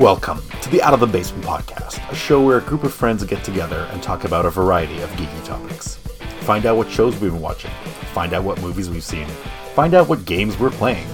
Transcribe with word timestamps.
Welcome 0.00 0.40
to 0.62 0.70
the 0.70 0.80
Out 0.80 0.94
of 0.94 1.00
the 1.00 1.06
Basement 1.06 1.44
podcast, 1.44 2.10
a 2.10 2.14
show 2.14 2.42
where 2.42 2.56
a 2.56 2.62
group 2.62 2.84
of 2.84 2.94
friends 2.94 3.22
get 3.22 3.44
together 3.44 3.86
and 3.92 4.02
talk 4.02 4.24
about 4.24 4.46
a 4.46 4.50
variety 4.50 4.98
of 5.02 5.10
geeky 5.10 5.44
topics. 5.44 5.96
Find 6.46 6.64
out 6.64 6.78
what 6.78 6.90
shows 6.90 7.20
we've 7.20 7.32
been 7.32 7.42
watching, 7.42 7.70
find 8.14 8.32
out 8.32 8.42
what 8.42 8.62
movies 8.62 8.88
we've 8.88 9.04
seen, 9.04 9.26
find 9.74 9.92
out 9.92 10.08
what 10.08 10.24
games 10.24 10.58
we're 10.58 10.70
playing. 10.70 11.06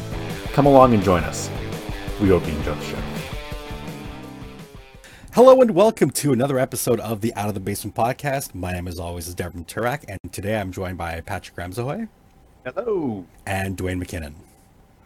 Come 0.52 0.66
along 0.66 0.94
and 0.94 1.02
join 1.02 1.24
us. 1.24 1.50
We 2.20 2.28
hope 2.28 2.46
you 2.46 2.52
enjoy 2.52 2.76
the 2.76 2.84
show. 2.84 2.98
Hello 5.32 5.60
and 5.60 5.72
welcome 5.72 6.10
to 6.10 6.32
another 6.32 6.56
episode 6.56 7.00
of 7.00 7.22
the 7.22 7.34
Out 7.34 7.48
of 7.48 7.54
the 7.54 7.60
Basement 7.60 7.96
podcast. 7.96 8.54
My 8.54 8.72
name, 8.72 8.86
as 8.86 9.00
always, 9.00 9.26
is 9.26 9.34
Devin 9.34 9.64
Turak, 9.64 10.04
and 10.06 10.20
today 10.32 10.60
I'm 10.60 10.70
joined 10.70 10.96
by 10.96 11.20
Patrick 11.22 11.56
Ramsahoy 11.56 12.06
Hello. 12.64 13.26
and 13.44 13.76
Dwayne 13.76 14.00
McKinnon. 14.00 14.34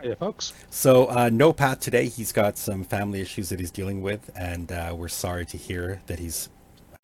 Hey, 0.03 0.15
folks. 0.15 0.55
So, 0.71 1.11
uh, 1.11 1.29
no 1.31 1.53
Pat 1.53 1.83
today. 1.83 2.09
He's 2.09 2.33
got 2.33 2.57
some 2.57 2.85
family 2.85 3.21
issues 3.21 3.51
that 3.51 3.61
he's 3.61 3.71
dealing 3.71 4.01
with, 4.01 4.31
and 4.35 4.73
uh, 4.73 4.95
we're 4.97 5.09
sorry 5.09 5.45
to 5.45 5.59
hear 5.59 6.01
that 6.07 6.19
he's 6.19 6.49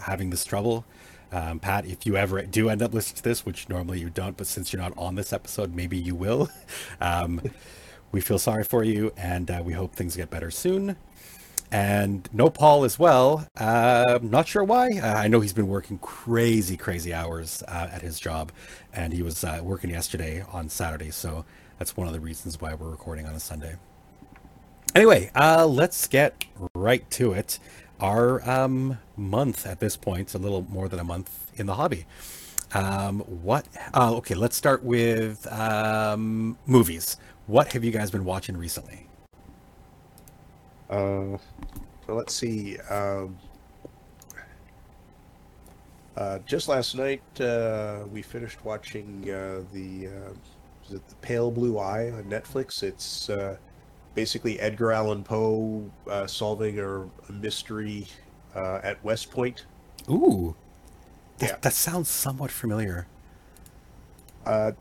having 0.00 0.30
this 0.30 0.46
trouble. 0.46 0.86
Um, 1.30 1.58
Pat, 1.58 1.84
if 1.84 2.06
you 2.06 2.16
ever 2.16 2.40
do 2.40 2.70
end 2.70 2.80
up 2.80 2.94
listening 2.94 3.18
to 3.18 3.22
this, 3.22 3.44
which 3.44 3.68
normally 3.68 4.00
you 4.00 4.08
don't, 4.08 4.38
but 4.38 4.46
since 4.46 4.72
you're 4.72 4.80
not 4.80 4.94
on 4.96 5.14
this 5.14 5.34
episode, 5.34 5.74
maybe 5.74 5.98
you 5.98 6.14
will. 6.14 6.48
Um, 7.00 7.42
we 8.12 8.22
feel 8.22 8.38
sorry 8.38 8.64
for 8.64 8.82
you, 8.82 9.12
and 9.18 9.50
uh, 9.50 9.60
we 9.62 9.74
hope 9.74 9.94
things 9.94 10.16
get 10.16 10.30
better 10.30 10.50
soon. 10.50 10.96
And 11.70 12.26
no 12.32 12.48
Paul 12.48 12.84
as 12.84 12.98
well. 12.98 13.46
Uh, 13.58 14.18
not 14.22 14.48
sure 14.48 14.64
why. 14.64 14.92
Uh, 15.02 15.14
I 15.14 15.28
know 15.28 15.40
he's 15.40 15.52
been 15.52 15.68
working 15.68 15.98
crazy, 15.98 16.78
crazy 16.78 17.12
hours 17.12 17.62
uh, 17.68 17.88
at 17.92 18.00
his 18.00 18.18
job, 18.18 18.52
and 18.94 19.12
he 19.12 19.20
was 19.22 19.44
uh, 19.44 19.60
working 19.62 19.90
yesterday 19.90 20.42
on 20.50 20.70
Saturday. 20.70 21.10
So 21.10 21.44
that's 21.78 21.96
one 21.96 22.06
of 22.06 22.12
the 22.12 22.20
reasons 22.20 22.60
why 22.60 22.74
we're 22.74 22.90
recording 22.90 23.26
on 23.26 23.34
a 23.34 23.40
Sunday. 23.40 23.76
Anyway, 24.94 25.30
uh, 25.34 25.66
let's 25.66 26.06
get 26.06 26.44
right 26.74 27.08
to 27.10 27.32
it. 27.32 27.58
Our 28.00 28.48
um, 28.48 28.98
month 29.16 29.66
at 29.66 29.80
this 29.80 29.96
point, 29.96 30.34
a 30.34 30.38
little 30.38 30.62
more 30.70 30.88
than 30.88 30.98
a 30.98 31.04
month 31.04 31.50
in 31.56 31.66
the 31.66 31.74
hobby. 31.74 32.06
Um, 32.72 33.20
what? 33.20 33.66
Uh, 33.94 34.14
okay, 34.16 34.34
let's 34.34 34.56
start 34.56 34.82
with 34.82 35.46
um, 35.52 36.58
movies. 36.66 37.16
What 37.46 37.72
have 37.72 37.84
you 37.84 37.90
guys 37.90 38.10
been 38.10 38.24
watching 38.24 38.56
recently? 38.56 39.06
Uh, 40.90 41.38
let's 42.08 42.34
see. 42.34 42.78
Um, 42.90 43.36
uh, 46.16 46.38
just 46.46 46.68
last 46.68 46.96
night, 46.96 47.22
uh, 47.40 48.04
we 48.10 48.22
finished 48.22 48.64
watching 48.64 49.30
uh, 49.30 49.62
the 49.72 50.08
uh, 50.08 50.32
is 50.88 50.94
it 50.94 51.08
the 51.08 51.14
Pale 51.16 51.50
Blue 51.52 51.78
Eye 51.78 52.10
on 52.10 52.24
Netflix. 52.24 52.82
It's 52.82 53.28
uh, 53.30 53.56
basically 54.14 54.58
Edgar 54.60 54.92
Allan 54.92 55.24
Poe 55.24 55.90
uh, 56.08 56.26
solving 56.26 56.78
a, 56.78 57.02
a 57.02 57.32
mystery 57.32 58.06
uh, 58.54 58.80
at 58.82 59.02
West 59.04 59.30
Point. 59.30 59.66
Ooh, 60.10 60.54
that, 61.38 61.50
Yeah. 61.50 61.56
that 61.60 61.72
sounds 61.72 62.08
somewhat 62.08 62.50
familiar. 62.50 63.06
Uh, 64.44 64.72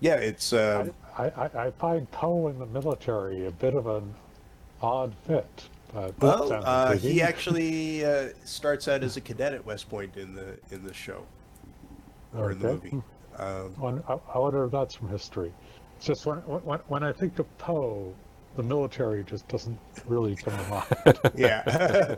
yeah, 0.00 0.14
it's 0.14 0.52
uh, 0.52 0.88
I, 1.16 1.24
I, 1.24 1.66
I 1.66 1.70
find 1.72 2.10
Poe 2.10 2.48
in 2.48 2.58
the 2.58 2.66
military 2.66 3.46
a 3.46 3.50
bit 3.50 3.74
of 3.74 3.86
an 3.86 4.14
odd 4.82 5.14
fit. 5.26 5.68
But 5.92 6.20
well, 6.20 6.52
uh, 6.52 6.96
he 6.96 7.22
actually 7.22 8.04
uh, 8.04 8.28
starts 8.44 8.86
out 8.88 9.02
as 9.02 9.16
a 9.16 9.20
cadet 9.20 9.54
at 9.54 9.64
West 9.64 9.88
Point 9.88 10.16
in 10.16 10.34
the 10.34 10.58
in 10.70 10.84
the 10.84 10.92
show 10.92 11.24
or 12.34 12.50
in 12.50 12.58
the 12.58 12.72
movie. 12.72 13.02
Um, 13.38 13.74
One- 13.76 14.02
I, 14.08 14.18
I 14.34 14.38
wonder 14.38 14.64
if 14.64 14.72
that's 14.72 14.94
from 14.94 15.08
history. 15.08 15.52
It's 15.96 16.06
just 16.06 16.26
when, 16.26 16.38
when, 16.38 16.78
when 16.88 17.02
I 17.02 17.12
think 17.12 17.38
of 17.38 17.58
Poe, 17.58 18.14
the 18.56 18.62
military 18.62 19.24
just 19.24 19.46
doesn't 19.48 19.78
really 20.06 20.36
come 20.36 20.56
to 20.56 20.64
mind. 20.64 21.18
yeah. 21.34 22.16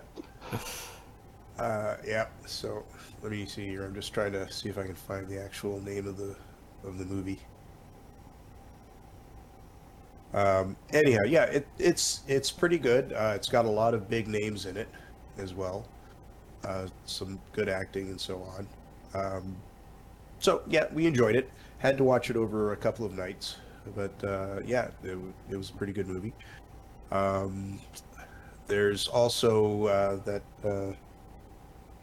uh, 1.58 1.96
yeah. 2.06 2.26
So 2.46 2.84
let 3.22 3.32
me 3.32 3.46
see 3.46 3.66
here. 3.66 3.84
I'm 3.84 3.94
just 3.94 4.12
trying 4.14 4.32
to 4.32 4.50
see 4.52 4.68
if 4.68 4.78
I 4.78 4.84
can 4.84 4.94
find 4.94 5.28
the 5.28 5.42
actual 5.42 5.80
name 5.80 6.06
of 6.06 6.16
the 6.16 6.36
of 6.84 6.98
the 6.98 7.04
movie. 7.04 7.40
Um, 10.34 10.76
anyhow, 10.92 11.22
yeah, 11.26 11.44
it, 11.44 11.66
it's 11.78 12.20
it's 12.28 12.50
pretty 12.50 12.78
good. 12.78 13.12
Uh, 13.12 13.32
it's 13.34 13.48
got 13.48 13.64
a 13.64 13.70
lot 13.70 13.94
of 13.94 14.08
big 14.10 14.28
names 14.28 14.66
in 14.66 14.76
it 14.76 14.88
as 15.38 15.54
well. 15.54 15.86
Uh, 16.64 16.86
some 17.06 17.40
good 17.52 17.68
acting 17.68 18.08
and 18.10 18.20
so 18.20 18.42
on. 18.42 18.68
Um, 19.14 19.56
so 20.40 20.62
yeah, 20.68 20.86
we 20.92 21.06
enjoyed 21.06 21.36
it. 21.36 21.50
Had 21.78 21.96
to 21.98 22.04
watch 22.04 22.28
it 22.30 22.36
over 22.36 22.72
a 22.72 22.76
couple 22.76 23.04
of 23.06 23.12
nights, 23.16 23.56
but 23.94 24.12
uh, 24.24 24.60
yeah, 24.64 24.88
it, 25.04 25.16
it 25.50 25.56
was 25.56 25.70
a 25.70 25.72
pretty 25.74 25.92
good 25.92 26.08
movie. 26.08 26.32
Um, 27.12 27.78
there's 28.66 29.08
also 29.08 29.86
uh, 29.86 30.16
that 30.24 30.42
uh, 30.64 30.92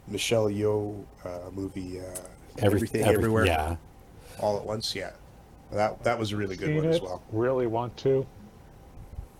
Michelle 0.08 0.48
Yeoh 0.48 1.04
uh, 1.24 1.50
movie, 1.52 2.00
uh, 2.00 2.04
Every- 2.58 2.76
Everything 2.76 3.02
every- 3.02 3.14
Everywhere 3.16 3.46
Yeah. 3.46 3.76
All 4.40 4.56
at 4.58 4.64
Once. 4.64 4.94
Yeah, 4.94 5.10
that 5.72 6.02
that 6.04 6.18
was 6.18 6.32
a 6.32 6.36
really 6.36 6.56
good 6.56 6.68
Seen 6.68 6.76
one 6.76 6.86
it, 6.86 6.94
as 6.94 7.00
well. 7.00 7.22
Really 7.32 7.66
want 7.66 7.96
to. 7.98 8.26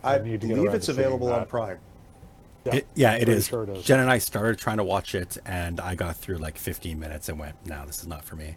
I 0.05 0.17
I 0.17 0.19
need 0.23 0.41
to 0.43 0.47
believe 0.49 0.65
around 0.67 0.77
it's 0.77 0.89
available 0.89 1.33
on. 1.33 1.47
Prime. 1.47 1.79
Yeah, 2.95 3.13
it 3.13 3.25
pretty 3.25 3.33
is. 3.33 3.47
sure 3.49 3.63
it 3.63 3.69
is. 3.71 3.85
Jen 3.85 4.01
and 4.01 4.11
I 4.11 4.19
started 4.19 4.59
trying 4.59 4.79
to 4.79 4.85
watch 4.85 5.15
it, 5.15 5.39
and 5.47 5.81
I 5.81 5.95
got 5.95 6.17
through 6.17 6.39
like 6.39 6.59
15 6.59 6.99
minutes 6.99 7.29
and 7.29 7.39
went, 7.39 7.55
"No, 7.65 7.85
this 7.87 8.01
is 8.01 8.07
not 8.07 8.25
for 8.25 8.37
me." 8.37 8.57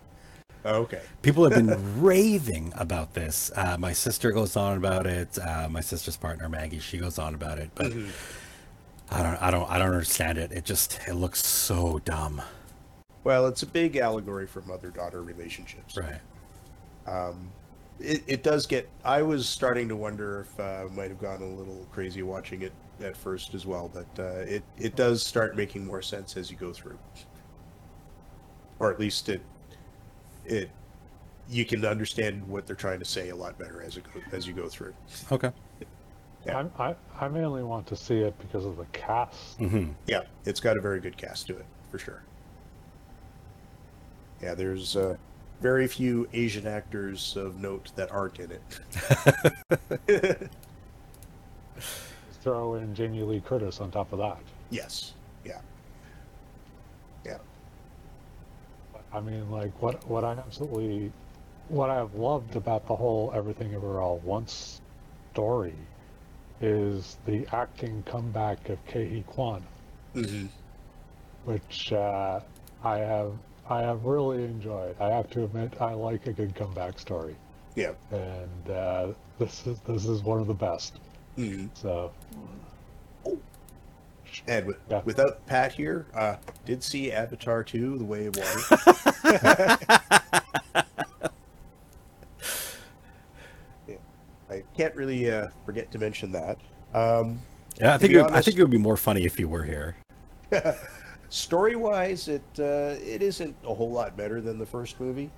Oh, 0.66 0.82
okay. 0.82 1.02
People 1.22 1.44
have 1.46 1.54
been 1.54 2.02
raving 2.02 2.74
about 2.76 3.14
this. 3.14 3.52
Uh, 3.56 3.78
my 3.80 3.94
sister 3.94 4.32
goes 4.32 4.56
on 4.58 4.78
about 4.78 5.08
it. 5.08 5.38
Uh, 5.40 5.68
my 5.70 5.82
sister's 5.82 6.18
partner 6.18 6.50
Maggie, 6.50 6.80
she 6.80 6.98
goes 6.98 7.18
on 7.18 7.34
about 7.34 7.60
it, 7.60 7.72
but 7.76 7.94
Mhm. 7.94 8.12
I 9.12 9.24
don't, 9.24 9.42
I 9.42 9.52
don't, 9.52 9.70
I 9.70 9.80
don't 9.80 9.88
understand 9.88 10.38
it. 10.38 10.52
It 10.52 10.66
just, 10.66 11.00
it 11.08 11.16
looks 11.16 11.44
so 11.46 12.00
dumb. 12.00 12.42
Well, 13.24 13.48
it's 13.48 13.64
a 13.64 13.68
big 13.68 13.98
allegory 13.98 14.48
for 14.48 14.62
mother-daughter 14.62 15.24
relationships. 15.24 15.98
Right. 15.98 16.22
Um, 17.08 17.52
it, 18.00 18.24
it 18.28 18.44
does 18.44 18.66
get. 18.66 18.90
I 19.04 19.22
was 19.24 19.48
starting 19.48 19.90
to 19.90 19.96
wonder 19.96 20.42
if 20.42 20.60
uh, 20.60 20.86
I 20.86 20.96
might 20.96 21.10
have 21.10 21.20
gone 21.20 21.42
a 21.42 21.46
little 21.46 21.86
crazy 21.92 22.22
watching 22.24 22.62
it 22.62 22.72
at 23.02 23.18
first 23.18 23.54
as 23.54 23.66
well, 23.66 23.90
but 23.94 24.08
uh, 24.18 24.40
it 24.42 24.64
it 24.78 24.96
does 24.96 25.22
start 25.26 25.56
making 25.58 25.86
more 25.86 26.02
sense 26.02 26.38
as 26.38 26.50
you 26.50 26.56
go 26.56 26.72
through, 26.72 26.98
or 28.80 28.92
at 28.92 29.00
least 29.00 29.28
it 29.30 29.42
it 30.50 30.70
you 31.50 31.66
can 31.66 31.84
understand 31.86 32.48
what 32.48 32.68
they're 32.68 32.76
trying 32.76 33.00
to 33.00 33.06
say 33.06 33.30
a 33.30 33.36
lot 33.36 33.58
better 33.58 33.82
as 33.82 33.98
it 33.98 34.04
go, 34.14 34.22
as 34.32 34.46
you 34.48 34.54
go 34.54 34.68
through. 34.70 34.94
Okay. 35.32 35.52
Yeah. 36.46 36.60
I'm, 36.60 36.72
I, 36.78 36.96
I 37.20 37.28
mainly 37.28 37.64
want 37.64 37.88
to 37.88 37.96
see 37.96 38.20
it 38.20 38.38
because 38.40 38.66
of 38.66 38.78
the 38.78 38.86
cast. 38.94 39.58
hmm 39.58 39.88
Yeah, 40.06 40.22
it's 40.46 40.60
got 40.60 40.78
a 40.78 40.82
very 40.82 41.00
good 41.00 41.18
cast 41.18 41.48
to 41.48 41.58
it 41.58 41.66
for 41.92 41.98
sure. 41.98 42.22
Yeah, 44.42 44.54
there's 44.54 44.96
uh, 44.96 45.18
very 45.60 45.88
few 45.88 46.30
Asian 46.32 46.66
actors 46.68 47.36
of 47.36 47.60
note 47.60 47.92
that 47.96 48.12
aren't 48.12 48.40
in 48.40 48.52
it. 48.52 50.50
Throw 52.42 52.76
in 52.76 52.96
Jamie 52.96 53.24
Lee 53.24 53.42
Curtis 53.42 53.82
on 53.82 53.92
top 53.92 54.14
of 54.14 54.20
that. 54.20 54.38
yes, 54.70 55.14
yeah. 55.44 55.60
I 59.14 59.20
mean, 59.20 59.50
like 59.52 59.82
what 59.82 60.08
what 60.08 60.24
I 60.24 60.34
absolutely 60.34 61.12
what 61.68 61.90
I've 61.90 62.14
loved 62.16 62.56
about 62.56 62.88
the 62.88 62.96
whole 62.96 63.32
Everything 63.36 63.74
Ever 63.74 64.00
All 64.02 64.18
Once 64.20 64.82
story 65.34 65.76
is 66.62 67.18
the 67.26 67.48
acting 67.54 68.04
comeback 68.04 68.70
of 68.70 68.78
Ke 68.88 69.26
Quan, 69.28 69.64
hmm 70.14 70.46
which 71.46 71.94
uh, 71.94 72.40
I 72.84 72.98
have 72.98 73.34
I 73.70 73.82
have 73.82 74.04
really 74.04 74.44
enjoyed. 74.44 74.96
I 75.00 75.10
have 75.10 75.30
to 75.32 75.44
admit, 75.44 75.80
I 75.80 75.94
like 75.94 76.26
a 76.28 76.34
good 76.34 76.56
comeback 76.56 77.00
story, 77.00 77.36
Yeah. 77.76 77.94
and 78.12 78.70
uh, 78.72 79.08
this 79.38 79.66
is 79.68 79.80
this 79.82 80.06
is 80.06 80.24
one 80.24 80.40
of 80.40 80.48
the 80.48 80.54
best. 80.54 81.00
hmm 81.36 81.68
So 81.76 82.12
And 84.50 84.66
with, 84.66 84.78
Yeah. 84.90 85.02
without 85.06 85.46
Pat 85.46 85.74
here, 85.74 86.08
uh, 86.16 86.38
did 86.66 86.82
see 86.84 87.12
Avatar 87.12 87.64
2, 87.64 88.00
The 88.00 88.04
Way 88.04 88.26
of 88.26 88.36
Water. 88.36 90.00
Yeah, 93.88 93.96
I 94.50 94.64
can't 94.76 94.96
really 94.96 95.32
uh, 95.32 95.48
forget 95.66 95.92
to 95.92 96.00
mention 96.00 96.32
that. 96.32 96.58
Um, 96.94 97.40
Yeah, 97.80 97.94
I 97.94 97.98
think 97.98 98.12
be 98.14 98.20
it, 98.20 98.24
would- 98.24 98.32
I 98.34 98.42
think 98.42 98.58
it 98.58 98.62
would 98.62 98.72
be 98.72 98.78
more 98.78 98.98
funny 98.98 99.26
if 99.26 99.40
you 99.40 99.48
were 99.48 99.64
here. 99.64 99.96
story 101.30 101.76
wise 101.76 102.28
it 102.28 102.42
uh, 102.58 102.96
it 103.06 103.22
isn't 103.22 103.56
a 103.64 103.72
whole 103.74 103.92
lot 103.92 104.18
better 104.18 104.42
than 104.42 104.58
the 104.58 104.66
first 104.66 105.00
movie 105.00 105.30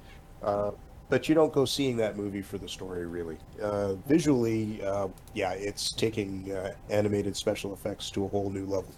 uh, 0.41 0.71
but 1.11 1.29
you 1.29 1.35
don't 1.35 1.53
go 1.53 1.65
seeing 1.65 1.97
that 1.97 2.17
movie 2.17 2.41
for 2.41 2.57
the 2.57 2.69
story 2.69 3.05
really. 3.05 3.37
Uh, 3.61 3.95
visually 4.07 4.81
uh, 4.83 5.09
yeah 5.35 5.51
it's 5.51 5.91
taking 5.91 6.51
uh, 6.51 6.73
animated 6.89 7.35
special 7.37 7.73
effects 7.73 8.09
to 8.11 8.25
a 8.25 8.29
whole 8.29 8.49
new 8.49 8.65
level. 8.65 8.95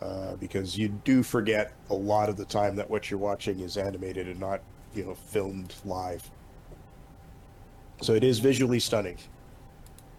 Uh, 0.00 0.36
because 0.36 0.78
you 0.78 0.88
do 0.88 1.22
forget 1.22 1.74
a 1.90 1.94
lot 1.94 2.30
of 2.30 2.36
the 2.36 2.46
time 2.46 2.76
that 2.76 2.88
what 2.88 3.10
you're 3.10 3.20
watching 3.20 3.60
is 3.60 3.76
animated 3.76 4.28
and 4.28 4.40
not 4.40 4.62
you 4.94 5.04
know 5.04 5.14
filmed 5.14 5.74
live. 5.84 6.30
So 8.02 8.14
it 8.14 8.24
is 8.24 8.38
visually 8.38 8.80
stunning 8.80 9.18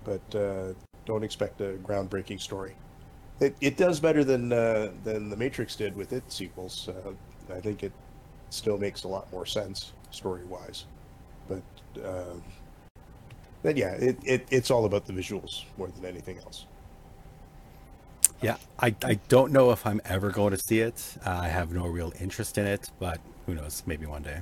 but 0.04 0.36
uh, 0.36 0.74
don't 1.06 1.24
expect 1.24 1.62
a 1.62 1.78
groundbreaking 1.84 2.42
story. 2.42 2.76
It, 3.40 3.56
it 3.62 3.78
does 3.78 4.00
better 4.00 4.24
than 4.24 4.54
uh, 4.54 4.92
than 5.04 5.30
the 5.30 5.38
Matrix 5.38 5.76
did 5.76 5.96
with 5.96 6.14
its 6.14 6.36
sequels. 6.36 6.90
I 7.54 7.60
think 7.60 7.84
it 7.84 7.94
still 8.50 8.78
makes 8.78 9.04
a 9.04 9.08
lot 9.08 9.32
more 9.32 9.46
sense 9.46 9.94
story 10.12 10.46
wise, 10.46 10.86
but 11.52 12.04
uh, 12.04 12.34
but 13.64 13.78
yeah, 13.78 13.92
it, 13.94 14.18
it 14.24 14.48
it's 14.50 14.72
all 14.72 14.86
about 14.86 15.06
the 15.06 15.14
visuals 15.14 15.64
more 15.78 15.90
than 15.90 16.06
anything 16.06 16.38
else. 16.40 16.66
Yeah, 18.42 18.58
I, 18.80 18.96
I 19.04 19.20
don't 19.30 19.52
know 19.52 19.70
if 19.72 19.86
I'm 19.86 20.02
ever 20.06 20.32
going 20.32 20.52
to 20.52 20.58
see 20.58 20.80
it. 20.80 21.18
Uh, 21.26 21.30
I 21.30 21.48
have 21.48 21.72
no 21.72 21.86
real 21.86 22.12
interest 22.20 22.58
in 22.58 22.66
it, 22.66 22.90
but 23.00 23.20
who 23.46 23.54
knows? 23.54 23.84
Maybe 23.86 24.08
one 24.08 24.24
day. 24.24 24.40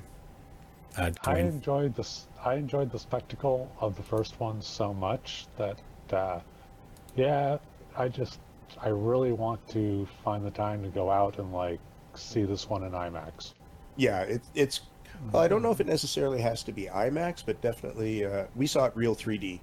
Uh, 0.98 1.12
I 1.26 1.40
enjoyed 1.40 1.96
this. 1.96 2.28
I 2.44 2.54
enjoyed 2.56 2.92
the 2.92 3.00
spectacle 3.00 3.70
of 3.82 3.98
the 3.98 4.04
first 4.04 4.40
one 4.40 4.62
so 4.62 4.94
much 4.94 5.48
that, 5.58 5.78
uh, 6.14 6.40
yeah, 7.18 7.58
I 7.98 8.08
just, 8.08 8.40
I 8.82 8.88
really 8.90 9.34
want 9.34 9.68
to 9.70 10.08
find 10.24 10.46
the 10.46 10.52
time 10.52 10.82
to 10.84 10.90
go 10.90 11.12
out 11.12 11.38
and 11.38 11.52
like 11.52 11.80
see 12.16 12.44
this 12.44 12.70
one 12.70 12.84
in 12.84 12.92
IMAX. 12.92 13.54
Yeah, 13.98 14.22
it, 14.22 14.42
it's. 14.56 14.82
Well, 15.32 15.42
I 15.44 15.48
don't 15.48 15.62
know 15.62 15.72
if 15.72 15.80
it 15.80 15.88
necessarily 15.88 16.42
has 16.42 16.64
to 16.64 16.72
be 16.72 16.86
IMAX, 16.86 17.44
but 17.46 17.62
definitely 17.62 18.26
uh, 18.26 18.46
we 18.56 18.68
saw 18.68 18.86
it 18.86 18.94
real 18.96 19.16
3D, 19.16 19.60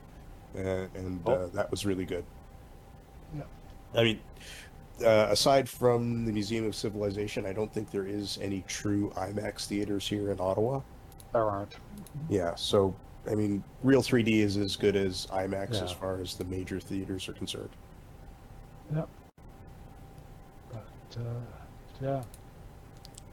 uh, 0.56 0.58
and 0.94 1.26
uh, 1.26 1.30
Oh. 1.32 1.46
that 1.54 1.70
was 1.70 1.86
really 1.86 2.04
good. 2.04 2.24
Yeah. 3.36 3.42
I 3.94 4.02
mean, 4.04 4.20
uh, 5.04 5.28
aside 5.30 5.68
from 5.68 6.24
the 6.24 6.32
Museum 6.32 6.66
of 6.66 6.74
Civilization, 6.74 7.46
I 7.46 7.52
don't 7.52 7.72
think 7.72 7.90
there 7.90 8.06
is 8.06 8.38
any 8.42 8.64
true 8.68 9.12
IMAX 9.16 9.66
theaters 9.66 10.06
here 10.06 10.30
in 10.30 10.40
Ottawa. 10.40 10.80
There 11.32 11.44
aren't. 11.44 11.76
Yeah, 12.28 12.54
so 12.54 12.94
I 13.30 13.34
mean, 13.34 13.62
real 13.82 14.02
3D 14.02 14.38
is 14.40 14.56
as 14.56 14.76
good 14.76 14.94
as 14.96 15.26
IMAX 15.32 15.82
as 15.82 15.90
far 15.92 16.20
as 16.20 16.36
the 16.36 16.44
major 16.44 16.78
theaters 16.78 17.28
are 17.28 17.32
concerned. 17.32 17.70
Yep. 18.94 19.08
But 20.70 20.86
uh, 21.18 21.40
yeah, 22.00 22.22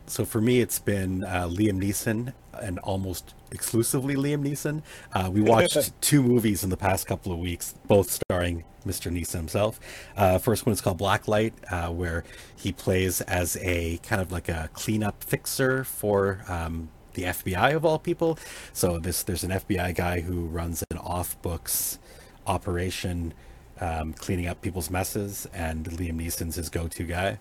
So 0.06 0.26
for 0.26 0.42
me, 0.42 0.60
it's 0.60 0.80
been 0.80 1.24
uh, 1.24 1.48
Liam 1.48 1.82
Neeson 1.82 2.34
and 2.62 2.80
almost 2.80 3.34
exclusively 3.52 4.16
Liam 4.16 4.44
Neeson. 4.44 4.82
Uh, 5.14 5.30
we 5.32 5.42
watched 5.42 5.92
two 6.02 6.22
movies 6.22 6.64
in 6.64 6.70
the 6.70 6.78
past 6.78 7.08
couple 7.08 7.32
of 7.32 7.40
weeks, 7.40 7.74
both 7.88 8.12
starring 8.12 8.64
Mr. 8.86 9.12
Neeson 9.12 9.36
himself. 9.36 9.80
Uh, 10.18 10.38
first 10.38 10.66
one 10.66 10.74
is 10.74 10.82
called 10.82 11.00
Blacklight, 11.00 11.54
uh, 11.72 11.92
where 11.92 12.24
he 12.56 12.72
plays 12.72 13.22
as 13.22 13.58
a 13.62 13.98
kind 13.98 14.22
of 14.22 14.32
like 14.32 14.50
a 14.50 14.70
cleanup 14.74 15.24
fixer 15.24 15.84
for 15.84 16.44
um, 16.48 16.90
the 17.14 17.24
FBI 17.24 17.76
of 17.76 17.86
all 17.86 17.98
people. 17.98 18.38
So 18.74 19.00
this 19.00 19.24
there's 19.24 19.44
an 19.44 19.52
FBI 19.52 19.96
guy 19.96 20.22
who 20.22 20.46
runs 20.46 20.84
an 20.92 20.98
off 20.98 21.42
books 21.42 21.98
operation, 22.46 23.34
um, 23.80 24.14
cleaning 24.14 24.48
up 24.48 24.62
people's 24.62 24.90
messes, 24.90 25.48
and 25.54 25.86
Liam 25.86 26.22
Neeson's 26.22 26.56
his 26.56 26.70
go-to 26.70 27.04
guy 27.04 27.40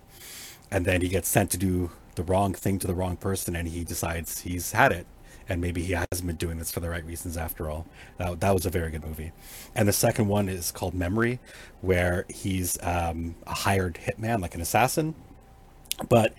and 0.73 0.85
then 0.85 1.01
he 1.01 1.07
gets 1.07 1.29
sent 1.29 1.51
to 1.51 1.57
do 1.57 1.91
the 2.15 2.23
wrong 2.23 2.53
thing 2.53 2.79
to 2.79 2.87
the 2.87 2.93
wrong 2.93 3.17
person 3.17 3.55
and 3.55 3.67
he 3.67 3.83
decides 3.83 4.41
he's 4.41 4.71
had 4.71 4.91
it 4.91 5.05
and 5.49 5.59
maybe 5.59 5.83
he 5.83 5.93
hasn't 5.93 6.25
been 6.25 6.35
doing 6.37 6.57
this 6.57 6.71
for 6.71 6.79
the 6.79 6.89
right 6.89 7.05
reasons 7.05 7.35
after 7.35 7.69
all 7.69 7.85
that, 8.17 8.39
that 8.39 8.53
was 8.53 8.65
a 8.65 8.69
very 8.69 8.91
good 8.91 9.05
movie 9.05 9.31
and 9.75 9.87
the 9.87 9.93
second 9.93 10.27
one 10.27 10.47
is 10.47 10.71
called 10.71 10.93
memory 10.93 11.39
where 11.81 12.25
he's 12.29 12.77
um, 12.81 13.35
a 13.45 13.53
hired 13.53 13.95
hitman 13.95 14.41
like 14.41 14.55
an 14.55 14.61
assassin 14.61 15.13
but 16.09 16.33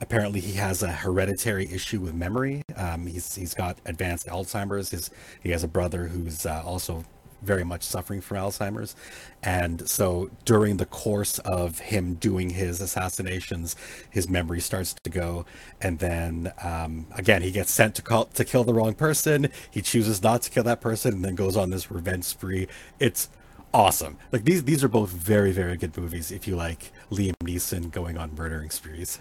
apparently 0.00 0.40
he 0.40 0.54
has 0.54 0.82
a 0.82 0.92
hereditary 0.92 1.70
issue 1.72 2.00
with 2.00 2.14
memory. 2.14 2.62
Um, 2.76 3.06
he's 3.06 3.34
he's 3.34 3.54
got 3.54 3.78
advanced 3.86 4.26
Alzheimer's. 4.26 4.90
His 4.90 5.10
he 5.42 5.50
has 5.50 5.64
a 5.64 5.68
brother 5.68 6.08
who's 6.08 6.44
uh, 6.46 6.62
also 6.64 7.04
very 7.42 7.64
much 7.64 7.82
suffering 7.82 8.20
from 8.20 8.38
Alzheimer's, 8.38 8.94
and 9.42 9.88
so 9.88 10.30
during 10.44 10.76
the 10.78 10.86
course 10.86 11.38
of 11.40 11.78
him 11.78 12.14
doing 12.14 12.50
his 12.50 12.80
assassinations, 12.80 13.76
his 14.10 14.28
memory 14.28 14.60
starts 14.60 14.94
to 14.94 15.10
go, 15.10 15.44
and 15.80 15.98
then 15.98 16.52
um, 16.62 17.06
again 17.16 17.42
he 17.42 17.50
gets 17.50 17.70
sent 17.72 17.94
to 17.96 18.02
call 18.02 18.26
to 18.26 18.44
kill 18.44 18.64
the 18.64 18.74
wrong 18.74 18.94
person. 18.94 19.48
He 19.70 19.82
chooses 19.82 20.22
not 20.22 20.42
to 20.42 20.50
kill 20.50 20.64
that 20.64 20.80
person, 20.80 21.14
and 21.14 21.24
then 21.24 21.34
goes 21.34 21.56
on 21.56 21.70
this 21.70 21.90
revenge 21.90 22.24
spree. 22.24 22.68
It's 22.98 23.28
awesome. 23.74 24.18
Like 24.32 24.44
these 24.44 24.64
these 24.64 24.82
are 24.84 24.88
both 24.88 25.10
very 25.10 25.52
very 25.52 25.76
good 25.76 25.96
movies 25.96 26.30
if 26.30 26.46
you 26.48 26.56
like 26.56 26.92
Liam 27.10 27.34
Neeson 27.44 27.90
going 27.90 28.16
on 28.18 28.34
murdering 28.34 28.70
sprees. 28.70 29.18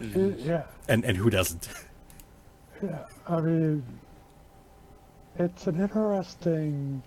yeah, 0.00 0.64
And 0.88 1.04
and 1.04 1.16
who 1.16 1.30
doesn't? 1.30 1.68
yeah. 2.82 3.06
I 3.26 3.40
mean, 3.40 3.84
it's 5.38 5.66
an 5.66 5.80
interesting 5.80 7.02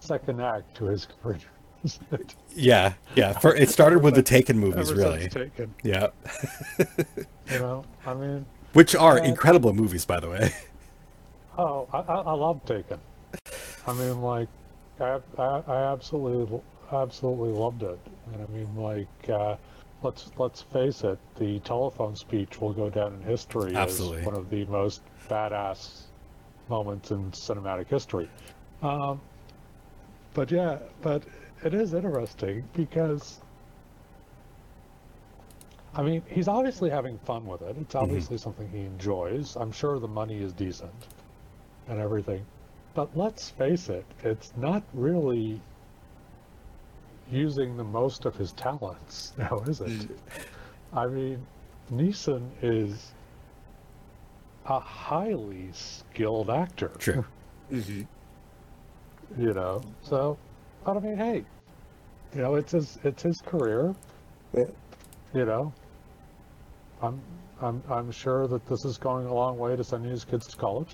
second 0.00 0.40
act 0.40 0.76
to 0.76 0.86
his 0.86 1.06
career. 1.22 1.38
isn't 1.84 2.06
it? 2.12 2.34
Yeah, 2.54 2.94
yeah. 3.14 3.32
For 3.38 3.54
it 3.54 3.68
started 3.70 4.02
with 4.02 4.14
the 4.14 4.22
Taken 4.22 4.58
movies, 4.58 4.88
since 4.88 4.98
really. 4.98 5.28
Taken, 5.28 5.74
Yeah, 5.82 6.08
you 6.78 7.58
know, 7.58 7.84
I 8.06 8.14
mean, 8.14 8.46
which 8.72 8.94
are 8.94 9.18
Uh, 9.20 9.24
incredible 9.24 9.72
movies, 9.72 10.04
by 10.04 10.20
the 10.20 10.28
way. 10.28 10.50
oh, 11.58 11.88
I, 11.92 11.98
I, 11.98 12.14
I 12.20 12.32
love 12.32 12.64
Taken. 12.66 12.98
I 13.86 13.92
mean, 13.92 14.20
like, 14.20 14.48
I, 15.00 15.18
I, 15.38 15.62
I 15.66 15.92
absolutely, 15.92 16.60
absolutely 16.92 17.50
loved 17.50 17.82
it. 17.82 17.98
And 18.32 18.42
I 18.42 18.46
mean, 18.52 18.74
like, 18.76 19.30
uh, 19.30 19.56
let's 20.02 20.30
let's 20.38 20.62
face 20.62 21.04
it, 21.04 21.18
the 21.36 21.60
telephone 21.60 22.16
speech 22.16 22.60
will 22.60 22.72
go 22.72 22.90
down 22.90 23.14
in 23.14 23.22
history 23.22 23.74
Absolutely. 23.76 24.20
as 24.20 24.26
one 24.26 24.34
of 24.36 24.50
the 24.50 24.64
most 24.66 25.02
badass 25.28 26.02
moments 26.68 27.10
in 27.10 27.30
cinematic 27.32 27.88
history. 27.88 28.28
Um, 28.82 29.20
but 30.34 30.50
yeah, 30.50 30.78
but 31.02 31.22
it 31.64 31.74
is 31.74 31.94
interesting 31.94 32.64
because. 32.74 33.40
I 35.94 36.02
mean, 36.02 36.22
he's 36.28 36.46
obviously 36.46 36.90
having 36.90 37.16
fun 37.20 37.46
with 37.46 37.62
it. 37.62 37.74
It's 37.80 37.94
obviously 37.94 38.36
something 38.36 38.68
he 38.68 38.80
enjoys. 38.80 39.56
I'm 39.56 39.72
sure 39.72 39.98
the 39.98 40.06
money 40.06 40.42
is 40.42 40.52
decent 40.52 40.92
and 41.88 41.98
everything. 41.98 42.44
But 42.92 43.16
let's 43.16 43.48
face 43.50 43.88
it, 43.88 44.04
it's 44.22 44.52
not 44.56 44.82
really 44.92 45.60
using 47.30 47.76
the 47.76 47.84
most 47.84 48.24
of 48.24 48.36
his 48.36 48.52
talents 48.52 49.32
now, 49.38 49.62
is 49.66 49.80
it? 49.80 50.10
I 50.92 51.06
mean, 51.06 51.46
Neeson 51.92 52.48
is 52.62 53.12
a 54.66 54.80
highly 54.80 55.68
skilled 55.72 56.50
actor. 56.50 56.92
True. 56.98 57.24
Mm-hmm. 57.72 58.02
You 59.42 59.52
know, 59.54 59.82
so, 60.02 60.38
but 60.84 60.96
I 60.96 61.00
mean, 61.00 61.16
hey, 61.16 61.44
you 62.34 62.40
know, 62.42 62.54
it's 62.54 62.72
his 62.72 62.98
it's 63.04 63.22
his 63.22 63.40
career. 63.40 63.94
Yeah. 64.56 64.64
You 65.34 65.44
know, 65.44 65.72
I'm 67.02 67.20
I'm 67.60 67.82
I'm 67.90 68.10
sure 68.10 68.46
that 68.46 68.66
this 68.66 68.84
is 68.84 68.98
going 68.98 69.26
a 69.26 69.34
long 69.34 69.58
way 69.58 69.74
to 69.76 69.82
sending 69.84 70.10
his 70.10 70.24
kids 70.24 70.46
to 70.48 70.56
college. 70.56 70.90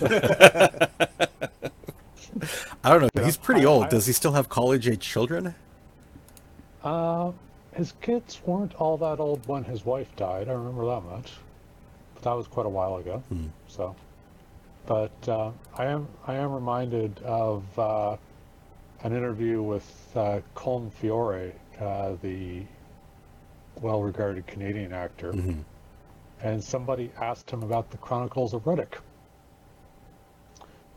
I 2.84 2.90
don't 2.90 3.02
know. 3.02 3.08
Yeah, 3.14 3.24
He's 3.24 3.36
pretty 3.36 3.62
I- 3.62 3.68
old. 3.68 3.84
I- 3.84 3.88
Does 3.88 4.06
he 4.06 4.12
still 4.12 4.32
have 4.32 4.48
college 4.48 4.88
age 4.88 5.00
children? 5.00 5.54
Uh, 6.82 7.32
his 7.74 7.92
kids 8.00 8.40
weren't 8.44 8.74
all 8.74 8.96
that 8.98 9.20
old 9.20 9.46
when 9.46 9.62
his 9.64 9.84
wife 9.84 10.08
died. 10.16 10.48
I 10.48 10.52
remember 10.52 10.84
that 10.86 11.02
much. 11.02 11.32
That 12.22 12.32
was 12.32 12.46
quite 12.46 12.66
a 12.66 12.70
while 12.70 12.96
ago. 12.96 13.18
Hmm. 13.28 13.46
So, 13.68 13.94
but 14.86 15.10
uh, 15.28 15.50
I 15.76 15.86
am 15.86 16.06
I 16.26 16.34
am 16.34 16.52
reminded 16.52 17.18
of 17.24 17.64
uh, 17.78 18.16
an 19.02 19.12
interview 19.12 19.60
with 19.62 19.86
uh, 20.14 20.40
Colm 20.54 20.90
Feore, 20.92 21.52
uh, 21.80 22.14
the 22.22 22.62
well-regarded 23.80 24.46
Canadian 24.46 24.92
actor, 24.92 25.32
Mhm. 25.32 25.64
and 26.42 26.62
somebody 26.62 27.10
asked 27.20 27.50
him 27.50 27.62
about 27.64 27.90
the 27.90 27.96
Chronicles 27.98 28.54
of 28.54 28.62
Riddick. 28.64 28.98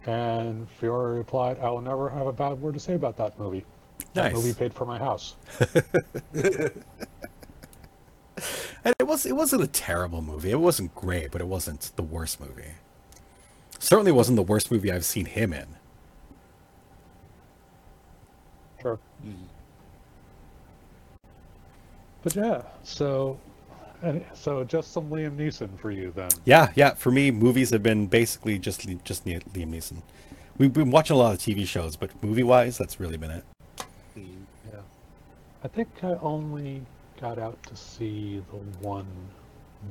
And 0.05 0.67
Feore 0.79 1.15
replied, 1.17 1.58
"I 1.60 1.72
will 1.72 1.82
never 1.82 2.10
have 2.10 2.27
a 2.27 2.34
bad 2.34 2.62
word 2.62 2.75
to 2.75 2.79
say 2.79 2.94
about 2.94 3.17
that 3.17 3.39
movie. 3.39 3.65
That 4.13 4.34
movie 4.34 4.53
paid 4.53 4.74
for 4.75 4.86
my 4.86 5.00
house." 5.00 5.36
And 8.85 8.95
it 8.99 9.07
was 9.07 9.25
it 9.25 9.35
wasn't 9.35 9.63
a 9.63 9.67
terrible 9.67 10.21
movie. 10.21 10.51
It 10.51 10.59
wasn't 10.59 10.93
great, 10.93 11.31
but 11.31 11.41
it 11.41 11.47
wasn't 11.47 11.91
the 11.95 12.03
worst 12.03 12.39
movie. 12.39 12.75
Certainly 13.79 14.11
wasn't 14.11 14.35
the 14.35 14.43
worst 14.43 14.71
movie 14.71 14.91
I've 14.91 15.05
seen 15.05 15.25
him 15.25 15.51
in. 15.51 15.67
Sure. 18.81 18.99
But 22.21 22.35
yeah, 22.35 22.61
so 22.83 23.39
so 24.33 24.63
just 24.63 24.93
some 24.93 25.09
Liam 25.09 25.35
Neeson 25.35 25.79
for 25.79 25.89
you 25.89 26.13
then. 26.15 26.29
Yeah, 26.45 26.71
yeah. 26.75 26.93
For 26.93 27.09
me, 27.09 27.31
movies 27.31 27.71
have 27.71 27.81
been 27.81 28.05
basically 28.05 28.59
just 28.59 28.87
just 29.03 29.25
Liam 29.25 29.41
Neeson. 29.53 30.03
We've 30.59 30.71
been 30.71 30.91
watching 30.91 31.15
a 31.15 31.19
lot 31.19 31.33
of 31.33 31.39
TV 31.39 31.67
shows, 31.67 31.95
but 31.95 32.11
movie 32.23 32.43
wise, 32.43 32.77
that's 32.77 32.99
really 32.99 33.17
been 33.17 33.31
it. 33.31 33.43
Yeah. 34.15 34.79
I 35.63 35.67
think 35.67 35.89
I 36.03 36.13
only 36.21 36.83
got 37.19 37.39
out 37.39 37.62
to 37.63 37.75
see 37.75 38.41
the 38.51 38.57
one 38.88 39.07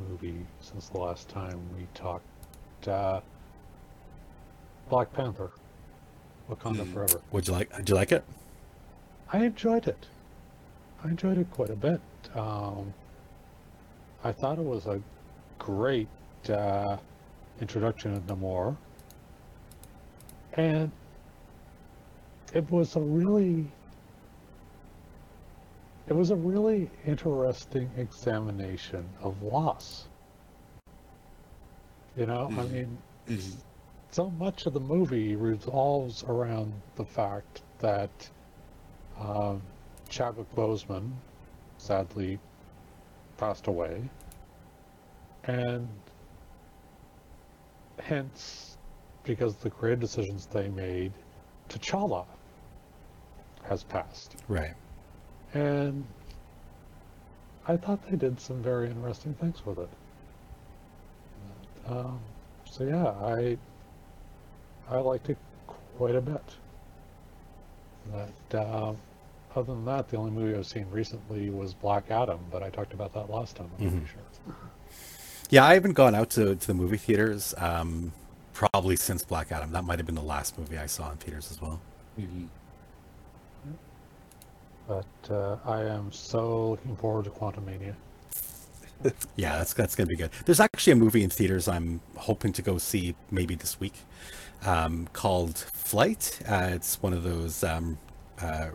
movie 0.09 0.47
since 0.61 0.89
the 0.89 0.99
last 0.99 1.29
time 1.29 1.61
we 1.77 1.87
talked. 1.95 2.25
Uh, 2.87 3.21
Black 4.89 5.13
Panther, 5.13 5.51
Wakanda 6.51 6.85
Hmm. 6.85 6.93
Forever. 6.93 7.21
Would 7.33 7.47
you 7.49 7.55
like? 7.55 7.75
Did 7.77 7.89
you 7.89 7.95
like 7.95 8.13
it? 8.13 8.25
I 9.33 9.45
enjoyed 9.45 9.89
it. 9.89 10.07
I 11.03 11.09
enjoyed 11.09 11.39
it 11.39 11.51
quite 11.51 11.71
a 11.71 11.77
bit. 11.77 12.01
Um, 12.35 12.93
I 14.23 14.33
thought 14.33 14.59
it 14.59 14.65
was 14.65 14.87
a 14.87 15.01
great 15.59 16.09
uh, 16.51 16.99
introduction 17.61 18.15
of 18.15 18.27
Namor, 18.27 18.77
and 20.55 20.91
it 22.53 22.71
was 22.71 22.97
a 22.97 23.01
really 23.01 23.71
it 26.07 26.13
was 26.13 26.31
a 26.31 26.37
really 26.37 26.91
interesting 27.07 27.91
examination 27.97 29.09
of 29.21 29.43
loss. 29.43 30.09
You 32.17 32.27
know, 32.27 32.47
I 32.47 32.51
Mhm. 32.51 32.71
mean, 32.71 32.99
Mhm. 33.27 33.57
so 34.11 34.31
much 34.31 34.67
of 34.67 34.75
the 34.75 34.81
movie 34.81 35.35
revolves 35.35 36.23
around 36.25 36.73
the 36.97 37.05
fact 37.05 37.63
that 37.79 38.31
um, 39.19 39.63
Chadwick 40.09 40.53
Boseman 40.57 41.13
sadly 41.79 42.39
passed 43.37 43.69
away, 43.69 44.09
and 45.45 45.89
hence, 47.99 48.77
because 49.23 49.57
the 49.57 49.71
career 49.71 49.97
decisions 49.97 50.47
they 50.47 50.69
made, 50.69 51.13
T'Challa 51.69 52.27
has 53.63 53.85
passed. 53.85 54.37
Right. 54.49 54.75
And 55.55 56.05
I 57.67 57.77
thought 57.77 58.01
they 58.11 58.17
did 58.17 58.41
some 58.41 58.63
very 58.63 58.89
interesting 58.91 59.35
things 59.35 59.65
with 59.65 59.79
it. 59.79 59.89
Um, 61.87 62.19
so 62.71 62.85
yeah, 62.85 63.09
I 63.09 63.57
I 64.91 64.99
liked 64.99 65.31
it 65.31 65.39
quite 65.97 66.15
a 66.15 66.21
bit. 66.21 66.43
But 68.13 68.59
um, 68.59 68.97
other 69.55 69.73
than 69.73 69.85
that, 69.87 70.09
the 70.09 70.17
only 70.17 70.31
movie 70.31 70.57
I've 70.59 70.67
seen 70.67 70.87
recently 70.91 71.49
was 71.51 71.73
Black 71.73 72.11
Adam, 72.11 72.41
but 72.51 72.63
I 72.63 72.71
talked 72.71 72.93
about 72.93 73.15
that 73.15 73.31
last 73.31 73.57
time. 73.57 73.71
I'm 73.79 73.91
pretty 73.91 74.07
sure. 74.07 74.55
Yeah, 75.51 75.65
I 75.65 75.75
haven't 75.75 75.93
gone 75.93 76.15
out 76.15 76.31
to, 76.31 76.55
to 76.57 76.67
the 76.67 76.75
movie 76.75 76.97
theaters 76.97 77.55
um, 77.59 78.13
probably 78.53 78.97
since 78.97 79.23
Black 79.23 79.53
Adam. 79.53 79.73
That 79.73 79.85
might 79.85 79.99
have 79.99 80.07
been 80.07 80.15
the 80.17 80.23
last 80.23 80.59
movie 80.59 80.77
I 80.77 80.87
saw 80.87 81.11
in 81.13 81.17
theaters 81.19 81.51
as 81.51 81.63
well. 81.63 81.81
But 84.87 85.07
uh, 85.31 85.57
I 85.65 85.83
am 85.83 86.13
so 86.13 86.71
looking 86.73 86.97
forward 86.97 87.25
to 87.25 87.31
Quantumania. 87.31 87.95
Yeah, 89.37 89.59
that's 89.59 89.75
that's 89.75 89.95
gonna 89.95 90.07
be 90.07 90.17
good. 90.17 90.31
There's 90.47 90.61
actually 90.61 90.95
a 90.95 90.97
movie 90.97 91.23
in 91.25 91.29
theaters 91.29 91.69
I'm 91.69 92.01
hoping 92.17 92.53
to 92.55 92.63
go 92.63 92.79
see 92.79 93.15
maybe 93.31 93.55
this 93.55 93.79
week, 93.79 93.93
um, 94.65 95.09
called 95.13 95.59
Flight. 95.59 96.41
Uh, 96.49 96.71
it's 96.73 97.03
one 97.03 97.13
of 97.13 97.23
those. 97.23 97.63
Um, 97.63 97.99
uh, 98.41 98.69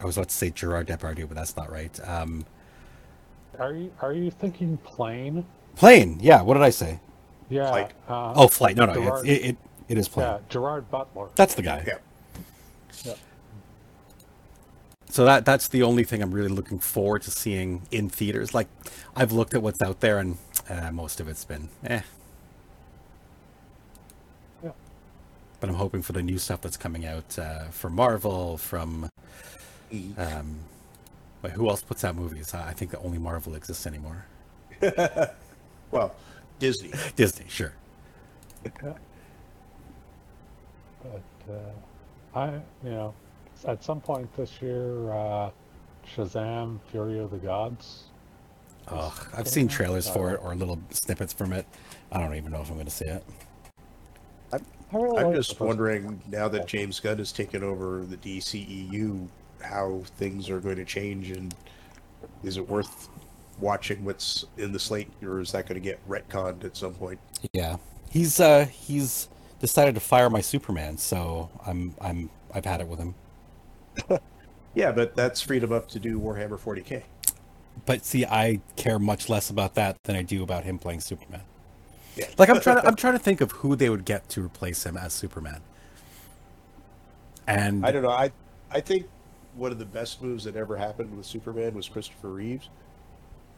I 0.00 0.04
was 0.04 0.16
about 0.16 0.28
to 0.28 0.34
say 0.34 0.50
Gerard 0.50 0.86
Depardieu, 0.86 1.26
but 1.26 1.36
that's 1.36 1.56
not 1.56 1.72
right. 1.72 1.98
Um, 2.06 2.44
Are 3.58 3.72
you 3.74 3.90
are 4.00 4.12
you 4.12 4.30
thinking 4.30 4.76
plane? 4.78 5.44
plane. 5.74 6.18
Yeah. 6.20 6.42
What 6.42 6.54
did 6.54 6.62
I 6.62 6.70
say? 6.70 7.00
Yeah. 7.48 7.68
Flight. 7.70 7.92
Uh, 8.08 8.32
Oh, 8.36 8.46
flight. 8.48 8.76
No, 8.76 8.86
no. 8.86 8.92
It's, 8.92 9.00
Gerard- 9.02 9.26
it, 9.26 9.44
it 9.44 9.56
it 9.88 9.98
is 9.98 10.06
plane. 10.08 10.28
yeah, 10.28 10.38
Gerard 10.48 10.88
Butler. 10.88 11.30
That's 11.34 11.54
the 11.54 11.62
guy. 11.62 11.82
Yeah. 11.84 11.98
Yeah. 13.04 13.14
So 15.10 15.24
that 15.24 15.44
that's 15.44 15.68
the 15.68 15.82
only 15.82 16.04
thing 16.04 16.22
I'm 16.22 16.32
really 16.32 16.48
looking 16.48 16.78
forward 16.78 17.22
to 17.22 17.30
seeing 17.30 17.82
in 17.90 18.08
theaters. 18.10 18.54
Like, 18.54 18.68
I've 19.16 19.32
looked 19.32 19.54
at 19.54 19.62
what's 19.62 19.80
out 19.82 20.00
there, 20.00 20.18
and 20.18 20.36
uh, 20.68 20.90
most 20.92 21.20
of 21.20 21.28
it's 21.28 21.44
been 21.44 21.68
eh. 21.84 22.02
Yeah. 24.62 24.72
But 25.60 25.70
I'm 25.70 25.76
hoping 25.76 26.02
for 26.02 26.12
the 26.12 26.22
new 26.22 26.38
stuff 26.38 26.60
that's 26.60 26.76
coming 26.76 27.06
out 27.06 27.38
uh, 27.38 27.66
from 27.70 27.94
Marvel, 27.94 28.58
from 28.58 29.08
um, 30.16 30.58
wait, 31.42 31.52
who 31.54 31.68
else 31.68 31.82
puts 31.82 32.04
out 32.04 32.16
movies? 32.16 32.54
I 32.54 32.70
I 32.70 32.72
think 32.72 32.90
that 32.92 33.00
only 33.00 33.18
Marvel 33.18 33.54
exists 33.54 33.86
anymore. 33.86 34.26
Well, 35.90 36.14
Disney. 36.58 36.92
Disney, 37.16 37.46
sure. 37.48 37.72
But 41.02 41.22
uh, 41.50 42.38
I, 42.38 42.52
you 42.84 42.90
know, 42.90 43.14
at 43.66 43.82
some 43.84 44.00
point 44.00 44.34
this 44.36 44.60
year, 44.62 45.12
uh, 45.12 45.50
Shazam: 46.14 46.78
Fury 46.90 47.18
of 47.18 47.30
the 47.30 47.38
Gods. 47.38 48.04
Ugh, 48.88 49.26
I've 49.36 49.48
seen 49.48 49.68
trailers 49.68 50.08
for 50.08 50.30
Uh, 50.30 50.34
it 50.34 50.40
or 50.42 50.54
little 50.54 50.78
snippets 50.90 51.32
from 51.32 51.52
it. 51.52 51.66
I 52.10 52.18
don't 52.18 52.34
even 52.34 52.50
know 52.52 52.62
if 52.62 52.68
I'm 52.70 52.76
going 52.76 52.86
to 52.86 52.90
see 52.92 53.04
it. 53.04 53.22
I 54.52 54.58
really 54.92 55.18
I'm 55.18 55.26
like 55.26 55.34
just 55.36 55.50
first- 55.50 55.60
wondering 55.60 56.22
now 56.28 56.48
that 56.48 56.66
James 56.66 56.98
Gunn 56.98 57.18
has 57.18 57.30
taken 57.32 57.62
over 57.62 58.04
the 58.06 58.16
DCEU, 58.16 59.28
how 59.60 60.00
things 60.16 60.48
are 60.48 60.60
going 60.60 60.76
to 60.76 60.86
change, 60.86 61.30
and 61.30 61.54
is 62.42 62.56
it 62.56 62.66
worth 62.66 63.08
watching 63.60 64.04
what's 64.04 64.46
in 64.56 64.72
the 64.72 64.78
slate, 64.78 65.10
or 65.22 65.40
is 65.40 65.52
that 65.52 65.66
going 65.66 65.74
to 65.80 65.84
get 65.84 65.98
retconned 66.08 66.64
at 66.64 66.74
some 66.76 66.94
point? 66.94 67.18
Yeah, 67.52 67.76
he's 68.10 68.40
uh 68.40 68.64
he's 68.66 69.28
decided 69.60 69.94
to 69.96 70.00
fire 70.00 70.30
my 70.30 70.40
Superman, 70.40 70.96
so 70.96 71.50
I'm 71.66 71.94
I'm 72.00 72.30
I've 72.54 72.64
had 72.64 72.80
it 72.80 72.88
with 72.88 72.98
him. 73.00 73.14
Yeah, 74.74 74.92
but 74.92 75.16
that's 75.16 75.40
freed 75.40 75.64
him 75.64 75.72
up 75.72 75.88
to 75.88 75.98
do 75.98 76.20
Warhammer 76.20 76.58
40k. 76.58 77.02
But 77.86 78.04
see, 78.04 78.24
I 78.24 78.60
care 78.76 78.98
much 78.98 79.28
less 79.28 79.50
about 79.50 79.74
that 79.74 80.02
than 80.04 80.14
I 80.14 80.22
do 80.22 80.42
about 80.42 80.64
him 80.64 80.78
playing 80.78 81.00
Superman. 81.00 81.42
Yeah. 82.16 82.26
Like 82.38 82.48
I'm 82.48 82.60
trying 82.60 82.82
to 82.82 82.86
I'm 82.86 82.96
trying 82.96 83.14
to 83.14 83.18
think 83.18 83.40
of 83.40 83.52
who 83.52 83.76
they 83.76 83.88
would 83.88 84.04
get 84.04 84.28
to 84.30 84.44
replace 84.44 84.84
him 84.84 84.96
as 84.96 85.12
Superman. 85.12 85.62
And 87.46 87.84
I 87.84 87.90
don't 87.92 88.02
know. 88.02 88.10
I 88.10 88.30
I 88.70 88.80
think 88.80 89.06
one 89.54 89.72
of 89.72 89.78
the 89.78 89.84
best 89.84 90.22
moves 90.22 90.44
that 90.44 90.56
ever 90.56 90.76
happened 90.76 91.16
with 91.16 91.26
Superman 91.26 91.74
was 91.74 91.88
Christopher 91.88 92.30
Reeves, 92.30 92.68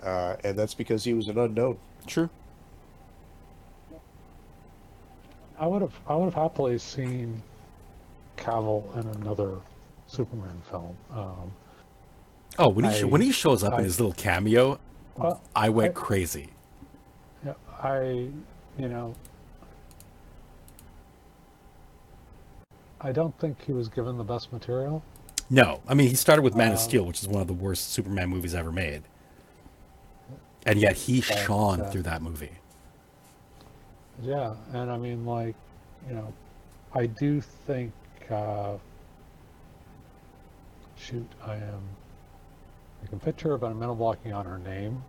uh, 0.03 0.37
and 0.45 0.59
that's 0.59 0.75
because 0.75 1.05
he 1.05 1.13
was 1.15 1.29
an 1.29 1.39
unknown. 1.39 1.79
true. 2.07 2.31
I 5.59 5.67
would 5.67 5.83
have, 5.83 5.93
I 6.07 6.17
would 6.17 6.25
have 6.25 6.35
happily 6.35 6.79
seen 6.79 7.43
Cavill 8.39 8.97
in 8.99 9.07
another 9.21 9.59
Superman 10.11 10.61
film. 10.71 10.97
Um, 11.13 11.53
Oh, 12.59 12.69
when 12.69 12.85
he 12.85 13.01
I- 13.01 13.05
when 13.05 13.21
he 13.21 13.31
shows 13.31 13.63
up 13.63 13.75
I- 13.75 13.79
in 13.79 13.85
his 13.85 14.01
little 14.01 14.13
cameo, 14.13 14.81
well, 15.17 15.41
I 15.55 15.69
went 15.69 15.91
I- 15.97 16.01
crazy. 16.01 16.51
yeah, 17.47 17.55
I, 17.81 18.29
you 18.77 18.89
know, 18.89 19.15
I 23.01 23.13
don't 23.13 23.39
think 23.39 23.63
he 23.65 23.73
was 23.73 23.89
given 23.89 24.19
the 24.19 24.25
best 24.25 24.53
material. 24.53 25.03
No, 25.49 25.81
I 25.89 25.95
mean 25.95 26.09
he 26.09 26.15
started 26.17 26.43
with 26.43 26.55
Man 26.57 26.69
of 26.73 26.79
Um, 26.79 26.79
Steel, 26.85 27.05
which 27.05 27.23
is 27.23 27.29
one 27.29 27.41
of 27.41 27.47
the 27.47 27.55
worst 27.55 27.91
Superman 27.93 28.29
movies 28.29 28.55
ever 28.55 28.73
made, 28.73 29.03
and 30.67 30.79
yet 30.81 30.97
he 30.97 31.21
But, 31.21 31.39
shone 31.39 31.81
uh, 31.83 31.91
through 31.91 32.03
that 32.03 32.21
movie. 32.21 32.59
Yeah, 34.21 34.55
and 34.73 34.91
I 34.91 34.99
mean, 34.99 35.25
like, 35.25 35.55
you 36.09 36.15
know, 36.15 36.33
I 36.95 37.07
do 37.07 37.41
think. 37.41 37.93
Uh, 38.29 38.77
shoot, 41.01 41.27
I 41.45 41.55
am. 41.55 41.81
I 43.03 43.07
can 43.09 43.19
picture 43.21 43.49
her, 43.51 43.59
but 43.59 43.71
I'm 43.71 43.79
mental 43.79 43.97
blocking 43.97 44.33
on 44.33 44.45
her 44.45 44.59
name. 44.59 45.03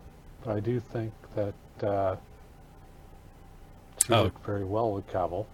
But 0.44 0.56
I 0.56 0.60
do 0.60 0.80
think 0.80 1.12
that 1.36 1.54
uh, 1.86 2.16
she 4.06 4.12
Oh. 4.12 4.24
worked 4.24 4.44
very 4.44 4.64
well 4.64 4.92
with 4.92 5.06
Cavill. 5.08 5.46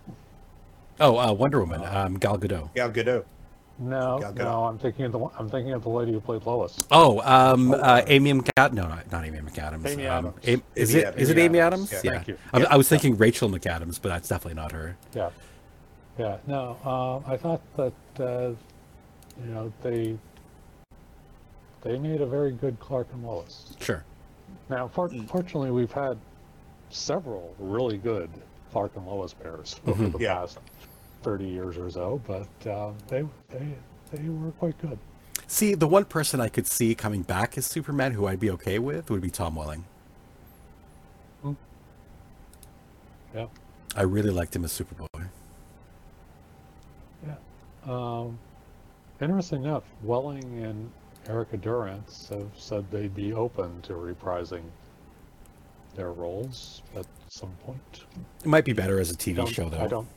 Oh, 1.01 1.17
uh, 1.19 1.33
Wonder 1.33 1.61
Woman, 1.61 1.83
Uh, 1.83 2.05
um, 2.07 2.15
Gal 2.19 2.39
Gadot. 2.39 2.73
Gal 2.75 2.91
Gadot. 2.91 3.25
No, 3.81 4.19
Gal 4.21 4.33
Gadot. 4.33 4.37
no, 4.39 4.65
I'm 4.65 4.79
thinking 4.79 5.05
of 5.05 5.13
the 5.13 5.21
I'm 5.39 5.49
thinking 5.49 5.73
of 5.73 5.83
the 5.85 5.89
lady 5.89 6.13
who 6.13 6.21
played 6.21 6.45
Lois. 6.47 6.77
Oh, 6.91 7.21
um, 7.21 7.73
Oh, 7.73 7.79
uh, 7.79 8.03
Amy 8.09 8.33
McAdams. 8.33 8.73
No, 8.73 8.89
not, 8.89 9.11
not 9.13 9.25
Amy 9.25 9.39
McAdams. 9.39 9.87
Amy 9.87 10.07
um, 10.09 10.27
Adams. 10.27 10.45
Am- 10.49 10.63
is 10.75 10.91
Amy 10.95 11.01
it 11.03 11.07
Adams. 11.07 11.23
is 11.23 11.29
it 11.31 11.39
Amy 11.39 11.45
Amy 11.45 11.59
Adams. 11.61 11.93
Adams? 11.93 12.05
Yeah, 12.05 12.11
thank 12.13 12.29
you. 12.29 12.39
I, 12.53 12.59
Yeah, 12.61 12.67
I 12.71 12.77
was 12.77 12.87
yeah. 12.91 12.99
thinking 12.99 13.17
Rachel 13.19 13.49
McAdams, 13.49 14.01
but 14.03 14.09
that's 14.09 14.29
definitely 14.29 14.55
not 14.61 14.73
her. 14.73 14.97
Yeah, 15.15 15.31
yeah. 16.19 16.39
No, 16.49 16.77
uh, 16.85 17.31
I 17.31 17.37
thought 17.37 17.61
that 17.77 17.93
uh, 18.25 18.49
you 19.45 19.53
know 19.53 19.73
they 19.83 20.19
they 21.83 21.99
made 21.99 22.21
a 22.21 22.27
very 22.27 22.53
good 22.53 22.79
Clark 22.81 23.09
and 23.13 23.25
Lois. 23.25 23.75
Sure. 23.81 24.05
Now, 24.69 24.89
for- 24.89 25.09
fortunately, 25.29 25.71
we've 25.71 25.93
had 25.93 26.19
several 26.91 27.55
really 27.59 27.99
good 27.99 28.31
Clark 28.73 28.97
and 28.97 29.07
Lois 29.07 29.33
pairs 29.35 29.81
over 29.87 30.05
Mhm. 30.07 30.13
the 30.13 30.19
Yeah. 30.19 30.35
past 30.37 30.59
thirty 31.23 31.49
years 31.49 31.77
or 31.77 31.91
so, 31.91 32.21
but 32.27 32.49
um, 32.71 32.97
they 33.09 33.23
they 33.49 33.75
they 34.13 34.29
were 34.29 34.53
quite 34.53 34.77
good. 34.79 34.99
See, 35.47 35.75
the 35.75 35.89
one 35.89 36.05
person 36.05 36.41
I 36.41 36.49
could 36.49 36.67
see 36.67 36.95
coming 36.95 37.23
back 37.23 37.57
as 37.57 37.65
Superman 37.67 38.13
who 38.13 38.27
I'd 38.27 38.41
be 38.41 38.51
okay 38.51 38.79
with 38.79 39.11
would 39.11 39.21
be 39.23 39.31
Tom 39.31 39.55
Welling. 39.55 39.85
Yeah. 43.35 43.47
I 43.95 44.03
really 44.03 44.31
liked 44.31 44.57
him 44.57 44.65
as 44.65 44.73
Superboy. 44.73 45.29
Yeah. 47.27 47.35
Um, 47.87 48.39
interesting 49.21 49.65
enough, 49.65 49.85
Welling 50.03 50.63
and 50.65 50.91
Erica 51.29 51.57
Durance 51.57 52.29
have 52.31 52.51
said 52.57 52.91
they'd 52.91 53.15
be 53.15 53.33
open 53.33 53.83
to 53.83 53.93
reprising 53.93 54.63
their 55.95 56.13
roles 56.13 56.83
at 56.97 57.07
some 57.29 57.51
point. 57.65 58.05
It 58.41 58.47
might 58.47 58.65
be 58.65 58.73
better 58.73 58.99
as 58.99 59.11
a 59.11 59.15
TV 59.15 59.37
don't, 59.37 59.49
show, 59.49 59.69
though. 59.69 59.81
I 59.81 59.89
don't. 59.89 60.09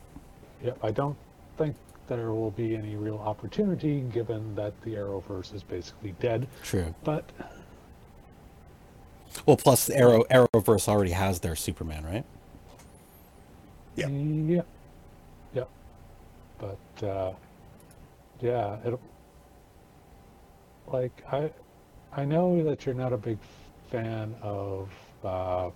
Yeah, 0.64 0.74
I 0.84 0.92
don't 0.92 1.18
think 1.58 1.76
there 2.08 2.32
will 2.32 2.52
be 2.52 2.76
any 2.76 2.96
real 2.96 3.18
opportunity 3.18 4.02
given 4.02 4.56
that 4.56 4.80
the 4.82 4.96
Arrowverse 4.96 5.54
is 5.54 5.64
basically 5.64 6.14
dead. 6.20 6.48
True. 6.64 6.94
But 7.04 7.26
Well, 9.46 9.58
plus 9.58 9.88
the 9.88 9.98
Arrow 9.98 10.24
Arrowverse 10.30 10.88
already 10.88 11.12
has 11.12 11.40
their 11.40 11.56
Superman, 11.56 12.06
right? 12.06 12.26
Yeah. 13.96 14.08
Yeah. 14.08 14.62
Yeah. 15.54 15.64
But 16.60 17.06
uh, 17.06 17.34
yeah, 18.40 18.78
it 18.86 19.00
like 20.88 21.24
I 21.32 21.52
I 22.16 22.26
know 22.26 22.64
that 22.64 22.86
you're 22.86 22.96
not 22.96 23.14
a 23.14 23.18
big 23.18 23.38
fan 23.90 24.36
of 24.42 24.90
uh, 25.24 25.70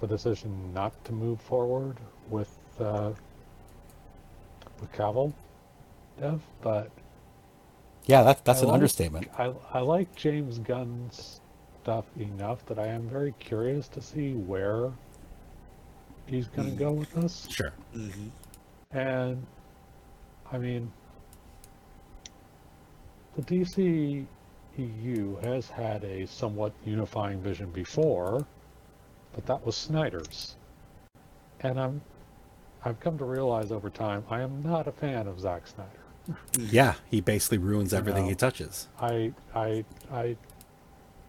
the 0.00 0.06
decision 0.06 0.72
not 0.74 0.92
to 1.04 1.12
move 1.12 1.40
forward 1.40 1.96
with 2.28 2.54
uh, 2.80 3.12
with 4.80 4.92
Cavill, 4.92 5.32
Dev, 6.20 6.40
but 6.60 6.90
Yeah, 8.06 8.22
that's 8.22 8.40
that's 8.42 8.60
I 8.60 8.62
an 8.62 8.68
like- 8.68 8.74
understatement. 8.74 9.28
I 9.38 9.52
I 9.72 9.80
like 9.80 10.14
James 10.14 10.58
Gunn's 10.58 11.40
stuff 11.82 12.04
enough 12.18 12.64
that 12.66 12.78
I 12.78 12.86
am 12.88 13.08
very 13.08 13.32
curious 13.38 13.88
to 13.88 14.00
see 14.02 14.32
where 14.34 14.90
he's 16.26 16.48
going 16.48 16.68
to 16.70 16.76
go 16.76 16.92
with 16.92 17.12
this. 17.14 17.46
Sure. 17.50 17.72
Mhm. 17.94 18.30
And 18.90 19.46
I 20.52 20.58
mean, 20.58 20.92
the 23.36 23.42
DC 23.42 24.26
EU 24.78 25.36
has 25.36 25.68
had 25.68 26.04
a 26.04 26.26
somewhat 26.26 26.72
unifying 26.84 27.40
vision 27.40 27.70
before, 27.70 28.46
but 29.34 29.46
that 29.46 29.64
was 29.64 29.76
Snyder's. 29.76 30.56
And 31.60 31.80
I'm 31.80 32.00
I've 32.84 33.00
come 33.00 33.18
to 33.18 33.24
realize 33.24 33.72
over 33.72 33.90
time 33.90 34.24
I 34.30 34.40
am 34.42 34.62
not 34.62 34.86
a 34.86 34.92
fan 34.92 35.26
of 35.26 35.40
Zack 35.40 35.66
Snyder. 35.66 36.38
Yeah, 36.58 36.94
he 37.10 37.20
basically 37.20 37.58
ruins 37.58 37.92
everything 37.94 38.24
No. 38.24 38.28
he 38.30 38.34
touches. 38.34 38.88
I 39.00 39.32
I 39.54 39.84
I 40.12 40.36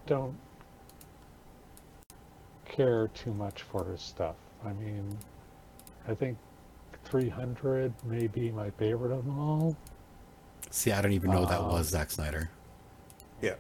don't 0.06 0.36
care 2.66 3.08
too 3.10 3.34
much 3.34 3.64
for 3.64 3.86
his 3.86 4.02
stuff. 4.02 4.36
I 4.66 4.74
mean, 4.74 5.18
I 6.08 6.14
think 6.14 6.38
300 7.06 7.94
may 8.06 8.28
be 8.28 8.52
my 8.52 8.70
favorite 8.72 9.12
of 9.12 9.26
them 9.26 9.40
all. 9.40 9.76
See, 10.70 10.92
I 10.92 11.02
don't 11.02 11.14
even 11.14 11.32
know 11.32 11.46
that 11.46 11.60
Um, 11.62 11.70
was 11.72 11.88
Zack 11.90 12.12
Snyder. 12.12 12.50
Yeah. 13.42 13.56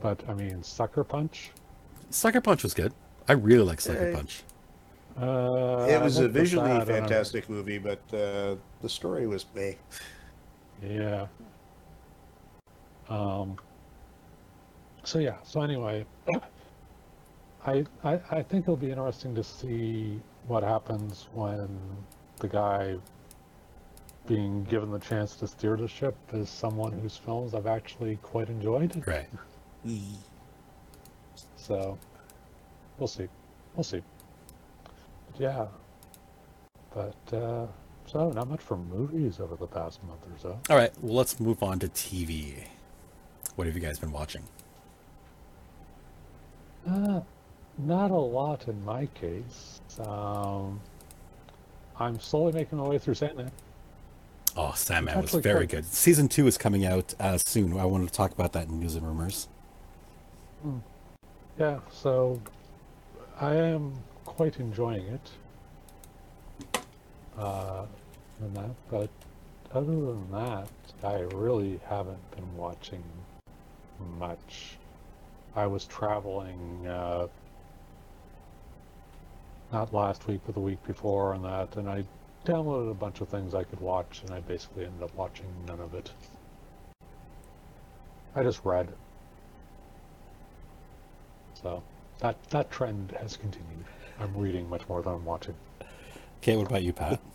But 0.00 0.22
I 0.28 0.34
mean, 0.34 0.62
Sucker 0.62 1.04
Punch. 1.04 1.50
Sucker 2.10 2.40
Punch 2.40 2.62
was 2.62 2.74
good. 2.74 2.92
I 3.28 3.32
really 3.32 3.64
like 3.64 3.80
Sucker. 3.80 4.12
Punch. 4.14 4.42
Uh, 5.20 5.86
it 5.90 6.00
was 6.00 6.18
a 6.18 6.28
visually 6.28 6.68
that 6.68 6.82
and 6.82 6.90
I'm- 6.92 7.02
fantastic 7.02 7.48
movie, 7.50 7.78
but 7.78 8.00
uh, 8.14 8.54
the 8.80 8.88
story 8.88 9.26
was 9.26 9.44
meh. 9.54 9.74
Yeah. 10.82 11.26
Um. 13.08 13.56
So 15.02 15.18
yeah. 15.18 15.36
So 15.42 15.60
anyway, 15.62 16.06
I, 17.66 17.84
I 18.04 18.20
I 18.30 18.42
think 18.42 18.64
it'll 18.64 18.76
be 18.76 18.90
interesting 18.90 19.34
to 19.34 19.42
see 19.42 20.20
what 20.46 20.62
happens 20.62 21.28
when 21.34 21.68
the 22.38 22.48
guy 22.48 22.96
being 24.28 24.62
given 24.64 24.90
the 24.90 24.98
chance 24.98 25.34
to 25.36 25.48
steer 25.48 25.76
the 25.76 25.88
ship 25.88 26.14
is 26.34 26.50
someone 26.50 26.92
whose 26.92 27.16
films 27.16 27.54
I've 27.54 27.66
actually 27.66 28.16
quite 28.22 28.48
enjoyed. 28.48 29.02
Right. 29.06 29.28
So 31.56 31.98
we'll 32.98 33.08
see. 33.08 33.28
We'll 33.74 33.84
see. 33.84 34.00
But 35.32 35.40
yeah. 35.40 35.66
But 36.94 37.36
uh, 37.36 37.66
so 38.06 38.30
not 38.30 38.48
much 38.48 38.60
for 38.60 38.78
movies 38.78 39.38
over 39.38 39.54
the 39.54 39.66
past 39.66 40.02
month 40.04 40.20
or 40.22 40.38
so. 40.40 40.60
All 40.70 40.76
right. 40.76 40.90
Well, 41.02 41.14
let's 41.14 41.38
move 41.38 41.62
on 41.62 41.78
to 41.80 41.88
TV. 41.88 42.64
What 43.56 43.66
have 43.66 43.76
you 43.76 43.82
guys 43.82 43.98
been 43.98 44.12
watching? 44.12 44.44
Uh, 46.88 47.20
not 47.76 48.10
a 48.10 48.16
lot 48.16 48.66
in 48.66 48.82
my 48.82 49.06
case. 49.06 49.80
Um, 50.00 50.80
I'm 52.00 52.18
slowly 52.18 52.52
making 52.52 52.78
my 52.78 52.88
way 52.88 52.98
through 52.98 53.14
Sandman. 53.14 53.50
Oh, 54.56 54.72
Sandman 54.74 55.16
was 55.16 55.26
actually 55.26 55.42
very 55.42 55.66
quite- 55.66 55.70
good. 55.82 55.84
Season 55.86 56.28
two 56.28 56.46
is 56.46 56.58
coming 56.58 56.84
out 56.84 57.14
uh, 57.20 57.38
soon. 57.38 57.78
I 57.78 57.84
wanted 57.84 58.08
to 58.08 58.12
talk 58.14 58.32
about 58.32 58.52
that 58.54 58.68
in 58.68 58.80
news 58.80 58.94
and 58.94 59.06
rumors. 59.06 59.48
Yeah, 61.58 61.78
so 61.92 62.40
I 63.40 63.54
am 63.54 63.94
quite 64.24 64.58
enjoying 64.58 65.06
it. 65.06 65.30
Uh, 67.36 67.84
and 68.40 68.56
that, 68.56 68.70
but 68.90 69.10
other 69.72 69.86
than 69.86 70.30
that, 70.32 70.68
I 71.04 71.20
really 71.34 71.80
haven't 71.88 72.30
been 72.32 72.56
watching 72.56 73.02
much. 74.18 74.76
I 75.54 75.66
was 75.66 75.84
traveling 75.86 76.86
uh, 76.86 77.28
not 79.72 79.92
last 79.92 80.26
week, 80.26 80.40
but 80.46 80.54
the 80.54 80.60
week 80.60 80.82
before, 80.84 81.34
and 81.34 81.44
that, 81.44 81.76
and 81.76 81.88
I 81.88 82.04
downloaded 82.48 82.90
a 82.90 82.94
bunch 82.94 83.20
of 83.20 83.28
things 83.28 83.54
I 83.54 83.62
could 83.62 83.80
watch, 83.80 84.22
and 84.24 84.32
I 84.32 84.40
basically 84.40 84.86
ended 84.86 85.02
up 85.02 85.14
watching 85.14 85.46
none 85.66 85.80
of 85.80 85.92
it. 85.94 86.10
I 88.34 88.42
just 88.42 88.64
read. 88.64 88.88
So 91.54 91.82
that 92.20 92.42
that 92.50 92.70
trend 92.70 93.14
has 93.20 93.36
continued. 93.36 93.84
I'm 94.18 94.34
reading 94.36 94.68
much 94.68 94.88
more 94.88 95.02
than 95.02 95.12
I'm 95.12 95.24
watching. 95.24 95.54
Okay, 96.42 96.56
what 96.56 96.66
about 96.66 96.82
you, 96.82 96.92
Pat? 96.92 97.20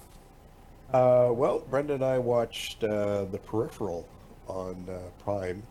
Uh, 0.93 1.31
well, 1.33 1.57
Brenda 1.71 1.95
and 1.95 2.05
I 2.05 2.19
watched 2.19 2.83
uh, 2.83 3.25
The 3.25 3.39
Peripheral 3.39 4.07
on 4.45 4.85
uh, 4.87 4.99
Prime. 5.23 5.63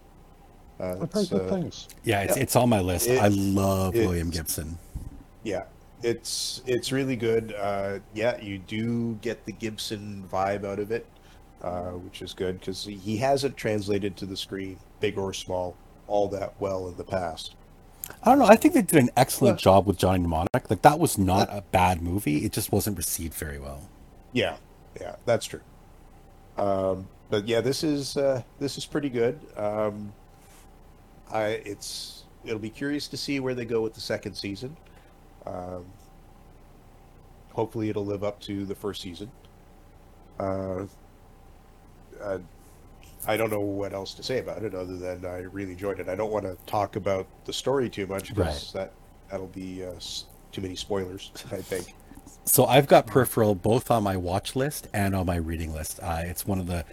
Uh, 0.81 0.96
I've 1.00 1.12
heard 1.12 1.22
it's, 1.22 1.28
good 1.28 1.42
uh, 1.42 1.48
things. 1.48 1.87
Yeah, 2.02 2.22
it's, 2.22 2.37
Yeah. 2.37 2.42
it's 2.42 2.57
on 2.57 2.68
my 2.68 2.81
list. 2.81 3.09
I 3.09 3.28
love 3.28 3.94
William 3.94 4.31
Gibson. 4.31 4.76
Yeah, 5.44 5.62
it's 6.03 6.62
it's 6.67 6.93
really 6.93 7.17
good. 7.17 7.55
Uh, 7.59 7.99
yeah, 8.15 8.41
you 8.41 8.59
do 8.59 9.15
get 9.23 9.45
the 9.47 9.53
Gibson 9.53 10.29
vibe 10.31 10.65
out 10.65 10.79
of 10.79 10.91
it, 10.91 11.07
uh, 11.62 11.91
which 11.93 12.23
is 12.23 12.35
good 12.35 12.61
because 12.61 12.85
he 12.85 13.17
hasn't 13.19 13.57
translated 13.57 14.17
to 14.19 14.27
the 14.27 14.37
screen, 14.37 14.79
big 15.01 15.19
or 15.19 15.33
small, 15.33 15.77
all 16.07 16.29
that 16.29 16.55
well 16.61 16.88
in 16.88 16.97
the 16.97 17.05
past. 17.05 17.55
I 18.25 18.31
don't 18.31 18.41
know. 18.41 18.47
I 18.47 18.57
think 18.57 18.75
they 18.75 18.83
did 18.83 19.01
an 19.01 19.11
excellent 19.17 19.61
Yeah. 19.61 19.65
job 19.65 19.87
with 19.87 19.97
Johnny 19.97 20.19
Mnemonic. 20.19 20.49
Like 20.69 20.83
that 20.83 20.99
was 20.99 21.17
not 21.19 21.49
a 21.51 21.62
bad 21.71 22.03
movie. 22.03 22.45
It 22.45 22.53
just 22.53 22.73
wasn't 22.73 22.97
received 22.97 23.35
very 23.35 23.59
well. 23.59 23.88
Yeah, 24.33 24.57
yeah, 25.01 25.17
that's 25.25 25.47
true. 25.47 25.61
Um, 26.59 27.09
but 27.31 27.47
yeah, 27.47 27.61
this 27.61 27.83
is 27.85 28.17
uh, 28.17 28.43
this 28.59 28.77
is 28.77 28.85
pretty 28.85 29.09
good. 29.09 29.38
Um, 29.57 30.12
I 31.33 31.62
it's 31.65 32.25
it'll 32.45 32.59
be 32.59 32.71
curious 32.71 33.07
to 33.09 33.17
see 33.17 33.38
where 33.41 33.55
they 33.55 33.65
go 33.65 33.81
with 33.83 33.95
the 33.95 34.01
second 34.01 34.35
season. 34.35 34.77
Um, 35.46 35.85
hopefully, 37.52 37.88
it'll 37.88 38.07
live 38.07 38.24
up 38.24 38.40
to 38.42 38.64
the 38.64 38.74
first 38.74 39.02
season. 39.02 39.31
Uh, 40.38 40.87
uh, 42.20 42.38
I 43.26 43.37
don't 43.37 43.50
know 43.50 43.61
what 43.61 43.92
else 43.92 44.14
to 44.14 44.22
say 44.22 44.38
about 44.38 44.64
it 44.64 44.74
other 44.74 44.96
than 44.96 45.24
I 45.24 45.38
really 45.38 45.72
enjoyed 45.72 46.00
it. 46.00 46.09
I 46.09 46.14
don't 46.14 46.33
want 46.33 46.44
to 46.44 46.57
talk 46.66 46.96
about 46.96 47.26
the 47.44 47.52
story 47.52 47.88
too 47.88 48.07
much 48.07 48.35
because 48.35 48.72
that 48.72 48.92
that'll 49.31 49.46
be 49.48 49.85
uh, 49.85 49.92
too 50.50 50.61
many 50.61 50.74
spoilers. 50.74 51.31
I 51.52 51.57
think. 51.57 51.94
So 52.44 52.66
I've 52.66 52.88
got 52.88 53.07
Peripheral 53.07 53.55
both 53.55 53.90
on 53.90 54.02
my 54.02 54.16
watch 54.16 54.57
list 54.57 54.88
and 54.92 55.14
on 55.14 55.26
my 55.26 55.37
reading 55.37 55.72
list. 55.72 56.00
Uh, 56.02 56.22
it's 56.24 56.46
one 56.46 56.59
of 56.59 56.66
the 56.66 56.85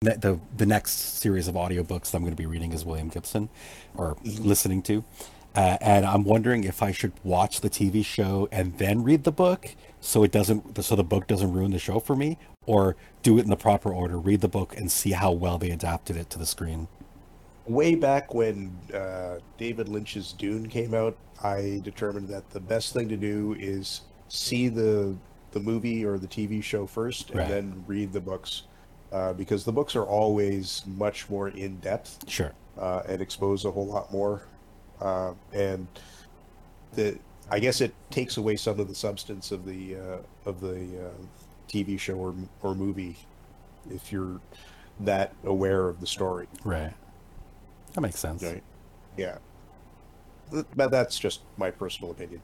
the 0.00 0.40
the 0.56 0.66
next 0.66 1.20
series 1.20 1.46
of 1.46 1.54
audiobooks 1.54 2.12
I'm 2.14 2.22
going 2.22 2.32
to 2.32 2.36
be 2.36 2.46
reading 2.46 2.72
is 2.72 2.84
William 2.84 3.08
Gibson 3.08 3.48
or 3.94 4.16
listening 4.24 4.82
to. 4.82 5.04
Uh, 5.56 5.78
and 5.80 6.04
I'm 6.04 6.22
wondering 6.24 6.64
if 6.64 6.82
I 6.82 6.92
should 6.92 7.12
watch 7.24 7.62
the 7.62 7.70
TV 7.70 8.04
show 8.04 8.46
and 8.52 8.76
then 8.78 9.02
read 9.02 9.24
the 9.24 9.32
book 9.32 9.74
so 10.00 10.22
it 10.22 10.30
doesn't 10.30 10.82
so 10.84 10.94
the 10.94 11.02
book 11.04 11.26
doesn't 11.26 11.52
ruin 11.52 11.70
the 11.70 11.78
show 11.78 11.98
for 11.98 12.14
me 12.14 12.36
or 12.66 12.94
do 13.22 13.38
it 13.38 13.42
in 13.44 13.50
the 13.50 13.56
proper 13.56 13.92
order, 13.92 14.18
read 14.18 14.40
the 14.42 14.48
book 14.48 14.76
and 14.76 14.90
see 14.92 15.12
how 15.12 15.32
well 15.32 15.56
they 15.56 15.70
adapted 15.70 16.16
it 16.16 16.28
to 16.30 16.38
the 16.38 16.46
screen. 16.46 16.88
way 17.66 17.94
back 17.94 18.34
when 18.34 18.76
uh, 18.94 19.38
David 19.58 19.88
Lynch's 19.88 20.32
Dune 20.32 20.68
came 20.68 20.92
out, 20.94 21.16
I 21.42 21.80
determined 21.84 22.28
that 22.28 22.50
the 22.50 22.60
best 22.60 22.92
thing 22.92 23.08
to 23.08 23.16
do 23.16 23.56
is 23.58 24.02
see 24.28 24.68
the 24.68 25.16
the 25.52 25.60
movie 25.60 26.04
or 26.04 26.18
the 26.18 26.26
TV 26.28 26.62
show 26.62 26.86
first, 26.86 27.30
and 27.30 27.38
Right. 27.40 27.48
then 27.48 27.82
read 27.86 28.12
the 28.12 28.20
books, 28.20 28.64
uh, 29.10 29.32
because 29.32 29.64
the 29.64 29.72
books 29.72 29.96
are 29.96 30.04
always 30.04 30.82
much 30.86 31.30
more 31.30 31.48
in 31.48 31.76
depth 31.78 32.28
Sure. 32.28 32.52
uh, 32.78 33.02
and 33.08 33.22
expose 33.22 33.64
a 33.64 33.70
whole 33.70 33.86
lot 33.86 34.12
more, 34.12 34.42
uh, 35.00 35.32
and 35.52 35.86
the 36.94 37.18
I 37.50 37.60
guess 37.60 37.80
it 37.80 37.94
takes 38.10 38.36
away 38.36 38.56
some 38.56 38.80
of 38.80 38.88
the 38.88 38.94
substance 38.94 39.52
of 39.52 39.64
the 39.64 39.96
uh, 39.96 40.18
of 40.44 40.60
the 40.60 41.08
uh, 41.08 41.12
TV 41.68 41.98
show 41.98 42.14
or 42.14 42.34
or 42.62 42.74
movie 42.74 43.16
if 43.90 44.10
you're 44.10 44.40
that 45.00 45.32
aware 45.44 45.88
of 45.88 46.00
the 46.00 46.06
story. 46.06 46.48
Right. 46.64 46.92
That 47.94 48.00
makes 48.00 48.18
sense. 48.18 48.42
Right. 48.42 48.62
Yeah. 49.16 49.38
But 50.74 50.90
that's 50.90 51.18
just 51.18 51.40
my 51.56 51.70
personal 51.70 52.12
opinion. 52.12 52.40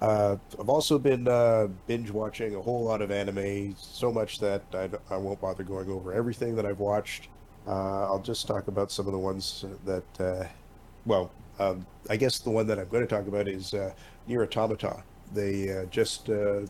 Uh, 0.00 0.36
I've 0.58 0.70
also 0.70 0.98
been 0.98 1.28
uh, 1.28 1.68
binge 1.86 2.10
watching 2.10 2.54
a 2.54 2.62
whole 2.62 2.84
lot 2.84 3.02
of 3.02 3.10
anime, 3.10 3.74
so 3.76 4.10
much 4.10 4.38
that 4.38 4.62
I 4.72 4.88
I 5.12 5.18
won't 5.18 5.40
bother 5.40 5.62
going 5.62 5.90
over 5.90 6.12
everything 6.14 6.56
that 6.56 6.64
I've 6.64 6.78
watched. 6.80 7.28
Uh, 7.66 8.06
I'll 8.06 8.22
just 8.22 8.46
talk 8.46 8.68
about 8.68 8.90
some 8.90 9.06
of 9.06 9.12
the 9.12 9.18
ones 9.18 9.66
that, 9.84 10.20
uh, 10.20 10.44
well, 11.06 11.30
um, 11.58 11.86
I 12.08 12.16
guess 12.16 12.38
the 12.38 12.50
one 12.50 12.66
that 12.68 12.78
I'm 12.78 12.88
going 12.88 13.06
to 13.06 13.14
talk 13.14 13.26
about 13.26 13.48
is 13.48 13.74
uh, 13.74 13.92
NieR 14.28 14.42
Automata. 14.44 15.02
They 15.32 15.70
uh, 15.70 15.84
just, 15.86 16.28
uh, 16.30 16.60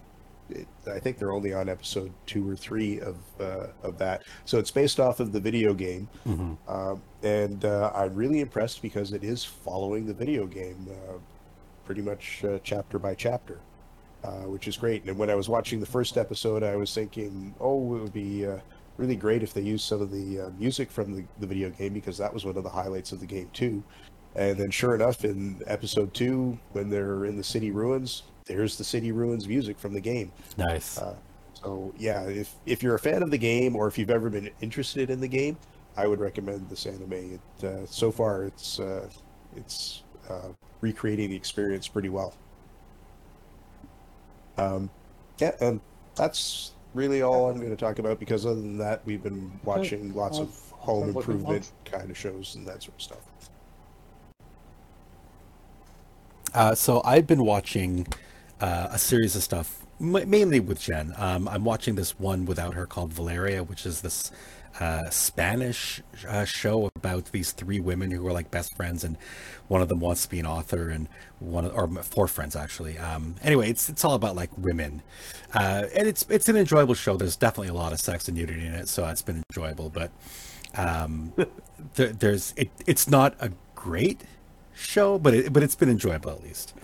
it, 0.50 0.66
I 0.90 0.98
think 0.98 1.18
they're 1.18 1.32
only 1.32 1.52
on 1.54 1.68
episode 1.68 2.12
two 2.26 2.48
or 2.48 2.56
three 2.56 3.00
of 3.00 3.16
uh, 3.40 3.68
of 3.82 3.98
that. 3.98 4.24
So 4.44 4.58
it's 4.58 4.70
based 4.70 4.98
off 4.98 5.20
of 5.20 5.32
the 5.32 5.40
video 5.40 5.72
game, 5.74 6.08
Mhm. 6.26 6.56
um, 6.68 7.02
and 7.22 7.64
uh, 7.64 7.92
I'm 7.94 8.14
really 8.14 8.40
impressed 8.40 8.82
because 8.82 9.12
it 9.12 9.22
is 9.22 9.44
following 9.44 10.06
the 10.06 10.14
video 10.14 10.46
game, 10.46 10.88
uh, 10.90 11.18
pretty 11.84 12.02
much 12.02 12.44
uh, 12.44 12.58
chapter 12.64 12.98
by 12.98 13.14
chapter, 13.14 13.60
uh, 14.24 14.42
which 14.42 14.66
is 14.68 14.76
great. 14.76 15.04
And 15.04 15.16
when 15.16 15.30
I 15.30 15.34
was 15.36 15.48
watching 15.48 15.78
the 15.80 15.86
first 15.86 16.16
episode, 16.18 16.62
I 16.64 16.74
was 16.76 16.92
thinking, 16.92 17.54
oh, 17.60 17.96
it 17.96 18.02
would 18.02 18.12
be 18.12 18.44
uh, 18.46 18.58
really 18.96 19.16
great 19.16 19.42
if 19.42 19.54
they 19.54 19.62
used 19.62 19.84
some 19.86 20.02
of 20.02 20.10
the 20.10 20.40
uh, 20.40 20.50
music 20.58 20.90
from 20.90 21.14
the, 21.14 21.24
the 21.38 21.46
video 21.46 21.70
game 21.70 21.94
because 21.94 22.18
that 22.18 22.32
was 22.34 22.44
one 22.44 22.56
of 22.56 22.64
the 22.64 22.68
highlights 22.70 23.12
of 23.12 23.20
the 23.20 23.26
game 23.26 23.48
too. 23.52 23.82
And 24.36 24.56
then, 24.58 24.70
sure 24.70 24.94
enough, 24.94 25.24
in 25.24 25.60
episode 25.66 26.14
two, 26.14 26.58
when 26.72 26.88
they're 26.88 27.24
in 27.24 27.36
the 27.36 27.44
city 27.44 27.70
ruins, 27.70 28.22
there's 28.46 28.78
the 28.78 28.84
city 28.84 29.12
ruins 29.12 29.48
music 29.48 29.78
from 29.78 29.92
the 29.92 30.00
game. 30.00 30.32
Nice. 30.56 30.98
Uh, 30.98 31.16
so 31.54 31.92
yeah, 31.98 32.22
if 32.24 32.54
if 32.66 32.82
you're 32.82 32.94
a 32.94 32.98
fan 32.98 33.22
of 33.22 33.30
the 33.30 33.38
game 33.38 33.76
or 33.76 33.86
if 33.86 33.98
you've 33.98 34.10
ever 34.10 34.30
been 34.30 34.50
interested 34.60 35.10
in 35.10 35.20
the 35.20 35.28
game, 35.28 35.56
I 35.96 36.06
would 36.06 36.20
recommend 36.20 36.68
this 36.68 36.86
anime. 36.86 37.12
It 37.12 37.64
uh, 37.64 37.86
so 37.86 38.10
far 38.10 38.44
it's 38.44 38.80
uh, 38.80 39.08
it's 39.56 40.04
uh, 40.28 40.48
recreating 40.80 41.30
the 41.30 41.36
experience 41.36 41.88
pretty 41.88 42.08
well. 42.08 42.34
Um, 44.56 44.90
yeah, 45.38 45.52
and 45.60 45.80
that's 46.16 46.72
really 46.94 47.22
all 47.22 47.50
I'm 47.50 47.56
going 47.56 47.70
to 47.70 47.76
talk 47.76 47.98
about 47.98 48.18
because 48.18 48.44
other 48.44 48.56
than 48.56 48.78
that, 48.78 49.04
we've 49.06 49.22
been 49.22 49.58
watching 49.64 50.14
lots 50.14 50.38
of 50.38 50.48
home 50.70 51.12
sounds 51.12 51.16
like 51.16 51.28
a 51.28 51.30
improvement 51.30 51.72
kind 51.84 52.10
of 52.10 52.16
shows 52.16 52.54
and 52.56 52.66
that 52.66 52.82
sort 52.82 52.94
of 52.96 53.02
stuff. 53.02 53.29
Uh, 56.54 56.74
so 56.74 57.00
I've 57.04 57.26
been 57.26 57.44
watching 57.44 58.06
uh, 58.60 58.88
a 58.90 58.98
series 58.98 59.36
of 59.36 59.42
stuff, 59.42 59.84
m- 60.00 60.28
mainly 60.28 60.60
with 60.60 60.80
Jen. 60.80 61.14
Um, 61.16 61.48
I'm 61.48 61.64
watching 61.64 61.94
this 61.94 62.18
one 62.18 62.44
without 62.44 62.74
her 62.74 62.86
called 62.86 63.12
Valeria, 63.12 63.62
which 63.62 63.86
is 63.86 64.00
this 64.00 64.30
uh, 64.80 65.08
Spanish 65.10 66.00
uh, 66.28 66.44
show 66.44 66.90
about 66.96 67.26
these 67.32 67.52
three 67.52 67.80
women 67.80 68.10
who 68.10 68.26
are 68.26 68.32
like 68.32 68.50
best 68.50 68.74
friends, 68.76 69.04
and 69.04 69.16
one 69.68 69.82
of 69.82 69.88
them 69.88 70.00
wants 70.00 70.22
to 70.22 70.28
be 70.30 70.40
an 70.40 70.46
author, 70.46 70.88
and 70.88 71.08
one 71.38 71.64
of- 71.64 71.74
or 71.74 71.88
four 72.02 72.26
friends 72.26 72.56
actually. 72.56 72.98
Um, 72.98 73.36
anyway, 73.42 73.70
it's 73.70 73.88
it's 73.88 74.04
all 74.04 74.14
about 74.14 74.36
like 74.36 74.50
women, 74.56 75.02
uh, 75.54 75.84
and 75.94 76.08
it's 76.08 76.24
it's 76.28 76.48
an 76.48 76.56
enjoyable 76.56 76.94
show. 76.94 77.16
There's 77.16 77.36
definitely 77.36 77.68
a 77.68 77.74
lot 77.74 77.92
of 77.92 78.00
sex 78.00 78.28
and 78.28 78.36
nudity 78.36 78.64
in 78.66 78.72
it, 78.74 78.88
so 78.88 79.06
it's 79.08 79.22
been 79.22 79.42
enjoyable. 79.50 79.90
But 79.90 80.10
um, 80.76 81.32
there, 81.94 82.08
there's 82.08 82.54
it. 82.56 82.70
It's 82.86 83.08
not 83.08 83.34
a 83.40 83.50
great 83.74 84.22
show, 84.80 85.18
but 85.18 85.34
it, 85.34 85.52
but 85.52 85.62
it's 85.62 85.74
been 85.74 85.90
enjoyable 85.90 86.30
at 86.30 86.42
least. 86.42 86.74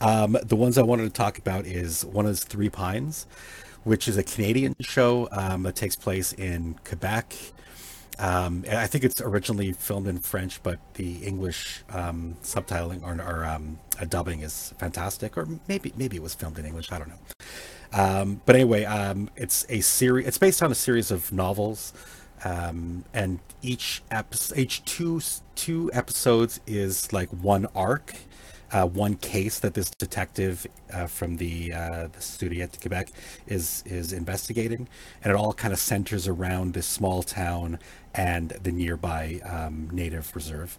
Um, 0.00 0.38
the 0.42 0.56
ones 0.56 0.78
I 0.78 0.82
wanted 0.82 1.04
to 1.04 1.10
talk 1.10 1.38
about 1.38 1.66
is 1.66 2.04
one 2.04 2.26
is 2.26 2.42
Three 2.44 2.70
Pines, 2.70 3.26
which 3.84 4.08
is 4.08 4.16
a 4.16 4.22
Canadian 4.22 4.74
show 4.80 5.28
um, 5.30 5.62
that 5.64 5.76
takes 5.76 5.96
place 5.96 6.32
in 6.32 6.78
Quebec. 6.84 7.34
Um, 8.18 8.64
I 8.70 8.86
think 8.86 9.04
it's 9.04 9.20
originally 9.20 9.72
filmed 9.72 10.06
in 10.06 10.18
French, 10.18 10.62
but 10.62 10.78
the 10.94 11.24
English 11.24 11.82
um, 11.90 12.36
subtitling 12.42 13.02
or, 13.02 13.20
or 13.22 13.44
um, 13.46 13.78
uh, 14.00 14.04
dubbing 14.04 14.40
is 14.40 14.74
fantastic. 14.78 15.38
Or 15.38 15.48
maybe 15.68 15.92
maybe 15.96 16.16
it 16.16 16.22
was 16.22 16.34
filmed 16.34 16.58
in 16.58 16.66
English. 16.66 16.92
I 16.92 16.98
don't 16.98 17.08
know. 17.08 17.14
Um, 17.92 18.40
but 18.44 18.56
anyway, 18.56 18.84
um, 18.84 19.30
it's 19.36 19.66
a 19.68 19.80
series. 19.80 20.26
It's 20.26 20.38
based 20.38 20.62
on 20.62 20.70
a 20.70 20.74
series 20.74 21.10
of 21.10 21.32
novels, 21.32 21.92
um, 22.44 23.04
and 23.12 23.38
each 23.62 24.02
episode, 24.10 24.58
each 24.58 24.84
two 24.84 25.20
two 25.54 25.90
episodes 25.92 26.60
is 26.66 27.12
like 27.12 27.28
one 27.28 27.66
arc, 27.74 28.14
uh, 28.72 28.86
one 28.86 29.16
case 29.16 29.58
that 29.58 29.74
this 29.74 29.90
detective 29.90 30.66
uh, 30.92 31.06
from 31.06 31.36
the 31.36 31.72
uh, 31.72 32.08
the 32.12 32.18
Sûreté 32.18 32.70
du 32.70 32.88
Québec 32.88 33.10
is 33.46 33.82
is 33.86 34.12
investigating, 34.12 34.88
and 35.22 35.30
it 35.32 35.36
all 35.36 35.52
kind 35.52 35.72
of 35.72 35.78
centers 35.78 36.26
around 36.26 36.74
this 36.74 36.86
small 36.86 37.22
town 37.22 37.78
and 38.14 38.50
the 38.62 38.72
nearby 38.72 39.40
um, 39.44 39.88
native 39.92 40.34
reserve. 40.34 40.78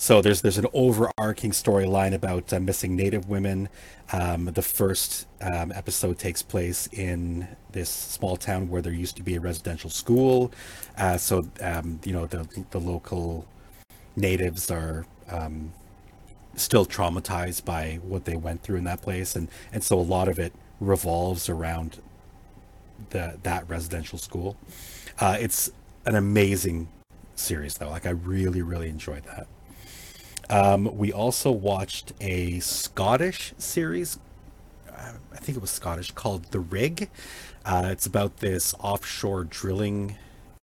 So 0.00 0.22
there's 0.22 0.42
there's 0.42 0.58
an 0.58 0.66
overarching 0.72 1.50
storyline 1.50 2.14
about 2.14 2.52
uh, 2.52 2.60
missing 2.60 2.94
Native 2.94 3.28
women. 3.28 3.68
Um, 4.12 4.44
the 4.46 4.62
first 4.62 5.26
um, 5.40 5.72
episode 5.72 6.18
takes 6.20 6.40
place 6.40 6.88
in 6.92 7.48
this 7.72 7.90
small 7.90 8.36
town 8.36 8.68
where 8.68 8.80
there 8.80 8.92
used 8.92 9.16
to 9.16 9.24
be 9.24 9.34
a 9.34 9.40
residential 9.40 9.90
school. 9.90 10.52
Uh, 10.96 11.16
so 11.18 11.48
um, 11.60 11.98
you 12.04 12.12
know 12.12 12.26
the 12.26 12.46
the 12.70 12.78
local 12.78 13.44
natives 14.14 14.70
are 14.70 15.04
um, 15.30 15.72
still 16.54 16.86
traumatized 16.86 17.64
by 17.64 17.98
what 18.02 18.24
they 18.24 18.36
went 18.36 18.62
through 18.62 18.76
in 18.76 18.84
that 18.84 19.02
place, 19.02 19.34
and 19.34 19.48
and 19.72 19.82
so 19.82 19.98
a 19.98 20.00
lot 20.02 20.28
of 20.28 20.38
it 20.38 20.52
revolves 20.80 21.48
around 21.48 22.00
the 23.10 23.36
that 23.42 23.68
residential 23.68 24.18
school. 24.18 24.56
Uh, 25.18 25.36
it's 25.40 25.72
an 26.06 26.14
amazing 26.14 26.88
series 27.34 27.74
though. 27.78 27.90
Like 27.90 28.06
I 28.06 28.10
really 28.10 28.62
really 28.62 28.88
enjoyed 28.88 29.24
that. 29.24 29.48
Um, 30.50 30.96
we 30.96 31.12
also 31.12 31.50
watched 31.50 32.12
a 32.20 32.60
Scottish 32.60 33.52
series. 33.58 34.18
uh, 34.90 35.12
I 35.32 35.36
think 35.36 35.56
it 35.56 35.60
was 35.60 35.70
Scottish 35.70 36.10
called 36.12 36.44
The 36.52 36.60
Rig. 36.60 37.10
Uh, 37.64 37.88
it's 37.90 38.06
about 38.06 38.38
this 38.38 38.74
offshore 38.80 39.44
drilling 39.44 40.16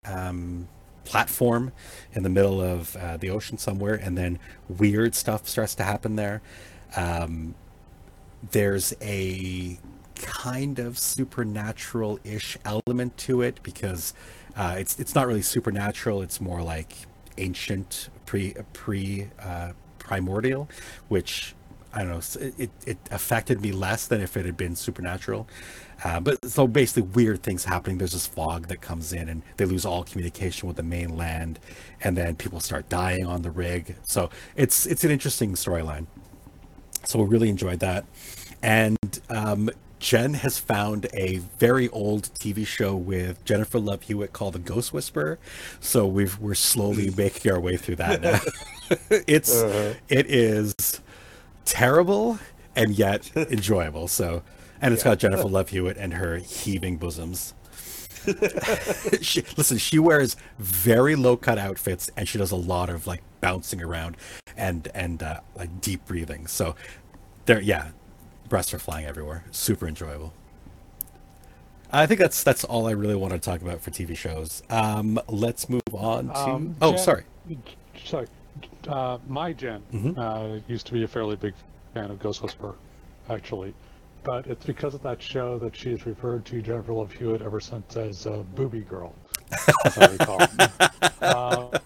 um, 0.03 0.67
platform 1.03 1.71
in 2.13 2.23
the 2.23 2.29
middle 2.29 2.61
of 2.61 2.95
uh, 2.95 3.17
the 3.17 3.29
ocean 3.29 3.57
somewhere, 3.57 3.93
and 3.93 4.17
then 4.17 4.39
weird 4.67 5.13
stuff 5.13 5.47
starts 5.47 5.75
to 5.75 5.83
happen 5.83 6.15
there. 6.15 6.41
Um, 6.95 7.55
there's 8.51 8.93
a 9.01 9.79
kind 10.15 10.79
of 10.79 10.97
supernatural-ish 10.97 12.57
element 12.65 13.17
to 13.17 13.41
it 13.41 13.59
because 13.63 14.13
uh, 14.55 14.75
it's 14.77 14.99
it's 14.99 15.13
not 15.13 15.27
really 15.27 15.41
supernatural. 15.41 16.21
It's 16.21 16.39
more 16.41 16.61
like 16.61 16.93
ancient, 17.37 18.09
pre 18.25 18.53
pre 18.73 19.27
uh, 19.39 19.71
primordial, 19.99 20.69
which 21.07 21.55
I 21.93 22.03
don't 22.03 22.09
know. 22.09 22.51
It 22.57 22.71
it 22.85 22.97
affected 23.11 23.61
me 23.61 23.71
less 23.71 24.07
than 24.07 24.21
if 24.21 24.35
it 24.35 24.45
had 24.45 24.57
been 24.57 24.75
supernatural. 24.75 25.47
Uh, 26.03 26.19
but 26.19 26.43
so 26.45 26.67
basically, 26.67 27.03
weird 27.03 27.41
things 27.41 27.63
happening. 27.63 27.97
There's 27.97 28.11
this 28.11 28.27
fog 28.27 28.67
that 28.67 28.81
comes 28.81 29.13
in, 29.13 29.29
and 29.29 29.43
they 29.55 29.65
lose 29.65 29.85
all 29.85 30.03
communication 30.03 30.67
with 30.67 30.75
the 30.75 30.83
mainland, 30.83 31.57
and 32.01 32.17
then 32.17 32.35
people 32.35 32.59
start 32.59 32.89
dying 32.89 33.25
on 33.25 33.43
the 33.43 33.51
rig. 33.51 33.95
So 34.03 34.29
it's 34.55 34.85
it's 34.85 35.03
an 35.05 35.11
interesting 35.11 35.53
storyline. 35.53 36.07
So 37.05 37.19
we 37.19 37.25
really 37.25 37.49
enjoyed 37.49 37.79
that. 37.79 38.05
And 38.61 38.97
um, 39.29 39.69
Jen 40.05 40.35
has 40.35 40.59
found 40.59 41.07
a 41.15 41.37
very 41.57 41.89
old 41.89 42.25
TV 42.35 42.63
show 42.63 42.95
with 42.95 43.43
Jennifer 43.43 43.79
Love 43.79 44.03
Hewitt 44.03 44.33
called 44.33 44.53
The 44.53 44.59
Ghost 44.59 44.93
Whisperer. 44.93 45.39
So 45.79 46.05
we've 46.05 46.37
we're 46.37 46.53
slowly 46.53 47.09
making 47.17 47.51
our 47.51 47.59
way 47.59 47.75
through 47.75 47.95
that 47.95 48.21
now. 48.21 48.39
it's 49.09 49.51
it 50.07 50.27
is 50.29 50.75
terrible 51.65 52.37
and 52.75 52.91
yet 52.91 53.31
enjoyable. 53.35 54.07
So 54.07 54.43
and 54.79 54.93
it's 54.93 55.01
got 55.01 55.17
Jennifer 55.17 55.47
Love 55.47 55.69
Hewitt 55.69 55.97
and 55.97 56.13
her 56.13 56.37
heaving 56.37 56.97
bosoms. 56.97 57.55
she, 59.21 59.43
listen, 59.57 59.79
she 59.79 59.97
wears 59.97 60.35
very 60.59 61.15
low 61.15 61.35
cut 61.35 61.57
outfits 61.57 62.11
and 62.15 62.29
she 62.29 62.37
does 62.37 62.51
a 62.51 62.55
lot 62.55 62.91
of 62.91 63.07
like 63.07 63.23
bouncing 63.41 63.81
around 63.81 64.17
and 64.55 64.87
and 64.93 65.23
uh, 65.23 65.39
like 65.55 65.81
deep 65.81 66.05
breathing. 66.05 66.45
So 66.45 66.75
there, 67.47 67.59
yeah, 67.59 67.89
breasts 68.49 68.73
are 68.73 68.79
flying 68.79 69.05
everywhere. 69.05 69.43
Super 69.51 69.87
enjoyable. 69.87 70.33
I 71.91 72.05
think 72.07 72.19
that's 72.19 72.43
that's 72.43 72.63
all 72.63 72.87
I 72.87 72.91
really 72.91 73.15
want 73.15 73.33
to 73.33 73.39
talk 73.39 73.61
about 73.61 73.81
for 73.81 73.91
TV 73.91 74.17
shows. 74.17 74.63
Um, 74.69 75.19
let's 75.27 75.69
move 75.69 75.81
on 75.93 76.27
to. 76.27 76.37
Um, 76.37 76.75
oh, 76.81 76.91
Jen- 76.91 76.99
sorry. 76.99 77.23
Sorry. 78.03 78.27
Uh, 78.87 79.17
my 79.27 79.53
Jen 79.53 79.81
Mhm. 79.93 80.17
uh, 80.17 80.59
used 80.67 80.87
to 80.87 80.93
be 80.93 81.03
a 81.03 81.07
fairly 81.07 81.35
big 81.35 81.53
fan 81.93 82.09
of 82.11 82.19
Ghost 82.19 82.41
Whisperer, 82.41 82.75
actually. 83.29 83.73
But 84.23 84.47
it's 84.47 84.65
because 84.65 84.93
of 84.95 85.03
that 85.03 85.21
show 85.21 85.59
that 85.59 85.75
she 85.75 85.91
has 85.91 86.05
referred 86.05 86.45
to 86.45 86.61
Jennifer 86.61 86.93
Love 86.93 87.11
Hewitt 87.11 87.41
ever 87.43 87.59
since 87.59 87.95
as 87.95 88.25
uh, 88.25 88.43
Booby 88.55 88.81
Girl, 88.81 89.13
as 89.85 89.97
I 89.97 90.07
recall. 90.11 90.41
uh, 91.21 91.79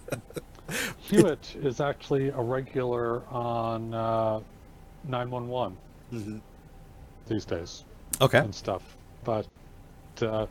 Hewitt 0.98 1.56
is 1.62 1.80
actually 1.80 2.28
a 2.28 2.40
regular 2.40 3.22
on 3.28 3.92
uh, 3.92 4.40
911 5.04 5.76
Mhm. 6.12 6.40
These 7.30 7.46
days 7.46 7.84
Okay. 8.20 8.38
and 8.38 8.54
stuff. 8.54 8.82
But 9.24 9.46
uh, 10.20 10.46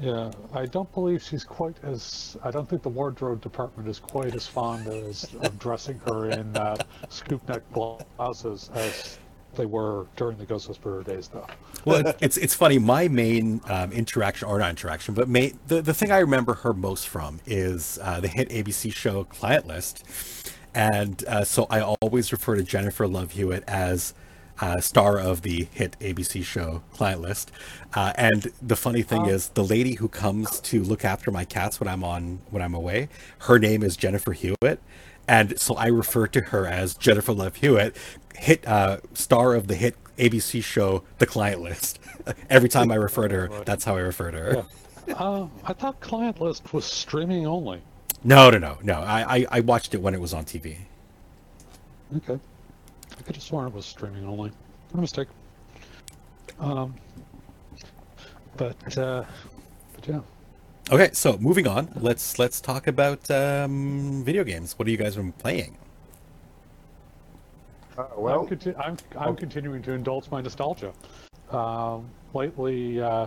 yeah, 0.00 0.30
I 0.52 0.66
don't 0.66 0.92
believe 0.92 1.22
she's 1.22 1.44
quite 1.44 1.76
as. 1.82 2.36
I 2.44 2.50
don't 2.50 2.68
think 2.68 2.82
the 2.82 2.88
wardrobe 2.88 3.40
department 3.40 3.88
is 3.88 3.98
quite 3.98 4.34
as 4.34 4.46
fond 4.46 4.86
as 4.86 5.24
of 5.40 5.58
dressing 5.64 5.98
her 6.06 6.30
in 6.30 6.56
uh, 6.56 6.76
scoop 7.08 7.46
neck 7.48 7.62
blouses 7.72 8.70
as 8.74 9.18
they 9.56 9.66
were 9.66 10.06
during 10.16 10.36
the 10.38 10.44
Ghost 10.44 10.68
Whisperer 10.68 11.02
days, 11.02 11.28
though. 11.28 11.46
well, 11.84 12.14
it's 12.20 12.36
it's 12.36 12.54
funny. 12.54 12.78
My 12.78 13.08
main 13.08 13.60
um, 13.66 13.90
interaction, 13.92 14.46
or 14.46 14.58
not 14.58 14.70
interaction, 14.70 15.14
but 15.14 15.28
main, 15.28 15.58
the 15.66 15.82
the 15.82 15.94
thing 15.94 16.12
I 16.12 16.18
remember 16.18 16.54
her 16.54 16.72
most 16.72 17.08
from 17.08 17.40
is 17.46 17.98
uh, 18.02 18.20
the 18.20 18.28
hit 18.28 18.50
ABC 18.50 18.92
show 18.92 19.24
Client 19.24 19.66
List, 19.66 20.04
and 20.74 21.24
uh, 21.26 21.42
so 21.44 21.66
I 21.70 21.80
always 21.80 22.30
refer 22.30 22.54
to 22.54 22.62
Jennifer 22.62 23.06
Love 23.08 23.32
Hewitt 23.32 23.64
as. 23.66 24.14
Uh, 24.60 24.80
star 24.80 25.18
of 25.18 25.42
the 25.42 25.68
hit 25.72 25.96
ABC 26.00 26.42
show 26.44 26.82
Client 26.92 27.20
List, 27.20 27.52
uh, 27.94 28.12
and 28.16 28.50
the 28.60 28.74
funny 28.74 29.02
thing 29.02 29.22
Oh. 29.22 29.28
is, 29.28 29.50
the 29.50 29.62
lady 29.62 29.94
who 29.94 30.08
comes 30.08 30.58
to 30.62 30.82
look 30.82 31.04
after 31.04 31.30
my 31.30 31.44
cats 31.44 31.78
when 31.78 31.86
I'm 31.88 32.02
on 32.02 32.40
when 32.50 32.60
I'm 32.60 32.74
away, 32.74 33.08
her 33.40 33.60
name 33.60 33.84
is 33.84 33.96
Jennifer 33.96 34.32
Hewitt, 34.32 34.80
and 35.28 35.60
so 35.60 35.76
I 35.76 35.86
refer 35.86 36.26
to 36.28 36.40
her 36.40 36.66
as 36.66 36.94
Jennifer 36.94 37.32
Love 37.32 37.54
Hewitt, 37.56 37.96
hit 38.36 38.66
uh, 38.66 38.98
star 39.14 39.54
of 39.54 39.68
the 39.68 39.76
hit 39.76 39.94
ABC 40.18 40.60
show 40.64 41.04
The 41.18 41.26
Client 41.26 41.60
List. 41.62 42.00
Every 42.50 42.68
time 42.68 42.90
I 42.90 42.96
refer 42.96 43.28
to 43.28 43.34
her, 43.36 43.62
that's 43.64 43.84
how 43.84 43.94
I 43.94 44.00
refer 44.00 44.32
to 44.32 44.38
her. 44.38 44.64
Yeah. 45.06 45.14
uh, 45.14 45.46
I 45.64 45.72
thought 45.72 46.00
Client 46.00 46.40
List 46.40 46.72
was 46.72 46.84
streaming 46.84 47.46
only. 47.46 47.80
No, 48.24 48.50
no, 48.50 48.58
no, 48.58 48.78
no. 48.82 48.94
I, 48.94 49.36
I 49.36 49.46
I 49.52 49.60
watched 49.60 49.94
it 49.94 50.02
when 50.02 50.14
it 50.14 50.20
was 50.20 50.34
on 50.34 50.44
TV. 50.44 50.78
Okay. 52.16 52.40
I 53.18 53.22
could 53.22 53.36
have 53.36 53.42
sworn 53.42 53.66
it 53.66 53.74
was 53.74 53.84
streaming 53.86 54.24
only. 54.26 54.52
My 54.94 55.00
mistake. 55.00 55.28
Um, 56.60 56.94
but, 58.56 58.98
uh, 58.98 59.24
but 59.94 60.08
yeah. 60.08 60.20
Okay, 60.90 61.10
so 61.12 61.36
moving 61.38 61.66
on. 61.66 61.90
Let's 61.96 62.38
let's 62.38 62.62
talk 62.62 62.86
about 62.86 63.30
um, 63.30 64.24
video 64.24 64.42
games. 64.42 64.78
What 64.78 64.88
are 64.88 64.90
you 64.90 64.96
guys 64.96 65.16
been 65.16 65.32
playing? 65.32 65.76
Uh, 67.98 68.02
I'm, 68.02 68.22
well, 68.22 68.46
conti- 68.46 68.76
I'm, 68.76 68.96
I'm 69.18 69.36
continuing 69.36 69.82
to 69.82 69.92
indulge 69.92 70.30
my 70.30 70.40
nostalgia. 70.40 70.92
Um, 71.50 72.08
lately, 72.32 73.02
uh, 73.02 73.26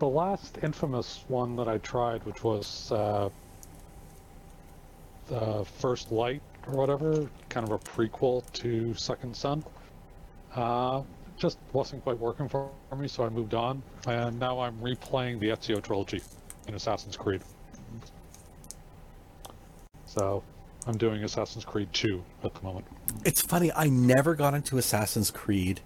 the 0.00 0.08
last 0.08 0.58
infamous 0.64 1.24
one 1.28 1.54
that 1.54 1.68
I 1.68 1.78
tried, 1.78 2.24
which 2.24 2.42
was 2.42 2.90
uh, 2.90 3.28
the 5.28 5.64
First 5.78 6.10
Light 6.10 6.42
or 6.66 6.74
whatever, 6.74 7.28
kind 7.48 7.66
of 7.66 7.72
a 7.72 7.78
prequel 7.78 8.50
to 8.52 8.94
Second 8.94 9.36
Son, 9.36 9.64
uh, 10.54 11.02
just 11.36 11.58
wasn't 11.72 12.02
quite 12.02 12.18
working 12.18 12.48
for 12.48 12.70
me, 12.96 13.08
so 13.08 13.24
I 13.24 13.28
moved 13.28 13.54
on. 13.54 13.82
And 14.06 14.38
now 14.38 14.60
I'm 14.60 14.78
replaying 14.78 15.40
the 15.40 15.48
Ezio 15.48 15.82
trilogy 15.82 16.22
in 16.68 16.74
Assassin's 16.74 17.16
Creed. 17.16 17.42
So 20.06 20.42
I'm 20.86 20.96
doing 20.96 21.24
Assassin's 21.24 21.64
Creed 21.64 21.88
2 21.92 22.22
at 22.44 22.54
the 22.54 22.62
moment. 22.62 22.86
It's 23.24 23.40
funny. 23.40 23.72
I 23.72 23.88
never 23.88 24.34
got 24.34 24.54
into 24.54 24.78
Assassin's 24.78 25.30
Creed, 25.30 25.80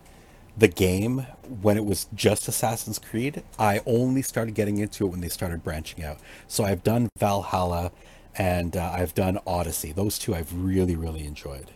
the 0.57 0.69
game, 0.69 1.27
when 1.63 1.77
it 1.77 1.85
was 1.85 2.07
just 2.15 2.49
Assassin's 2.49 2.99
Creed. 2.99 3.43
I 3.59 3.83
only 3.87 4.23
started 4.23 4.55
getting 4.55 4.79
into 4.79 5.07
it 5.07 5.09
when 5.09 5.21
they 5.21 5.29
started 5.29 5.63
branching 5.63 6.03
out. 6.03 6.19
So 6.49 6.65
I've 6.65 6.83
done 6.83 7.09
Valhalla, 7.19 7.93
and 8.39 8.77
uh, 8.77 8.93
I've 8.95 9.15
done 9.15 9.39
Odyssey. 9.47 9.93
Those 9.93 10.19
two 10.19 10.35
I've 10.35 10.53
really, 10.53 10.95
really 10.95 11.27
enjoyed. 11.27 11.71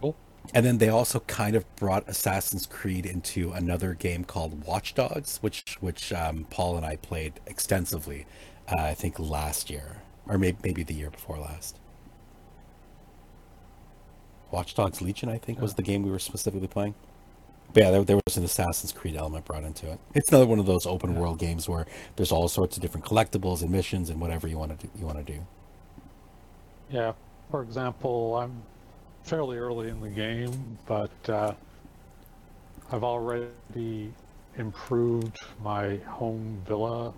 Cool. 0.00 0.16
And 0.54 0.64
then 0.64 0.78
they 0.78 0.88
also 0.88 1.20
kind 1.20 1.56
of 1.56 1.64
brought 1.76 2.08
Assassin's 2.08 2.66
Creed 2.66 3.06
into 3.06 3.52
another 3.52 3.94
game 3.94 4.24
called 4.24 4.64
Watch 4.64 4.94
Dogs, 4.94 5.38
which 5.40 5.76
which 5.80 6.12
um, 6.12 6.46
Paul 6.50 6.76
and 6.76 6.84
I 6.84 6.96
played 6.96 7.40
extensively. 7.46 8.26
Uh, 8.70 8.76
I 8.76 8.94
think 8.94 9.18
last 9.18 9.70
year, 9.70 10.02
or 10.26 10.38
maybe 10.38 10.58
maybe 10.62 10.82
the 10.82 10.94
year 10.94 11.10
before 11.10 11.38
last. 11.38 11.78
Watch 14.50 14.74
Dogs 14.74 15.00
Legion, 15.00 15.28
I 15.28 15.38
think, 15.38 15.60
was 15.60 15.74
the 15.74 15.82
game 15.82 16.02
we 16.02 16.10
were 16.10 16.18
specifically 16.18 16.66
playing. 16.66 16.94
But 17.72 17.82
yeah, 17.84 17.90
there, 17.90 18.04
there 18.04 18.20
was 18.26 18.36
an 18.36 18.44
Assassin's 18.44 18.92
Creed 18.92 19.16
element 19.16 19.44
brought 19.44 19.62
into 19.62 19.90
it. 19.90 20.00
It's 20.14 20.28
another 20.30 20.46
one 20.46 20.58
of 20.58 20.66
those 20.66 20.86
open 20.86 21.14
world 21.14 21.38
games 21.38 21.68
where 21.68 21.86
there's 22.16 22.32
all 22.32 22.48
sorts 22.48 22.76
of 22.76 22.82
different 22.82 23.06
collectibles 23.06 23.62
and 23.62 23.70
missions 23.70 24.10
and 24.10 24.20
whatever 24.20 24.48
you 24.48 24.58
want 24.58 24.78
to 24.78 24.86
do. 24.86 24.92
You 24.98 25.06
want 25.06 25.24
to 25.24 25.32
do. 25.32 25.40
Yeah. 26.90 27.12
For 27.50 27.62
example, 27.62 28.36
I'm 28.36 28.62
fairly 29.22 29.58
early 29.58 29.88
in 29.88 30.00
the 30.00 30.08
game, 30.08 30.78
but 30.86 31.10
uh, 31.28 31.52
I've 32.90 33.04
already 33.04 34.12
improved 34.56 35.36
my 35.62 35.96
home 35.98 36.60
villa 36.66 37.12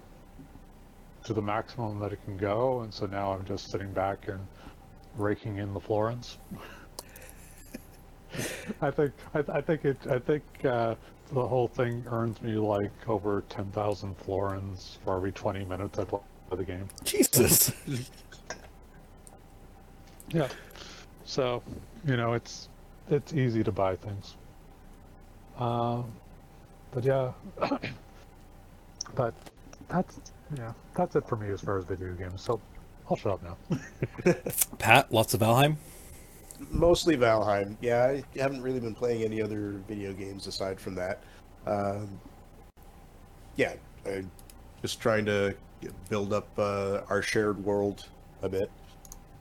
to 1.24 1.32
the 1.32 1.42
maximum 1.42 1.98
that 2.00 2.12
it 2.12 2.22
can 2.24 2.36
go, 2.36 2.80
and 2.80 2.92
so 2.92 3.06
now 3.06 3.32
I'm 3.32 3.44
just 3.44 3.70
sitting 3.70 3.92
back 3.92 4.28
and 4.28 4.40
raking 5.16 5.58
in 5.58 5.72
the 5.72 5.80
florins. 5.80 6.36
I 8.80 8.90
think 8.90 9.12
I, 9.34 9.44
I 9.48 9.60
think 9.60 9.84
it 9.84 9.96
I 10.10 10.18
think 10.18 10.42
uh, 10.64 10.94
the 11.32 11.46
whole 11.46 11.68
thing 11.68 12.04
earns 12.08 12.40
me 12.42 12.54
like 12.54 12.90
over 13.08 13.42
ten 13.48 13.66
thousand 13.72 14.16
florins 14.18 14.98
for 15.04 15.16
every 15.16 15.32
twenty 15.32 15.64
minutes 15.64 15.98
I 15.98 16.04
play 16.04 16.20
the 16.50 16.64
game. 16.64 16.88
Jesus. 17.04 17.72
Yeah. 20.32 20.48
So, 21.24 21.62
you 22.06 22.16
know, 22.16 22.32
it's 22.32 22.68
it's 23.10 23.32
easy 23.32 23.62
to 23.64 23.72
buy 23.72 23.96
things. 23.96 24.36
Um, 25.58 26.10
but 26.90 27.04
yeah, 27.04 27.32
but 29.14 29.34
that's 29.88 30.20
yeah, 30.56 30.72
that's 30.94 31.16
it 31.16 31.26
for 31.28 31.36
me 31.36 31.50
as 31.50 31.60
far 31.60 31.78
as 31.78 31.84
video 31.84 32.12
games. 32.14 32.42
So 32.42 32.60
I'll 33.10 33.16
shut 33.16 33.32
up 33.32 33.42
now. 33.42 34.34
Pat, 34.78 35.12
lots 35.12 35.34
of 35.34 35.40
Valheim. 35.40 35.76
Mostly 36.70 37.16
Valheim. 37.16 37.77
Yeah, 37.81 38.05
I 38.05 38.38
haven't 38.38 38.62
really 38.62 38.81
been 38.81 38.94
playing 38.94 39.22
any 39.22 39.42
other 39.42 39.81
video 39.88 40.12
games 40.12 40.46
aside 40.46 40.81
from 40.81 40.94
that. 40.96 41.22
Um, 41.66 42.20
yeah, 43.57 43.75
I 44.07 44.25
just 44.81 45.01
trying 45.01 45.25
to 45.27 45.55
build 46.09 46.33
up 46.33 46.48
uh, 46.59 47.03
our 47.09 47.22
shared 47.22 47.62
world 47.64 48.07
a 48.42 48.48
bit. 48.48 48.70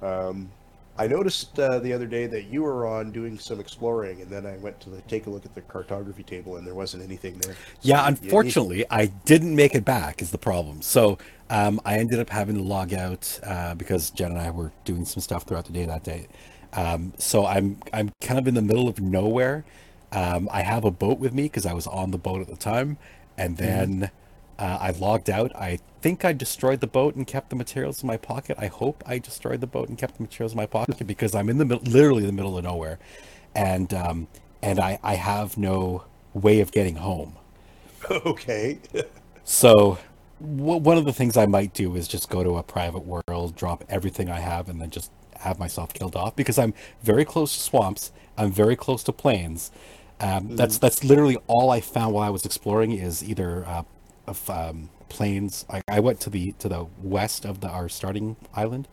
Um, 0.02 0.50
I 0.98 1.08
noticed 1.08 1.58
uh, 1.58 1.80
the 1.80 1.94
other 1.94 2.06
day 2.06 2.28
that 2.28 2.46
you 2.46 2.64
were 2.64 2.86
on 2.86 3.12
doing 3.12 3.40
some 3.40 3.60
exploring, 3.60 4.22
and 4.22 4.30
then 4.30 4.46
I 4.46 4.58
went 4.58 4.80
to 4.82 4.90
the, 4.90 5.02
take 5.04 5.26
a 5.26 5.30
look 5.30 5.46
at 5.46 5.56
the 5.56 5.62
cartography 5.62 6.24
table, 6.24 6.58
and 6.58 6.68
there 6.68 6.76
wasn't 6.76 7.02
anything 7.02 7.38
there. 7.40 7.56
Yeah, 7.82 8.06
unfortunately, 8.08 8.86
I 8.90 9.06
didn't 9.06 9.56
make 9.56 9.74
it 9.74 9.86
back. 9.86 10.22
Is 10.22 10.32
the 10.32 10.38
problem? 10.38 10.82
So 10.82 11.18
um, 11.50 11.80
I 11.86 11.98
ended 11.98 12.20
up 12.20 12.30
having 12.30 12.56
to 12.56 12.62
log 12.62 12.94
out 12.94 13.40
uh, 13.44 13.74
because 13.76 14.10
Jen 14.12 14.32
and 14.32 14.40
I 14.40 14.52
were 14.52 14.72
doing 14.84 15.06
some 15.06 15.22
stuff 15.22 15.44
throughout 15.44 15.66
the 15.66 15.74
day 15.74 15.86
that 15.86 16.04
day. 16.04 16.28
Um, 16.74 17.14
so 17.18 17.46
I'm 17.46 17.80
I'm 17.94 18.12
kind 18.22 18.40
of 18.40 18.48
in 18.48 18.54
the 18.54 18.62
middle 18.62 18.88
of 18.88 19.00
nowhere. 19.00 19.66
Um, 20.12 20.50
I 20.52 20.62
have 20.62 20.84
a 20.84 20.92
boat 20.92 21.20
with 21.20 21.34
me 21.34 21.44
because 21.44 21.66
I 21.66 21.74
was 21.74 21.88
on 21.88 22.12
the 22.12 22.18
boat 22.18 22.42
at 22.42 22.48
the 22.48 22.56
time, 22.56 22.98
and 23.38 23.58
then 23.58 24.12
uh, 24.60 24.78
I 24.80 24.92
logged 24.92 25.30
out. 25.30 25.56
I 25.56 25.80
think 26.02 26.26
I 26.26 26.34
destroyed 26.34 26.82
the 26.82 26.88
boat 26.88 27.16
and 27.16 27.26
kept 27.26 27.50
the 27.50 27.56
materials 27.56 28.04
in 28.04 28.08
my 28.08 28.18
pocket. 28.18 28.58
I 28.60 28.68
hope 28.68 29.04
I 29.06 29.20
destroyed 29.20 29.62
the 29.62 29.68
boat 29.68 29.90
and 29.90 29.98
kept 29.98 30.18
the 30.18 30.24
materials 30.24 30.54
in 30.54 30.58
my 30.58 30.66
pocket 30.66 31.06
because 31.08 31.34
I'm 31.34 31.50
in 31.50 31.58
the 31.58 31.66
middle, 31.66 31.84
literally 31.84 32.26
the 32.26 32.32
middle 32.32 32.58
of 32.58 32.64
nowhere, 32.64 33.00
and 33.56 33.94
um, 33.94 34.28
and 34.62 34.80
I 34.80 35.00
I 35.04 35.16
have 35.16 35.58
no 35.58 36.06
way 36.34 36.60
of 36.60 36.72
getting 36.72 36.98
home. 36.98 37.36
okay. 38.12 38.80
So, 39.44 39.98
w- 40.40 40.80
one 40.80 40.98
of 40.98 41.06
the 41.06 41.14
things 41.14 41.38
I 41.38 41.46
might 41.46 41.74
do 41.74 41.96
is 41.96 42.08
just 42.08 42.30
go 42.30 42.44
to 42.44 42.58
a 42.58 42.64
private 42.64 43.06
world, 43.06 43.56
drop 43.56 43.84
everything 43.90 44.30
I 44.30 44.40
have, 44.40 44.70
and 44.70 44.82
then 44.82 44.90
just 44.90 45.12
have 45.42 45.60
myself 45.60 45.94
killed 45.94 46.16
off 46.16 46.36
because 46.36 46.58
I'm 46.58 46.74
very 47.04 47.26
close 47.26 47.54
to 47.54 47.60
swamps. 47.60 48.12
I'm 48.38 48.52
very 48.52 48.76
close 48.76 49.04
to 49.04 49.12
plains. 49.12 49.72
Um, 50.20 50.56
That's 50.56 50.78
that's 50.78 51.04
literally 51.04 51.38
all 51.48 51.72
I 51.72 51.82
found 51.82 52.14
while 52.14 52.28
I 52.28 52.30
was 52.30 52.46
exploring 52.46 52.92
is 52.92 53.24
either 53.24 53.66
uh, 53.66 53.84
of 54.28 54.50
um, 54.50 54.90
plains. 55.10 55.66
I, 55.70 55.82
I 55.88 56.00
went 56.00 56.20
to 56.22 56.30
the 56.30 56.54
to 56.60 56.70
the 56.70 56.86
west 57.02 57.44
of 57.44 57.62
the 57.62 57.70
our 57.70 57.90
starting 57.90 58.36
island 58.54 58.88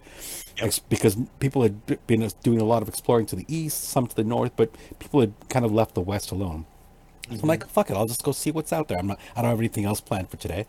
ex- 0.59 0.79
because 0.79 1.17
people 1.39 1.63
had 1.63 2.07
been 2.07 2.29
doing 2.43 2.61
a 2.61 2.65
lot 2.65 2.83
of 2.83 2.89
exploring 2.89 3.27
to 3.27 3.37
the 3.37 3.45
east, 3.47 3.85
some 3.85 4.07
to 4.07 4.17
the 4.17 4.25
north, 4.25 4.53
but 4.57 4.71
people 4.99 5.21
had 5.21 5.35
kind 5.51 5.65
of 5.67 5.73
left 5.73 5.95
the 5.95 6.01
west 6.01 6.31
alone. 6.31 6.65
So 7.31 7.41
I'm 7.43 7.49
like, 7.49 7.69
fuck 7.69 7.91
it, 7.91 7.97
I'll 7.97 8.07
just 8.07 8.23
go 8.23 8.33
see 8.33 8.51
what's 8.51 8.73
out 8.73 8.89
there. 8.89 8.99
I'm 8.99 9.07
not, 9.09 9.21
I 9.37 9.43
don't 9.43 9.51
have 9.51 9.59
anything 9.59 9.85
else 9.85 10.01
planned 10.01 10.31
for 10.31 10.39
today. 10.39 10.65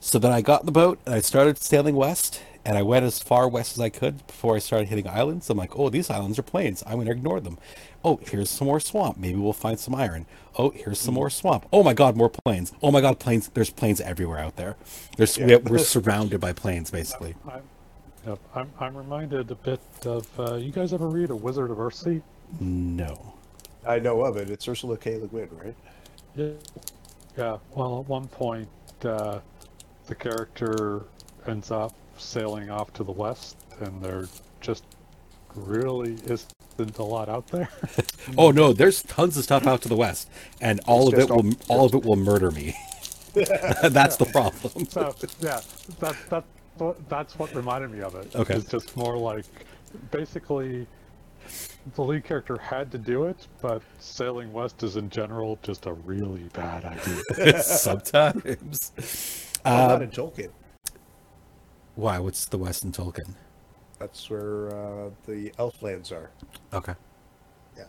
So 0.00 0.18
then 0.18 0.32
I 0.32 0.42
got 0.42 0.66
the 0.66 0.72
boat 0.72 0.98
and 1.06 1.14
I 1.14 1.20
started 1.20 1.58
sailing 1.58 1.96
west, 1.96 2.42
and 2.68 2.76
I 2.76 2.82
went 2.82 3.06
as 3.06 3.18
far 3.18 3.48
west 3.48 3.78
as 3.78 3.80
I 3.80 3.88
could 3.88 4.26
before 4.26 4.54
I 4.54 4.58
started 4.58 4.88
hitting 4.88 5.08
islands. 5.08 5.48
I'm 5.48 5.56
like, 5.56 5.78
oh, 5.78 5.88
these 5.88 6.10
islands 6.10 6.38
are 6.38 6.42
plains. 6.42 6.84
I'm 6.86 6.98
gonna 6.98 7.12
ignore 7.12 7.40
them. 7.40 7.56
Oh, 8.04 8.20
here's 8.22 8.50
some 8.50 8.66
more 8.66 8.78
swamp. 8.78 9.16
Maybe 9.16 9.38
we'll 9.38 9.54
find 9.54 9.80
some 9.80 9.94
iron. 9.94 10.26
Oh, 10.58 10.68
here's 10.68 11.00
some 11.00 11.14
more 11.14 11.30
swamp. 11.30 11.64
Oh 11.72 11.82
my 11.82 11.94
god, 11.94 12.14
more 12.14 12.28
plains. 12.28 12.74
Oh 12.82 12.90
my 12.90 13.00
god, 13.00 13.18
plains. 13.18 13.48
There's 13.48 13.70
plains 13.70 14.02
everywhere 14.02 14.38
out 14.38 14.56
there. 14.56 14.76
There's 15.16 15.38
we- 15.38 15.56
we're 15.56 15.78
surrounded 15.96 16.42
by 16.42 16.52
plains 16.52 16.90
basically. 16.90 17.36
I'm, 17.50 17.62
yep, 18.26 18.38
I'm 18.54 18.70
I'm 18.78 18.94
reminded 18.94 19.50
a 19.50 19.54
bit 19.54 19.80
of 20.04 20.26
uh, 20.38 20.56
you 20.56 20.70
guys 20.70 20.92
ever 20.92 21.08
read 21.08 21.30
A 21.30 21.36
Wizard 21.36 21.70
of 21.70 21.78
Earthsea? 21.78 22.20
No. 22.60 23.32
I 23.86 23.98
know 23.98 24.20
of 24.26 24.36
it. 24.36 24.50
It's 24.50 24.68
Ursula 24.68 24.98
K. 24.98 25.16
Le 25.16 25.26
Guin, 25.26 25.48
right? 25.52 25.74
Yeah. 26.36 26.50
Yeah. 27.34 27.56
Well, 27.74 28.00
at 28.00 28.08
one 28.08 28.28
point, 28.28 28.68
uh, 29.06 29.38
the 30.06 30.14
character 30.14 31.04
ends 31.46 31.70
up 31.70 31.94
sailing 32.20 32.70
off 32.70 32.92
to 32.94 33.04
the 33.04 33.12
west, 33.12 33.56
and 33.80 34.02
there 34.02 34.26
just 34.60 34.84
really 35.54 36.14
is 36.24 36.46
isn't 36.78 36.98
a 36.98 37.02
lot 37.04 37.28
out 37.28 37.46
there. 37.48 37.68
oh 38.38 38.50
no, 38.50 38.72
there's 38.72 39.02
tons 39.02 39.36
of 39.36 39.44
stuff 39.44 39.66
out 39.66 39.82
to 39.82 39.88
the 39.88 39.96
west, 39.96 40.28
and 40.60 40.80
all 40.86 41.08
It's 41.08 41.14
of 41.14 41.30
it 41.30 41.30
will 41.34 41.46
all- 41.68 41.78
all 41.80 41.86
of 41.86 41.94
it 41.94 42.04
will 42.04 42.16
murder 42.16 42.50
me. 42.50 42.76
That's 43.34 44.16
the 44.16 44.26
problem. 44.32 44.86
so 44.86 45.14
yeah, 45.40 45.60
that 46.00 46.16
that 46.30 46.44
that's 47.08 47.38
what 47.38 47.52
reminded 47.54 47.90
me 47.90 48.00
of 48.00 48.14
it. 48.14 48.34
Okay. 48.36 48.54
It's 48.54 48.70
just 48.70 48.96
more 48.96 49.16
like 49.16 49.44
basically 50.10 50.86
the 51.94 52.02
lead 52.02 52.24
character 52.24 52.58
had 52.58 52.90
to 52.92 52.98
do 52.98 53.24
it, 53.24 53.46
but 53.62 53.82
sailing 53.98 54.52
west 54.52 54.82
is 54.82 54.96
in 54.96 55.08
general 55.10 55.58
just 55.62 55.86
a 55.86 55.92
really 55.92 56.44
bad 56.52 56.84
idea. 56.84 57.62
Sometimes. 57.62 58.92
I'm 59.64 59.72
Um, 59.82 59.88
not 59.88 60.02
in 60.02 60.10
Tolkien. 60.10 60.50
Why? 61.98 62.18
What's 62.20 62.46
the 62.46 62.58
Western 62.58 62.92
Tolkien? 62.92 63.34
That's 63.98 64.30
where 64.30 64.68
uh, 64.68 65.10
the 65.26 65.50
Elflands 65.58 66.12
are. 66.12 66.30
Okay. 66.72 66.94
Yeah. 67.76 67.84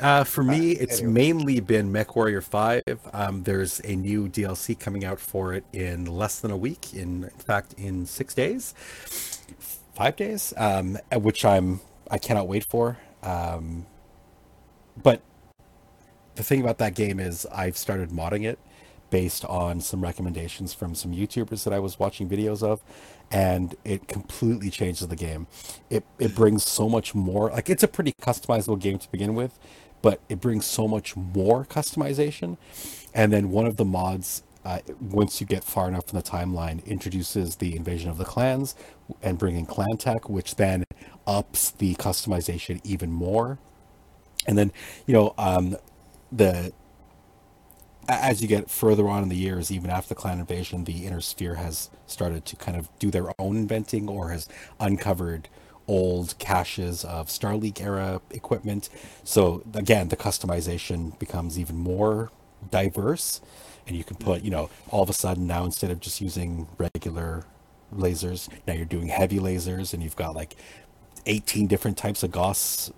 Uh, 0.00 0.24
for 0.24 0.44
me, 0.44 0.76
Uh, 0.76 0.80
it's 0.80 1.00
anyway. 1.00 1.12
mainly 1.12 1.60
been 1.60 1.92
MechWarrior 1.92 2.42
5. 2.42 2.82
Um, 3.12 3.42
there's 3.42 3.80
a 3.84 3.96
new 3.96 4.28
DLC 4.28 4.78
coming 4.78 5.04
out 5.04 5.18
for 5.18 5.52
it 5.52 5.64
in 5.72 6.04
less 6.06 6.38
than 6.38 6.50
a 6.52 6.56
week. 6.56 6.94
In, 6.94 7.24
in 7.24 7.30
fact, 7.30 7.74
in 7.76 8.06
six 8.06 8.32
days, 8.34 8.74
five 9.94 10.14
days, 10.16 10.54
um, 10.56 10.98
which 11.16 11.44
I'm 11.44 11.80
I 12.10 12.18
cannot 12.18 12.46
wait 12.48 12.64
for. 12.64 12.98
Um, 13.22 13.86
but 15.02 15.20
the 16.36 16.42
thing 16.44 16.60
about 16.60 16.78
that 16.78 16.94
game 16.94 17.18
is 17.18 17.46
I've 17.46 17.76
started 17.76 18.10
modding 18.10 18.44
it 18.46 18.58
based 19.10 19.44
on 19.44 19.80
some 19.80 20.02
recommendations 20.02 20.74
from 20.74 20.94
some 20.94 21.12
YouTubers 21.12 21.64
that 21.64 21.72
I 21.72 21.78
was 21.78 21.98
watching 21.98 22.28
videos 22.28 22.62
of, 22.62 22.82
and 23.30 23.74
it 23.84 24.08
completely 24.08 24.70
changes 24.70 25.06
the 25.06 25.16
game. 25.16 25.46
It 25.90 26.04
it 26.18 26.34
brings 26.34 26.64
so 26.64 26.88
much 26.88 27.14
more. 27.14 27.50
Like 27.50 27.68
it's 27.70 27.82
a 27.82 27.88
pretty 27.88 28.12
customizable 28.20 28.80
game 28.80 28.98
to 28.98 29.10
begin 29.10 29.34
with, 29.34 29.58
but 30.02 30.20
it 30.28 30.40
brings 30.40 30.66
so 30.66 30.88
much 30.88 31.16
more 31.16 31.64
customization. 31.64 32.56
And 33.14 33.32
then 33.32 33.50
one 33.50 33.66
of 33.66 33.76
the 33.76 33.84
mods, 33.84 34.42
uh, 34.64 34.80
once 35.00 35.40
you 35.40 35.46
get 35.46 35.64
far 35.64 35.88
enough 35.88 36.08
in 36.10 36.16
the 36.16 36.22
timeline, 36.22 36.84
introduces 36.86 37.56
the 37.56 37.76
invasion 37.76 38.10
of 38.10 38.18
the 38.18 38.24
clans 38.24 38.74
and 39.22 39.38
bringing 39.38 39.66
clan 39.66 39.96
tech, 39.98 40.28
which 40.28 40.56
then 40.56 40.84
ups 41.26 41.70
the 41.72 41.94
customization 41.96 42.80
even 42.84 43.10
more. 43.10 43.58
And 44.46 44.56
then 44.56 44.72
you 45.06 45.14
know 45.14 45.34
um, 45.36 45.76
the 46.32 46.72
as 48.08 48.40
you 48.40 48.48
get 48.48 48.70
further 48.70 49.08
on 49.08 49.22
in 49.22 49.28
the 49.28 49.36
years, 49.36 49.70
even 49.70 49.90
after 49.90 50.10
the 50.10 50.14
clan 50.14 50.40
invasion, 50.40 50.84
the 50.84 51.06
inner 51.06 51.20
sphere 51.20 51.56
has 51.56 51.90
started 52.06 52.44
to 52.46 52.56
kind 52.56 52.76
of 52.76 52.88
do 52.98 53.10
their 53.10 53.32
own 53.38 53.56
inventing 53.56 54.08
or 54.08 54.30
has 54.30 54.48
uncovered 54.80 55.48
old 55.86 56.38
caches 56.38 57.04
of 57.04 57.28
Starleague 57.28 57.80
era 57.80 58.20
equipment. 58.30 58.88
So 59.24 59.62
again, 59.74 60.08
the 60.08 60.16
customization 60.16 61.18
becomes 61.18 61.58
even 61.58 61.76
more 61.76 62.30
diverse, 62.70 63.40
and 63.86 63.96
you 63.96 64.04
can 64.04 64.16
put, 64.16 64.42
you 64.42 64.50
know, 64.50 64.70
all 64.90 65.02
of 65.02 65.10
a 65.10 65.14
sudden 65.14 65.46
now 65.46 65.64
instead 65.64 65.90
of 65.90 66.00
just 66.00 66.20
using 66.20 66.66
regular 66.76 67.44
lasers, 67.94 68.48
now 68.66 68.74
you're 68.74 68.84
doing 68.84 69.08
heavy 69.08 69.38
lasers, 69.38 69.94
and 69.94 70.02
you've 70.02 70.16
got 70.16 70.34
like 70.34 70.56
18 71.26 71.66
different 71.66 71.96
types 71.96 72.22
of 72.22 72.30
Gauss 72.30 72.90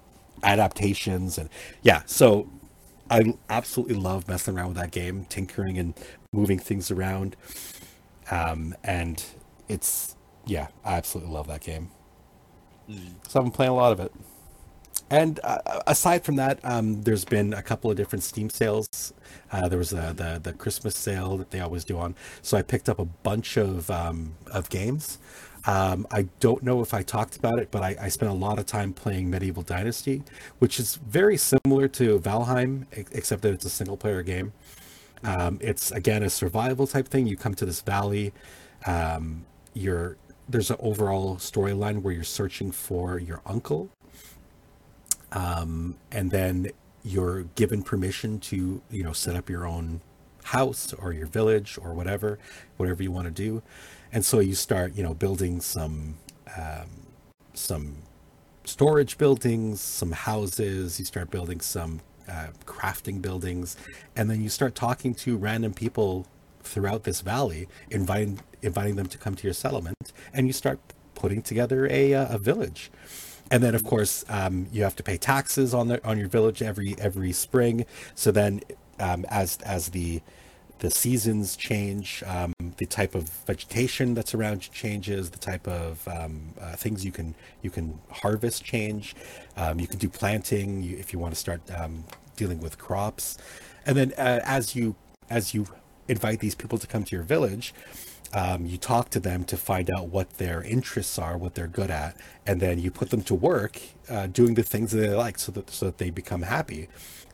adaptations, 0.43 1.39
and 1.39 1.49
yeah, 1.83 2.03
so 2.07 2.49
I 3.11 3.35
absolutely 3.49 3.97
love 3.97 4.29
messing 4.29 4.57
around 4.57 4.69
with 4.69 4.77
that 4.79 4.93
game, 4.93 5.27
tinkering 5.29 5.79
and 5.79 5.95
moving 6.33 6.59
things 6.59 6.91
around. 6.91 7.37
Um, 8.31 8.75
and 8.85 9.25
it's 9.69 10.17
yeah, 10.47 10.69
I 10.85 10.95
absolutely 10.97 11.33
love 11.33 11.49
that 11.49 11.61
game. 11.63 11.91
So 13.29 13.41
I've 13.41 13.45
been 13.45 13.53
playing 13.53 13.73
a 13.73 13.75
lot 13.75 13.93
of 13.93 14.01
it. 14.01 14.13
And 15.11 15.41
uh, 15.45 15.59
aside 15.87 16.25
from 16.25 16.37
that, 16.37 16.61
um, 16.65 17.03
there's 17.03 17.25
been 17.25 17.53
a 17.55 17.63
couple 17.63 17.91
of 17.91 17.97
different 17.97 18.23
Steam 18.23 18.51
sales. 18.51 19.13
Uh, 19.53 19.69
there 19.69 19.79
was 19.79 19.93
uh 19.95 20.13
the 20.15 20.41
the 20.43 20.53
Christmas 20.53 20.97
sale 20.97 21.37
that 21.39 21.51
they 21.51 21.61
always 21.61 21.85
do 21.85 21.99
on. 21.99 22.15
So 22.43 22.57
I 22.57 22.63
picked 22.63 22.89
up 22.89 22.99
a 22.99 23.05
bunch 23.07 23.57
of 23.57 23.91
um, 23.91 24.35
of 24.49 24.71
games. 24.71 25.19
Um, 25.67 26.07
I 26.11 26.23
don't 26.41 26.63
know 26.63 26.81
if 26.81 26.95
I 26.95 27.03
talked 27.03 27.37
about 27.37 27.59
it, 27.59 27.71
but 27.71 27.83
I, 27.83 27.97
I 28.01 28.09
spent 28.09 28.31
a 28.31 28.35
lot 28.35 28.59
of 28.59 28.67
time 28.67 28.93
playing 28.93 29.29
Medieval 29.29 29.63
Dynasty, 29.63 30.23
which 30.59 30.81
is 30.81 30.97
very 30.97 31.37
similar 31.37 31.87
to 31.89 32.19
Valheim, 32.19 32.87
except 32.93 33.43
that 33.43 33.53
it's 33.53 33.65
a 33.65 33.71
single 33.71 33.97
player 33.97 34.23
game. 34.23 34.53
Um, 35.23 35.59
it's 35.61 35.91
again 35.91 36.23
a 36.23 36.31
survival 36.31 36.87
type 36.87 37.09
thing. 37.09 37.27
You 37.27 37.37
come 37.37 37.55
to 37.55 37.67
this 37.67 37.83
valley. 37.83 38.33
Um, 38.87 39.45
you're 39.75 40.17
there's 40.49 40.71
an 40.71 40.77
overall 40.81 41.37
storyline 41.37 42.03
where 42.03 42.13
you're 42.13 42.25
searching 42.25 42.73
for 42.73 43.19
your 43.19 43.43
uncle, 43.45 43.91
um, 45.33 45.97
and 46.11 46.31
then 46.31 46.71
you're 47.05 47.43
given 47.55 47.83
permission 47.83 48.41
to 48.41 48.81
you 48.91 49.05
know 49.05 49.13
set 49.13 49.37
up 49.37 49.51
your 49.51 49.67
own 49.67 50.01
house 50.45 50.95
or 50.95 51.13
your 51.13 51.27
village 51.27 51.79
or 51.81 51.93
whatever, 51.93 52.39
whatever 52.79 53.03
you 53.03 53.13
want 53.13 53.27
to 53.27 53.31
do, 53.31 53.63
and 54.13 54.25
so 54.25 54.41
you 54.41 54.55
start 54.55 54.95
you 54.95 55.03
know 55.03 55.15
building 55.15 55.61
some 55.61 56.17
um, 56.57 56.89
some 57.55 57.97
storage 58.65 59.19
buildings, 59.19 59.81
some 59.81 60.13
houses. 60.13 60.99
You 60.99 61.05
start 61.05 61.31
building 61.31 61.61
some 61.61 62.01
uh, 62.29 62.49
crafting 62.67 63.21
buildings, 63.21 63.77
and 64.17 64.31
then 64.31 64.41
you 64.41 64.49
start 64.49 64.75
talking 64.75 65.15
to 65.15 65.37
random 65.37 65.75
people 65.75 66.27
throughout 66.63 67.05
this 67.05 67.21
valley, 67.21 67.69
inviting 67.91 68.41
inviting 68.63 68.97
them 68.97 69.07
to 69.07 69.19
come 69.19 69.35
to 69.35 69.47
your 69.47 69.55
settlement, 69.55 70.13
and 70.33 70.47
you 70.47 70.53
start 70.53 70.79
putting 71.15 71.43
together 71.43 71.87
a 71.91 72.15
uh, 72.15 72.35
a 72.35 72.39
village. 72.39 72.91
And 73.53 73.65
then, 73.65 73.75
of 73.75 73.83
course, 73.83 74.25
um, 74.29 74.69
you 74.71 74.85
have 74.85 74.95
to 74.95 75.03
pay 75.03 75.17
taxes 75.17 75.75
on 75.75 75.89
the 75.89 76.07
on 76.07 76.19
your 76.19 76.29
village 76.29 76.63
every 76.63 76.95
every 76.99 77.33
spring. 77.33 77.85
So 78.15 78.31
then, 78.31 78.61
um, 79.01 79.25
as 79.29 79.59
as 79.65 79.89
the 79.89 80.23
the 80.81 80.91
seasons 80.91 81.57
change, 81.57 82.23
um, 82.27 82.53
the 82.79 82.87
type 82.87 83.15
of 83.15 83.29
vegetation 83.47 84.15
that's 84.15 84.35
around 84.35 84.61
changes, 84.73 85.31
the 85.31 85.39
type 85.39 85.69
of 85.69 86.07
um, 86.09 86.55
uh, 86.61 86.75
things 86.75 87.05
you 87.05 87.13
can 87.13 87.35
you 87.63 87.71
can 87.71 87.99
harvest 88.11 88.65
change. 88.65 89.15
Um, 89.57 89.79
you 89.79 89.87
can 89.87 89.99
do 89.99 90.09
planting 90.09 90.83
you, 90.83 90.97
if 90.97 91.13
you 91.13 91.19
want 91.19 91.35
to 91.35 91.41
start 91.41 91.61
um, 91.71 92.05
dealing 92.37 92.61
with 92.61 92.79
crops, 92.79 93.39
and 93.87 93.97
then 93.97 94.13
uh, 94.19 94.41
as 94.45 94.75
you 94.75 94.97
as 95.29 95.55
you 95.55 95.67
invite 96.09 96.41
these 96.41 96.55
people 96.55 96.79
to 96.79 96.87
come 96.87 97.05
to 97.05 97.15
your 97.15 97.25
village, 97.25 97.73
um, 98.33 98.67
you 98.67 98.79
talk 98.79 99.11
to 99.11 99.21
them 99.21 99.45
to 99.45 99.57
find 99.57 99.91
out 99.91 100.09
what 100.09 100.39
their 100.39 100.63
interests 100.63 101.19
are, 101.19 101.37
what 101.37 101.55
they're 101.55 101.69
good 101.69 101.91
at, 101.91 102.17
and 102.47 102.61
then 102.61 102.79
you 102.79 102.91
put 102.91 103.11
them 103.11 103.23
to 103.23 103.35
work 103.35 103.81
uh, 104.09 104.27
doing 104.27 104.55
the 104.55 104.63
things 104.63 104.93
that 104.93 104.99
they 104.99 105.11
like, 105.11 105.39
so 105.39 105.53
that 105.53 105.69
so 105.71 105.87
that 105.87 105.99
they 105.99 106.09
become 106.09 106.43
happy. 106.43 106.89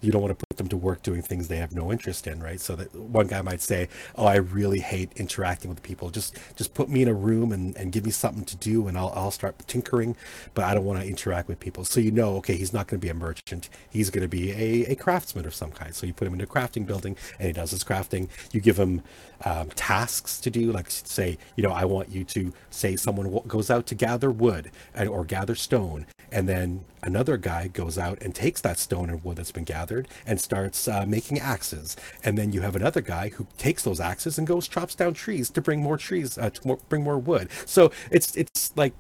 You 0.07 0.13
don't 0.13 0.23
want 0.23 0.39
to 0.39 0.47
put 0.49 0.57
them 0.57 0.69
to 0.69 0.77
work 0.77 1.03
doing 1.03 1.21
things 1.21 1.49
they 1.49 1.57
have 1.57 1.75
no 1.75 1.91
interest 1.91 2.29
in, 2.29 2.41
right? 2.41 2.61
So 2.61 2.77
that 2.77 2.95
one 2.95 3.27
guy 3.27 3.43
might 3.43 3.61
say, 3.61 3.89
"Oh, 4.15 4.25
I 4.25 4.37
really 4.37 4.79
hate 4.79 5.11
interacting 5.17 5.69
with 5.69 5.83
people. 5.83 6.11
Just 6.11 6.39
just 6.55 6.75
put 6.75 6.89
me 6.89 7.03
in 7.03 7.09
a 7.09 7.13
room 7.13 7.51
and, 7.51 7.77
and 7.77 7.91
give 7.91 8.05
me 8.05 8.13
something 8.13 8.45
to 8.45 8.57
do, 8.57 8.87
and 8.87 8.97
I'll 8.97 9.13
I'll 9.17 9.33
start 9.33 9.59
tinkering, 9.67 10.15
but 10.55 10.65
I 10.65 10.75
don't 10.75 10.85
want 10.85 11.01
to 11.01 11.09
interact 11.09 11.49
with 11.49 11.59
people." 11.59 11.85
So 11.85 11.99
you 11.99 12.13
know, 12.13 12.37
okay, 12.37 12.57
he's 12.57 12.73
not 12.73 12.87
going 12.87 13.01
to 13.01 13.05
be 13.05 13.11
a 13.11 13.15
merchant. 13.15 13.69
He's 13.91 14.11
going 14.11 14.23
to 14.23 14.29
be 14.29 14.53
a, 14.53 14.93
a 14.93 14.95
craftsman 14.95 15.45
of 15.45 15.55
some 15.55 15.73
kind. 15.73 15.93
So 15.93 16.07
you 16.07 16.15
put 16.15 16.29
him 16.29 16.35
in 16.35 16.41
a 16.41 16.47
crafting 16.47 16.87
building, 16.87 17.17
and 17.41 17.49
he 17.49 17.53
does 17.53 17.73
his 17.73 17.83
crafting. 17.83 18.29
You 18.53 18.61
give 18.61 18.79
him 18.79 19.03
um, 19.45 19.69
tasks 19.71 20.41
to 20.41 20.51
do, 20.51 20.73
like 20.73 20.91
say, 20.91 21.39
you 21.57 21.63
know, 21.63 21.73
I 21.73 21.85
want 21.85 22.09
you 22.11 22.25
to 22.25 22.53
say 22.71 22.97
someone 22.97 23.41
goes 23.47 23.71
out 23.71 23.87
to 23.87 23.95
gather 23.95 24.31
wood 24.31 24.71
and, 24.95 25.09
or 25.09 25.25
gather 25.25 25.55
stone, 25.55 26.07
and 26.33 26.49
then 26.49 26.85
another 27.03 27.37
guy 27.37 27.69
goes 27.69 27.99
out 27.99 28.21
and 28.21 28.35
takes 28.35 28.61
that 28.63 28.79
stone 28.79 29.11
and 29.11 29.23
wood 29.25 29.37
that's 29.37 29.53
been 29.53 29.65
gathered 29.65 30.09
and 30.27 30.41
starts 30.41 30.89
uh, 30.89 31.05
making 31.07 31.39
axes. 31.39 31.97
And 32.25 32.37
then 32.37 32.53
you 32.53 32.63
have 32.63 32.75
another 32.75 33.01
guy 33.01 33.29
who 33.29 33.47
takes 33.59 33.85
those 33.85 34.01
axes 34.01 34.39
and 34.39 34.47
goes 34.47 34.67
chops 34.67 34.95
down 34.95 35.15
trees 35.15 35.51
to 35.51 35.61
bring 35.61 35.83
more 35.83 35.97
trees, 35.97 36.37
uh, 36.37 36.51
to 36.51 36.67
more, 36.67 36.79
bring 36.89 37.03
more 37.05 37.19
wood. 37.19 37.49
So 37.65 37.93
it's 38.11 38.37
it's 38.37 38.73
like 38.77 38.95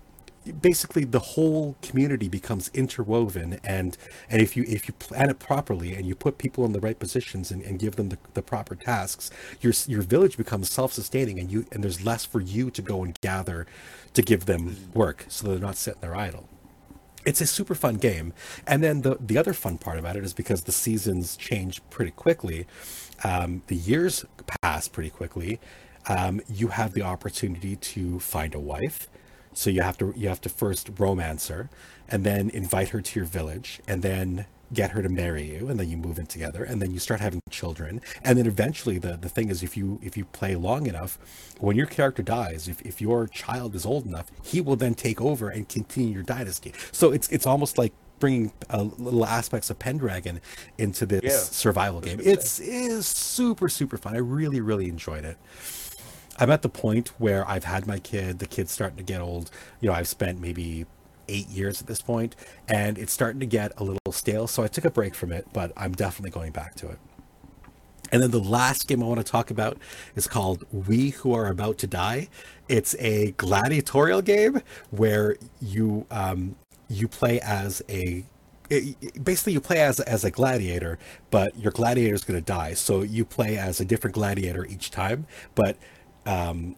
basically 0.52 1.04
the 1.04 1.18
whole 1.18 1.76
community 1.82 2.28
becomes 2.28 2.70
interwoven 2.74 3.58
and 3.64 3.96
and 4.30 4.40
if 4.42 4.56
you 4.56 4.64
if 4.66 4.88
you 4.88 4.94
plan 4.94 5.30
it 5.30 5.38
properly 5.38 5.94
and 5.94 6.06
you 6.06 6.14
put 6.14 6.38
people 6.38 6.64
in 6.64 6.72
the 6.72 6.80
right 6.80 6.98
positions 6.98 7.50
and, 7.50 7.62
and 7.62 7.78
give 7.78 7.96
them 7.96 8.08
the, 8.08 8.18
the 8.34 8.42
proper 8.42 8.74
tasks 8.74 9.30
your 9.60 9.72
your 9.86 10.02
village 10.02 10.36
becomes 10.36 10.70
self-sustaining 10.70 11.38
and 11.38 11.50
you 11.50 11.66
and 11.72 11.82
there's 11.82 12.04
less 12.04 12.24
for 12.24 12.40
you 12.40 12.70
to 12.70 12.82
go 12.82 13.02
and 13.02 13.20
gather 13.20 13.66
to 14.14 14.22
give 14.22 14.46
them 14.46 14.76
work 14.94 15.26
so 15.28 15.46
they're 15.46 15.58
not 15.58 15.76
sitting 15.76 16.00
there 16.00 16.16
idle 16.16 16.48
it's 17.26 17.40
a 17.40 17.46
super 17.46 17.74
fun 17.74 17.96
game. 17.96 18.32
And 18.68 18.82
then 18.82 19.02
the 19.02 19.18
the 19.20 19.36
other 19.36 19.52
fun 19.52 19.78
part 19.78 19.98
about 19.98 20.16
it 20.16 20.24
is 20.24 20.32
because 20.32 20.62
the 20.62 20.72
seasons 20.72 21.36
change 21.36 21.82
pretty 21.90 22.12
quickly 22.12 22.66
um, 23.24 23.62
the 23.66 23.74
years 23.74 24.24
pass 24.62 24.88
pretty 24.88 25.10
quickly 25.10 25.58
um, 26.08 26.40
you 26.48 26.68
have 26.68 26.92
the 26.92 27.02
opportunity 27.02 27.76
to 27.76 28.20
find 28.20 28.54
a 28.54 28.60
wife 28.60 29.08
so 29.56 29.70
you 29.70 29.82
have 29.82 29.96
to 29.98 30.12
you 30.16 30.28
have 30.28 30.40
to 30.42 30.48
first 30.48 30.90
romance 30.98 31.48
her 31.48 31.70
and 32.08 32.24
then 32.24 32.50
invite 32.50 32.90
her 32.90 33.00
to 33.00 33.18
your 33.18 33.26
village 33.26 33.80
and 33.88 34.02
then 34.02 34.46
get 34.72 34.90
her 34.90 35.00
to 35.00 35.08
marry 35.08 35.44
you 35.44 35.68
and 35.68 35.78
then 35.78 35.88
you 35.88 35.96
move 35.96 36.18
in 36.18 36.26
together 36.26 36.64
and 36.64 36.82
then 36.82 36.90
you 36.90 36.98
start 36.98 37.20
having 37.20 37.40
children. 37.50 38.00
And 38.24 38.36
then 38.36 38.46
eventually 38.46 38.98
the, 38.98 39.16
the 39.16 39.28
thing 39.28 39.48
is 39.48 39.62
if 39.62 39.76
you 39.76 40.00
if 40.02 40.16
you 40.16 40.24
play 40.26 40.56
long 40.56 40.86
enough 40.86 41.18
when 41.60 41.76
your 41.76 41.86
character 41.86 42.22
dies 42.22 42.68
if, 42.68 42.82
if 42.82 43.00
your 43.00 43.28
child 43.28 43.74
is 43.74 43.86
old 43.86 44.06
enough 44.06 44.30
he 44.42 44.60
will 44.60 44.76
then 44.76 44.94
take 44.94 45.20
over 45.20 45.48
and 45.48 45.68
continue 45.68 46.12
your 46.14 46.22
dynasty. 46.22 46.72
So 46.92 47.12
it's 47.12 47.28
it's 47.30 47.46
almost 47.46 47.78
like 47.78 47.92
bringing 48.18 48.50
uh, 48.70 48.82
little 48.98 49.26
aspects 49.26 49.68
of 49.70 49.78
pendragon 49.78 50.40
into 50.78 51.04
this 51.06 51.22
Yeah, 51.22 51.38
survival 51.38 52.00
game. 52.00 52.18
it's 52.22 52.58
is 52.60 53.06
super 53.06 53.68
super 53.68 53.96
fun. 53.96 54.14
I 54.14 54.18
really 54.18 54.60
really 54.60 54.88
enjoyed 54.88 55.24
it 55.24 55.38
i'm 56.38 56.50
at 56.50 56.62
the 56.62 56.68
point 56.68 57.08
where 57.18 57.46
i've 57.48 57.64
had 57.64 57.86
my 57.86 57.98
kid 57.98 58.38
the 58.38 58.46
kid's 58.46 58.72
starting 58.72 58.96
to 58.96 59.02
get 59.02 59.20
old 59.20 59.50
you 59.80 59.88
know 59.88 59.94
i've 59.94 60.08
spent 60.08 60.40
maybe 60.40 60.86
eight 61.28 61.48
years 61.48 61.80
at 61.80 61.86
this 61.86 62.00
point, 62.00 62.36
and 62.68 62.98
it's 62.98 63.12
starting 63.12 63.40
to 63.40 63.46
get 63.46 63.72
a 63.78 63.84
little 63.84 64.12
stale. 64.12 64.46
So 64.46 64.62
I 64.62 64.68
took 64.68 64.84
a 64.84 64.90
break 64.90 65.14
from 65.14 65.32
it, 65.32 65.46
but 65.52 65.72
I'm 65.76 65.92
definitely 65.92 66.30
going 66.30 66.52
back 66.52 66.74
to 66.76 66.88
it. 66.88 66.98
And 68.12 68.22
then 68.22 68.30
the 68.30 68.40
last 68.40 68.86
game 68.86 69.02
I 69.02 69.06
want 69.06 69.24
to 69.24 69.30
talk 69.30 69.50
about 69.50 69.78
is 70.14 70.28
called 70.28 70.64
We 70.70 71.10
Who 71.10 71.34
Are 71.34 71.48
About 71.48 71.78
to 71.78 71.88
Die. 71.88 72.28
It's 72.68 72.94
a 73.00 73.32
gladiatorial 73.32 74.22
game 74.22 74.62
where 74.90 75.36
you 75.60 76.06
um, 76.10 76.54
you 76.88 77.08
play 77.08 77.40
as 77.40 77.82
a 77.88 78.24
basically 79.22 79.52
you 79.54 79.60
play 79.60 79.80
as 79.80 79.98
as 79.98 80.24
a 80.24 80.30
gladiator, 80.30 81.00
but 81.32 81.58
your 81.58 81.72
gladiator 81.72 82.14
is 82.14 82.22
going 82.22 82.38
to 82.38 82.44
die. 82.44 82.74
So 82.74 83.02
you 83.02 83.24
play 83.24 83.58
as 83.58 83.80
a 83.80 83.84
different 83.84 84.14
gladiator 84.14 84.64
each 84.66 84.92
time, 84.92 85.26
but 85.56 85.76
um, 86.26 86.76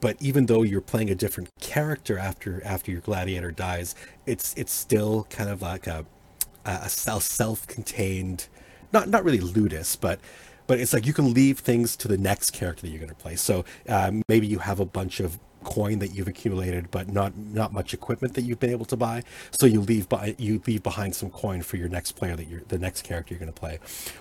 but 0.00 0.16
even 0.20 0.46
though 0.46 0.62
you're 0.62 0.80
playing 0.80 1.10
a 1.10 1.14
different 1.14 1.50
character 1.60 2.18
after 2.18 2.62
after 2.64 2.90
your 2.90 3.00
gladiator 3.00 3.50
dies, 3.50 3.94
it's 4.26 4.54
it's 4.56 4.72
still 4.72 5.26
kind 5.30 5.50
of 5.50 5.62
like 5.62 5.86
a 5.86 6.04
a 6.64 6.88
self 6.88 7.24
self-contained, 7.24 8.48
not 8.92 9.08
not 9.08 9.24
really 9.24 9.40
ludus, 9.40 9.96
but 9.96 10.20
but 10.66 10.78
it's 10.78 10.92
like 10.92 11.06
you 11.06 11.12
can 11.12 11.34
leave 11.34 11.58
things 11.58 11.96
to 11.96 12.08
the 12.08 12.16
next 12.16 12.52
character 12.52 12.82
that 12.82 12.88
you're 12.88 13.00
going 13.00 13.08
to 13.08 13.14
play. 13.14 13.36
So 13.36 13.64
um, 13.88 14.22
maybe 14.28 14.46
you 14.46 14.60
have 14.60 14.80
a 14.80 14.86
bunch 14.86 15.20
of 15.20 15.38
coin 15.64 15.98
that 16.00 16.14
you've 16.14 16.28
accumulated, 16.28 16.90
but 16.90 17.08
not 17.08 17.36
not 17.36 17.72
much 17.72 17.92
equipment 17.94 18.34
that 18.34 18.42
you've 18.42 18.60
been 18.60 18.70
able 18.70 18.86
to 18.86 18.96
buy. 18.96 19.22
So 19.50 19.66
you 19.66 19.80
leave 19.80 20.08
by 20.08 20.34
you 20.38 20.62
leave 20.66 20.82
behind 20.82 21.14
some 21.14 21.30
coin 21.30 21.62
for 21.62 21.76
your 21.76 21.88
next 21.88 22.12
player 22.12 22.36
that 22.36 22.48
you're 22.48 22.62
the 22.68 22.78
next 22.78 23.02
character 23.02 23.34
you're 23.34 23.40
going 23.40 23.52
to 23.52 23.60
play, 23.60 23.78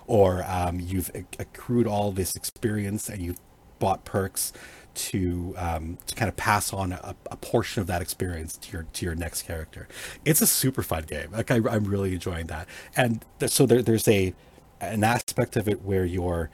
or 0.08 0.44
um, 0.46 0.80
you've 0.80 1.12
accrued 1.40 1.88
all 1.88 2.12
this 2.12 2.36
experience 2.36 3.10
and 3.10 3.22
you've 3.22 3.40
bought 3.82 4.06
perks 4.06 4.54
to 4.94 5.54
um, 5.58 5.98
to 6.06 6.16
kind 6.16 6.30
of 6.30 6.38
pass 6.38 6.72
on 6.72 6.92
a, 6.94 7.16
a, 7.30 7.36
portion 7.38 7.82
of 7.82 7.88
that 7.88 8.02
experience 8.02 8.58
to 8.58 8.72
your 8.72 8.86
to 8.94 9.06
your 9.06 9.16
next 9.16 9.44
character. 9.44 9.88
It's 10.24 10.42
a 10.42 10.48
super 10.48 10.84
fun 10.84 11.04
game. 11.04 11.32
Like 11.32 11.50
I, 11.52 11.56
am 11.56 11.86
really 11.86 12.14
enjoying 12.14 12.48
that, 12.48 12.68
and 12.96 13.26
th- 13.40 13.52
so 13.52 13.66
there, 13.66 13.82
there's 13.82 14.08
a 14.08 14.34
an 14.80 15.04
aspect 15.04 15.56
of 15.56 15.68
it 15.68 15.82
where 15.84 16.06
you're 16.06 16.50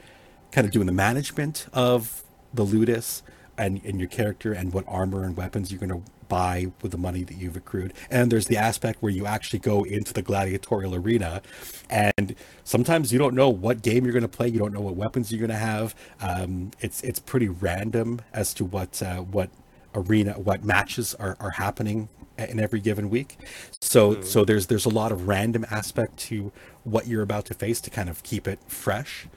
kind 0.51 0.65
of 0.65 0.73
doing 0.73 0.86
the 0.86 0.93
management 0.93 1.67
of 1.73 2.23
the 2.53 2.63
ludus 2.63 3.23
and, 3.57 3.82
and 3.84 3.99
your 3.99 4.09
character 4.09 4.53
and 4.53 4.73
what 4.73 4.86
armor 4.88 5.23
and 5.23 5.36
weapons 5.36 5.71
you're 5.71 5.80
going 5.80 6.01
to 6.01 6.09
buy 6.28 6.71
with 6.82 6.91
the 6.91 6.97
money 6.97 7.23
that 7.23 7.38
you've 7.38 7.55
accrued. 7.55 7.93
And 8.09 8.32
there's 8.32 8.47
the 8.47 8.57
aspect 8.57 9.01
where 9.01 9.11
you 9.11 9.25
actually 9.25 9.59
go 9.59 9.84
into 9.84 10.13
the 10.13 10.21
gladiatorial 10.21 10.95
arena, 10.95 11.41
and 11.89 12.36
sometimes 12.63 13.11
you 13.11 13.19
don't 13.19 13.36
know 13.36 13.49
what 13.49 13.82
game 13.82 14.03
you're 14.03 14.13
going 14.13 14.21
to 14.21 14.28
play. 14.28 14.47
You 14.47 14.59
don't 14.59 14.73
know 14.73 14.82
what 14.82 14.95
weapons 14.95 15.32
you're 15.32 15.39
going 15.39 15.49
to 15.49 15.55
have. 15.55 15.95
Um, 16.21 16.71
it's 16.80 17.01
it's 17.01 17.19
pretty 17.19 17.47
random 17.47 18.21
as 18.34 18.53
to 18.55 18.65
what 18.65 19.01
uh, 19.01 19.17
what 19.17 19.49
arena 19.95 20.34
what 20.34 20.63
matches 20.63 21.15
are, 21.15 21.36
are 21.39 21.51
happening 21.51 22.09
in 22.38 22.59
every 22.59 22.80
given 22.80 23.09
week. 23.09 23.38
So 23.82 24.15
mm. 24.15 24.23
so 24.23 24.45
there's 24.45 24.67
there's 24.67 24.86
a 24.86 24.89
lot 24.89 25.11
of 25.11 25.28
random 25.28 25.65
aspect 25.69 26.17
to 26.17 26.51
what 26.84 27.07
you're 27.07 27.23
about 27.23 27.45
to 27.45 27.53
face 27.53 27.82
to 27.82 27.89
kind 27.89 28.09
of 28.09 28.23
keep 28.23 28.47
it 28.47 28.59
fresh. 28.67 29.28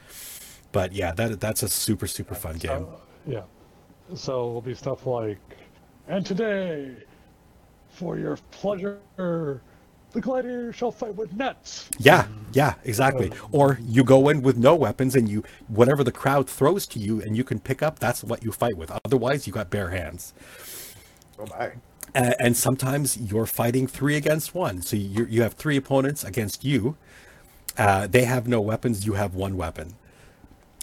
But 0.73 0.93
yeah, 0.93 1.13
that 1.13 1.41
that's 1.41 1.63
a 1.63 1.69
super 1.69 2.07
super 2.07 2.35
fun 2.35 2.59
game. 2.59 2.87
yeah. 3.27 3.43
So 4.15 4.49
it'll 4.49 4.61
be 4.61 4.75
stuff 4.75 5.07
like 5.07 5.39
and 6.11 6.27
today, 6.27 6.97
for 7.89 8.19
your 8.19 8.37
pleasure, 8.51 8.99
the 9.17 10.21
gladiator 10.21 10.73
shall 10.73 10.91
fight 10.91 11.15
with 11.15 11.33
nets. 11.35 11.89
Yeah, 11.99 12.27
yeah, 12.53 12.75
exactly. 12.85 13.31
or 13.53 13.79
you 13.81 14.03
go 14.03 14.29
in 14.29 14.43
with 14.43 14.57
no 14.57 14.75
weapons 14.75 15.15
and 15.15 15.29
you 15.29 15.45
whatever 15.69 16.03
the 16.03 16.13
crowd 16.13 16.49
throws 16.49 16.87
to 16.89 16.99
you 16.99 17.23
and 17.23 17.37
you 17.37 17.45
can 17.45 17.61
pick 17.61 17.81
up, 17.81 18.01
that's 18.01 18.25
what 18.25 18.43
you 18.43 18.51
fight 18.51 18.77
with. 18.77 18.91
Otherwise, 19.05 19.47
you 19.47 19.53
got 19.53 19.71
bare 19.71 19.91
hands. 19.91 20.35
Oh 21.39 21.47
my. 21.47 21.73
And, 22.13 22.35
and 22.41 22.57
sometimes 22.57 23.17
you're 23.17 23.47
fighting 23.47 23.87
three 23.87 24.17
against 24.17 24.53
one. 24.53 24.83
So 24.83 24.97
you 24.97 25.27
you 25.27 25.43
have 25.43 25.55
three 25.55 25.77
opponents 25.77 26.25
against 26.25 26.65
you. 26.65 26.97
Uh, 27.79 28.09
they 28.09 28.25
have 28.25 28.49
no 28.49 28.61
weapons. 28.61 29.07
You 29.07 29.13
have 29.13 29.37
one 29.37 29.57
weapon. 29.57 29.95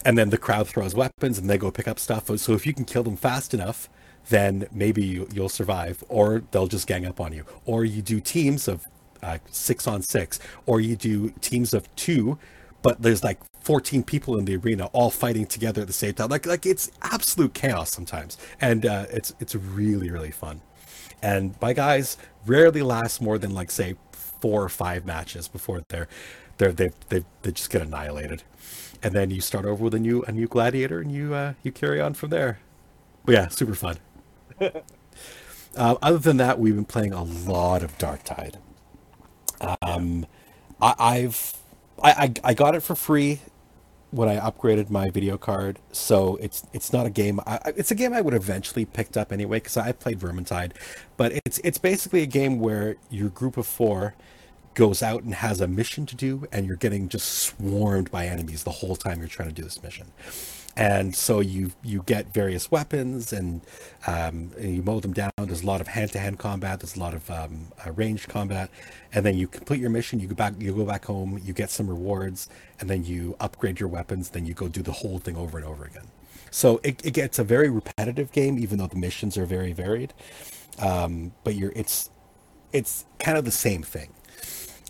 And 0.06 0.18
then 0.18 0.30
the 0.30 0.38
crowd 0.38 0.70
throws 0.70 0.96
weapons 0.96 1.38
and 1.38 1.50
they 1.50 1.58
go 1.58 1.70
pick 1.70 1.88
up 1.88 2.00
stuff. 2.00 2.30
So 2.40 2.54
if 2.54 2.66
you 2.66 2.74
can 2.74 2.86
kill 2.86 3.04
them 3.04 3.18
fast 3.18 3.54
enough, 3.54 3.90
then 4.30 4.68
maybe 4.72 5.04
you, 5.04 5.28
will 5.36 5.50
survive, 5.50 6.04
or 6.10 6.44
they'll 6.52 6.68
just 6.68 6.88
gang 6.88 7.06
up 7.06 7.20
on 7.20 7.34
you. 7.34 7.46
Or 7.66 7.86
you 7.86 8.02
do 8.02 8.20
teams 8.20 8.68
of 8.68 8.86
uh, 9.24 9.38
six 9.52 9.88
on 9.88 10.02
six, 10.02 10.40
or 10.66 10.80
you 10.80 10.96
do 10.96 11.30
teams 11.42 11.74
of 11.74 11.94
two, 11.96 12.38
but 12.82 13.02
there's 13.02 13.24
like 13.24 13.40
14 13.62 14.04
people 14.04 14.38
in 14.38 14.46
the 14.46 14.56
arena 14.56 14.86
all 14.88 15.10
fighting 15.10 15.46
together 15.46 15.82
at 15.82 15.88
the 15.88 15.94
same 15.94 16.14
time. 16.14 16.30
Like 16.30 16.46
like 16.46 16.66
it's 16.66 16.92
absolute 17.02 17.54
chaos 17.54 17.92
sometimes, 17.92 18.38
and 18.62 18.86
uh, 18.86 19.06
it's 19.10 19.34
it's 19.40 19.56
really 19.56 20.10
really 20.10 20.32
fun. 20.32 20.62
And 21.22 21.56
my 21.62 21.74
guys 21.74 22.18
rarely 22.46 22.82
last 22.82 23.22
more 23.22 23.38
than 23.38 23.54
like 23.54 23.72
say 23.72 23.96
four 24.12 24.64
or 24.64 24.70
five 24.70 25.06
matches 25.06 25.48
before 25.48 25.82
they're 25.90 26.08
they're 26.58 26.72
they 26.72 26.92
they 27.10 27.24
they 27.42 27.52
just 27.52 27.70
get 27.70 27.82
annihilated, 27.82 28.44
and 29.02 29.14
then 29.14 29.32
you 29.32 29.42
start 29.42 29.66
over 29.66 29.84
with 29.84 29.94
a 29.94 30.00
new 30.00 30.24
a 30.24 30.32
new 30.32 30.48
gladiator 30.48 31.02
and 31.02 31.12
you 31.12 31.34
uh, 31.34 31.54
you 31.64 31.72
carry 31.72 32.00
on 32.00 32.14
from 32.14 32.30
there. 32.30 32.60
But 33.26 33.34
yeah, 33.34 33.48
super 33.50 33.76
fun. 33.76 33.98
uh, 35.76 35.96
other 36.02 36.18
than 36.18 36.38
that, 36.38 36.60
we've 36.60 36.76
been 36.76 36.86
playing 36.86 37.14
a 37.14 37.24
lot 37.24 37.84
of 37.84 37.98
Darktide. 37.98 38.56
Um, 39.82 40.26
I, 40.82 41.20
have 41.20 41.58
I, 42.02 42.12
I, 42.12 42.34
I 42.44 42.54
got 42.54 42.76
it 42.76 42.82
for 42.82 42.96
free 42.96 43.42
when 44.12 44.30
I 44.30 44.40
upgraded 44.40 44.90
my 44.90 45.10
video 45.10 45.38
card, 45.38 45.80
so 45.92 46.38
it's 46.38 46.64
it's 46.74 46.94
not 46.94 47.06
a 47.06 47.10
game. 47.10 47.40
I, 47.46 47.74
it's 47.76 47.92
a 47.92 47.96
game 47.96 48.14
I 48.14 48.22
would 48.22 48.34
eventually 48.34 48.86
picked 48.86 49.18
up 49.18 49.32
anyway 49.32 49.58
because 49.58 49.78
I 49.78 49.92
played 49.92 50.20
Vermintide, 50.20 50.72
but 51.18 51.34
it's 51.46 51.60
it's 51.64 51.78
basically 51.78 52.22
a 52.22 52.28
game 52.28 52.60
where 52.60 52.96
your 53.10 53.30
group 53.30 53.58
of 53.58 53.66
four 53.66 54.16
goes 54.76 55.02
out 55.02 55.24
and 55.24 55.34
has 55.34 55.60
a 55.60 55.68
mission 55.68 56.06
to 56.06 56.16
do, 56.16 56.48
and 56.52 56.68
you're 56.68 56.76
getting 56.76 57.10
just 57.10 57.28
swarmed 57.28 58.12
by 58.12 58.28
enemies 58.28 58.64
the 58.64 58.72
whole 58.72 58.96
time 58.96 59.20
you're 59.20 59.28
trying 59.28 59.50
to 59.50 59.56
do 59.56 59.64
this 59.64 59.82
mission 59.82 60.08
and 60.78 61.16
so 61.16 61.40
you 61.40 61.72
you 61.84 62.04
get 62.06 62.32
various 62.32 62.70
weapons 62.70 63.34
and, 63.34 63.62
um, 64.06 64.52
and 64.58 64.76
you 64.76 64.84
mow 64.84 65.00
them 65.00 65.12
down. 65.12 65.32
There's 65.38 65.64
a 65.64 65.66
lot 65.66 65.82
of 65.82 65.88
hand-to-hand 65.88 66.38
combat. 66.38 66.80
There's 66.82 66.96
a 66.96 67.00
lot 67.00 67.16
of 67.16 67.30
um, 67.32 67.72
uh, 67.84 67.92
ranged 67.94 68.30
combat, 68.30 68.70
and 69.12 69.26
then 69.26 69.36
you 69.36 69.48
complete 69.48 69.82
your 69.82 69.90
mission. 69.90 70.20
You 70.20 70.28
go 70.28 70.36
back. 70.36 70.54
You 70.60 70.74
go 70.76 70.86
back 70.86 71.06
home. 71.06 71.42
You 71.44 71.52
get 71.52 71.72
some 71.72 71.90
rewards, 71.90 72.48
and 72.80 72.88
then 72.88 73.04
you 73.04 73.36
upgrade 73.40 73.80
your 73.80 73.90
weapons. 73.90 74.30
Then 74.30 74.46
you 74.46 74.54
go 74.54 74.68
do 74.68 74.84
the 74.84 74.92
whole 74.92 75.18
thing 75.18 75.36
over 75.36 75.58
and 75.58 75.66
over 75.66 75.84
again. 75.84 76.10
So 76.52 76.80
it, 76.84 77.04
it 77.04 77.12
gets 77.12 77.40
a 77.40 77.44
very 77.44 77.70
repetitive 77.70 78.32
game, 78.32 78.60
even 78.60 78.78
though 78.78 78.88
the 78.88 78.98
missions 78.98 79.36
are 79.36 79.46
very 79.46 79.74
varied. 79.74 80.14
Um, 80.78 81.34
but 81.44 81.56
you're 81.56 81.74
it's 81.76 82.12
it's 82.72 83.06
kind 83.18 83.36
of 83.36 83.46
the 83.46 83.52
same 83.52 83.82
thing. 83.82 84.14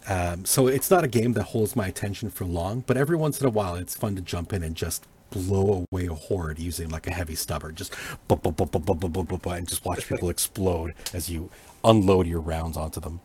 Um, 0.10 0.44
so 0.44 0.68
it's 0.68 0.92
not 0.92 1.06
a 1.06 1.08
game 1.08 1.32
that 1.34 1.44
holds 1.44 1.76
my 1.78 1.88
attention 1.88 2.30
for 2.30 2.44
long, 2.44 2.84
but 2.86 2.98
every 2.98 3.16
once 3.16 3.40
in 3.40 3.48
a 3.48 3.50
while, 3.50 3.76
it's 3.76 3.96
fun 3.96 4.16
to 4.16 4.22
jump 4.22 4.52
in 4.52 4.64
and 4.64 4.76
just 4.76 5.06
blow 5.30 5.86
away 5.92 6.08
a 6.08 6.14
horde 6.14 6.60
using 6.60 6.90
like 6.90 7.08
a 7.08 7.12
heavy 7.12 7.36
stubber, 7.36 7.72
just 7.72 7.94
and 8.30 9.68
just 9.68 9.86
watch 9.86 10.08
people 10.08 10.30
explode 10.30 10.94
as 11.14 11.30
you 11.30 11.50
unload 11.84 12.28
your 12.28 12.42
rounds 12.42 12.78
onto 12.78 13.00
them. 13.00 13.20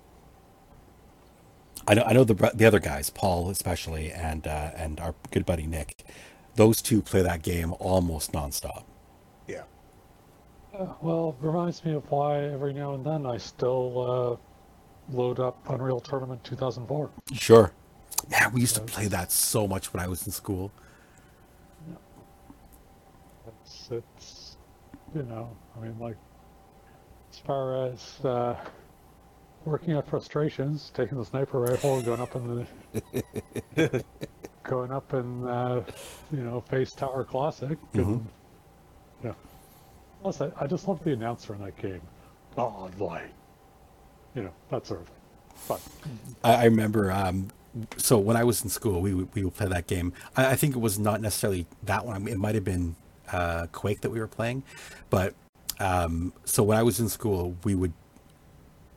I 1.86 1.94
know, 1.94 2.02
I 2.04 2.12
know 2.12 2.24
the 2.24 2.52
the 2.54 2.64
other 2.64 2.78
guys, 2.78 3.10
Paul 3.10 3.50
especially, 3.50 4.12
and 4.12 4.46
uh, 4.46 4.70
and 4.76 5.00
our 5.00 5.14
good 5.30 5.44
buddy 5.44 5.66
Nick. 5.66 6.04
Those 6.54 6.82
two 6.82 7.02
play 7.02 7.22
that 7.22 7.42
game 7.42 7.74
almost 7.78 8.32
nonstop. 8.32 8.84
Yeah. 9.48 9.62
Uh, 10.78 10.86
well, 11.00 11.36
reminds 11.40 11.84
me 11.84 11.94
of 11.94 12.10
why 12.10 12.44
every 12.44 12.72
now 12.72 12.94
and 12.94 13.04
then 13.04 13.24
I 13.26 13.38
still 13.38 14.40
uh, 15.10 15.16
load 15.16 15.40
up 15.40 15.58
Unreal 15.68 16.00
Tournament 16.00 16.44
2004. 16.44 17.10
Sure. 17.32 17.72
Yeah, 18.30 18.48
we 18.50 18.60
used 18.60 18.76
to 18.76 18.82
play 18.82 19.08
that 19.08 19.32
so 19.32 19.66
much 19.66 19.92
when 19.92 20.02
I 20.02 20.08
was 20.08 20.26
in 20.26 20.32
school. 20.32 20.70
it's 23.90 24.56
you 25.14 25.22
know, 25.22 25.50
I 25.76 25.80
mean, 25.80 25.98
like 25.98 26.16
as 27.32 27.38
far 27.38 27.86
as 27.86 28.20
uh, 28.24 28.56
working 29.64 29.94
out 29.94 30.08
frustrations, 30.08 30.90
taking 30.94 31.18
the 31.18 31.24
sniper 31.24 31.60
rifle, 31.60 31.96
and 31.96 32.04
going 32.04 32.20
up 32.20 32.36
in 32.36 32.66
the 33.74 34.04
going 34.62 34.92
up 34.92 35.12
in 35.14 35.46
uh, 35.46 35.84
you 36.30 36.42
know 36.42 36.60
face 36.60 36.92
tower 36.92 37.24
classic, 37.24 37.78
and 37.94 38.06
mm-hmm. 38.06 39.26
yeah. 39.26 39.34
Plus, 40.22 40.40
I, 40.40 40.50
I 40.60 40.66
just 40.66 40.86
love 40.86 41.02
the 41.04 41.12
announcer 41.12 41.54
in 41.54 41.60
that 41.62 41.76
game. 41.76 42.02
Oh, 42.56 42.90
light, 42.98 43.32
you 44.34 44.42
know 44.42 44.52
that 44.70 44.86
sort 44.86 45.00
of 45.00 45.06
thing. 45.06 45.16
Fun. 45.54 45.80
I, 46.42 46.52
I 46.54 46.64
remember 46.64 47.12
um, 47.12 47.48
so 47.96 48.18
when 48.18 48.36
I 48.36 48.44
was 48.44 48.62
in 48.62 48.68
school, 48.68 49.00
we 49.00 49.14
would, 49.14 49.34
we 49.34 49.44
would 49.44 49.54
play 49.54 49.66
that 49.66 49.86
game. 49.86 50.12
I, 50.36 50.52
I 50.52 50.56
think 50.56 50.76
it 50.76 50.80
was 50.80 50.98
not 50.98 51.20
necessarily 51.20 51.66
that 51.84 52.04
one. 52.04 52.14
I 52.14 52.18
mean, 52.18 52.34
it 52.34 52.38
might 52.38 52.54
have 52.54 52.64
been 52.64 52.96
uh, 53.32 53.66
Quake 53.72 54.00
that 54.02 54.10
we 54.10 54.20
were 54.20 54.28
playing, 54.28 54.62
but 55.10 55.34
um, 55.80 56.32
so 56.44 56.62
when 56.62 56.78
I 56.78 56.82
was 56.82 57.00
in 57.00 57.08
school, 57.08 57.56
we 57.64 57.74
would 57.74 57.92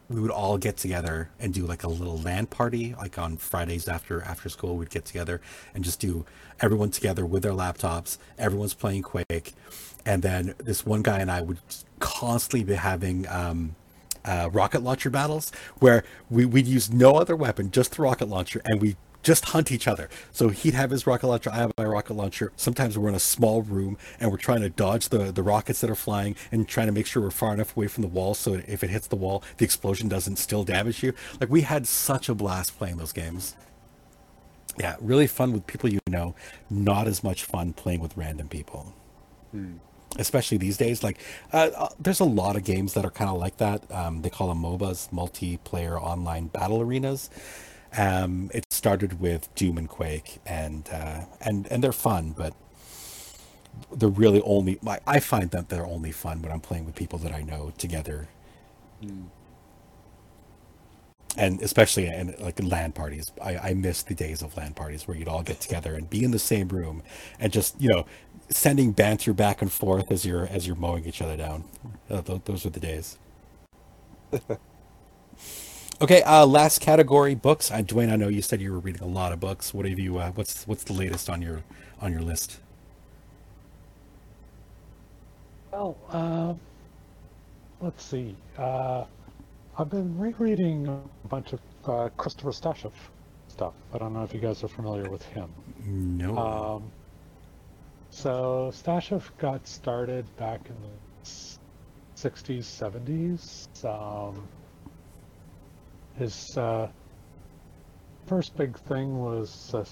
we 0.07 0.21
would 0.21 0.31
all 0.31 0.59
get 0.59 0.77
together 0.77 1.31
and 1.39 1.51
do 1.51 1.65
like 1.65 1.83
a 1.83 1.87
little 1.87 2.19
LAN 2.19 2.45
party, 2.45 2.93
like 2.95 3.17
on 3.17 3.37
Fridays 3.37 3.87
after 3.87 4.21
after 4.21 4.49
school. 4.49 4.77
We'd 4.77 4.89
get 4.89 5.05
together 5.05 5.41
and 5.73 5.83
just 5.83 5.99
do 5.99 6.25
everyone 6.59 6.91
together 6.91 7.25
with 7.25 7.43
their 7.43 7.53
laptops. 7.53 8.17
Everyone's 8.37 8.73
playing 8.73 9.03
Quake, 9.03 9.53
and 10.05 10.21
then 10.21 10.53
this 10.57 10.85
one 10.85 11.01
guy 11.01 11.19
and 11.19 11.31
I 11.31 11.41
would 11.41 11.57
constantly 11.99 12.63
be 12.63 12.75
having 12.75 13.27
um, 13.27 13.75
uh, 14.23 14.49
rocket 14.51 14.81
launcher 14.83 15.09
battles 15.09 15.51
where 15.79 16.03
we, 16.29 16.45
we'd 16.45 16.67
use 16.67 16.91
no 16.91 17.15
other 17.15 17.35
weapon, 17.35 17.71
just 17.71 17.95
the 17.95 18.01
rocket 18.01 18.27
launcher, 18.27 18.61
and 18.65 18.81
we 18.81 18.95
just 19.25 19.45
hunt 19.45 19.71
each 19.71 19.87
other. 19.87 20.07
So 20.31 20.49
he'd 20.49 20.75
have 20.75 20.91
his 20.91 21.07
rocket 21.07 21.27
launcher, 21.27 21.49
I 21.51 21.55
have 21.55 21.71
my 21.77 21.83
rocket 21.83 22.13
launcher. 22.13 22.53
Sometimes 22.55 22.95
we're 22.97 23.09
in 23.09 23.15
a 23.15 23.19
small 23.19 23.63
room 23.63 23.97
and 24.19 24.29
we're 24.29 24.37
trying 24.37 24.61
to 24.61 24.69
dodge 24.69 25.09
the, 25.09 25.31
the 25.31 25.41
rockets 25.41 25.81
that 25.81 25.89
are 25.89 25.95
flying 25.95 26.35
and 26.51 26.67
trying 26.67 26.85
to 26.85 26.93
make 26.93 27.07
sure 27.07 27.23
we're 27.23 27.31
far 27.31 27.53
enough 27.53 27.75
away 27.75 27.87
from 27.87 28.03
the 28.03 28.07
wall 28.07 28.35
so 28.35 28.53
if 28.67 28.83
it 28.83 28.91
hits 28.91 29.07
the 29.07 29.15
wall, 29.15 29.43
the 29.57 29.65
explosion 29.65 30.07
doesn't 30.07 30.35
still 30.37 30.63
damage 30.63 31.01
you. 31.01 31.11
Like 31.41 31.49
we 31.49 31.61
had 31.61 31.87
such 31.87 32.29
a 32.29 32.35
blast 32.35 32.77
playing 32.77 32.97
those 32.97 33.11
games. 33.11 33.55
Yeah, 34.77 34.95
really 35.01 35.27
fun 35.27 35.53
with 35.53 35.65
people 35.65 35.89
you 35.89 35.99
know, 36.07 36.35
not 36.69 37.07
as 37.07 37.23
much 37.23 37.45
fun 37.45 37.73
playing 37.73 38.01
with 38.01 38.15
random 38.15 38.47
people. 38.47 38.93
Hmm 39.51 39.77
especially 40.17 40.57
these 40.57 40.77
days. 40.77 41.03
Like, 41.03 41.19
uh, 41.51 41.71
uh, 41.75 41.89
there's 41.99 42.21
a 42.21 42.25
lot 42.25 42.55
of 42.55 42.63
games 42.63 42.93
that 42.93 43.03
are 43.03 43.11
kind 43.11 43.29
of 43.29 43.37
like 43.37 43.57
that. 43.57 43.83
Um, 43.91 44.21
they 44.21 44.29
call 44.29 44.47
them 44.47 44.61
MOBAs, 44.61 45.09
multiplayer 45.11 46.01
online 46.01 46.47
battle 46.47 46.79
arenas. 46.79 47.29
Um, 47.97 48.51
it 48.53 48.65
started 48.71 49.19
with 49.19 49.53
Doom 49.55 49.77
and 49.77 49.87
Quake, 49.89 50.39
and 50.45 50.89
uh, 50.91 51.21
and 51.41 51.67
and 51.71 51.83
they're 51.83 51.93
fun, 51.93 52.33
but 52.37 52.53
they're 53.91 54.09
really 54.09 54.41
only. 54.41 54.79
I, 54.87 54.99
I 55.07 55.19
find 55.19 55.51
that 55.51 55.69
they're 55.69 55.85
only 55.85 56.11
fun 56.11 56.41
when 56.41 56.51
I'm 56.51 56.59
playing 56.61 56.85
with 56.85 56.95
people 56.95 57.19
that 57.19 57.31
I 57.33 57.41
know 57.41 57.73
together. 57.77 58.27
Mm. 59.03 59.25
And 61.37 61.61
especially 61.61 62.07
in 62.07 62.33
like 62.39 62.61
LAN 62.63 62.93
parties, 62.93 63.31
I, 63.43 63.57
I 63.57 63.73
miss 63.73 64.03
the 64.03 64.13
days 64.15 64.41
of 64.41 64.55
land 64.55 64.75
parties 64.77 65.05
where 65.07 65.17
you'd 65.17 65.27
all 65.27 65.43
get 65.43 65.59
together 65.59 65.93
and 65.95 66.09
be 66.09 66.23
in 66.23 66.31
the 66.31 66.39
same 66.39 66.69
room 66.69 67.03
and 67.39 67.51
just 67.51 67.79
you 67.81 67.89
know 67.89 68.05
sending 68.49 68.91
banter 68.93 69.33
back 69.33 69.61
and 69.61 69.71
forth 69.71 70.11
as 70.11 70.25
you're 70.25 70.47
as 70.47 70.65
you're 70.65 70.77
mowing 70.77 71.05
each 71.05 71.21
other 71.21 71.35
down. 71.35 71.65
Uh, 72.09 72.21
th- 72.21 72.41
those 72.45 72.65
are 72.65 72.69
the 72.69 72.79
days. 72.79 73.17
okay, 76.01 76.21
uh, 76.23 76.45
last 76.45 76.81
category 76.81 77.35
books. 77.35 77.71
Uh, 77.71 77.77
Dwayne, 77.77 78.11
I 78.11 78.15
know 78.15 78.27
you 78.27 78.41
said 78.41 78.61
you 78.61 78.71
were 78.71 78.79
reading 78.79 79.01
a 79.01 79.07
lot 79.07 79.31
of 79.31 79.39
books. 79.39 79.73
What 79.73 79.85
have 79.87 79.99
you? 79.99 80.17
Uh, 80.17 80.31
what's 80.31 80.67
what's 80.67 80.83
the 80.83 80.93
latest 80.93 81.29
on 81.29 81.41
your 81.41 81.63
on 82.01 82.11
your 82.11 82.21
list? 82.21 82.59
Well, 85.71 85.97
uh, 86.09 86.53
let's 87.81 88.03
see. 88.03 88.35
Uh, 88.57 89.05
I've 89.77 89.89
been 89.89 90.17
rereading 90.17 90.87
a 90.87 91.27
bunch 91.27 91.53
of 91.53 91.59
uh, 91.85 92.09
Christopher 92.15 92.51
Stasheff 92.51 92.93
stuff. 93.49 93.73
I 93.93 93.97
don't 93.97 94.13
know 94.13 94.23
if 94.23 94.33
you 94.33 94.39
guys 94.39 94.63
are 94.63 94.69
familiar 94.69 95.09
with 95.09 95.23
him. 95.23 95.49
No. 95.85 96.37
Um, 96.37 96.91
so 98.09 98.71
Stasheff 98.73 99.23
got 99.37 99.67
started 99.67 100.25
back 100.37 100.61
in 100.69 100.75
the 100.81 101.25
60s, 102.15 102.63
70s. 102.63 103.67
Um, 103.83 104.47
his 106.17 106.57
uh, 106.57 106.87
first 108.25 108.55
big 108.55 108.77
thing 108.77 109.19
was 109.19 109.73
a 109.73 109.85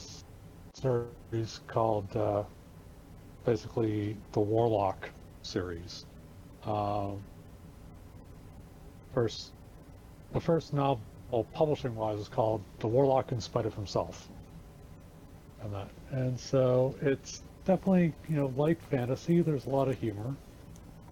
series 0.74 1.60
called 1.68 2.16
uh, 2.16 2.44
basically 3.46 4.18
the 4.32 4.40
Warlock 4.40 5.10
series. 5.42 6.06
Um, 6.66 7.22
first, 9.14 9.52
the 10.32 10.40
first 10.40 10.74
novel, 10.74 11.02
publishing-wise, 11.54 12.20
is 12.20 12.30
called 12.30 12.62
The 12.80 12.88
Warlock 12.88 13.32
in 13.32 13.42
Spite 13.42 13.66
of 13.66 13.74
Himself. 13.74 14.30
And 15.62 15.74
that, 15.74 15.90
and 16.12 16.40
so 16.40 16.96
it's 17.02 17.44
definitely, 17.66 18.14
you 18.30 18.36
know, 18.36 18.54
light 18.56 18.82
fantasy. 18.90 19.42
There's 19.42 19.66
a 19.66 19.70
lot 19.70 19.88
of 19.88 20.00
humor 20.00 20.36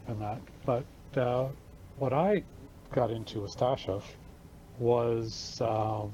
in 0.08 0.20
that. 0.20 0.42
But 0.66 0.86
uh, 1.18 1.50
what 1.98 2.14
I 2.14 2.44
got 2.92 3.12
into 3.12 3.42
with 3.42 3.56
Stasheff 3.56 4.04
was 4.82 5.62
um, 5.62 6.12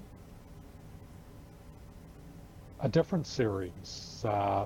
a 2.81 2.89
different 2.89 3.25
series 3.25 4.23
uh, 4.27 4.65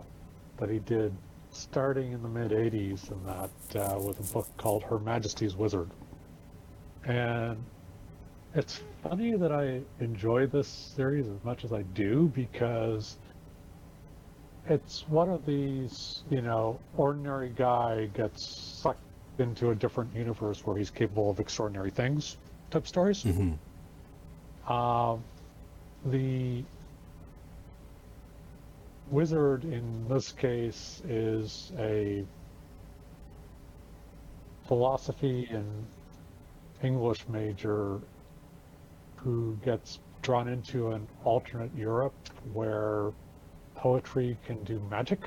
that 0.57 0.69
he 0.69 0.79
did 0.79 1.13
starting 1.51 2.11
in 2.13 2.23
the 2.23 2.29
mid 2.29 2.51
80s 2.51 3.11
and 3.11 3.25
that 3.25 3.79
uh, 3.79 3.99
with 3.99 4.19
a 4.19 4.33
book 4.33 4.47
called 4.57 4.83
Her 4.83 4.99
Majesty's 4.99 5.55
Wizard. 5.55 5.89
And 7.05 7.63
it's 8.55 8.81
funny 9.03 9.35
that 9.35 9.51
I 9.51 9.81
enjoy 9.99 10.47
this 10.47 10.67
series 10.67 11.27
as 11.27 11.43
much 11.43 11.63
as 11.63 11.71
I 11.71 11.83
do 11.83 12.31
because 12.33 13.17
it's 14.67 15.07
one 15.07 15.29
of 15.29 15.45
these, 15.45 16.23
you 16.29 16.41
know, 16.41 16.79
ordinary 16.97 17.49
guy 17.55 18.09
gets 18.13 18.45
sucked 18.81 18.99
into 19.37 19.71
a 19.71 19.75
different 19.75 20.13
universe 20.15 20.65
where 20.65 20.77
he's 20.77 20.89
capable 20.89 21.29
of 21.29 21.39
extraordinary 21.39 21.91
things 21.91 22.37
type 22.69 22.87
stories. 22.87 23.23
Mm-hmm. 23.23 23.53
Um, 24.71 25.21
the 26.05 26.63
wizard 29.09 29.65
in 29.65 30.07
this 30.07 30.31
case 30.31 31.01
is 31.09 31.73
a 31.77 32.23
philosophy 34.67 35.49
and 35.51 35.85
English 36.81 37.27
major 37.27 37.99
who 39.17 39.57
gets 39.65 39.99
drawn 40.21 40.47
into 40.47 40.91
an 40.91 41.05
alternate 41.25 41.75
Europe 41.75 42.13
where 42.53 43.11
poetry 43.75 44.37
can 44.45 44.63
do 44.63 44.81
magic. 44.89 45.19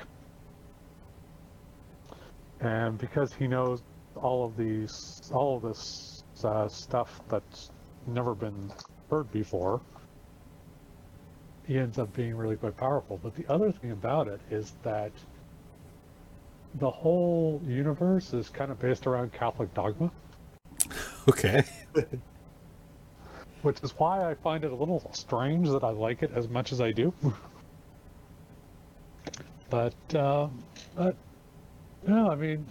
And 2.61 2.97
because 2.97 3.31
he 3.31 3.47
knows 3.47 3.83
all 4.15 4.43
of 4.43 4.57
these, 4.57 5.21
all 5.31 5.57
of 5.57 5.61
this 5.61 6.23
uh, 6.43 6.67
stuff 6.67 7.21
that's 7.29 7.69
never 8.07 8.33
been 8.33 8.71
heard 9.09 9.31
before, 9.31 9.81
he 11.67 11.77
ends 11.77 11.97
up 11.97 12.13
being 12.13 12.35
really 12.35 12.55
quite 12.55 12.77
powerful. 12.77 13.19
But 13.21 13.35
the 13.35 13.45
other 13.51 13.71
thing 13.71 13.91
about 13.91 14.27
it 14.27 14.39
is 14.51 14.73
that 14.83 15.11
the 16.75 16.89
whole 16.89 17.61
universe 17.65 18.33
is 18.33 18.49
kind 18.49 18.71
of 18.71 18.79
based 18.79 19.07
around 19.07 19.33
Catholic 19.33 19.73
dogma. 19.73 20.11
Okay. 21.27 21.63
Which 23.61 23.81
is 23.81 23.91
why 23.97 24.29
I 24.29 24.35
find 24.35 24.63
it 24.63 24.71
a 24.71 24.75
little 24.75 25.09
strange 25.13 25.69
that 25.69 25.83
I 25.83 25.89
like 25.89 26.21
it 26.21 26.31
as 26.35 26.47
much 26.47 26.71
as 26.71 26.81
I 26.81 26.91
do. 26.91 27.13
But, 29.69 29.95
uh, 30.13 30.49
but 30.95 31.15
no, 32.05 32.29
I 32.29 32.35
mean, 32.35 32.67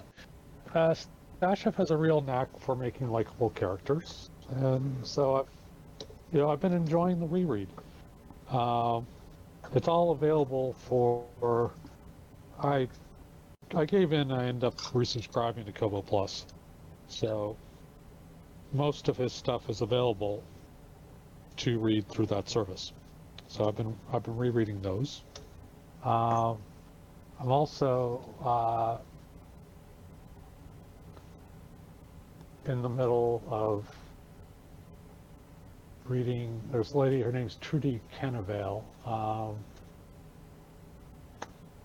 uh, 0.75 0.95
Stasheff 1.41 1.75
has 1.75 1.91
a 1.91 1.97
real 1.97 2.21
knack 2.21 2.49
for 2.61 2.77
making 2.77 3.11
likable 3.11 3.51
characters, 3.51 4.31
and 4.57 5.05
so 5.05 5.37
I've, 5.37 5.47
you 6.35 6.41
know, 6.41 6.51
I've 6.51 6.61
been 6.61 6.73
enjoying 6.73 7.21
the 7.21 7.27
reread. 7.27 7.69
Um, 8.51 9.07
it's 9.73 9.87
all 9.87 10.11
available 10.11 10.75
for. 10.89 11.71
I, 12.61 12.89
I 13.75 13.85
gave 13.85 14.13
in. 14.13 14.33
I 14.33 14.49
ended 14.49 14.65
up 14.65 14.77
resubscribing 14.79 15.65
to 15.65 15.73
Kobo 15.73 16.03
Plus, 16.03 16.45
so 17.07 17.57
most 18.73 19.09
of 19.09 19.17
his 19.17 19.33
stuff 19.33 19.71
is 19.71 19.81
available 19.81 20.43
to 21.59 21.79
read 21.79 22.09
through 22.09 22.27
that 22.27 22.49
service. 22.49 22.93
So 23.47 23.69
I've 23.69 23.77
been 23.77 23.97
I've 24.13 24.25
been 24.25 24.37
rereading 24.37 24.83
those. 24.83 25.23
Um, 26.03 26.59
I'm 27.39 27.53
also 27.53 28.21
uh, 28.45 28.99
in 32.69 32.83
the 32.83 32.89
middle 32.89 33.41
of 33.49 33.87
reading. 36.07 36.61
There's 36.71 36.93
a 36.93 36.99
lady. 36.99 37.21
Her 37.21 37.33
name's 37.33 37.57
Trudi 37.57 38.01
Canavan. 38.19 38.83
um, 39.07 39.57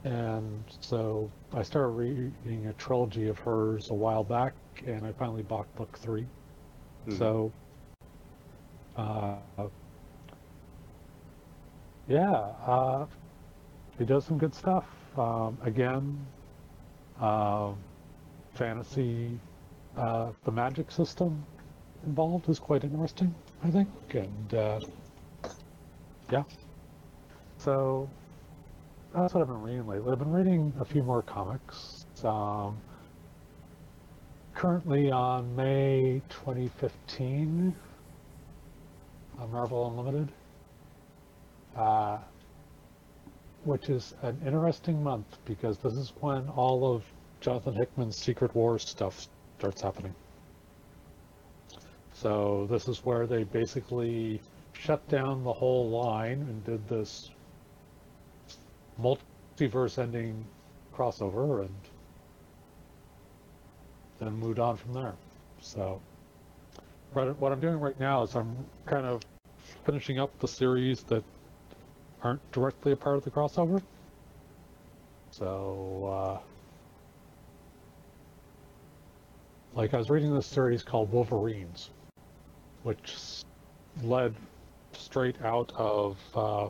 and 0.05 0.63
so 0.79 1.29
I 1.53 1.61
started 1.61 1.89
reading 1.89 2.67
a 2.67 2.73
trilogy 2.73 3.27
of 3.27 3.37
hers 3.39 3.89
a 3.89 3.93
while 3.93 4.23
back, 4.23 4.53
and 4.87 5.05
I 5.05 5.11
finally 5.11 5.43
bought 5.43 5.73
book 5.75 5.97
3 5.99 6.21
mm-hmm. 6.21 7.17
So, 7.17 7.51
uh, 8.95 9.35
yeah, 12.07 12.31
uh, 12.65 13.05
she 13.97 14.05
does 14.05 14.25
some 14.25 14.37
good 14.37 14.55
stuff. 14.55 14.85
Um, 15.17 15.57
again, 15.63 16.25
uh, 17.19 17.73
fantasy, 18.53 19.37
uh, 19.97 20.31
the 20.45 20.51
magic 20.51 20.91
system 20.91 21.45
involved 22.05 22.47
is 22.47 22.57
quite 22.57 22.85
interesting, 22.85 23.35
I 23.63 23.69
think. 23.69 23.89
And 24.13 24.53
uh, 24.53 24.79
yeah, 26.31 26.43
so 27.57 28.09
that's 29.13 29.33
what 29.33 29.41
I've 29.41 29.47
been 29.47 29.61
reading 29.61 29.87
lately. 29.87 30.11
I've 30.11 30.19
been 30.19 30.31
reading 30.31 30.73
a 30.79 30.85
few 30.85 31.03
more 31.03 31.21
comics. 31.21 32.05
Um, 32.23 32.77
currently 34.53 35.09
on 35.09 35.55
May 35.55 36.21
2015 36.29 37.73
on 39.39 39.51
Marvel 39.51 39.87
Unlimited, 39.87 40.29
uh, 41.77 42.17
which 43.63 43.89
is 43.89 44.15
an 44.21 44.37
interesting 44.45 45.01
month 45.01 45.37
because 45.45 45.77
this 45.77 45.93
is 45.93 46.11
when 46.19 46.47
all 46.49 46.93
of 46.93 47.05
Jonathan 47.39 47.73
Hickman's 47.73 48.17
Secret 48.17 48.53
Wars 48.53 48.83
stuff 48.83 49.27
starts 49.57 49.81
happening. 49.81 50.13
So 52.21 52.67
this 52.69 52.89
is 52.89 53.05
where 53.05 53.25
they 53.25 53.45
basically 53.45 54.41
shut 54.73 55.07
down 55.07 55.45
the 55.45 55.53
whole 55.53 55.89
line 55.89 56.41
and 56.41 56.63
did 56.65 56.85
this 56.89 57.31
multiverse 59.01 59.97
ending 59.97 60.43
crossover 60.93 61.61
and 61.61 61.73
then 64.19 64.33
moved 64.33 64.59
on 64.59 64.75
from 64.75 64.93
there. 64.93 65.13
So 65.61 66.01
what 67.13 67.51
I'm 67.53 67.59
doing 67.61 67.79
right 67.79 67.97
now 68.01 68.23
is 68.23 68.35
I'm 68.35 68.53
kind 68.85 69.05
of 69.05 69.21
finishing 69.85 70.19
up 70.19 70.37
the 70.39 70.47
series 70.47 71.03
that 71.03 71.23
aren't 72.21 72.51
directly 72.51 72.91
a 72.91 72.97
part 72.97 73.15
of 73.15 73.23
the 73.23 73.31
crossover. 73.31 73.81
So, 75.31 76.09
uh, 76.11 76.39
like 79.73 79.93
I 79.93 79.97
was 79.97 80.09
reading 80.09 80.33
this 80.33 80.47
series 80.47 80.83
called 80.83 81.13
Wolverines, 81.13 81.91
which 82.83 83.15
led 84.03 84.33
straight 84.93 85.41
out 85.43 85.71
of 85.75 86.17
uh, 86.35 86.69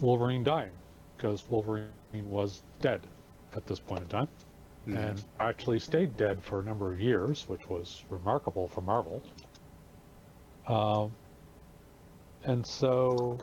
Wolverine 0.00 0.44
dying 0.44 0.70
because 1.16 1.44
Wolverine 1.48 1.88
was 2.12 2.62
dead 2.80 3.00
at 3.54 3.66
this 3.66 3.78
point 3.78 4.02
in 4.02 4.08
time 4.08 4.28
mm-hmm. 4.86 4.96
and 4.96 5.24
actually 5.40 5.78
stayed 5.78 6.16
dead 6.16 6.42
for 6.42 6.60
a 6.60 6.64
number 6.64 6.92
of 6.92 7.00
years, 7.00 7.44
which 7.48 7.68
was 7.68 8.04
remarkable 8.10 8.68
for 8.68 8.80
Marvel. 8.80 9.22
Um, 10.68 11.12
and 12.44 12.66
so 12.66 13.38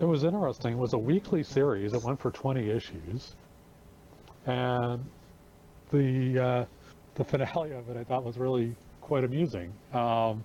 it 0.00 0.04
was 0.04 0.24
interesting. 0.24 0.72
It 0.74 0.78
was 0.78 0.92
a 0.92 0.98
weekly 0.98 1.42
series. 1.42 1.92
It 1.92 2.02
went 2.02 2.20
for 2.20 2.30
20 2.30 2.70
issues. 2.70 3.34
And 4.46 5.04
the 5.90 6.38
uh, 6.38 6.64
the 7.16 7.24
finale 7.24 7.72
of 7.72 7.88
it 7.88 7.96
I 7.96 8.04
thought 8.04 8.24
was 8.24 8.38
really 8.38 8.76
quite 9.00 9.24
amusing. 9.24 9.72
Um, 9.92 10.44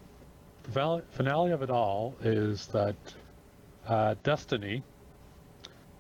the 0.64 1.04
finale 1.12 1.52
of 1.52 1.62
it 1.62 1.70
all 1.70 2.16
is 2.24 2.68
that 2.68 2.96
uh, 3.88 4.16
Destiny 4.24 4.84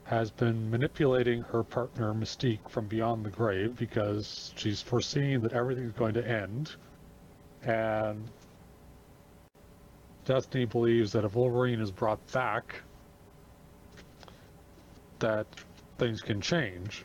has 0.05 0.31
been 0.31 0.69
manipulating 0.69 1.41
her 1.41 1.63
partner 1.63 2.13
Mystique 2.13 2.69
from 2.69 2.87
beyond 2.87 3.25
the 3.25 3.29
grave 3.29 3.75
because 3.77 4.53
she's 4.55 4.81
foreseeing 4.81 5.41
that 5.41 5.53
everything's 5.53 5.93
going 5.93 6.13
to 6.13 6.27
end. 6.27 6.75
And 7.63 8.29
Destiny 10.25 10.65
believes 10.65 11.11
that 11.13 11.25
if 11.25 11.35
Wolverine 11.35 11.81
is 11.81 11.91
brought 11.91 12.19
back, 12.31 12.81
that 15.19 15.47
things 15.97 16.21
can 16.21 16.41
change 16.41 17.03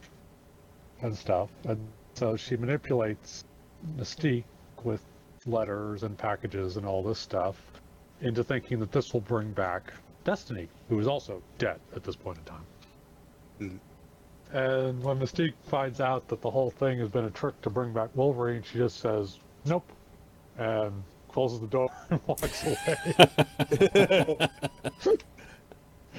and 1.02 1.16
stuff. 1.16 1.50
And 1.64 1.78
so 2.14 2.36
she 2.36 2.56
manipulates 2.56 3.44
Mystique 3.98 4.44
with 4.84 5.02
letters 5.46 6.02
and 6.02 6.16
packages 6.18 6.76
and 6.76 6.86
all 6.86 7.02
this 7.02 7.18
stuff 7.18 7.60
into 8.20 8.42
thinking 8.42 8.80
that 8.80 8.92
this 8.92 9.12
will 9.12 9.20
bring 9.20 9.52
back 9.52 9.92
Destiny, 10.24 10.68
who 10.88 10.98
is 10.98 11.06
also 11.06 11.40
dead 11.58 11.78
at 11.94 12.02
this 12.02 12.16
point 12.16 12.38
in 12.38 12.44
time. 12.44 12.64
Mm. 13.60 13.78
And 14.52 15.02
when 15.02 15.18
Mystique 15.20 15.54
finds 15.68 16.00
out 16.00 16.26
that 16.28 16.40
the 16.40 16.50
whole 16.50 16.70
thing 16.70 16.98
has 16.98 17.08
been 17.08 17.26
a 17.26 17.30
trick 17.30 17.60
to 17.62 17.70
bring 17.70 17.92
back 17.92 18.10
Wolverine, 18.14 18.62
she 18.62 18.78
just 18.78 18.98
says, 18.98 19.38
nope, 19.64 19.88
and 20.58 21.02
closes 21.28 21.60
the 21.60 21.66
door 21.68 21.88
and 22.10 22.20
walks 22.26 22.64
away. 22.64 22.76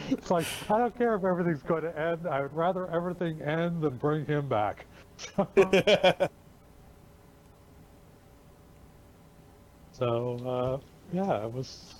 it's 0.09 0.32
like, 0.32 0.45
I 0.70 0.78
don't 0.78 0.97
care 0.97 1.15
if 1.15 1.24
everything's 1.24 1.63
going 1.63 1.84
to 1.84 1.99
end. 1.99 2.28
I 2.28 2.41
would 2.41 2.55
rather 2.55 2.88
everything 2.89 3.41
end 3.41 3.82
than 3.82 3.97
bring 3.97 4.26
him 4.26 4.47
back. 4.47 4.86
so, 9.98 10.38
uh, 10.45 10.88
yeah, 11.14 11.45
it 11.45 11.52
was 11.52 11.95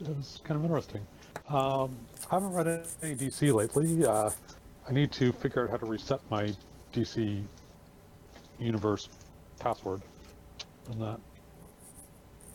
it 0.00 0.08
was 0.08 0.40
kind 0.44 0.58
of 0.58 0.64
interesting. 0.64 1.06
Um, 1.48 1.96
I 2.30 2.36
haven't 2.36 2.52
read 2.52 2.86
any 3.02 3.14
DC 3.14 3.52
lately. 3.52 4.04
Uh, 4.06 4.30
I 4.88 4.92
need 4.92 5.12
to 5.12 5.32
figure 5.32 5.64
out 5.64 5.70
how 5.70 5.76
to 5.76 5.86
reset 5.86 6.20
my 6.30 6.52
DC 6.92 7.42
universe 8.58 9.08
password 9.58 10.02
and 10.90 11.00
that. 11.02 11.20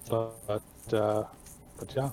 But 0.10 0.94
uh, 0.94 1.24
but 1.78 1.96
yeah. 1.96 2.10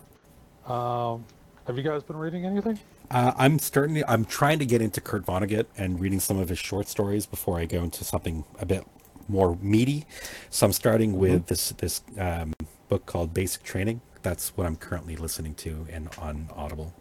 Um, 0.67 1.25
have 1.67 1.77
you 1.77 1.83
guys 1.83 2.03
been 2.03 2.17
reading 2.17 2.45
anything? 2.45 2.79
Uh, 3.11 3.33
I'm 3.37 3.59
starting. 3.59 3.97
To, 3.97 4.11
I'm 4.11 4.25
trying 4.25 4.59
to 4.59 4.67
get 4.67 4.83
into 4.83 5.01
Kurt 5.01 5.25
Vonnegut 5.25 5.67
and 5.77 6.01
reading 6.01 6.21
some 6.21 6.39
of 6.39 6.49
his 6.49 6.59
short 6.59 6.89
stories 6.89 7.25
before 7.25 7.59
I 7.59 7.65
go 7.65 7.83
into 7.83 8.05
something 8.05 8.45
a 8.61 8.67
bit 8.67 8.85
more 9.29 9.57
meaty. 9.61 10.07
So 10.51 10.67
I'm 10.67 10.73
starting 10.73 11.19
with 11.19 11.33
mm-hmm. 11.33 11.47
this 11.47 11.71
this 11.79 12.03
um, 12.19 12.53
book 12.89 13.07
called 13.07 13.35
Basic 13.35 13.63
Training 13.63 14.01
that's 14.27 14.57
what 14.57 14.67
I'm 14.67 14.75
currently 14.75 15.15
listening 15.15 15.55
to 15.55 15.87
and 15.89 16.09
on 16.19 16.51
Audible. 16.57 16.93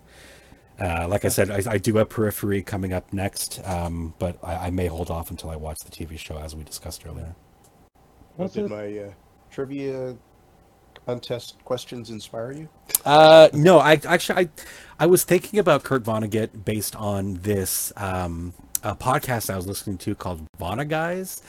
Uh, 0.80 1.08
like 1.08 1.26
I 1.26 1.30
said, 1.30 1.50
I, 1.50 1.64
I, 1.72 1.78
do 1.80 1.96
have 1.96 2.08
Periphery 2.10 2.62
coming 2.62 2.94
up 2.94 3.12
next, 3.12 3.62
um, 3.66 4.14
but 4.20 4.38
I, 4.44 4.68
I, 4.68 4.70
may 4.70 4.86
hold 4.86 5.10
off 5.10 5.32
until 5.32 5.50
I 5.50 5.56
watch 5.56 5.80
the 5.80 5.90
TV 5.90 6.20
show 6.20 6.38
as 6.38 6.56
we 6.56 6.64
discussed 6.64 7.04
earlier. 7.08 7.34
What 8.36 8.54
did 8.54 8.70
my 8.70 9.00
uh, 9.00 9.12
trivia 9.50 10.16
contest 11.08 11.56
questions 11.64 12.12
inspire 12.12 12.52
you? 12.52 12.70
Uh, 13.06 13.48
no, 13.54 13.80
I 13.80 14.00
actually 14.06 14.44
I, 14.44 14.50
I 15.00 15.06
was 15.08 15.24
thinking 15.24 15.60
about 15.60 15.84
Kurt 15.84 16.04
Vonnegut 16.04 16.64
based 16.64 16.96
on 16.96 17.36
this 17.36 17.92
um, 17.98 18.54
podcast 18.84 19.50
I 19.50 19.56
was 19.56 19.66
listening 19.66 19.98
to 20.00 20.14
called 20.14 20.46
Vonna 20.60 20.88
Guys, 20.88 21.42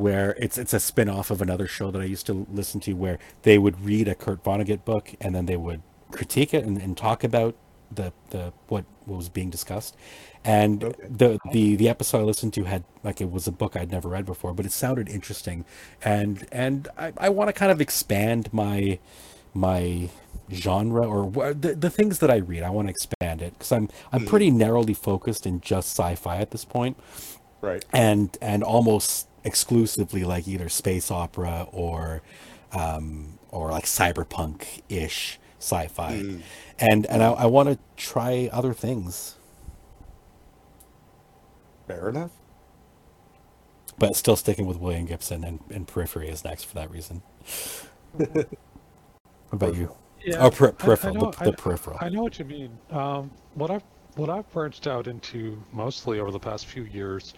where 0.00 0.34
it's 0.38 0.56
it's 0.56 0.72
a 0.72 0.80
spin-off 0.80 1.30
of 1.30 1.42
another 1.42 1.66
show 1.66 1.90
that 1.90 2.00
I 2.00 2.06
used 2.06 2.26
to 2.26 2.46
listen 2.50 2.80
to 2.80 2.94
where 2.94 3.18
they 3.42 3.58
would 3.58 3.84
read 3.84 4.08
a 4.08 4.14
Kurt 4.14 4.42
Vonnegut 4.42 4.84
book 4.84 5.14
and 5.20 5.34
then 5.34 5.46
they 5.46 5.56
would 5.56 5.82
critique 6.10 6.54
it 6.54 6.64
and, 6.64 6.80
and 6.80 6.96
talk 6.96 7.22
about 7.22 7.54
the 7.92 8.12
the 8.30 8.52
what, 8.68 8.84
what 9.04 9.16
was 9.16 9.28
being 9.28 9.50
discussed. 9.50 9.96
And 10.42 10.82
okay. 10.84 11.06
the, 11.08 11.38
the 11.52 11.76
the 11.76 11.88
episode 11.88 12.20
I 12.20 12.22
listened 12.22 12.54
to 12.54 12.64
had 12.64 12.84
like 13.04 13.20
it 13.20 13.30
was 13.30 13.46
a 13.46 13.52
book 13.52 13.76
I'd 13.76 13.90
never 13.90 14.08
read 14.08 14.24
before, 14.24 14.54
but 14.54 14.64
it 14.64 14.72
sounded 14.72 15.08
interesting. 15.08 15.64
And 16.02 16.46
and 16.50 16.88
I, 16.96 17.12
I 17.18 17.28
want 17.28 17.48
to 17.48 17.52
kind 17.52 17.70
of 17.70 17.80
expand 17.80 18.52
my 18.52 18.98
my 19.52 20.08
genre 20.50 21.06
or 21.06 21.52
the, 21.52 21.74
the 21.74 21.90
things 21.90 22.20
that 22.20 22.30
I 22.30 22.36
read. 22.36 22.62
I 22.62 22.70
want 22.70 22.88
to 22.88 22.90
expand 22.90 23.42
it 23.42 23.52
because 23.52 23.72
I'm 23.72 23.88
I'm 24.12 24.22
hmm. 24.22 24.28
pretty 24.28 24.50
narrowly 24.50 24.94
focused 24.94 25.46
in 25.46 25.60
just 25.60 25.90
sci-fi 25.90 26.38
at 26.38 26.52
this 26.52 26.64
point. 26.64 26.96
Right. 27.60 27.84
And 27.92 28.36
and 28.40 28.62
almost 28.62 29.28
exclusively 29.44 30.24
like 30.24 30.46
either 30.46 30.68
space 30.68 31.10
opera 31.10 31.66
or 31.72 32.22
um, 32.72 33.38
or 33.50 33.70
like 33.70 33.84
cyberpunk 33.84 34.82
ish 34.88 35.38
sci-fi, 35.58 36.18
mm. 36.18 36.42
and 36.78 37.06
and 37.06 37.22
I, 37.22 37.30
I 37.32 37.46
want 37.46 37.68
to 37.68 37.78
try 37.96 38.48
other 38.52 38.72
things. 38.72 39.36
Fair 41.86 42.08
enough. 42.08 42.30
But 43.98 44.16
still 44.16 44.36
sticking 44.36 44.66
with 44.66 44.78
William 44.78 45.04
Gibson 45.04 45.44
and, 45.44 45.60
and 45.68 45.86
Periphery 45.86 46.30
is 46.30 46.42
next 46.42 46.64
for 46.64 46.74
that 46.76 46.90
reason. 46.90 47.20
what 48.12 48.46
about 49.52 49.74
you? 49.74 49.94
Yeah, 50.24 50.38
oh, 50.38 50.50
per- 50.50 50.72
peripheral. 50.72 51.16
I, 51.16 51.18
I 51.18 51.20
know, 51.20 51.30
the, 51.32 51.44
the 51.44 51.52
peripheral. 51.52 51.98
I 52.00 52.08
know 52.08 52.22
what 52.22 52.38
you 52.38 52.46
mean. 52.46 52.78
Um, 52.90 53.30
what 53.54 53.70
I've 53.70 53.82
what 54.16 54.30
I've 54.30 54.50
branched 54.52 54.86
out 54.86 55.06
into 55.06 55.62
mostly 55.72 56.20
over 56.20 56.30
the 56.30 56.38
past 56.38 56.66
few 56.66 56.84
years 56.84 57.34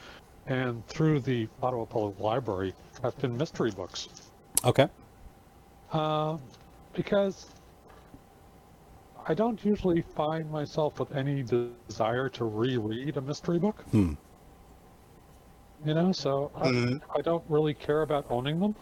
and 0.47 0.87
through 0.87 1.21
the 1.21 1.49
Ottawa 1.63 1.85
Public 1.85 2.19
Library 2.19 2.75
have 3.03 3.17
been 3.19 3.37
mystery 3.37 3.71
books. 3.71 4.09
Okay. 4.65 4.89
Uh, 5.93 6.37
because 6.95 7.47
I 9.27 9.35
don't 9.35 9.63
usually 9.65 10.03
find 10.03 10.51
myself 10.51 10.99
with 10.99 11.15
any 11.15 11.43
desire 11.43 12.29
to 12.31 12.45
reread 12.45 13.17
a 13.17 13.21
mystery 13.21 13.59
book. 13.59 13.83
Hmm. 13.91 14.15
You 15.85 15.95
know, 15.95 16.13
so 16.13 16.51
mm-hmm. 16.57 16.97
I, 17.13 17.19
I, 17.19 17.23
don't 17.23 17.43
really 17.49 17.75
care 17.75 18.03
about 18.03 18.27
owning 18.31 18.61
them 18.61 18.77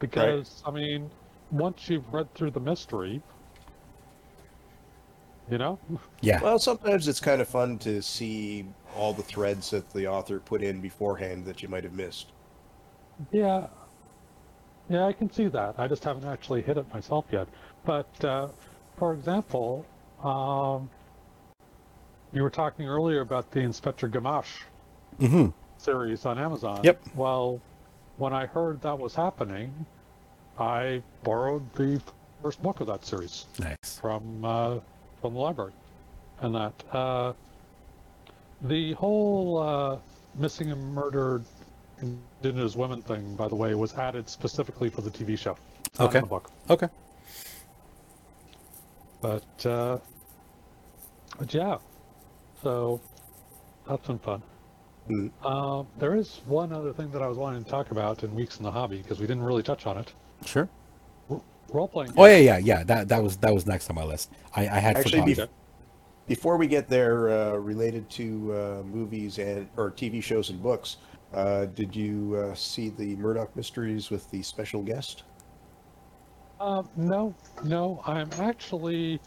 because, 0.00 0.62
right. 0.66 0.72
I 0.72 0.74
mean, 0.74 1.10
once 1.52 1.88
you've 1.88 2.12
read 2.12 2.32
through 2.34 2.50
the 2.50 2.60
mystery, 2.60 3.22
you 5.48 5.58
know? 5.58 5.78
Yeah. 6.22 6.42
Well, 6.42 6.58
sometimes 6.58 7.06
it's 7.06 7.20
kind 7.20 7.40
of 7.40 7.46
fun 7.48 7.78
to 7.80 8.02
see 8.02 8.66
all 8.96 9.12
the 9.12 9.22
threads 9.22 9.70
that 9.70 9.90
the 9.92 10.06
author 10.06 10.38
put 10.40 10.62
in 10.62 10.80
beforehand 10.80 11.44
that 11.46 11.62
you 11.62 11.68
might 11.68 11.84
have 11.84 11.94
missed. 11.94 12.28
Yeah. 13.32 13.66
Yeah, 14.88 15.06
I 15.06 15.12
can 15.12 15.30
see 15.32 15.48
that. 15.48 15.74
I 15.78 15.88
just 15.88 16.04
haven't 16.04 16.24
actually 16.26 16.62
hit 16.62 16.76
it 16.76 16.92
myself 16.92 17.24
yet. 17.30 17.48
But 17.84 18.24
uh, 18.24 18.48
for 18.96 19.12
example, 19.14 19.84
Um, 20.22 20.88
you 22.32 22.42
were 22.42 22.50
talking 22.50 22.86
earlier 22.88 23.20
about 23.20 23.50
the 23.50 23.60
Inspector 23.60 24.08
Gamache 24.08 24.62
Mm-hmm. 25.20 25.50
series 25.76 26.24
on 26.26 26.38
Amazon. 26.38 26.80
Yep. 26.82 27.02
Well, 27.14 27.60
when 28.16 28.32
I 28.32 28.46
heard 28.46 28.80
that 28.82 28.98
was 28.98 29.14
happening, 29.14 29.72
I 30.58 31.02
borrowed 31.22 31.62
the 31.74 32.00
first 32.42 32.62
book 32.62 32.80
of 32.80 32.86
that 32.86 33.04
series 33.04 33.46
Nice. 33.60 33.98
from 34.00 34.44
uh, 34.44 34.78
from 35.20 35.34
the 35.34 35.40
library, 35.40 35.72
and 36.40 36.54
that 36.54 36.84
uh, 36.92 37.32
the 38.62 38.92
whole 38.94 39.58
uh, 39.58 39.98
missing 40.36 40.70
and 40.70 40.94
murdered 40.94 41.44
indigenous 42.00 42.76
women 42.76 43.02
thing, 43.02 43.34
by 43.36 43.48
the 43.48 43.54
way, 43.54 43.74
was 43.74 43.94
added 43.94 44.28
specifically 44.28 44.88
for 44.90 45.00
the 45.00 45.10
TV 45.10 45.38
show. 45.38 45.56
not 45.98 46.04
in 46.04 46.06
Okay. 46.08 46.20
the 46.20 46.26
book. 46.26 46.50
Okay. 46.70 46.88
But, 49.20 49.66
uh, 49.66 49.98
but 51.38 51.52
yeah, 51.54 51.78
so 52.62 53.00
that's 53.88 54.06
been 54.06 54.18
fun. 54.18 54.42
Mm. 55.08 55.30
Uh, 55.42 55.84
there 55.98 56.14
is 56.14 56.40
one 56.46 56.72
other 56.72 56.92
thing 56.92 57.10
that 57.10 57.22
I 57.22 57.26
was 57.26 57.36
wanting 57.38 57.64
to 57.64 57.70
talk 57.70 57.90
about 57.90 58.22
in 58.24 58.34
Weeks 58.34 58.58
in 58.58 58.64
the 58.64 58.70
Hobby 58.70 58.98
because 58.98 59.20
we 59.20 59.26
didn't 59.26 59.42
really 59.42 59.62
touch 59.62 59.86
on 59.86 59.98
it. 59.98 60.12
Sure. 60.44 60.68
Role 61.70 61.88
playing. 61.88 62.12
Oh 62.16 62.24
yeah, 62.26 62.36
yeah, 62.36 62.58
yeah. 62.58 62.84
That 62.84 63.08
that 63.08 63.22
was 63.22 63.36
that 63.38 63.52
was 63.52 63.66
next 63.66 63.88
on 63.90 63.96
my 63.96 64.04
list. 64.04 64.30
I, 64.54 64.62
I 64.68 64.78
had 64.78 64.96
Actually, 64.96 65.20
forgotten. 65.34 65.46
bef- 65.46 65.48
before 66.26 66.56
we 66.56 66.66
get 66.66 66.88
there, 66.88 67.28
uh, 67.30 67.52
related 67.56 68.08
to 68.10 68.52
uh, 68.52 68.82
movies 68.84 69.38
and 69.38 69.68
or 69.76 69.90
TV 69.90 70.22
shows 70.22 70.50
and 70.50 70.62
books, 70.62 70.98
uh, 71.32 71.66
did 71.66 71.94
you 71.94 72.36
uh, 72.36 72.54
see 72.54 72.90
the 72.90 73.16
Murdoch 73.16 73.54
Mysteries 73.56 74.10
with 74.10 74.30
the 74.30 74.42
special 74.42 74.82
guest? 74.82 75.24
Uh, 76.60 76.82
no, 76.96 77.34
no, 77.64 78.00
I'm 78.06 78.30
actually 78.38 79.20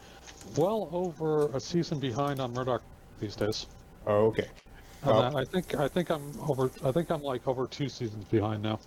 well 0.56 0.88
over 0.92 1.48
a 1.54 1.60
season 1.60 2.00
behind 2.00 2.40
on 2.40 2.52
Murdoch 2.52 2.82
these 3.20 3.36
days. 3.36 3.66
Oh, 4.06 4.26
okay. 4.26 4.48
Uh, 5.04 5.30
I 5.36 5.44
think 5.44 5.76
I 5.76 5.86
think 5.86 6.10
I'm 6.10 6.32
over. 6.48 6.70
I 6.84 6.90
think 6.90 7.10
I'm 7.10 7.22
like 7.22 7.46
over 7.46 7.66
two 7.68 7.88
seasons 7.88 8.24
behind 8.24 8.62
now. 8.62 8.80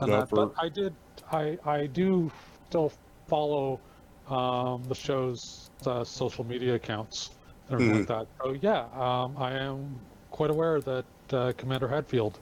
No, 0.00 0.06
that, 0.06 0.28
for- 0.28 0.46
but 0.46 0.54
I 0.62 0.68
did. 0.68 0.94
I 1.32 1.58
I 1.64 1.86
do 1.86 2.30
still 2.68 2.92
follow 3.26 3.80
um, 4.30 4.82
the 4.84 4.94
show's 4.94 5.70
uh, 5.86 6.04
social 6.04 6.44
media 6.44 6.74
accounts 6.74 7.30
and 7.68 7.74
everything 7.74 7.98
like 7.98 8.08
that. 8.08 8.26
So 8.42 8.56
yeah, 8.60 8.84
um, 8.94 9.36
I 9.36 9.52
am 9.52 9.98
quite 10.30 10.50
aware 10.50 10.80
that 10.80 11.04
uh, 11.32 11.52
Commander 11.56 11.88
Hadfield 11.88 12.38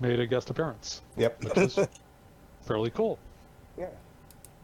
made 0.00 0.18
a 0.20 0.26
guest 0.26 0.50
appearance, 0.50 1.02
Yep. 1.16 1.44
which 1.44 1.58
is 1.58 1.78
fairly 2.62 2.90
cool. 2.90 3.18
yeah. 3.78 3.86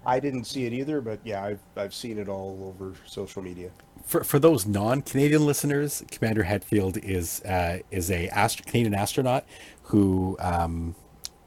I 0.06 0.20
didn't 0.20 0.44
see 0.44 0.64
it 0.64 0.72
either, 0.72 1.00
but 1.02 1.18
yeah, 1.24 1.44
I've 1.44 1.58
I've 1.76 1.92
seen 1.92 2.18
it 2.18 2.28
all 2.28 2.72
over 2.74 2.94
social 3.04 3.42
media. 3.42 3.70
For 4.04 4.22
for 4.24 4.38
those 4.38 4.64
non-Canadian 4.64 5.44
listeners, 5.44 6.02
Commander 6.10 6.44
Hadfield 6.44 6.96
is 6.98 7.42
uh, 7.42 7.80
is 7.90 8.10
a 8.10 8.28
ast- 8.28 8.64
Canadian 8.64 8.94
astronaut 8.94 9.44
who 9.82 10.36
um, 10.40 10.94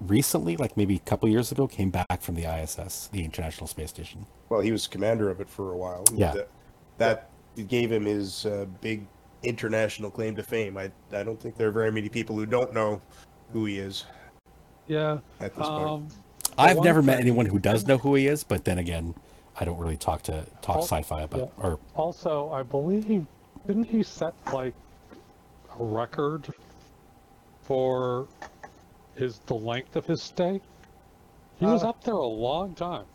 recently, 0.01 0.57
like 0.57 0.75
maybe 0.77 0.95
a 0.95 0.99
couple 0.99 1.27
years 1.29 1.51
ago, 1.51 1.65
came 1.65 1.89
back 1.89 2.21
from 2.21 2.35
the 2.35 2.43
ISS, 2.43 3.07
the 3.11 3.23
International 3.23 3.65
Space 3.67 3.89
Station. 3.89 4.27
Well, 4.51 4.59
he 4.59 4.73
was 4.73 4.85
commander 4.85 5.29
of 5.29 5.39
it 5.39 5.49
for 5.49 5.71
a 5.71 5.77
while. 5.77 6.03
Yeah. 6.13 6.33
That, 6.33 6.49
that 6.97 7.29
gave 7.69 7.89
him 7.89 8.03
his 8.03 8.45
uh, 8.45 8.65
big 8.81 9.07
international 9.43 10.11
claim 10.11 10.35
to 10.35 10.43
fame. 10.43 10.77
I 10.77 10.91
I 11.13 11.23
don't 11.23 11.39
think 11.41 11.55
there 11.55 11.69
are 11.69 11.71
very 11.71 11.89
many 11.89 12.09
people 12.09 12.35
who 12.35 12.45
don't 12.45 12.73
know 12.73 13.01
who 13.53 13.63
he 13.63 13.79
is 13.79 14.03
Yeah. 14.87 15.19
at 15.39 15.55
this 15.55 15.65
point. 15.65 15.87
Um, 15.87 16.07
I've 16.57 16.77
one 16.77 16.85
never 16.85 17.01
met 17.01 17.21
anyone 17.21 17.45
who 17.45 17.59
does 17.59 17.87
know 17.87 17.97
who 17.97 18.13
he 18.15 18.27
is, 18.27 18.43
but 18.43 18.65
then 18.65 18.77
again, 18.77 19.15
I 19.57 19.63
don't 19.63 19.79
really 19.79 19.95
talk 19.95 20.21
to 20.23 20.45
talk 20.61 20.79
sci-fi 20.79 21.21
about 21.21 21.53
yeah. 21.57 21.63
or 21.65 21.79
Also, 21.95 22.51
I 22.51 22.61
believe 22.61 23.07
didn't 23.65 23.85
he 23.85 24.03
set 24.03 24.33
like 24.51 24.73
a 25.79 25.83
record 25.83 26.53
for 27.63 28.27
his 29.15 29.39
the 29.45 29.55
length 29.55 29.95
of 29.95 30.05
his 30.05 30.21
stay? 30.21 30.59
He 31.57 31.65
was 31.65 31.83
Uh, 31.85 31.89
up 31.89 32.03
there 32.03 32.15
a 32.15 32.25
long 32.25 32.75
time. 32.75 33.05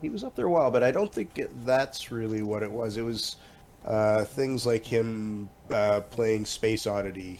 He 0.00 0.10
was 0.10 0.22
up 0.24 0.34
there 0.36 0.46
a 0.46 0.50
while, 0.50 0.70
but 0.70 0.82
I 0.82 0.90
don't 0.90 1.12
think 1.12 1.38
it, 1.38 1.50
that's 1.66 2.12
really 2.12 2.42
what 2.42 2.62
it 2.62 2.70
was. 2.70 2.96
It 2.96 3.02
was 3.02 3.36
uh, 3.84 4.24
things 4.24 4.66
like 4.66 4.84
him 4.84 5.48
uh, 5.72 6.00
playing 6.10 6.44
Space 6.44 6.86
Oddity, 6.86 7.38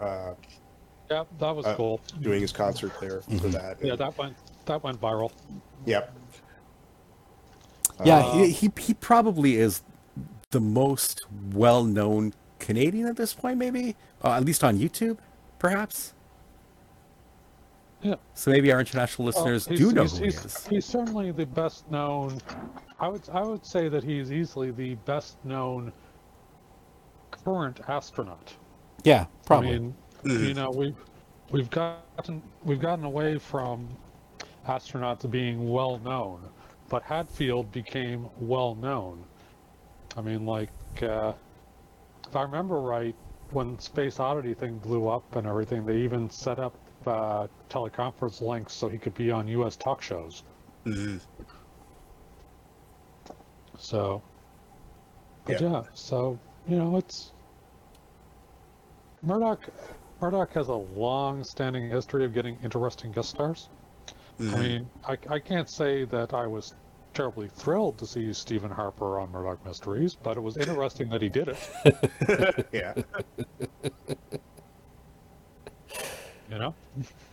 uh, 0.00 0.34
Yeah, 1.10 1.24
that 1.40 1.50
was 1.50 1.66
Uh, 1.66 1.74
cool. 1.74 2.00
doing 2.20 2.40
his 2.40 2.52
concert 2.52 2.92
there 3.00 3.20
for 3.22 3.30
Mhm. 3.32 3.52
that. 3.52 3.78
Yeah, 3.82 3.96
that 3.96 4.16
went 4.16 4.36
that 4.66 4.82
went 4.84 5.00
viral. 5.00 5.32
Yep. 5.86 6.14
yeah, 8.04 8.18
Uh, 8.18 8.32
he, 8.32 8.50
he 8.50 8.70
he 8.78 8.94
probably 8.94 9.56
is 9.56 9.82
the 10.50 10.60
most 10.60 11.20
well-known 11.52 12.32
Canadian 12.60 13.06
at 13.08 13.16
this 13.16 13.34
point, 13.34 13.58
maybe 13.58 13.96
uh, 14.24 14.32
at 14.34 14.44
least 14.44 14.62
on 14.64 14.78
YouTube, 14.78 15.18
perhaps. 15.58 16.12
Yeah. 18.02 18.14
So 18.34 18.50
maybe 18.50 18.72
our 18.72 18.80
international 18.80 19.26
listeners 19.26 19.66
he's- 19.66 19.78
do 19.78 19.92
know 19.92 20.02
he's, 20.02 20.18
who 20.18 20.24
he's, 20.24 20.40
he 20.40 20.46
is. 20.46 20.66
He's 20.66 20.84
certainly 20.86 21.32
the 21.32 21.46
best 21.46 21.90
known. 21.90 22.40
I 22.98 23.08
would 23.08 23.28
I 23.32 23.42
would 23.42 23.64
say 23.64 23.88
that 23.88 24.02
he's 24.02 24.32
easily 24.32 24.70
the 24.70 24.94
best 25.06 25.42
known 25.44 25.92
current 27.30 27.80
astronaut. 27.88 28.54
Yeah, 29.04 29.26
probably. 29.46 29.76
I 29.76 29.78
mean, 29.78 29.94
you 30.24 30.54
know, 30.54 30.70
we've 30.70 30.96
we've 31.50 31.70
gotten 31.70 32.42
we've 32.64 32.80
gotten 32.80 33.04
away 33.04 33.38
from 33.38 33.88
astronauts 34.66 35.28
being 35.30 35.70
well 35.70 35.98
known, 35.98 36.42
but 36.88 37.02
Hadfield 37.02 37.70
became 37.72 38.28
well 38.38 38.74
known. 38.74 39.24
I 40.16 40.20
mean, 40.20 40.44
like 40.44 40.70
uh, 41.02 41.32
if 42.28 42.36
I 42.36 42.42
remember 42.42 42.80
right, 42.80 43.14
when 43.50 43.78
Space 43.78 44.20
Oddity 44.20 44.54
thing 44.54 44.78
blew 44.78 45.08
up 45.08 45.36
and 45.36 45.46
everything, 45.46 45.86
they 45.86 45.98
even 45.98 46.28
set 46.28 46.58
up 46.58 46.74
uh, 47.06 47.46
teleconference 47.68 48.40
links 48.40 48.72
so 48.72 48.88
he 48.88 48.98
could 48.98 49.14
be 49.14 49.30
on 49.30 49.46
U.S. 49.48 49.76
talk 49.76 50.02
shows. 50.02 50.42
mhm. 50.84 51.20
So, 53.78 54.22
but 55.44 55.60
Yeah. 55.60 55.70
yeah. 55.70 55.82
so 55.94 56.38
you 56.68 56.76
know, 56.76 56.96
it's 56.96 57.32
Murdoch. 59.22 59.68
Murdoch 60.20 60.52
has 60.52 60.68
a 60.68 60.74
long-standing 60.74 61.88
history 61.88 62.24
of 62.26 62.34
getting 62.34 62.58
interesting 62.62 63.10
guest 63.12 63.30
stars. 63.30 63.68
I 64.38 64.42
Mhm. 64.42 64.58
mean, 64.60 64.90
I, 65.06 65.18
I 65.28 65.38
can't 65.38 65.68
say 65.68 66.04
that 66.06 66.34
I 66.34 66.46
was 66.46 66.74
terribly 67.14 67.48
thrilled 67.48 67.98
to 67.98 68.06
see 68.06 68.32
Stephen 68.32 68.70
Harper 68.70 69.18
on 69.18 69.30
Murdoch 69.32 69.64
Mysteries, 69.64 70.14
but 70.14 70.36
it 70.36 70.40
was 70.40 70.56
interesting 70.56 71.08
that 71.10 71.20
he 71.22 71.28
did 71.28 71.48
it. 71.48 72.66
yeah. 72.72 72.94
You 76.50 76.58
know. 76.58 76.74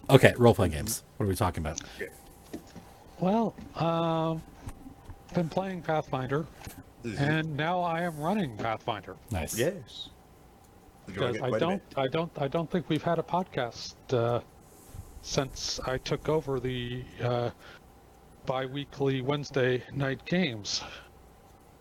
Okay, 0.10 0.34
role-playing 0.38 0.74
games. 0.74 1.04
What 1.18 1.26
are 1.26 1.30
we 1.30 1.36
talking 1.36 1.64
about? 1.66 1.82
Well, 3.20 3.56
um, 3.76 4.44
been 5.34 5.50
playing 5.50 5.82
Pathfinder, 5.82 6.46
Mhm. 7.04 7.20
and 7.20 7.58
now 7.58 7.82
I 7.82 8.02
am 8.04 8.18
running 8.20 8.56
Pathfinder. 8.58 9.16
Nice. 9.32 9.58
Yes. 9.58 10.10
Because 11.08 11.42
I 11.42 11.58
don't. 11.58 11.82
I 11.96 12.08
don't, 12.08 12.32
I 12.38 12.48
don't 12.48 12.70
think 12.70 12.90
we've 12.90 13.04
had 13.04 13.18
a 13.18 13.24
podcast 13.24 13.96
uh, 14.14 14.42
since 15.22 15.80
I 15.86 15.98
took 15.98 16.30
over 16.30 16.60
the 16.60 17.04
uh, 17.24 17.50
bi-weekly 18.46 19.22
Wednesday 19.22 19.84
night 19.94 20.24
games. 20.26 20.84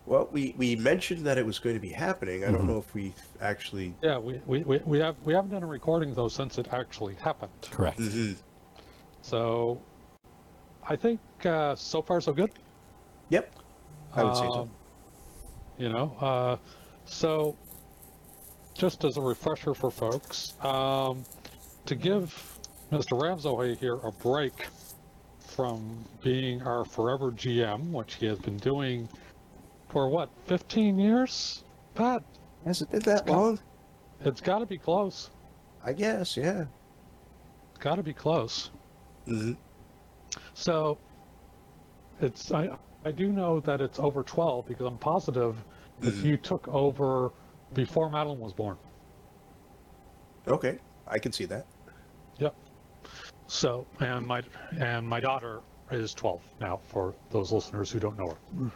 Well, 0.07 0.29
we, 0.31 0.55
we 0.57 0.77
mentioned 0.77 1.27
that 1.27 1.37
it 1.37 1.45
was 1.45 1.59
going 1.59 1.75
to 1.75 1.81
be 1.81 1.89
happening. 1.91 2.45
I 2.45 2.53
don't 2.53 2.63
Mhm. 2.63 2.69
know 2.69 2.79
if 2.79 2.95
we 2.95 3.13
actually. 3.41 3.95
Yeah, 4.03 4.19
we, 4.19 4.41
we, 4.47 4.63
we, 4.63 4.79
we 4.85 4.99
have 5.01 5.17
we 5.25 5.35
haven't 5.35 5.51
done 5.51 5.65
a 5.65 5.67
recording 5.67 6.15
though 6.15 6.29
since 6.29 6.59
it 6.59 6.69
actually 6.73 7.15
happened. 7.17 7.51
Correct. 7.71 7.99
Mhm. 7.99 8.37
So 9.23 9.81
I 10.89 10.95
think 10.95 11.19
uh, 11.45 11.75
so 11.75 12.01
far 12.03 12.21
so 12.21 12.33
good. 12.33 12.53
Yep. 13.31 13.53
I 14.15 14.23
would 14.23 14.37
say 14.37 14.43
so. 14.47 14.53
Um, 14.63 14.71
You 15.79 15.89
know, 15.91 16.17
uh, 16.21 16.57
so 17.05 17.57
just 18.75 19.05
as 19.05 19.17
a 19.17 19.21
refresher 19.21 19.75
for 19.75 19.91
folks, 19.91 20.55
um, 20.65 21.25
to 21.85 21.95
give 21.95 22.59
Mr. 22.93 23.21
Ramsaway 23.21 23.75
here 23.75 23.97
a 24.05 24.13
break 24.13 24.69
from 25.41 26.05
being 26.23 26.63
our 26.63 26.85
forever 26.85 27.31
GM, 27.33 27.91
which 27.91 28.15
he 28.15 28.27
has 28.27 28.39
been 28.39 28.57
doing 28.59 29.09
for 29.89 30.09
what, 30.09 30.29
15 30.47 30.99
years? 30.99 31.65
Pat, 31.95 32.23
Has 32.65 32.83
it 32.83 32.91
been 32.91 33.01
that 33.01 33.27
got- 33.27 33.37
long? 33.37 33.59
it's 34.21 34.41
got 34.41 34.59
to 34.59 34.67
be 34.67 34.79
close. 34.79 35.31
I 35.85 35.93
guess, 35.93 36.37
yeah. 36.37 36.65
It's 37.71 37.79
got 37.79 37.97
to 37.97 38.03
be 38.03 38.13
close. 38.13 38.71
hmm 39.27 39.53
So 40.55 40.99
it's 42.21 42.51
I 42.53 42.77
I 43.05 43.13
do 43.13 43.31
know 43.31 43.61
that 43.61 43.81
it's 43.81 43.99
over 44.01 44.23
12 44.25 44.67
because 44.67 44.87
I'm 44.87 44.99
positive 44.99 45.63
that 46.01 46.15
Mhm. 46.15 46.25
you 46.25 46.37
took 46.37 46.67
over 46.69 47.33
before 47.75 48.11
Madeline 48.11 48.41
was 48.41 48.53
born. 48.53 48.77
Okay, 50.49 50.79
I 51.07 51.19
can 51.19 51.31
see 51.33 51.45
that. 51.47 51.67
Yep. 52.39 52.55
So 53.47 53.87
and 54.01 54.27
my 54.27 54.43
and 54.79 55.07
my 55.07 55.21
daughter 55.21 55.61
is 55.93 56.15
12 56.15 56.43
now 56.61 56.81
for 56.83 57.15
those 57.31 57.53
listeners 57.53 57.91
who 57.93 58.01
don't 58.01 58.19
know 58.19 58.29
her. 58.31 58.71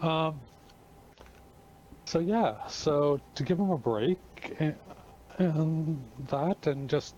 Um, 0.00 0.40
so 2.04 2.18
yeah, 2.18 2.66
so 2.68 3.20
to 3.34 3.42
give 3.42 3.58
him 3.58 3.70
a 3.70 3.78
break 3.78 4.18
and, 4.58 4.74
and 5.38 6.04
that, 6.28 6.66
and 6.66 6.88
just 6.88 7.14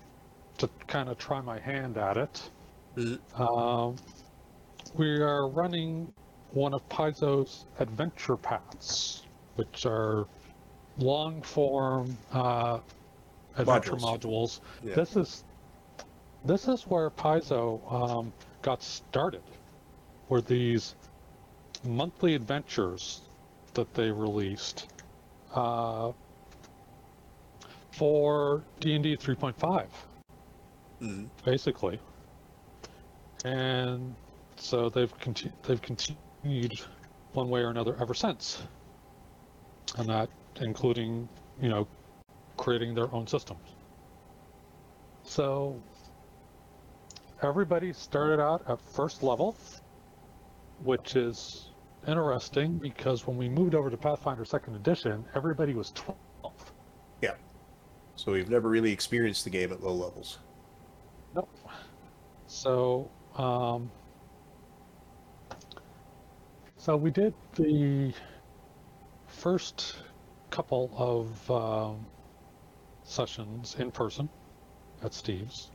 to 0.59 0.69
kind 0.87 1.09
of 1.09 1.19
try 1.19 1.41
my 1.41 1.59
hand 1.59 1.97
at 1.97 2.17
it, 2.17 2.51
Mhm. 2.97 3.19
um, 3.39 3.97
we 4.95 5.21
are 5.21 5.49
running 5.49 6.13
one 6.53 6.73
of 6.73 6.89
Paizo's 6.89 7.67
adventure 7.79 8.37
paths, 8.37 9.23
which 9.57 9.85
are 9.85 10.27
long 10.99 11.43
form 11.43 12.17
uh, 12.33 12.79
adventure 13.57 13.97
Modules. 13.97 14.01
modules. 14.21 14.61
Yeah. 14.83 14.95
This 14.95 15.17
is 15.17 15.45
this 16.45 16.69
is 16.69 16.87
where 16.87 17.11
Paizo 17.11 17.81
um, 17.93 18.33
got 18.63 18.83
started. 18.83 19.43
Were 20.29 20.41
these 20.41 20.95
monthly 21.87 22.35
adventures 22.35 23.23
that 23.75 23.93
they 23.95 24.11
released 24.11 24.89
uh, 25.55 26.13
for 27.93 28.65
D&D 28.81 29.17
3.5, 29.17 29.89
Mhm. 31.01 31.29
basically. 31.45 32.01
And 33.45 34.15
so 34.57 34.89
they've 34.89 35.17
conti- 35.21 35.53
they've 35.63 35.81
continued 35.81 36.81
one 37.33 37.49
way 37.49 37.61
or 37.61 37.71
another 37.71 37.97
ever 38.01 38.15
since. 38.15 38.63
And 39.97 40.09
that 40.09 40.29
including, 40.61 41.29
you 41.61 41.69
know, 41.69 41.87
creating 42.57 42.95
their 42.95 43.13
own 43.15 43.27
systems. 43.27 43.61
So 45.25 45.81
everybody 47.43 47.93
started 47.93 48.41
out 48.41 48.69
at 48.69 48.81
first 48.81 49.23
level, 49.23 49.57
which 50.83 51.17
is 51.17 51.66
interesting 52.07 52.79
because 52.79 53.27
when 53.27 53.37
we 53.37 53.49
moved 53.49 53.75
over 53.75 53.91
to 53.91 53.97
Pathfinder 53.97 54.45
Second 54.45 54.77
Edition, 54.77 55.25
everybody 55.35 55.75
was 55.75 55.91
12. 55.93 56.17
Yeah. 57.23 57.35
So 58.17 58.33
we've 58.33 58.49
never 58.49 58.69
really 58.69 58.93
experienced 58.93 59.45
the 59.45 59.51
game 59.51 59.73
at 59.73 59.83
low 59.83 59.93
levels. 59.93 60.39
Nope. 61.35 61.49
So, 62.47 63.11
um, 63.37 63.91
so 66.77 66.97
we 66.97 67.11
did 67.11 67.35
the 67.55 68.13
first 69.27 69.97
couple 70.51 70.91
of 70.97 71.51
um, 71.51 72.07
sessions 73.05 73.77
in 73.79 73.91
person 73.91 74.29
at 75.03 75.13
Steve's 75.13 75.71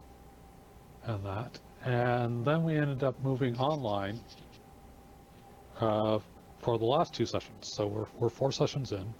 and 1.03 1.25
that, 1.25 1.59
and 1.83 2.45
then 2.45 2.63
we 2.63 2.77
ended 2.77 3.03
up 3.03 3.21
moving 3.23 3.57
online 3.57 4.19
uh, 5.81 6.19
for 6.59 6.77
the 6.77 6.85
last 6.85 7.13
two 7.13 7.25
sessions. 7.25 7.67
So 7.67 7.87
we're 7.87 8.07
we're 8.13 8.29
four 8.29 8.51
sessions 8.51 8.91
in, 8.91 9.15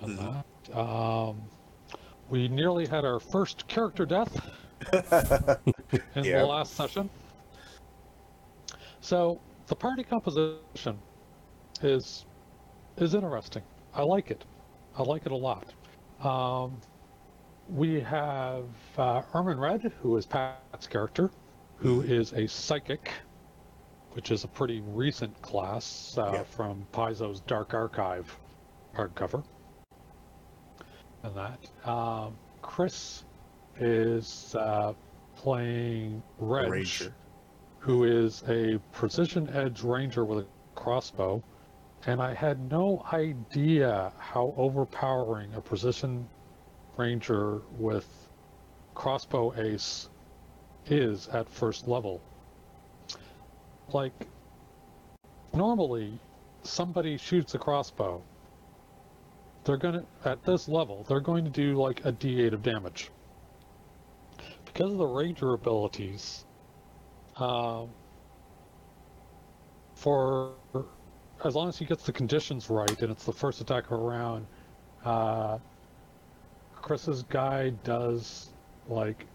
and 0.00 0.16
Mhm. 0.18 0.18
that. 0.18 0.76
Um, 0.76 1.50
we 2.28 2.48
nearly 2.48 2.86
had 2.86 3.04
our 3.04 3.20
first 3.20 3.66
character 3.68 4.06
death 4.06 4.40
in 6.14 6.24
Yeah. 6.24 6.40
the 6.40 6.46
last 6.46 6.74
session. 6.74 7.10
So 9.00 9.42
the 9.66 9.76
party 9.76 10.04
composition 10.04 11.02
is 11.80 12.26
is 12.96 13.14
interesting. 13.14 13.64
I 13.92 14.02
like 14.02 14.30
it. 14.30 14.46
I 14.94 15.02
like 15.02 15.26
it 15.26 15.32
a 15.32 15.36
lot. 15.36 15.74
Um, 16.20 16.80
we 17.68 18.00
have 18.00 18.64
uh, 18.96 19.22
Ermin 19.34 19.58
Red, 19.58 19.92
who 20.00 20.16
is 20.16 20.26
Pat's 20.26 20.86
character, 20.86 21.30
who 21.76 22.02
is 22.02 22.32
a 22.32 22.46
psychic, 22.46 23.12
which 24.16 24.30
is 24.30 24.44
a 24.44 24.48
pretty 24.48 24.80
recent 24.80 25.40
class 25.42 26.16
uh, 26.16 26.30
Yeah. 26.32 26.42
from 26.44 26.86
Paizo's 26.90 27.40
Dark 27.40 27.74
Archive 27.74 28.34
hardcover. 28.96 29.44
And 31.22 31.36
that. 31.36 31.58
Um, 31.88 32.34
Chris 32.62 33.24
is 33.78 34.54
uh, 34.58 34.94
playing 35.36 36.22
Reg, 36.38 36.70
Ranger. 36.70 37.14
who 37.78 38.04
is 38.04 38.42
a 38.48 38.78
precision 38.92 39.50
edge 39.50 39.82
ranger 39.82 40.24
with 40.24 40.38
a 40.38 40.46
crossbow. 40.74 41.42
And 42.06 42.22
I 42.22 42.32
had 42.32 42.70
no 42.70 43.04
idea 43.12 44.12
how 44.18 44.54
overpowering 44.56 45.52
a 45.54 45.60
precision 45.60 46.26
ranger 46.96 47.60
with 47.78 48.06
crossbow 48.94 49.52
ace 49.60 50.08
is 50.86 51.28
at 51.28 51.50
first 51.50 51.86
level. 51.86 52.22
Like, 53.92 54.26
normally, 55.54 56.18
somebody 56.62 57.16
shoots 57.16 57.54
a 57.54 57.58
crossbow. 57.58 58.22
They're 59.64 59.76
gonna, 59.76 60.04
at 60.24 60.44
this 60.44 60.68
level, 60.68 61.04
they're 61.08 61.20
going 61.20 61.44
to 61.44 61.50
do 61.50 61.74
like 61.74 62.04
a 62.04 62.12
d8 62.12 62.52
of 62.52 62.62
damage. 62.62 63.10
Because 64.64 64.92
of 64.92 64.98
the 64.98 65.06
ranger 65.06 65.54
abilities, 65.54 66.44
um, 67.36 67.88
for 69.94 70.52
as 71.44 71.54
long 71.54 71.68
as 71.68 71.78
he 71.78 71.84
gets 71.84 72.04
the 72.04 72.12
conditions 72.12 72.70
right 72.70 73.02
and 73.02 73.10
it's 73.10 73.24
the 73.24 73.32
first 73.32 73.60
attack 73.60 73.86
of 73.86 73.92
a 73.92 73.96
round, 73.96 74.46
uh, 75.04 75.58
Chris's 76.74 77.22
guy 77.24 77.70
does 77.84 78.50
like 78.88 79.26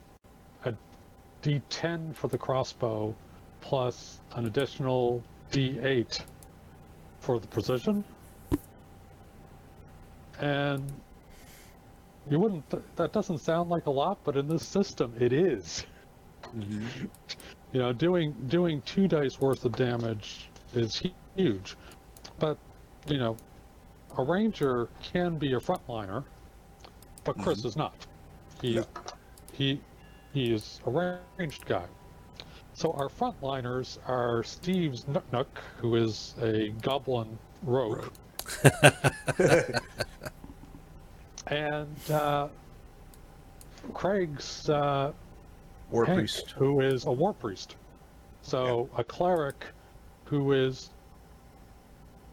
a 0.66 0.74
d10 1.42 2.16
for 2.16 2.28
the 2.28 2.38
crossbow 2.38 3.16
plus 3.62 4.20
an 4.36 4.46
additional 4.46 5.24
d8 5.52 6.22
for 7.20 7.40
the 7.40 7.48
precision. 7.48 8.04
And 10.40 10.92
you 12.30 12.40
wouldn't, 12.40 12.70
th- 12.70 12.84
that 12.96 13.14
doesn't 13.14 13.40
sound 13.40 13.70
like 13.70 13.86
a 13.86 13.92
lot, 13.92 14.20
but 14.24 14.36
in 14.36 14.48
this 14.48 14.66
system 14.68 15.14
it 15.20 15.32
is. 15.32 15.86
Mm-hmm. 16.56 17.06
You 17.74 17.80
know, 17.80 17.94
doing 17.94 18.36
doing 18.48 18.82
two 18.82 19.08
dice 19.08 19.40
worth 19.40 19.64
of 19.64 19.74
damage 19.78 20.50
is 20.74 21.02
huge, 21.36 21.78
but 22.40 22.58
you 23.08 23.18
know, 23.18 23.38
a 24.18 24.24
ranger 24.24 24.90
can 25.02 25.38
be 25.38 25.54
a 25.54 25.60
frontliner, 25.60 26.26
but 27.24 27.38
Chris 27.38 27.60
mm-hmm. 27.60 27.68
is 27.70 27.78
not. 27.78 27.96
He 28.62 28.76
No. 28.76 28.86
he 29.54 29.80
he 30.34 30.54
is 30.54 30.82
a 30.86 31.22
ranged 31.38 31.66
guy. 31.66 31.86
So 32.82 32.94
our 32.94 33.10
frontliners 33.10 34.00
are 34.08 34.42
Steve's 34.42 35.08
Nook 35.08 35.32
Nook, 35.32 35.60
who 35.78 35.98
is 35.98 36.34
a 36.42 36.70
goblin 36.82 37.38
rogue, 37.62 38.08
and 41.46 41.96
uh, 42.10 42.48
Craig's 43.94 44.68
uh, 44.68 45.12
War 45.92 46.06
Hank, 46.06 46.18
priest. 46.18 46.56
who 46.58 46.82
is 46.82 47.06
a 47.06 47.12
war 47.12 47.36
priest. 47.36 47.76
So 48.42 48.90
a 48.98 49.04
cleric 49.04 49.64
who 50.26 50.54
is 50.54 50.90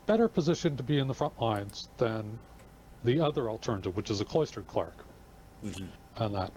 better 0.07 0.29
positioned 0.29 0.79
to 0.79 0.83
be 0.83 0.99
in 0.99 1.09
the 1.09 1.15
front 1.15 1.39
lines 1.39 1.91
than 1.99 2.39
the 3.05 3.21
other 3.21 3.51
alternative, 3.51 3.95
which 3.99 4.09
is 4.11 4.23
a 4.23 4.25
cloistered 4.25 4.67
cleric 4.67 4.95
Mhm. 5.63 5.89
and 6.17 6.35
that. 6.35 6.53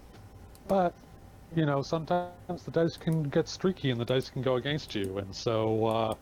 But, 0.70 0.94
you 1.56 1.66
know, 1.66 1.82
sometimes 1.82 2.32
the 2.36 2.42
dice 2.42 2.98
can 2.98 3.24
get 3.24 3.48
streaky 3.48 3.92
and 3.92 4.00
the 4.00 4.06
dice 4.06 4.30
can 4.30 4.42
go 4.42 4.56
against 4.56 4.96
you. 4.96 5.18
And 5.18 5.36
so 5.36 5.86
uh, 5.86 6.16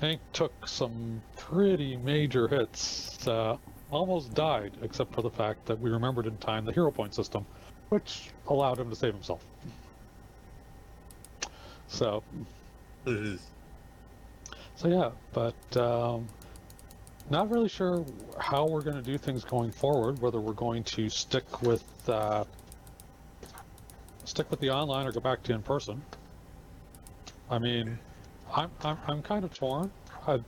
Hank 0.00 0.20
took 0.32 0.66
some 0.66 1.22
pretty 1.36 1.96
major 1.96 2.48
hits. 2.48 3.26
Uh, 3.26 3.56
almost 3.90 4.34
died, 4.34 4.76
except 4.82 5.14
for 5.14 5.22
the 5.22 5.30
fact 5.30 5.66
that 5.66 5.78
we 5.78 5.90
remembered 5.90 6.26
in 6.26 6.36
time 6.38 6.64
the 6.64 6.72
hero 6.72 6.90
point 6.90 7.14
system, 7.14 7.46
which 7.88 8.32
allowed 8.46 8.78
him 8.78 8.90
to 8.90 8.96
save 8.96 9.14
himself. 9.14 9.44
So, 11.86 12.24
Mhm. 13.06 13.38
so 14.74 14.88
yeah, 14.88 15.10
but 15.32 15.76
um, 15.76 16.28
not 17.28 17.50
really 17.50 17.68
sure 17.68 18.04
how 18.38 18.66
we're 18.66 18.82
going 18.82 18.96
to 18.96 19.02
do 19.02 19.18
things 19.18 19.44
going 19.44 19.72
forward. 19.72 20.20
Whether 20.20 20.40
we're 20.40 20.52
going 20.52 20.84
to 20.84 21.08
stick 21.08 21.62
with 21.62 21.84
uh, 22.08 22.44
stick 24.24 24.50
with 24.50 24.60
the 24.60 24.70
online 24.70 25.06
or 25.06 25.12
go 25.12 25.20
back 25.20 25.42
to 25.44 25.52
in 25.52 25.62
person. 25.62 26.02
I 27.50 27.58
mean, 27.58 27.98
I'm 28.54 28.70
I'm, 28.82 28.98
I'm 29.06 29.22
kind 29.22 29.44
of 29.44 29.54
torn. 29.54 29.90
I, 30.26 30.40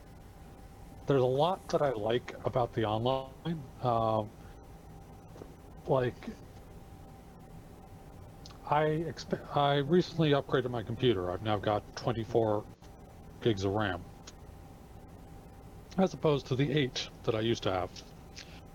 there's 1.05 1.21
a 1.21 1.25
lot 1.25 1.67
that 1.69 1.81
I 1.81 1.91
like 1.91 2.35
about 2.43 2.73
the 2.73 2.85
online. 2.85 3.61
Um, 3.81 4.29
like, 5.87 6.27
I 8.69 8.83
expe- 8.83 9.55
I 9.55 9.77
recently 9.77 10.31
upgraded 10.31 10.69
my 10.69 10.83
computer. 10.83 11.31
I've 11.31 11.43
now 11.43 11.57
got 11.57 11.83
24 11.95 12.63
gigs 13.41 13.63
of 13.63 13.71
RAM, 13.71 14.01
as 15.97 16.13
opposed 16.13 16.47
to 16.47 16.55
the 16.55 16.69
eight 16.71 17.07
that 17.23 17.35
I 17.35 17.39
used 17.39 17.63
to 17.63 17.71
have. 17.71 17.89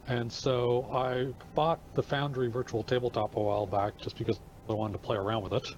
And 0.08 0.32
so 0.32 0.88
I 0.92 1.32
bought 1.54 1.80
the 1.94 2.02
Foundry 2.02 2.48
Virtual 2.48 2.82
Tabletop 2.82 3.36
a 3.36 3.40
while 3.40 3.66
back 3.66 3.98
just 3.98 4.16
because 4.16 4.40
I 4.68 4.72
wanted 4.72 4.94
to 4.94 4.98
play 4.98 5.16
around 5.16 5.42
with 5.42 5.52
it. 5.52 5.68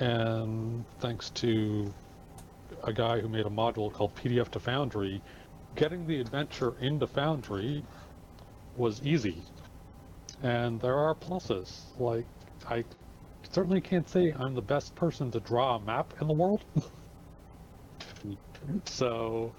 And 0.00 0.84
thanks 1.00 1.30
to 1.30 1.92
a 2.84 2.92
guy 2.92 3.20
who 3.20 3.28
made 3.28 3.46
a 3.46 3.50
module 3.50 3.92
called 3.92 4.14
PDF 4.16 4.50
to 4.52 4.60
Foundry, 4.60 5.20
getting 5.76 6.06
the 6.06 6.20
adventure 6.20 6.74
into 6.80 7.06
Foundry 7.06 7.84
was 8.76 9.02
easy, 9.02 9.42
and 10.42 10.80
there 10.80 10.96
are 10.96 11.14
pluses. 11.14 11.82
Like 11.98 12.24
I 12.68 12.84
certainly 13.50 13.80
can't 13.80 14.08
say 14.08 14.32
I'm 14.32 14.54
the 14.54 14.62
best 14.62 14.94
person 14.94 15.30
to 15.32 15.40
draw 15.40 15.76
a 15.76 15.80
map 15.80 16.14
in 16.20 16.28
the 16.28 16.34
world. 16.34 16.64
so, 18.84 19.52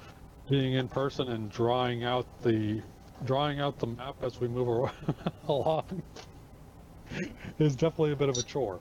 being 0.50 0.74
in 0.74 0.88
person 0.88 1.30
and 1.30 1.52
drawing 1.52 2.04
out 2.04 2.26
the 2.42 2.82
drawing 3.26 3.60
out 3.60 3.78
the 3.78 3.88
map 3.88 4.16
as 4.24 4.40
we 4.40 4.48
move 4.48 4.90
along 5.48 6.02
is 7.60 7.76
definitely 7.76 8.12
a 8.12 8.16
bit 8.16 8.30
of 8.30 8.38
a 8.38 8.44
chore. 8.44 8.80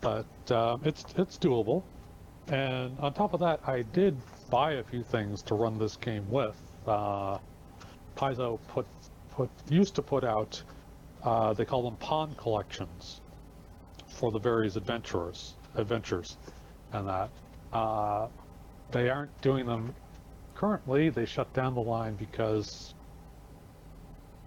But 0.00 0.26
um, 0.50 0.82
it's 0.84 1.04
it's 1.16 1.38
doable. 1.38 1.82
And 2.48 2.96
on 3.00 3.12
top 3.12 3.34
of 3.34 3.40
that, 3.40 3.60
I 3.66 3.82
did 3.82 4.16
buy 4.50 4.74
a 4.74 4.84
few 4.84 5.02
things 5.02 5.42
to 5.42 5.54
run 5.54 5.78
this 5.78 5.96
game 5.96 6.30
with. 6.30 6.56
Uh, 6.86 7.38
Paizo 8.16 8.58
put 8.68 8.86
put 9.30 9.50
used 9.68 9.94
to 9.96 10.02
put 10.02 10.24
out 10.24 10.62
uh, 11.22 11.52
they 11.52 11.64
call 11.64 11.82
them 11.82 11.96
pawn 11.96 12.34
collections 12.36 13.20
for 14.06 14.30
the 14.30 14.38
various 14.38 14.76
adventurers 14.76 15.54
adventures, 15.74 16.36
and 16.92 17.08
that 17.08 17.30
uh, 17.72 18.28
they 18.92 19.10
aren't 19.10 19.40
doing 19.40 19.66
them 19.66 19.94
currently. 20.54 21.10
They 21.10 21.26
shut 21.26 21.52
down 21.52 21.74
the 21.74 21.82
line 21.82 22.14
because 22.14 22.94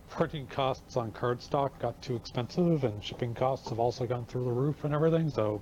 printing 0.10 0.48
costs 0.48 0.98
on 0.98 1.12
cardstock 1.12 1.78
got 1.80 2.02
too 2.02 2.16
expensive, 2.16 2.84
and 2.84 3.04
shipping 3.04 3.34
costs 3.34 3.70
have 3.70 3.80
also 3.80 4.06
gone 4.06 4.26
through 4.26 4.46
the 4.46 4.52
roof 4.52 4.84
and 4.84 4.94
everything. 4.94 5.30
So 5.30 5.62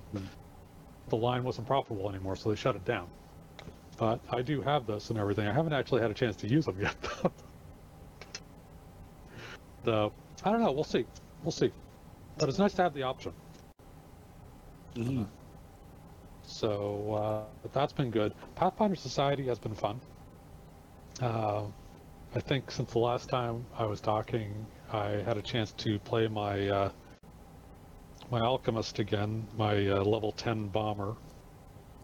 the 1.08 1.16
line 1.16 1.44
wasn't 1.44 1.66
profitable 1.66 2.08
anymore, 2.08 2.36
so 2.36 2.50
they 2.50 2.56
shut 2.56 2.76
it 2.76 2.84
down. 2.84 3.08
But 3.98 4.20
I 4.30 4.42
do 4.42 4.62
have 4.62 4.86
this 4.86 5.10
and 5.10 5.18
everything. 5.18 5.46
I 5.46 5.52
haven't 5.52 5.72
actually 5.72 6.02
had 6.02 6.10
a 6.10 6.14
chance 6.14 6.36
to 6.36 6.48
use 6.48 6.66
them 6.66 6.80
yet. 6.80 6.96
so 9.84 10.12
I 10.44 10.52
don't 10.52 10.60
know. 10.62 10.72
We'll 10.72 10.84
see. 10.84 11.04
We'll 11.42 11.52
see. 11.52 11.72
But 12.38 12.48
it's 12.48 12.58
nice 12.58 12.74
to 12.74 12.82
have 12.82 12.94
the 12.94 13.02
option. 13.02 13.32
Mm-hmm. 14.94 15.24
So 16.42 17.46
uh, 17.64 17.68
that's 17.72 17.92
been 17.92 18.10
good. 18.10 18.32
Pathfinder 18.54 18.96
Society 18.96 19.46
has 19.46 19.58
been 19.58 19.74
fun. 19.74 20.00
Uh, 21.20 21.64
I 22.34 22.40
think 22.40 22.70
since 22.70 22.92
the 22.92 22.98
last 22.98 23.28
time 23.28 23.64
I 23.78 23.86
was 23.86 24.00
talking, 24.00 24.66
I 24.92 25.22
had 25.24 25.38
a 25.38 25.42
chance 25.42 25.72
to 25.72 25.98
play 26.00 26.28
my 26.28 26.68
uh, 26.68 26.90
my 28.30 28.40
alchemist 28.40 28.98
again, 28.98 29.46
my 29.56 29.88
uh, 29.88 30.04
level 30.04 30.32
10 30.32 30.68
bomber. 30.68 31.14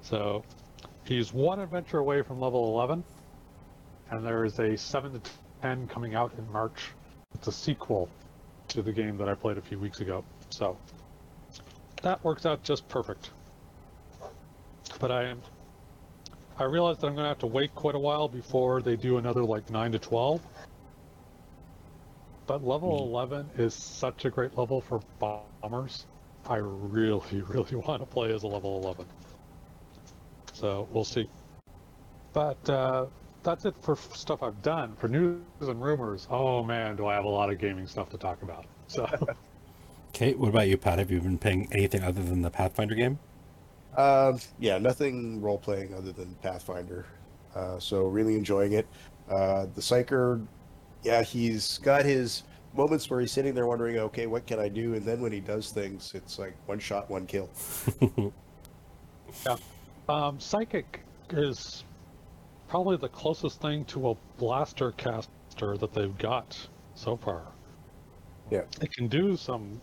So 0.01 0.43
he's 1.05 1.35
one 1.35 1.61
adventure 1.61 1.99
away 1.99 2.23
from 2.23 2.41
level 2.41 2.75
11, 2.75 3.05
and 4.11 4.25
there 4.25 4.45
is 4.47 4.59
a 4.59 4.77
7 4.77 5.13
to 5.13 5.31
10 5.61 5.89
coming 5.89 6.15
out 6.15 6.33
in 6.39 6.51
March. 6.51 6.93
It's 7.35 7.49
a 7.49 7.53
sequel 7.53 8.09
to 8.69 8.81
the 8.81 8.93
game 8.93 9.19
that 9.19 9.29
I 9.29 9.35
played 9.35 9.59
a 9.59 9.63
few 9.63 9.79
weeks 9.79 10.01
ago. 10.01 10.25
So 10.49 10.79
that 12.03 12.25
works 12.25 12.47
out 12.47 12.63
just 12.63 12.89
perfect. 12.89 13.31
But 14.99 15.11
I 15.11 15.25
am 15.25 15.43
I 16.57 16.65
realize 16.65 16.99
that 16.99 17.09
I'm 17.09 17.15
going 17.15 17.25
to 17.25 17.29
have 17.29 17.39
to 17.41 17.47
wait 17.47 17.75
quite 17.75 17.97
a 17.97 17.99
while 17.99 18.29
before 18.29 18.81
they 18.81 18.97
do 18.97 19.19
another 19.19 19.45
like 19.45 19.69
9 19.71 19.93
to 19.93 19.99
12. 19.99 20.41
But 22.47 22.65
level 22.65 22.99
11 23.05 23.51
is 23.57 23.75
such 23.75 24.25
a 24.25 24.31
great 24.31 24.57
level 24.57 24.81
for 24.81 25.01
bombers. 25.19 26.07
I 26.47 26.57
really, 26.57 27.41
really 27.49 27.75
want 27.75 28.03
to 28.03 28.07
play 28.07 28.33
as 28.33 28.45
a 28.45 28.47
level 28.47 28.81
11. 28.83 29.07
So 30.53 30.87
we'll 30.93 31.05
see. 31.05 31.29
But 32.33 32.69
uh, 32.71 33.07
that's 33.43 33.65
it 33.65 33.75
for 33.81 33.97
stuff 33.97 34.43
I've 34.43 34.63
done. 34.63 34.95
For 34.97 35.09
news 35.09 35.41
and 35.61 35.83
rumors, 35.83 36.29
oh 36.31 36.63
man, 36.63 36.97
do 36.97 37.07
I 37.07 37.15
have 37.15 37.25
a 37.25 37.29
lot 37.29 37.51
of 37.51 37.59
gaming 37.59 37.87
stuff 37.87 38.11
to 38.11 38.19
talk 38.19 38.43
about. 38.43 38.67
So, 38.87 39.09
Kate, 40.13 40.39
what 40.39 40.51
about 40.51 40.69
you, 40.69 40.77
Pat? 40.77 40.99
Have 40.99 41.11
you 41.11 41.21
been 41.21 41.39
playing 41.39 41.69
anything 41.73 42.05
other 42.05 42.23
than 42.23 42.43
the 42.43 42.51
Pathfinder 42.51 42.95
game? 42.95 43.19
Um, 43.97 44.41
yeah, 44.59 44.79
nothing 44.79 45.41
role 45.41 45.59
playing 45.59 45.95
other 45.95 46.13
than 46.13 46.35
Pathfinder. 46.43 47.07
Uh, 47.55 47.79
so 47.79 48.07
really 48.07 48.35
enjoying 48.35 48.73
it. 48.73 48.87
Uh, 49.31 49.67
the 49.75 49.81
Psyker, 49.81 50.45
yeah, 51.03 51.23
he's 51.23 51.79
got 51.79 52.05
his 52.05 52.43
moments 52.77 53.09
where 53.09 53.21
he's 53.21 53.31
sitting 53.31 53.55
there 53.55 53.67
wondering, 53.67 53.99
okay, 53.99 54.27
what 54.27 54.47
can 54.47 54.59
I 54.59 54.69
do? 54.69 54.95
And 54.95 55.05
then 55.05 55.21
when 55.21 55.33
he 55.33 55.41
does 55.41 55.71
things, 55.71 56.13
it's 56.15 56.39
like 56.39 56.57
one 56.67 56.79
shot, 56.79 57.09
one 57.09 57.27
kill. 57.27 57.49
um, 60.09 60.41
Psychic 60.41 61.01
is 61.31 61.85
probably 62.69 62.97
the 62.97 63.09
closest 63.09 63.61
thing 63.61 63.85
to 63.87 64.11
a 64.11 64.17
blaster 64.39 64.91
caster 64.93 65.77
that 65.77 65.93
they've 65.93 66.19
got 66.19 66.59
so 66.95 67.17
far. 67.17 67.45
Yeah. 68.51 68.63
It 68.81 68.93
can 68.93 69.07
do 69.09 69.37
some, 69.37 69.81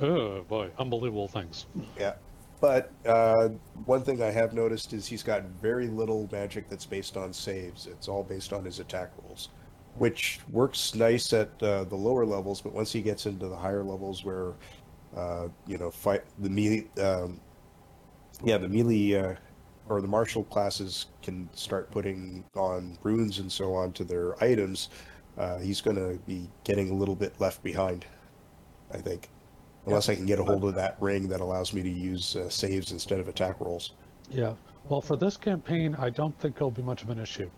oh 0.00 0.42
boy, 0.42 0.70
unbelievable 0.78 1.28
things. 1.28 1.66
Yeah. 1.98 2.14
But 2.60 2.90
uh, 3.06 3.50
one 3.84 4.02
thing 4.02 4.22
I 4.22 4.30
have 4.30 4.52
noticed 4.52 4.92
is 4.92 5.06
he's 5.06 5.22
got 5.22 5.44
very 5.62 5.86
little 5.86 6.28
magic 6.32 6.68
that's 6.68 6.86
based 6.86 7.16
on 7.16 7.32
saves. 7.32 7.86
It's 7.86 8.08
all 8.08 8.24
based 8.24 8.52
on 8.52 8.64
his 8.64 8.80
attack 8.80 9.12
rolls, 9.22 9.50
which 9.96 10.40
works 10.50 10.94
nice 10.94 11.32
at 11.32 11.50
uh, 11.62 11.84
the 11.84 11.94
lower 11.94 12.26
levels. 12.26 12.60
But 12.60 12.72
once 12.72 12.92
he 12.92 13.00
gets 13.00 13.26
into 13.26 13.48
the 13.48 13.56
higher 13.56 13.84
levels, 13.84 14.24
where 14.24 14.54
uh, 15.16 15.48
you 15.66 15.78
know 15.78 15.90
fight 15.90 16.24
the 16.40 16.50
melee, 16.50 16.88
um, 17.00 17.40
yeah, 18.42 18.58
the 18.58 18.68
melee 18.68 19.14
uh, 19.14 19.34
or 19.88 20.00
the 20.00 20.08
martial 20.08 20.42
classes 20.44 21.06
can 21.22 21.48
start 21.54 21.90
putting 21.92 22.44
on 22.56 22.98
runes 23.04 23.38
and 23.38 23.50
so 23.50 23.72
on 23.74 23.92
to 23.92 24.04
their 24.04 24.42
items. 24.42 24.88
Uh, 25.36 25.58
he's 25.58 25.80
going 25.80 25.96
to 25.96 26.18
be 26.26 26.50
getting 26.64 26.90
a 26.90 26.94
little 26.94 27.14
bit 27.14 27.40
left 27.40 27.62
behind, 27.62 28.04
I 28.92 28.96
think 28.96 29.28
unless 29.88 30.08
I 30.08 30.14
can 30.14 30.26
get 30.26 30.38
a 30.38 30.44
hold 30.44 30.64
of 30.64 30.74
that 30.74 30.96
ring 31.00 31.28
that 31.28 31.40
allows 31.40 31.72
me 31.72 31.82
to 31.82 31.88
use 31.88 32.36
uh, 32.36 32.48
saves 32.48 32.92
instead 32.92 33.20
of 33.20 33.28
attack 33.28 33.60
rolls. 33.60 33.92
Yeah. 34.30 34.54
Well, 34.88 35.00
for 35.00 35.16
this 35.16 35.36
campaign, 35.36 35.94
I 35.98 36.10
don't 36.10 36.38
think 36.38 36.56
it'll 36.56 36.70
be 36.70 36.82
much 36.82 37.02
of 37.02 37.10
an 37.10 37.18
issue 37.18 37.50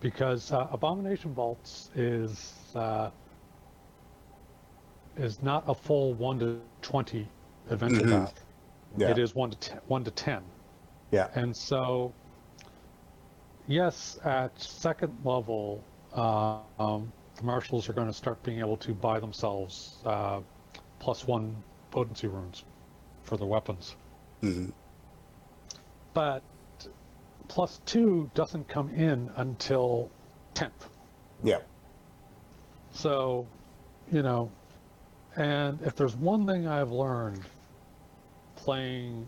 because 0.00 0.52
uh, 0.52 0.66
Abomination 0.72 1.32
Vaults 1.34 1.90
is 1.94 2.54
uh, 2.74 3.10
is 5.16 5.42
not 5.42 5.64
a 5.66 5.74
full 5.74 6.14
one 6.14 6.38
to 6.40 6.60
twenty 6.80 7.28
adventure 7.70 8.02
Mhm. 8.06 8.10
path. 8.10 8.44
Yeah. 8.96 9.10
It 9.10 9.18
is 9.18 9.34
one 9.34 9.50
to 9.50 9.56
ten, 9.58 9.80
one 9.86 10.04
to 10.04 10.10
ten. 10.10 10.42
Yeah. 11.10 11.28
And 11.34 11.54
so, 11.56 12.12
yes, 13.66 14.18
at 14.24 14.58
second 14.60 15.16
level, 15.24 15.82
uh, 16.14 16.58
um, 16.78 17.12
the 17.36 17.42
martials 17.44 17.88
are 17.88 17.92
going 17.92 18.06
to 18.06 18.12
start 18.12 18.42
being 18.42 18.58
able 18.60 18.76
to 18.78 18.94
buy 18.94 19.20
themselves 19.20 19.98
uh, 20.04 20.40
plus 21.02 21.26
one 21.26 21.56
potency 21.90 22.28
runes 22.28 22.64
for 23.24 23.36
their 23.36 23.46
weapons. 23.48 23.96
hmm 24.40 24.70
But 26.14 26.42
plus 27.48 27.80
two 27.84 28.30
doesn't 28.34 28.68
come 28.68 28.88
in 28.90 29.28
until 29.36 30.10
10th. 30.54 30.70
Yeah. 31.42 31.58
So, 32.92 33.46
you 34.12 34.22
know, 34.22 34.48
and 35.34 35.80
if 35.82 35.96
there's 35.96 36.14
one 36.14 36.46
thing 36.46 36.68
I've 36.68 36.92
learned 36.92 37.40
playing 38.54 39.26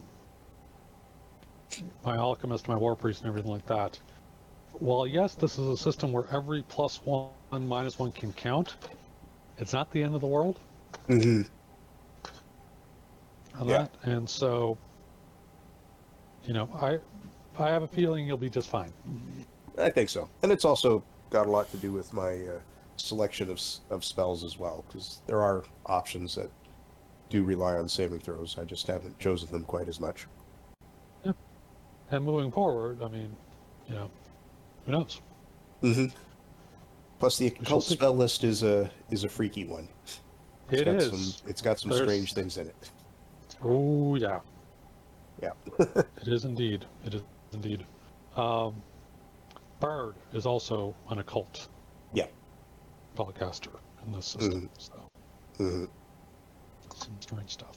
my 2.04 2.16
alchemist, 2.16 2.68
my 2.68 2.76
war 2.76 2.94
priest, 2.94 3.22
and 3.22 3.28
everything 3.28 3.50
like 3.50 3.66
that, 3.66 3.98
while 4.74 5.08
yes, 5.08 5.34
this 5.34 5.58
is 5.58 5.66
a 5.66 5.76
system 5.76 6.12
where 6.12 6.26
every 6.30 6.62
plus 6.68 7.00
one, 7.04 7.30
minus 7.50 7.98
one 7.98 8.12
can 8.12 8.32
count, 8.32 8.76
it's 9.58 9.72
not 9.72 9.90
the 9.90 10.04
end 10.04 10.14
of 10.14 10.20
the 10.20 10.26
world. 10.28 10.60
hmm 11.08 11.42
on 13.58 13.68
Yeah. 13.68 13.78
that. 13.78 13.90
And 14.02 14.28
so, 14.28 14.76
you 16.44 16.52
know, 16.54 16.68
I 16.74 16.98
I 17.58 17.68
have 17.70 17.82
a 17.82 17.88
feeling 17.88 18.26
you'll 18.26 18.36
be 18.36 18.50
just 18.50 18.68
fine. 18.68 18.92
I 19.78 19.90
think 19.90 20.08
so. 20.10 20.28
And 20.42 20.50
it's 20.50 20.64
also 20.64 21.02
got 21.30 21.46
a 21.46 21.50
lot 21.50 21.70
to 21.70 21.76
do 21.76 21.92
with 21.92 22.12
my 22.12 22.32
uh, 22.46 22.58
selection 22.96 23.50
of, 23.50 23.60
of 23.90 24.04
spells 24.04 24.42
as 24.44 24.58
well, 24.58 24.84
because 24.88 25.20
there 25.26 25.40
are 25.40 25.64
options 25.86 26.34
that 26.34 26.50
do 27.30 27.44
rely 27.44 27.74
on 27.76 27.88
saving 27.88 28.18
throws. 28.20 28.56
I 28.58 28.64
just 28.64 28.86
haven't 28.88 29.18
chosen 29.18 29.50
them 29.50 29.62
quite 29.64 29.88
as 29.88 30.00
much. 30.00 30.26
Yeah. 31.24 31.32
And 32.10 32.24
moving 32.24 32.50
forward, 32.50 33.02
I 33.02 33.08
mean, 33.08 33.34
you 33.88 33.94
know, 33.94 34.10
who 34.86 34.92
knows? 34.92 35.20
hmm 35.80 36.06
Plus, 37.20 37.38
the 37.38 37.46
occult 37.46 37.84
spell 37.84 38.14
list 38.14 38.42
is 38.44 38.62
a 38.64 38.90
is 39.10 39.22
a 39.24 39.28
freaky 39.28 39.64
one. 39.64 39.88
It's 40.70 40.82
It 40.82 40.84
got 40.86 40.94
is. 40.96 41.10
Some, 41.10 41.48
it's 41.50 41.62
got 41.62 41.78
some 41.78 41.90
There's- 41.90 42.04
strange 42.04 42.32
things 42.34 42.56
in 42.58 42.66
it. 42.66 42.90
Oh 43.62 44.14
yeah, 44.16 44.40
Yeah. 45.42 45.50
it 45.78 46.26
is 46.28 46.44
indeed. 46.44 46.84
It 47.04 47.14
is 47.14 47.22
indeed. 47.52 47.84
Um, 48.36 48.82
Bard 49.80 50.14
is 50.32 50.46
also 50.46 50.94
an 51.10 51.18
occult. 51.18 51.68
Yeah. 52.12 52.26
Spellcaster 53.16 53.70
in 54.06 54.12
this 54.12 54.26
system. 54.26 54.68
So 54.78 54.92
Mm-hmm. 55.58 55.84
some 56.96 57.16
strange 57.20 57.50
stuff. 57.50 57.76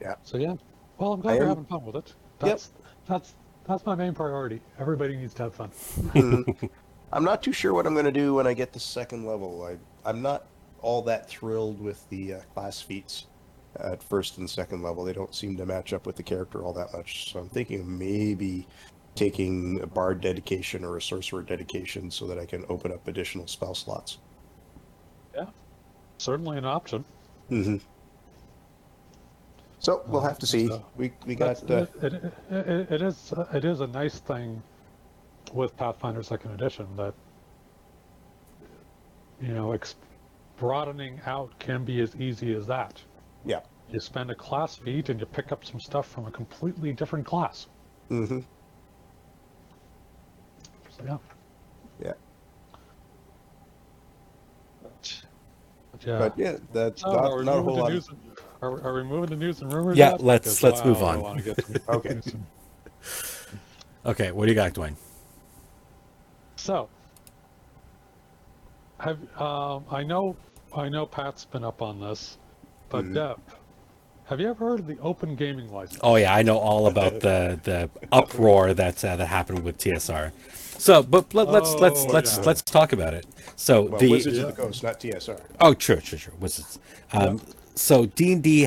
Yeah. 0.00 0.14
So 0.22 0.36
yeah. 0.38 0.54
Well, 0.98 1.12
I'm 1.14 1.20
glad 1.20 1.32
I 1.32 1.34
you're 1.36 1.42
am- 1.44 1.48
having 1.50 1.64
fun 1.64 1.84
with 1.84 1.96
it. 1.96 2.14
That's 2.38 2.72
that's 3.06 3.34
that's 3.66 3.84
my 3.86 3.94
main 3.94 4.14
priority. 4.14 4.60
Everybody 4.78 5.16
needs 5.16 5.34
to 5.34 5.44
have 5.44 5.54
fun. 5.54 5.70
Mhm. 6.12 6.70
I'm 7.12 7.24
not 7.24 7.42
too 7.42 7.52
sure 7.52 7.72
what 7.74 7.86
I'm 7.86 7.92
going 7.94 8.06
to 8.06 8.12
do 8.12 8.34
when 8.34 8.46
I 8.46 8.54
get 8.54 8.72
to 8.72 8.80
second 8.80 9.24
level. 9.24 9.62
I, 9.64 9.76
I'm 10.08 10.20
not 10.20 10.46
all 10.82 11.00
that 11.02 11.28
thrilled 11.28 11.80
with 11.80 12.08
the 12.10 12.34
uh, 12.34 12.40
class 12.54 12.80
feats 12.80 13.26
at 13.80 14.02
first 14.02 14.38
and 14.38 14.48
second 14.48 14.82
level. 14.82 15.04
They 15.04 15.12
don't 15.12 15.34
seem 15.34 15.56
to 15.56 15.66
match 15.66 15.92
up 15.92 16.06
with 16.06 16.16
the 16.16 16.22
character 16.22 16.62
all 16.64 16.72
that 16.74 16.92
much. 16.92 17.32
So 17.32 17.40
I'm 17.40 17.48
thinking 17.48 17.80
of 17.80 17.86
maybe 17.86 18.66
taking 19.14 19.80
a 19.80 19.86
bard 19.86 20.20
dedication 20.20 20.84
or 20.84 20.96
a 20.96 21.02
sorcerer 21.02 21.42
dedication 21.42 22.10
so 22.10 22.26
that 22.26 22.38
I 22.38 22.46
can 22.46 22.64
open 22.68 22.92
up 22.92 23.06
additional 23.08 23.46
spell 23.46 23.74
slots. 23.74 24.18
Yeah, 25.34 25.46
certainly 26.18 26.58
an 26.58 26.64
option. 26.64 27.04
hmm 27.48 27.76
So 29.78 30.02
we'll 30.06 30.20
have 30.20 30.38
to 30.40 30.46
see. 30.46 30.66
So- 30.68 30.84
We 30.96 31.12
we 31.26 31.34
got 31.34 31.68
uh, 31.70 31.86
it, 32.02 32.12
it, 32.14 32.32
it, 32.50 32.92
it 32.92 33.02
is 33.02 33.32
it 33.52 33.64
is 33.64 33.80
a 33.80 33.86
nice 33.86 34.18
thing 34.20 34.62
with 35.52 35.76
Pathfinder 35.76 36.22
Second 36.22 36.52
Edition 36.52 36.86
that 36.96 37.14
you 39.40 39.54
know 39.54 39.72
ex- 39.72 39.96
broadening 40.56 41.20
out 41.26 41.56
can 41.58 41.84
be 41.84 42.00
as 42.00 42.16
easy 42.16 42.54
as 42.54 42.66
that. 42.66 43.00
Yeah. 43.44 43.60
You 43.90 44.00
spend 44.00 44.30
a 44.30 44.34
class 44.34 44.76
feat 44.76 45.08
and 45.10 45.20
you 45.20 45.26
pick 45.26 45.52
up 45.52 45.64
some 45.64 45.78
stuff 45.80 46.08
from 46.08 46.26
a 46.26 46.30
completely 46.30 46.92
different 46.92 47.26
class. 47.26 47.66
Mm 48.10 48.28
hmm 48.28 48.38
So 50.90 51.02
yeah. 51.04 51.18
Yeah. 52.02 52.12
But, 54.82 55.22
but 55.92 56.06
yeah. 56.06 56.18
But 56.18 56.38
yeah, 56.38 56.56
that's 56.72 57.02
So, 57.02 57.12
not, 57.12 57.24
are, 57.30 57.38
we 57.38 57.44
not 57.44 57.52
a 57.52 57.62
moving 57.62 57.64
whole 57.64 57.76
to 57.76 57.82
lot. 57.82 57.92
news 57.92 58.08
and- 58.08 58.18
are, 58.62 58.82
are 58.82 58.94
we 58.94 59.02
moving 59.02 59.28
to 59.30 59.36
news 59.36 59.60
and 59.60 59.70
rumors? 59.72 59.98
Yeah, 59.98 60.12
yet? 60.12 60.22
let's- 60.22 60.60
Because, 60.60 60.62
let's 60.62 60.84
move 60.84 61.00
wow, 61.02 61.08
I 61.08 61.14
on. 61.16 61.20
wanna 61.22 61.42
get 61.42 61.58
to 61.58 61.80
Okay. 61.90 62.14
news 62.14 62.34
Okay, 64.06 64.32
what 64.32 64.44
do 64.46 64.50
you 64.52 64.54
got, 64.54 64.72
Dwayne? 64.74 64.96
So, 66.56 66.88
have 68.98 69.18
um, 69.40 69.84
I 69.90 70.02
know 70.02 70.36
I 70.74 70.88
know 70.88 71.04
Pat's 71.06 71.44
been 71.44 71.64
up 71.64 71.82
on 71.82 72.00
this, 72.00 72.38
but 72.94 73.04
Mhm. 73.06 73.14
Deb, 73.14 73.40
have 74.26 74.40
you 74.40 74.48
ever 74.48 74.68
heard 74.70 74.80
of 74.80 74.86
the 74.86 74.98
Open 75.00 75.34
Gaming 75.36 75.72
License? 75.72 75.98
Oh 76.02 76.16
yeah, 76.16 76.34
I 76.34 76.42
know 76.42 76.58
all 76.58 76.86
about 76.86 77.20
the 77.20 77.58
the 77.62 77.90
uproar 78.12 78.72
that 78.74 79.04
uh, 79.04 79.16
that 79.16 79.26
happened 79.26 79.64
with 79.64 79.78
TSR. 79.78 80.32
So, 80.78 81.02
but 81.02 81.34
let, 81.34 81.48
let's 81.48 81.74
let's 81.74 82.04
Oh, 82.04 82.08
let's 82.12 82.36
yeah. 82.36 82.42
let's 82.44 82.62
talk 82.62 82.92
about 82.92 83.14
it. 83.14 83.26
So 83.56 83.82
Well, 83.82 83.98
the 84.00 84.10
Wizards 84.10 84.36
yeah. 84.38 84.44
of 84.44 84.56
the 84.56 84.62
Coast, 84.62 84.82
not 84.82 85.00
TSR. 85.00 85.40
Oh, 85.60 85.74
sure, 85.78 86.00
sure, 86.00 86.18
sure. 86.18 86.34
Wizards. 86.40 86.78
Um, 87.12 87.40
So 87.76 88.06
D 88.06 88.32
and 88.32 88.42
D 88.42 88.62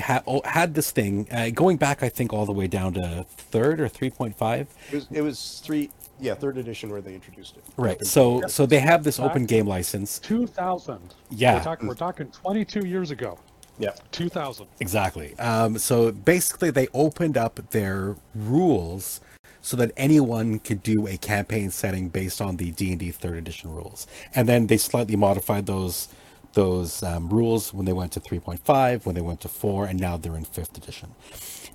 had 0.60 0.74
this 0.74 0.92
thing 0.92 1.28
uh, 1.32 1.50
going 1.54 1.78
back, 1.78 2.04
I 2.04 2.10
think, 2.10 2.34
all 2.34 2.46
the 2.46 2.52
way 2.62 2.68
down 2.68 2.94
to 2.96 3.26
third 3.54 3.80
or 3.80 3.88
three 3.88 4.10
point 4.10 4.38
five. 4.38 4.68
It 4.92 4.96
was, 4.96 5.08
it 5.12 5.22
was 5.22 5.62
three, 5.66 5.90
yeah, 6.20 6.34
third 6.36 6.58
edition 6.58 6.90
where 6.90 7.00
they 7.02 7.14
introduced 7.16 7.56
it. 7.58 7.64
Right. 7.78 8.06
So 8.06 8.42
so 8.48 8.66
they 8.66 8.80
have 8.80 9.04
this 9.06 9.18
open 9.20 9.46
game 9.46 9.66
license. 9.66 10.20
2000. 10.20 11.00
Yeah. 11.30 11.56
We're 11.58 11.64
talking, 11.64 11.88
we're 11.88 11.96
talking 12.08 12.28
22 12.32 12.86
years 12.86 13.10
ago. 13.12 13.40
Yeah. 13.80 13.92
2000. 14.12 14.68
Exactly. 14.80 15.38
Um, 15.40 15.78
so 15.78 16.12
basically, 16.12 16.72
they 16.72 16.88
opened 16.94 17.38
up 17.38 17.60
their 17.72 18.16
rules 18.34 19.22
so 19.62 19.76
that 19.78 19.92
anyone 19.98 20.60
could 20.60 20.82
do 20.82 21.08
a 21.08 21.18
campaign 21.18 21.70
setting 21.72 22.10
based 22.10 22.42
on 22.42 22.58
the 22.58 22.72
D 22.72 22.92
and 22.92 23.00
D 23.00 23.12
third 23.12 23.38
edition 23.38 23.72
rules, 23.72 24.08
and 24.34 24.48
then 24.48 24.68
they 24.68 24.78
slightly 24.78 25.16
modified 25.16 25.66
those 25.66 26.08
those 26.54 27.04
um, 27.04 27.30
rules 27.30 27.74
when 27.74 27.86
they 27.86 27.94
went 27.94 28.12
to 28.14 28.20
3.5, 28.20 29.06
when 29.06 29.14
they 29.14 29.22
went 29.22 29.40
to 29.42 29.48
four, 29.48 29.86
and 29.86 30.00
now 30.00 30.18
they're 30.18 30.36
in 30.36 30.44
fifth 30.44 30.76
edition. 30.76 31.14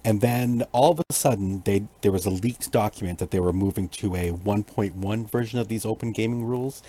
And 0.04 0.20
then 0.20 0.64
all 0.72 0.90
of 0.90 1.00
a 1.00 1.12
sudden, 1.12 1.62
they 1.64 1.84
there 2.00 2.10
was 2.10 2.26
a 2.26 2.30
leaked 2.30 2.72
document 2.72 3.18
that 3.20 3.30
they 3.30 3.38
were 3.38 3.52
moving 3.52 3.88
to 3.90 4.16
a 4.16 4.32
1.1 4.32 5.30
version 5.30 5.58
of 5.60 5.68
these 5.68 5.86
open 5.86 6.10
gaming 6.12 6.44
rules, 6.44 6.82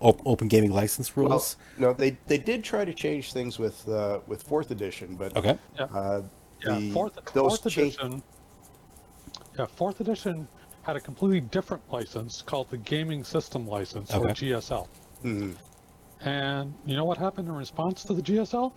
op- 0.00 0.20
open 0.26 0.48
gaming 0.48 0.72
license 0.72 1.16
Well, 1.16 1.28
rules. 1.28 1.56
no, 1.78 1.94
they 1.94 2.18
they 2.26 2.36
did 2.38 2.62
try 2.64 2.84
to 2.84 2.92
change 2.92 3.32
things 3.32 3.58
with 3.58 3.88
uh, 3.88 4.20
with 4.26 4.42
fourth 4.42 4.70
edition, 4.70 5.16
but 5.16 5.34
okay. 5.36 5.58
Yeah. 5.76 5.84
uh, 5.84 6.22
Yeah. 6.66 6.78
the- 6.78 6.90
fourth, 6.92 7.14
those 7.32 7.58
fourth 7.58 7.72
change- 7.72 7.94
edition. 7.94 8.22
Yeah. 9.58 9.66
Fourth 9.66 10.00
edition 10.00 10.46
had 10.82 10.96
a 10.96 11.00
completely 11.00 11.40
different 11.40 11.82
license 11.90 12.42
called 12.42 12.68
the 12.70 12.76
Gaming 12.78 13.24
System 13.24 13.66
License 13.66 14.12
or 14.14 14.24
Okay. 14.30 14.34
GSL. 14.50 14.88
Mhm. 15.24 15.56
And 16.20 16.74
you 16.84 16.96
know 16.96 17.04
what 17.04 17.16
happened 17.18 17.48
in 17.48 17.54
response 17.54 18.04
to 18.04 18.12
the 18.14 18.22
GSL? 18.22 18.72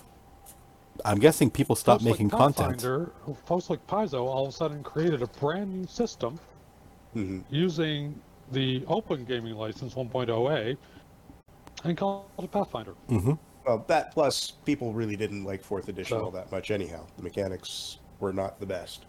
I'm 1.06 1.20
guessing 1.20 1.50
people 1.50 1.76
stopped 1.76 2.04
Folks 2.04 2.12
making 2.12 2.28
like 2.30 2.38
content. 2.38 2.74
Pathfinder, 2.78 3.12
who 3.22 3.34
folks 3.46 3.70
like 3.70 3.86
Paizo 3.88 4.26
all 4.26 4.44
of 4.44 4.50
a 4.50 4.52
sudden 4.52 4.84
created 4.84 5.22
a 5.22 5.28
brand 5.28 5.74
new 5.74 5.88
system 5.88 6.40
Mhm. 7.16 7.44
using 7.50 8.20
the 8.52 8.84
Open 8.88 9.24
Gaming 9.26 9.56
License 9.56 9.96
1.0A 9.96 10.78
and 11.84 11.98
called 11.98 12.26
it 12.38 12.52
Pathfinder. 12.52 12.94
hmm 13.08 13.34
Well, 13.66 13.84
that 13.88 14.12
plus 14.12 14.52
people 14.66 14.94
really 14.94 15.16
didn't 15.16 15.44
like 15.44 15.64
fourth 15.64 15.88
edition 15.88 16.18
So- 16.18 16.26
all 16.26 16.32
that 16.32 16.52
much 16.52 16.72
anyhow. 16.72 17.06
The 17.18 17.24
mechanics 17.24 18.00
were 18.20 18.34
not 18.34 18.60
the 18.60 18.66
best. 18.66 19.06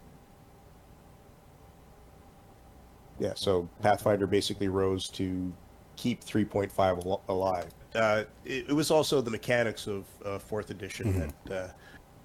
Yeah, 3.19 3.33
so 3.35 3.67
Pathfinder 3.81 4.25
basically 4.27 4.67
rose 4.67 5.07
to 5.09 5.53
keep 5.95 6.23
3.5 6.23 7.05
al- 7.05 7.21
alive. 7.29 7.71
Uh, 7.95 8.23
it, 8.45 8.69
it 8.69 8.73
was 8.73 8.91
also 8.91 9.21
the 9.21 9.31
mechanics 9.31 9.87
of 9.87 10.05
uh, 10.25 10.39
fourth 10.39 10.69
edition 10.71 11.33
that 11.47 11.55
uh, 11.55 11.67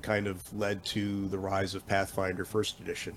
kind 0.03 0.27
of 0.27 0.51
led 0.55 0.85
to 0.85 1.29
the 1.29 1.39
rise 1.39 1.75
of 1.75 1.87
Pathfinder 1.87 2.45
first 2.45 2.81
edition, 2.81 3.17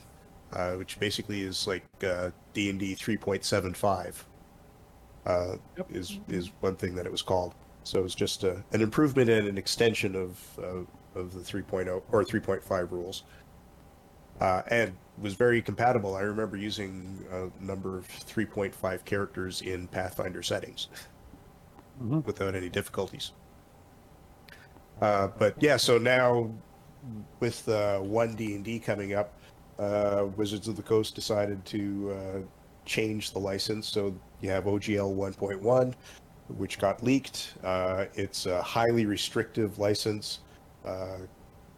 uh, 0.53 0.73
which 0.73 0.99
basically 0.99 1.41
is 1.41 1.67
like 1.67 1.83
uh, 2.03 2.31
D&D 2.53 2.95
3.75. 2.95 4.23
Uh, 5.25 5.57
Yep. 5.77 5.87
is 5.91 6.19
is 6.29 6.51
one 6.61 6.75
thing 6.75 6.95
that 6.95 7.05
it 7.05 7.11
was 7.11 7.21
called. 7.21 7.53
So 7.83 7.99
it 7.99 8.03
was 8.03 8.15
just 8.15 8.43
a, 8.43 8.63
an 8.73 8.81
improvement 8.81 9.29
and 9.29 9.47
an 9.47 9.57
extension 9.57 10.15
of 10.15 10.39
uh, 10.59 11.19
of 11.19 11.33
the 11.33 11.41
3.0 11.41 12.01
or 12.11 12.23
3.5 12.23 12.91
rules, 12.91 13.23
uh, 14.39 14.63
and 14.69 14.97
was 15.19 15.35
very 15.35 15.61
compatible. 15.61 16.15
I 16.15 16.21
remember 16.21 16.57
using 16.57 17.23
a 17.31 17.49
number 17.63 17.97
of 17.99 18.07
3.5 18.07 19.05
characters 19.05 19.61
in 19.61 19.87
Pathfinder 19.87 20.41
settings 20.41 20.87
Mhm. 22.01 22.25
without 22.25 22.55
any 22.55 22.69
difficulties. 22.69 23.31
Uh, 25.01 25.27
but 25.37 25.55
yeah, 25.61 25.77
so 25.77 25.97
now 25.97 26.51
with 27.39 27.67
uh, 27.67 27.99
one 27.99 28.35
D 28.35 28.55
and 28.55 28.63
D 28.63 28.79
coming 28.79 29.13
up, 29.13 29.33
uh, 29.79 30.27
Wizards 30.35 30.67
of 30.67 30.75
the 30.75 30.83
Coast 30.83 31.15
decided 31.15 31.63
to 31.65 32.11
uh, 32.11 32.39
change 32.85 33.31
the 33.31 33.39
license. 33.39 33.87
So 33.87 34.13
you 34.41 34.49
have 34.49 34.65
OGL 34.65 35.15
1.1, 35.15 35.93
which 36.57 36.77
got 36.77 37.03
leaked. 37.03 37.53
Uh, 37.63 38.05
it's 38.13 38.45
a 38.45 38.61
highly 38.61 39.05
restrictive 39.05 39.79
license. 39.79 40.39
Uh, 40.85 41.17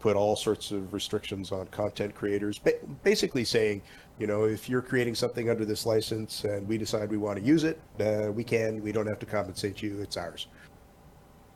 put 0.00 0.16
all 0.16 0.36
sorts 0.36 0.70
of 0.70 0.92
restrictions 0.92 1.50
on 1.50 1.66
content 1.68 2.14
creators. 2.14 2.58
Ba- 2.58 2.72
basically 3.02 3.44
saying, 3.44 3.80
you 4.18 4.26
know, 4.26 4.44
if 4.44 4.68
you're 4.68 4.82
creating 4.82 5.14
something 5.14 5.50
under 5.50 5.64
this 5.64 5.86
license 5.86 6.44
and 6.44 6.66
we 6.68 6.78
decide 6.78 7.10
we 7.10 7.16
want 7.16 7.38
to 7.38 7.44
use 7.44 7.64
it, 7.64 7.80
uh, 8.00 8.30
we 8.30 8.44
can. 8.44 8.82
We 8.82 8.92
don't 8.92 9.06
have 9.06 9.18
to 9.20 9.26
compensate 9.26 9.82
you. 9.82 10.00
It's 10.00 10.16
ours. 10.16 10.46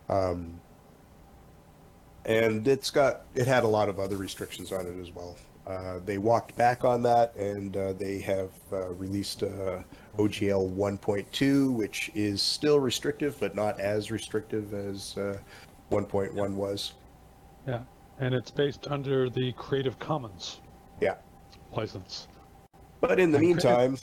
Um, 0.09 0.61
and 2.25 2.67
it's 2.67 2.91
got 2.91 3.23
it 3.35 3.47
had 3.47 3.65
a 3.65 3.69
lot 3.69 3.89
of 3.89 4.01
other 4.01 4.17
restrictions 4.17 4.73
on 4.73 4.87
it 4.87 5.01
as 5.01 5.11
well. 5.15 5.37
Uh, 5.67 6.01
they 6.05 6.17
walked 6.17 6.57
back 6.57 6.83
on 6.85 7.03
that, 7.03 7.35
and 7.37 7.77
uh, 7.77 7.93
they 7.93 8.19
have 8.19 8.51
uh, 8.73 8.89
released 8.95 9.43
uh, 9.43 9.83
OGL 10.17 10.75
1.2, 10.75 11.73
which 11.75 12.11
is 12.15 12.41
still 12.41 12.81
restrictive, 12.81 13.39
but 13.39 13.55
not 13.55 13.79
as 13.79 14.11
restrictive 14.11 14.73
as 14.73 15.15
uh, 15.19 15.37
1.1 15.91 16.55
was. 16.55 16.95
Yeah. 17.67 17.81
And 18.19 18.35
it's 18.35 18.51
based 18.51 18.89
under 18.89 19.29
the 19.29 19.53
Creative 19.53 19.99
Commons 19.99 20.61
Yeah. 21.03 21.17
license. 21.73 22.29
But 23.01 23.21
in 23.21 23.31
the 23.31 23.39
creative- 23.39 23.65
meantime, 23.65 23.99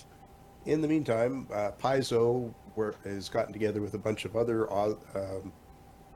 in 0.65 0.81
the 0.81 0.87
meantime, 0.87 1.47
uh, 1.53 1.71
Paizo 1.79 2.53
were, 2.75 2.95
has 3.03 3.29
gotten 3.29 3.53
together 3.53 3.81
with 3.81 3.93
a 3.93 3.97
bunch 3.99 4.25
of 4.25 4.35
other 4.35 4.71
uh, 4.71 4.93
um, 5.15 5.53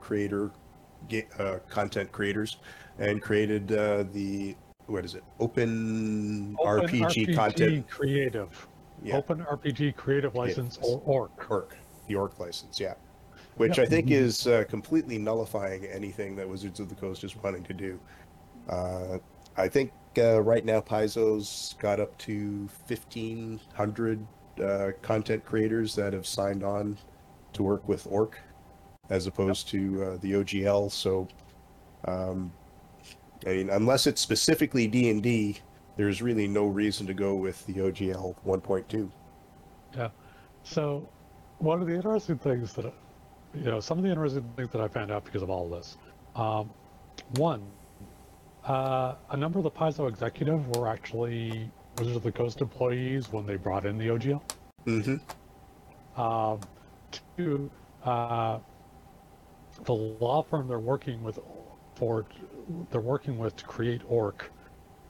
creator 0.00 0.50
uh, 1.38 1.58
content 1.68 2.12
creators 2.12 2.58
and 2.98 3.22
created 3.22 3.72
uh, 3.72 4.04
the 4.12 4.54
what 4.86 5.04
is 5.04 5.14
it? 5.14 5.22
Open, 5.38 6.56
Open 6.58 6.88
RPG, 6.88 7.34
content 7.34 7.88
Creative. 7.88 8.68
Yeah. 9.02 9.16
Open 9.16 9.38
RPG 9.44 9.96
Creative 9.96 10.34
License 10.34 10.78
or 10.82 11.00
ORC. 11.04 11.50
Orc, 11.50 11.76
the 12.08 12.16
Orc 12.16 12.38
license, 12.40 12.80
yeah. 12.80 12.94
Which. 13.56 13.78
I 13.78 13.86
think 13.86 14.10
is 14.10 14.46
uh, 14.46 14.64
completely 14.68 15.16
nullifying 15.16 15.84
anything 15.86 16.34
that 16.36 16.48
Wizards 16.48 16.80
of 16.80 16.88
the 16.88 16.94
Coast 16.94 17.24
is 17.24 17.36
wanting 17.36 17.62
to 17.64 17.72
do. 17.72 18.00
Uh, 18.68 19.18
I 19.56 19.68
think 19.68 19.92
uh, 20.18 20.40
right 20.40 20.64
now 20.64 20.80
Paizo's 20.80 21.74
got 21.78 22.00
up 22.00 22.16
to 22.18 22.68
1,500 22.86 24.26
uh, 24.62 24.90
content 25.02 25.44
creators 25.44 25.94
that 25.94 26.12
have 26.12 26.26
signed 26.26 26.62
on 26.62 26.98
to 27.52 27.62
work 27.62 27.86
with 27.88 28.06
Orc 28.10 28.38
as 29.08 29.26
opposed 29.26 29.68
to 29.68 30.04
uh, 30.04 30.16
the 30.20 30.32
OGL. 30.32 30.90
So, 30.90 31.28
um, 32.06 32.52
I 33.46 33.50
mean, 33.50 33.70
unless 33.70 34.06
it's 34.06 34.20
specifically 34.20 34.86
D 34.86 35.10
and 35.10 35.22
D, 35.22 35.58
there's 35.96 36.22
really 36.22 36.46
no 36.46 36.66
reason 36.66 37.06
to 37.06 37.14
go 37.14 37.34
with 37.34 37.64
the 37.66 37.74
OGL 37.74 38.36
1.2. 38.46 39.10
Yeah. 39.96 40.08
So, 40.62 41.08
one 41.58 41.80
of 41.80 41.88
the 41.88 41.94
interesting 41.94 42.38
things 42.38 42.72
that, 42.74 42.92
you 43.54 43.64
know, 43.64 43.80
some 43.80 43.98
of 43.98 44.04
the 44.04 44.10
interesting 44.10 44.48
things 44.56 44.70
that 44.70 44.80
I 44.80 44.88
found 44.88 45.10
out 45.10 45.24
because 45.24 45.42
of 45.42 45.50
all 45.50 45.68
this. 45.68 45.96
Um, 46.36 46.70
one, 47.36 47.62
uh, 48.64 49.14
a 49.30 49.36
number 49.36 49.58
of 49.58 49.64
the 49.64 49.70
Paizo 49.70 50.08
executive 50.08 50.66
were 50.76 50.88
actually 50.88 51.70
Wizards 51.98 52.16
of 52.16 52.22
the 52.22 52.32
Coast 52.32 52.60
employees 52.60 53.32
when 53.32 53.46
they 53.46 53.56
brought 53.56 53.84
in 53.84 53.98
the 53.98 54.08
OGL. 54.08 54.42
Mm-hmm. 54.86 56.20
Um, 56.20 56.60
two, 57.36 57.70
uh, 58.04 58.58
the 59.84 59.92
law 59.92 60.42
firm 60.42 60.68
they're 60.68 60.78
working 60.78 61.22
with 61.22 61.38
for 61.94 62.24
they're 62.90 63.00
working 63.00 63.38
with 63.38 63.56
to 63.56 63.64
create 63.64 64.02
Orc 64.08 64.50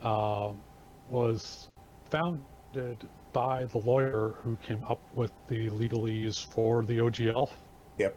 um, 0.02 0.60
was 1.09 1.68
founded 2.10 3.09
by 3.32 3.64
the 3.66 3.78
lawyer 3.78 4.35
who 4.43 4.56
came 4.56 4.82
up 4.89 5.01
with 5.14 5.32
the 5.48 5.68
legalese 5.70 6.44
for 6.44 6.85
the 6.85 6.98
OGL. 6.98 7.51
Yep. 7.98 8.16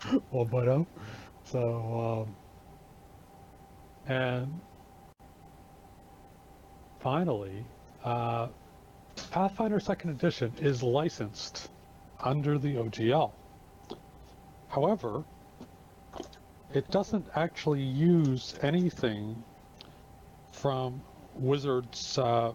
1.0. 0.32 0.86
So, 1.44 2.26
um, 2.26 2.36
and 4.06 4.60
finally, 7.04 7.62
uh, 8.02 8.48
Pathfinder 9.30 9.78
Second 9.78 10.10
Edition 10.10 10.50
is 10.58 10.82
licensed 10.82 11.68
under 12.18 12.56
the 12.58 12.76
OGL. 12.76 13.30
However, 14.68 15.22
it 16.72 16.90
doesn't 16.90 17.26
actually 17.36 17.82
use 17.82 18.54
anything 18.62 19.44
from 20.50 21.00
Wizards 21.34 22.18
uh, 22.18 22.52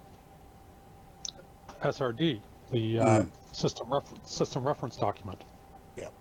SRD, 1.84 2.42
the 2.72 3.00
uh, 3.00 3.06
Mm. 3.06 3.30
system 3.52 3.94
reference 3.94 4.32
system 4.32 4.64
reference 4.68 4.96
document. 4.98 5.44
Yep. 5.96 6.12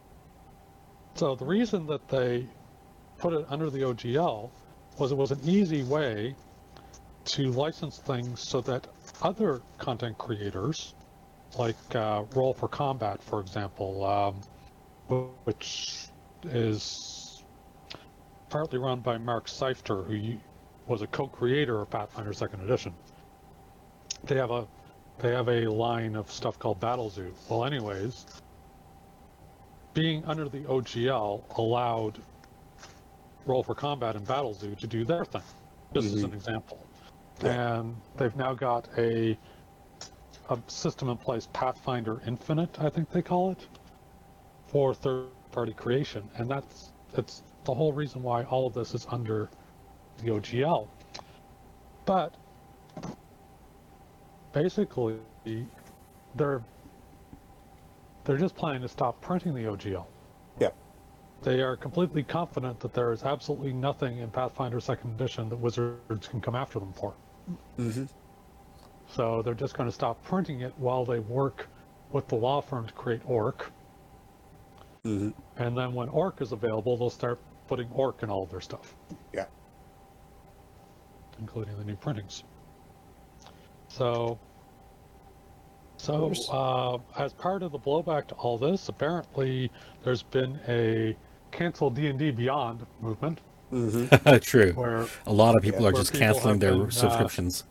So 1.15 1.35
the 1.35 1.45
reason 1.47 1.87
that 1.87 2.07
they 2.09 2.47
put 3.19 3.33
it 3.33 3.47
under 3.49 3.71
the 3.71 3.81
OGL 3.81 4.51
was 4.99 5.13
it 5.13 5.17
was 5.17 5.31
an 5.31 5.41
easy 5.45 5.83
way 5.83 6.35
to 7.29 7.53
license 7.53 7.99
things 7.99 8.41
so 8.41 8.63
that 8.63 8.87
other 9.21 9.61
content 9.77 10.17
creators, 10.17 10.95
like 11.59 11.77
uh, 11.95 12.25
Roll 12.35 12.55
for 12.55 12.69
Combat, 12.69 13.23
for 13.23 13.41
example, 13.41 14.05
um, 14.05 14.41
which 15.45 16.09
is 16.45 17.43
partly 18.49 18.79
run 18.79 19.01
by 19.01 19.19
Mark 19.19 19.47
Seifter, 19.47 20.03
who 20.05 20.39
was 20.87 21.03
a 21.03 21.07
co-creator 21.09 21.83
of 21.83 21.91
Pathfinder 21.91 22.33
Second 22.33 22.63
Edition. 22.63 22.95
They 24.25 24.37
have 24.37 24.51
a 24.51 24.67
they 25.19 25.33
have 25.33 25.49
a 25.49 25.67
line 25.67 26.17
of 26.17 26.31
stuff 26.31 26.59
called 26.59 26.81
Battle 26.81 27.11
Zoo. 27.11 27.35
Well, 27.49 27.65
anyways, 27.65 28.25
being 29.93 30.25
under 30.25 30.49
the 30.49 30.61
OGL 30.61 31.59
allowed 31.59 32.21
Roll 33.45 33.63
for 33.63 33.75
Combat 33.75 34.17
and 34.17 34.27
Battle 34.27 34.55
Zoo 34.55 34.75
to 34.77 34.87
do 34.87 35.05
their 35.05 35.25
thing, 35.25 35.43
just 35.93 36.07
is 36.07 36.23
an 36.23 36.33
example. 36.33 36.79
And 37.43 37.97
they've 38.17 38.35
now 38.37 38.55
got 38.55 38.89
a 38.99 39.39
a 40.51 40.59
system 40.67 41.09
in 41.11 41.17
place, 41.17 41.49
Pathfinder 41.53 42.21
Infinite, 42.27 42.81
I 42.81 42.89
think 42.89 43.11
they 43.11 43.23
call 43.23 43.51
it, 43.51 43.67
for 44.67 44.95
third-party 44.95 45.75
creation, 45.75 46.29
and 46.37 46.49
that's 46.49 46.93
that's 47.13 47.43
the 47.65 47.75
whole 47.75 47.93
reason 47.93 48.23
why 48.23 48.45
all 48.45 48.67
of 48.67 48.75
this 48.75 48.95
is 48.95 49.07
under 49.11 49.51
the 50.19 50.31
OGL. 50.31 50.89
But 52.07 52.35
basically, 54.53 55.17
they're 56.35 56.63
they're 58.25 58.39
just 58.39 58.57
planning 58.57 58.83
to 58.83 58.89
stop 58.89 59.21
printing 59.21 59.55
the 59.55 59.65
OGL. 59.65 60.07
Yep. 60.61 60.75
They 61.43 61.61
are 61.61 61.77
completely 61.77 62.23
confident 62.23 62.81
that 62.81 62.93
there 62.93 63.13
is 63.13 63.23
absolutely 63.23 63.73
nothing 63.73 64.19
in 64.19 64.31
Pathfinder 64.31 64.81
Second 64.81 65.13
Edition 65.13 65.49
that 65.49 65.57
Wizards 65.57 66.29
can 66.29 66.41
come 66.41 66.55
after 66.55 66.79
them 66.79 66.93
for. 66.93 67.15
Mm-hmm. 67.79 68.05
So 69.09 69.43
they're 69.43 69.55
just 69.55 69.75
going 69.75 69.89
to 69.89 69.95
stop 69.95 70.23
printing 70.25 70.61
it 70.61 70.73
while 70.77 71.05
they 71.05 71.19
work 71.19 71.69
with 72.13 72.29
the 72.29 72.35
law 72.35 72.61
firm 72.61 72.87
to 72.87 72.93
create 72.93 73.23
Orc. 73.25 73.71
Mm-hmm. 75.05 75.31
And 75.63 75.77
then 75.77 75.95
when 75.95 76.09
Orc 76.09 76.41
is 76.41 76.53
available, 76.53 76.97
they'll 76.97 77.11
start 77.11 77.39
putting 77.67 77.89
Orc 77.91 78.23
in 78.23 78.31
all 78.31 78.43
of 78.43 78.51
their 78.51 78.61
stuff, 78.61 78.95
Yeah. 79.33 79.47
including 81.39 81.77
the 81.79 81.85
new 81.85 81.97
printings. 81.97 82.45
So, 83.89 84.39
so 85.97 86.33
uh, 86.51 86.99
as 87.21 87.33
part 87.33 87.63
of 87.63 87.73
the 87.73 87.79
blowback 87.79 88.27
to 88.29 88.35
all 88.35 88.59
this, 88.59 88.89
apparently 88.89 89.71
there's 90.05 90.23
been 90.23 90.61
a 90.69 91.17
cancel 91.51 91.91
D 91.91 92.09
and 92.09 92.19
D 92.19 92.31
Beyond 92.31 92.87
movement 93.01 93.41
Mm-hmm. 93.73 94.37
True. 94.43 94.73
where, 94.73 95.07
A 95.27 95.33
lot 95.33 95.57
of 95.57 95.63
people 95.63 95.83
Yeah. 95.83 95.89
are 95.89 95.93
just 95.93 96.13
people 96.13 96.27
canceling 96.27 96.55
have 96.55 96.61
their 96.61 96.73
been, 96.73 96.87
uh, 96.87 96.91
subscriptions. 96.91 97.65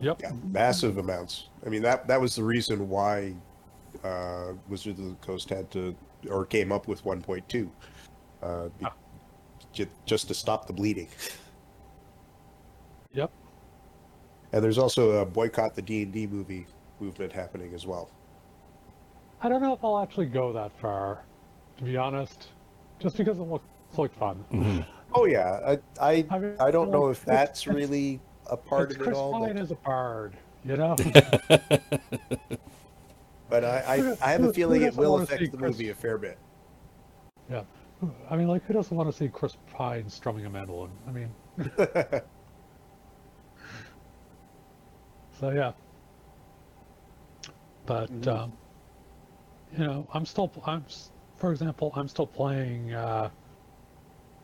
yep, 0.00 0.20
Yeah, 0.22 0.32
massive 0.50 0.98
amounts. 0.98 1.48
I 1.64 1.68
mean 1.68 1.82
that 1.82 2.06
that 2.08 2.20
was 2.20 2.34
the 2.36 2.42
reason 2.44 2.88
why 2.88 3.34
uh, 4.02 4.52
Wizards 4.68 4.98
of 5.00 5.06
the 5.08 5.14
Coast 5.26 5.48
had 5.50 5.70
to 5.72 5.94
or 6.30 6.44
came 6.46 6.72
up 6.72 6.88
with 6.88 7.04
1.2, 7.04 7.70
uh, 8.42 8.68
Ah. 8.82 8.92
ju- 9.72 9.86
just 10.06 10.28
to 10.28 10.34
stop 10.34 10.66
the 10.66 10.72
bleeding. 10.72 11.08
yep. 13.12 13.30
And 14.52 14.62
there's 14.64 14.78
also 14.78 15.12
a 15.22 15.26
boycott 15.26 15.74
the 15.74 15.82
D 15.82 16.02
and 16.02 16.12
D 16.12 16.26
movie 16.26 16.66
movement 17.00 17.32
happening 17.32 17.74
as 17.74 17.86
well. 17.86 18.08
I 19.42 19.48
don't 19.48 19.60
know 19.60 19.74
if 19.74 19.84
I'll 19.84 19.98
actually 19.98 20.26
go 20.26 20.52
that 20.54 20.72
far, 20.80 21.20
to 21.78 21.84
be 21.84 21.96
honest, 21.96 22.48
just 23.00 23.16
because 23.18 23.38
it 23.38 23.42
looks 23.42 23.66
like 23.98 24.14
fun. 24.14 24.44
Mhm. 24.52 24.86
Oh 25.14 25.26
yeah, 25.26 25.60
I 25.66 25.78
I, 26.00 26.26
I 26.30 26.38
mean, 26.38 26.56
I 26.60 26.70
don't 26.70 26.90
know 26.90 27.08
if 27.08 27.24
that's 27.24 27.66
really 27.66 28.20
a 28.50 28.56
part 28.56 28.90
of 28.90 28.96
it 28.96 29.02
Chris 29.04 29.16
all, 29.16 29.32
Pine 29.32 29.54
but, 29.54 29.62
as 29.62 29.70
a 29.70 29.76
bard, 29.76 30.36
you 30.64 30.76
know. 30.76 30.96
but 33.48 33.64
I, 33.64 33.78
I, 33.86 34.16
I 34.20 34.32
have 34.32 34.42
a 34.44 34.52
feeling 34.52 34.82
it 34.82 34.94
will 34.96 35.16
affect 35.16 35.52
the 35.52 35.56
Chris- 35.58 35.72
movie 35.78 35.90
a 35.90 35.94
fair 35.94 36.18
bit. 36.18 36.38
yeah, 37.50 37.62
I 38.30 38.36
mean, 38.36 38.48
like, 38.48 38.64
who 38.64 38.72
doesn't 38.74 38.96
want 38.96 39.08
to 39.10 39.16
see 39.16 39.28
Chris 39.28 39.56
Pine 39.72 40.08
strumming 40.08 40.46
a 40.46 40.50
mandolin? 40.50 40.90
I 41.06 41.10
mean, 41.12 41.30
so 45.40 45.50
yeah. 45.50 45.72
But 47.86 48.10
Mhm. 48.10 48.28
um, 48.28 48.52
you 49.76 49.84
know, 49.84 50.06
I'm 50.14 50.24
still, 50.24 50.50
I'm, 50.66 50.84
for 51.36 51.50
example, 51.52 51.92
I'm 51.96 52.08
still 52.08 52.26
playing 52.26 52.92
uh, 52.94 53.28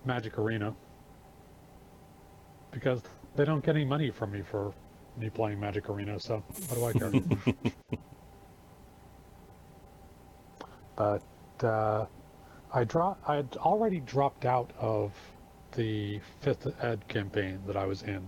Magic 0.05 0.39
Arena 0.39 0.74
because 2.70 3.02
they 3.36 3.44
don't 3.44 3.64
get 3.64 3.77
any 3.77 3.85
money 3.85 4.10
from 4.10 4.32
me 4.32 4.43
for 4.43 4.72
me 5.18 5.28
playing 5.31 5.60
Magic 5.60 5.89
Arena. 5.89 6.18
So 6.18 6.43
what 6.68 6.94
do 6.94 7.06
I 7.06 7.10
care? 7.10 7.72
but 10.97 11.22
uh, 11.64 12.06
I 12.72 12.85
drop. 12.85 13.20
I 13.27 13.36
had 13.36 13.56
already 13.59 14.01
dropped 14.01 14.44
out 14.44 14.70
of 14.78 15.12
the 15.72 16.20
fifth 16.40 16.66
ed 16.82 17.06
campaign 17.09 17.60
that 17.66 17.77
I 17.77 17.85
was 17.86 18.02
in, 18.02 18.27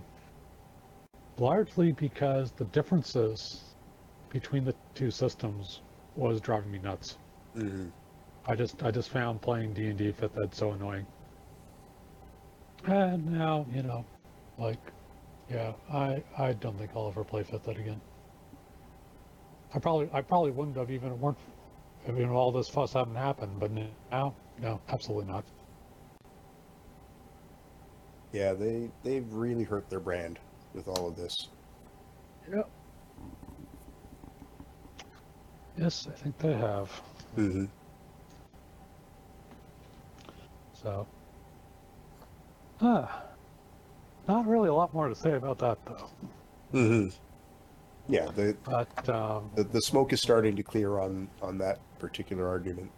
largely 1.37 1.91
because 1.91 2.51
the 2.51 2.65
differences 2.65 3.75
between 4.29 4.63
the 4.63 4.75
two 4.95 5.11
systems 5.11 5.81
was 6.15 6.41
driving 6.41 6.71
me 6.71 6.79
nuts. 6.79 7.17
Mhm. 7.55 7.91
I 8.45 8.55
just 8.55 8.83
I 8.83 8.91
just 8.91 9.09
found 9.09 9.41
playing 9.41 9.73
D 9.73 9.87
and 9.87 9.97
D 9.97 10.11
fifth 10.11 10.37
ed 10.37 10.53
so 10.53 10.71
annoying. 10.71 11.05
And 12.85 13.31
now 13.31 13.65
you 13.73 13.83
know, 13.83 14.05
like, 14.57 14.79
yeah, 15.49 15.73
I 15.91 16.23
I 16.37 16.53
don't 16.53 16.77
think 16.77 16.91
I'll 16.95 17.07
ever 17.07 17.23
play 17.23 17.43
fifth 17.43 17.67
ed 17.67 17.77
again. 17.77 18.01
I 19.73 19.79
probably 19.79 20.09
I 20.13 20.21
probably 20.21 20.51
wouldn't 20.51 20.77
have 20.77 20.91
even 20.91 21.19
weren't 21.19 21.37
if 22.05 22.17
you 22.17 22.25
know, 22.25 22.33
all 22.33 22.51
this 22.51 22.67
fuss 22.67 22.93
hadn't 22.93 23.15
happened. 23.15 23.59
But 23.59 23.71
now, 24.11 24.35
no, 24.61 24.81
absolutely 24.89 25.31
not. 25.31 25.45
Yeah, 28.31 28.53
they 28.53 28.89
they've 29.03 29.31
really 29.31 29.63
hurt 29.63 29.89
their 29.89 29.99
brand 29.99 30.39
with 30.73 30.87
all 30.87 31.07
of 31.07 31.15
this. 31.15 31.49
Yep. 32.51 32.69
Yes, 35.77 36.07
I 36.11 36.15
think 36.15 36.37
they 36.37 36.53
have. 36.53 36.89
Mm-hmm. 37.37 37.65
So, 40.73 41.07
ah, 42.83 43.23
not 44.27 44.47
really 44.47 44.69
a 44.69 44.73
lot 44.73 44.93
more 44.93 45.09
to 45.09 45.15
say 45.15 45.33
about 45.33 45.57
that 45.59 45.77
though. 45.85 46.09
Mm-hmm. 46.73 47.09
Yeah, 48.13 48.25
the, 48.35 48.55
But 48.63 49.09
um, 49.09 49.49
the 49.55 49.63
the 49.63 49.81
smoke 49.81 50.11
is 50.13 50.21
starting 50.21 50.55
to 50.55 50.63
clear 50.63 50.99
on 50.99 51.29
on 51.41 51.57
that 51.59 51.79
particular 51.99 52.47
argument 52.47 52.91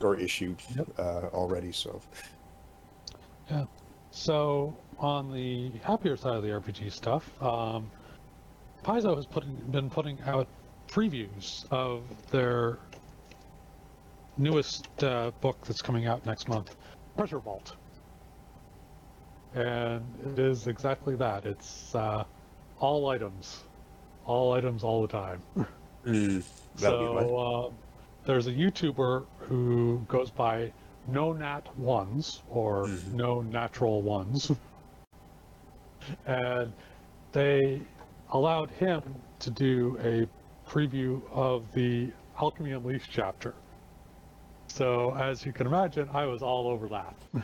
or 0.00 0.16
issue 0.16 0.56
Yep. 0.74 0.88
uh, 0.98 1.02
already. 1.32 1.72
So 1.72 2.00
yeah. 3.50 3.64
So 4.10 4.74
on 4.98 5.32
the 5.32 5.70
happier 5.82 6.16
side 6.16 6.36
of 6.36 6.42
the 6.42 6.48
RPG 6.48 6.90
stuff, 6.90 7.30
um, 7.42 7.90
Paizo 8.82 9.14
has 9.14 9.26
putting, 9.26 9.54
been 9.70 9.90
putting 9.90 10.18
out 10.22 10.48
previews 10.88 11.70
of 11.70 12.02
their 12.30 12.78
newest 14.38 14.88
uh, 15.02 15.32
book 15.40 15.58
that's 15.66 15.82
coming 15.82 16.06
out 16.06 16.24
next 16.24 16.48
month, 16.48 16.76
Treasure 17.16 17.40
Vault. 17.40 17.76
And 19.54 20.02
it 20.24 20.38
is 20.38 20.66
exactly 20.66 21.16
that. 21.16 21.46
It's 21.46 21.94
uh, 21.94 22.24
all 22.78 23.08
items, 23.08 23.64
all 24.24 24.52
items 24.52 24.82
all 24.84 25.02
the 25.02 25.08
time. 25.08 25.42
Mm, 26.06 26.40
that'll 26.76 27.00
be 27.00 27.06
fun. 27.06 27.28
so 27.28 27.36
uh, 27.36 27.70
there's 28.26 28.46
a 28.46 28.52
YouTuber 28.52 29.26
who 29.38 30.04
goes 30.06 30.30
by 30.30 30.72
No 31.08 31.32
Nat 31.32 31.62
Ones 31.76 32.42
or 32.48 32.86
Mhm. 32.86 33.12
No 33.14 33.40
Natural 33.42 34.02
Ones, 34.02 34.52
and 36.26 36.72
they 37.32 37.80
allowed 38.30 38.70
him 38.70 39.02
to 39.40 39.50
do 39.50 39.98
a 40.04 40.28
preview 40.70 41.20
of 41.32 41.64
the 41.72 42.12
Alchemy 42.40 42.70
Unleashed 42.72 43.10
chapter. 43.10 43.54
So 44.68 45.14
as 45.16 45.44
you 45.44 45.52
can 45.52 45.66
imagine, 45.66 46.08
I 46.12 46.26
was 46.26 46.40
all 46.42 46.68
over 46.68 46.88
that, 46.88 47.16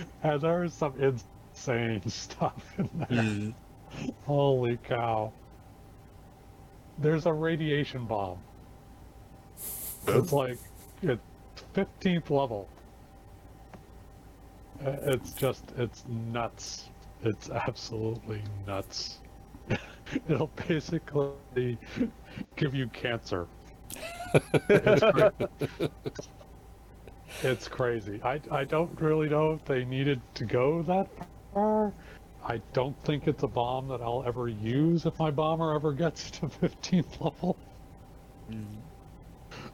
and 0.22 0.40
there 0.40 0.64
is 0.64 0.74
some 0.74 0.94
insane 1.00 2.02
stuff 2.08 2.62
in 2.78 2.88
there. 2.94 3.08
Mm, 3.08 3.54
Holy 4.26 4.76
cow. 4.78 5.32
There's 6.98 7.26
a 7.26 7.32
radiation 7.32 8.04
bomb. 8.06 8.38
It's 10.06 10.32
like 10.32 10.58
it's 11.02 11.22
15th 11.74 12.30
level. 12.30 12.68
Uh, 14.84 14.96
It's 15.02 15.32
just, 15.32 15.64
it's 15.76 16.04
nuts. 16.08 16.88
It's 17.22 17.50
absolutely 17.50 18.42
nuts. 18.66 19.18
It'll 20.28 20.50
basically 20.68 21.78
give 22.56 22.74
you 22.74 22.88
cancer. 22.88 23.46
It's, 27.42 27.68
crazy. 27.68 28.20
I, 28.22 28.40
I 28.50 28.64
don't 28.64 29.00
really 29.00 29.28
know 29.28 29.52
if 29.52 29.64
they 29.64 29.84
needed 29.84 30.20
to 30.34 30.44
go 30.44 30.82
that 30.82 31.08
far. 31.52 31.92
I 32.44 32.60
don't 32.72 32.98
think 33.04 33.26
it's 33.26 33.42
a 33.42 33.48
bomb 33.48 33.88
that 33.88 34.00
I'll 34.00 34.24
ever 34.26 34.48
use 34.48 35.06
if 35.06 35.18
my 35.18 35.30
bomber 35.30 35.74
ever 35.74 35.92
gets 35.92 36.30
to 36.32 36.46
15th 36.62 37.20
level. 37.20 37.56
mm. 38.50 38.64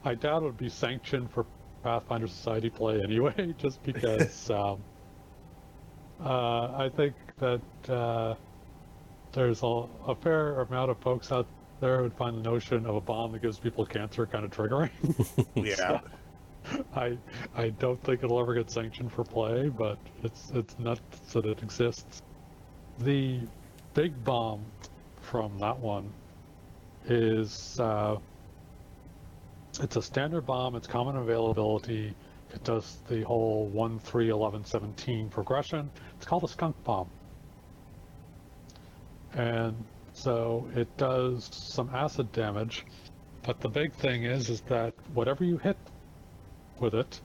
I 0.05 0.15
doubt 0.15 0.43
it 0.43 0.47
would 0.47 0.59
be 0.59 0.69
sanctioned 0.69 1.31
for 1.31 1.47
Pathfinder 1.83 2.29
Society 2.29 2.71
play 2.71 3.03
anyway, 3.03 3.55
just 3.59 3.83
because 3.83 4.51
um, 4.51 4.83
uh, 6.21 6.77
I 6.77 6.91
think 6.97 7.15
that 7.39 7.93
uh, 7.93 8.35
there's 9.33 9.63
a, 9.63 9.87
a 10.07 10.15
fair 10.15 10.61
amount 10.61 10.91
of 10.91 10.99
folks 10.99 11.33
out 11.33 11.47
there 11.81 11.99
who 11.99 12.03
would 12.05 12.15
find 12.15 12.37
the 12.37 12.43
notion 12.43 12.87
of 12.87 12.95
a 12.95 13.01
bomb 13.01 13.33
that 13.33 13.43
gives 13.43 13.59
people 13.59 13.85
cancer 13.85 14.27
kind 14.27 14.45
of 14.45 14.51
triggering. 14.51 14.91
Yeah. 15.55 16.01
I 16.95 17.19
I 17.55 17.71
don't 17.71 18.03
think 18.03 18.23
it'll 18.23 18.41
ever 18.41 18.55
get 18.55 18.71
sanctioned 18.71 19.13
for 19.13 19.25
play, 19.25 19.69
but 19.69 19.99
it's 20.23 20.51
it's 20.55 20.79
nuts 20.79 21.03
that 21.33 21.47
it 21.47 21.63
exists. 21.63 22.23
The 23.01 23.41
big 23.95 24.25
bomb 24.25 24.65
from 25.21 25.59
that 25.59 25.79
one 25.79 26.13
is 27.07 27.79
uh, 27.81 28.17
it's 29.81 29.97
a 29.97 30.03
standard 30.03 30.47
bomb. 30.47 30.77
It's 30.77 30.87
common 30.87 31.17
availability. 31.17 32.15
It 32.53 32.63
does 32.63 32.99
the 33.09 33.23
whole 33.23 33.67
1, 33.67 33.99
3, 33.99 34.29
11, 34.29 34.65
17 34.65 35.29
progression. 35.29 35.91
It's 36.17 36.27
called 36.27 36.45
a 36.45 36.49
skunk 36.49 36.77
bomb. 36.85 37.09
And 39.33 39.75
so 40.13 40.69
it 40.77 40.97
does 40.97 41.49
some 41.53 41.91
acid 41.93 42.31
damage. 42.31 42.87
But 43.43 43.61
the 43.61 43.69
big 43.69 43.93
thing 43.95 44.25
is, 44.25 44.49
is 44.49 44.61
that 44.63 44.95
whatever 45.13 45.45
you 45.45 45.59
hit 45.59 45.77
with 46.81 46.95
it 46.95 47.21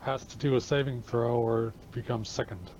has 0.00 0.24
to 0.26 0.36
do 0.38 0.56
a 0.56 0.60
saving 0.60 1.02
throw 1.02 1.36
or 1.36 1.72
becomes 1.92 2.28
sickened. 2.28 2.70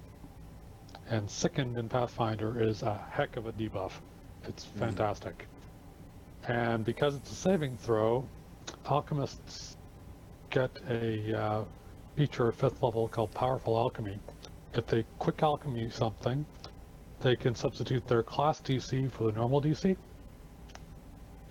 And 1.09 1.31
sickened 1.31 1.79
in 1.79 1.89
Pathfinder 1.89 2.61
is 2.63 2.83
a 2.83 3.01
heck 3.11 3.37
of 3.37 3.47
a 3.47 3.53
debuff. 3.53 3.93
It's 4.45 4.65
fantastic. 4.65 5.47
And 6.49 6.85
because 6.85 7.15
it's 7.15 7.31
a 7.31 7.35
saving 7.35 7.77
throw, 7.77 8.27
alchemists 8.91 9.77
get 10.51 10.71
a 10.89 11.39
uh, 11.39 11.65
feature 12.17 12.49
at 12.49 12.55
fifth 12.55 12.83
level 12.83 13.09
called 13.09 13.33
Powerful 13.33 13.77
Alchemy. 13.77 14.19
If 14.75 14.87
they 14.87 15.05
quick 15.19 15.43
alchemy 15.43 15.91
something, 15.91 16.45
they 17.21 17.37
can 17.37 17.55
substitute 17.55 18.07
their 18.09 18.23
class 18.23 18.61
DC 18.61 19.11
for 19.13 19.25
the 19.25 19.33
normal 19.33 19.63
DC. 19.63 19.97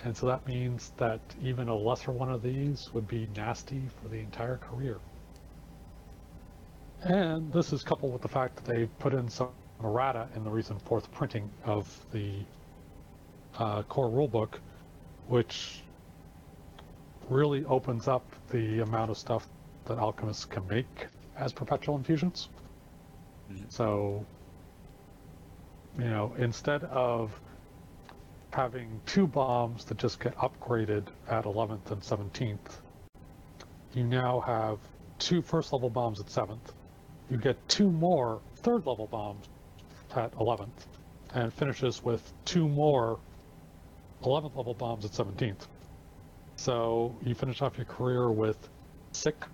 And 0.04 0.18
so 0.18 0.26
that 0.28 0.48
means 0.48 0.92
that 0.98 1.22
even 1.42 1.68
a 1.70 1.76
lesser 1.76 2.12
one 2.12 2.32
of 2.32 2.42
these 2.42 2.94
would 2.94 3.08
be 3.08 3.28
nasty 3.36 3.88
for 3.88 4.10
the 4.10 4.20
entire 4.20 4.58
career. 4.58 5.00
And 7.04 7.52
this 7.52 7.74
is 7.74 7.84
coupled 7.84 8.14
with 8.14 8.22
the 8.22 8.28
fact 8.30 8.58
that 8.58 8.66
they 8.66 8.86
put 8.88 9.14
in 9.14 9.30
some 9.30 9.54
errata 9.84 10.30
in 10.36 10.44
the 10.44 10.50
recent 10.52 10.82
fourth 10.82 11.12
printing 11.12 11.52
of 11.64 12.06
the 12.12 12.46
uh, 13.58 13.84
core 13.84 14.10
rulebook, 14.10 14.60
which 15.28 15.84
really 17.30 17.66
opens 17.66 18.08
up 18.08 18.24
the 18.50 18.80
amount 18.80 19.12
of 19.12 19.18
stuff 19.18 19.48
that 19.86 19.98
alchemists 19.98 20.46
can 20.46 20.68
make 20.68 21.08
as 21.38 21.54
perpetual 21.54 21.96
infusions. 21.96 22.50
Mhm. 23.52 23.72
So, 23.72 24.26
you 25.98 26.06
know, 26.06 26.34
instead 26.38 26.84
of 26.86 27.40
having 28.52 29.00
two 29.06 29.28
bombs 29.28 29.86
that 29.86 29.98
just 29.98 30.20
get 30.20 30.36
upgraded 30.38 31.08
at 31.30 31.46
11th 31.46 31.92
and 31.92 32.02
17th, 32.02 32.82
you 33.94 34.04
now 34.04 34.40
have 34.42 34.80
two 35.20 35.42
first 35.42 35.74
level 35.74 35.90
bombs 35.90 36.20
at 36.20 36.26
7th. 36.28 36.74
You 37.30 37.38
get 37.38 37.58
two 37.70 37.90
more 37.90 38.42
third 38.58 38.86
level 38.86 39.08
bombs 39.08 39.48
at 40.16 40.34
11th, 40.34 40.88
and 41.34 41.54
finishes 41.54 42.04
with 42.04 42.34
two 42.46 42.68
more 42.68 43.20
11th 44.24 44.56
level 44.56 44.74
bombs 44.74 45.06
at 45.06 45.12
17th. 45.12 45.68
So 46.58 47.16
you 47.24 47.34
finish 47.34 47.62
off 47.62 47.78
your 47.78 47.86
career 47.86 48.30
with 48.32 48.70
six 49.14 49.48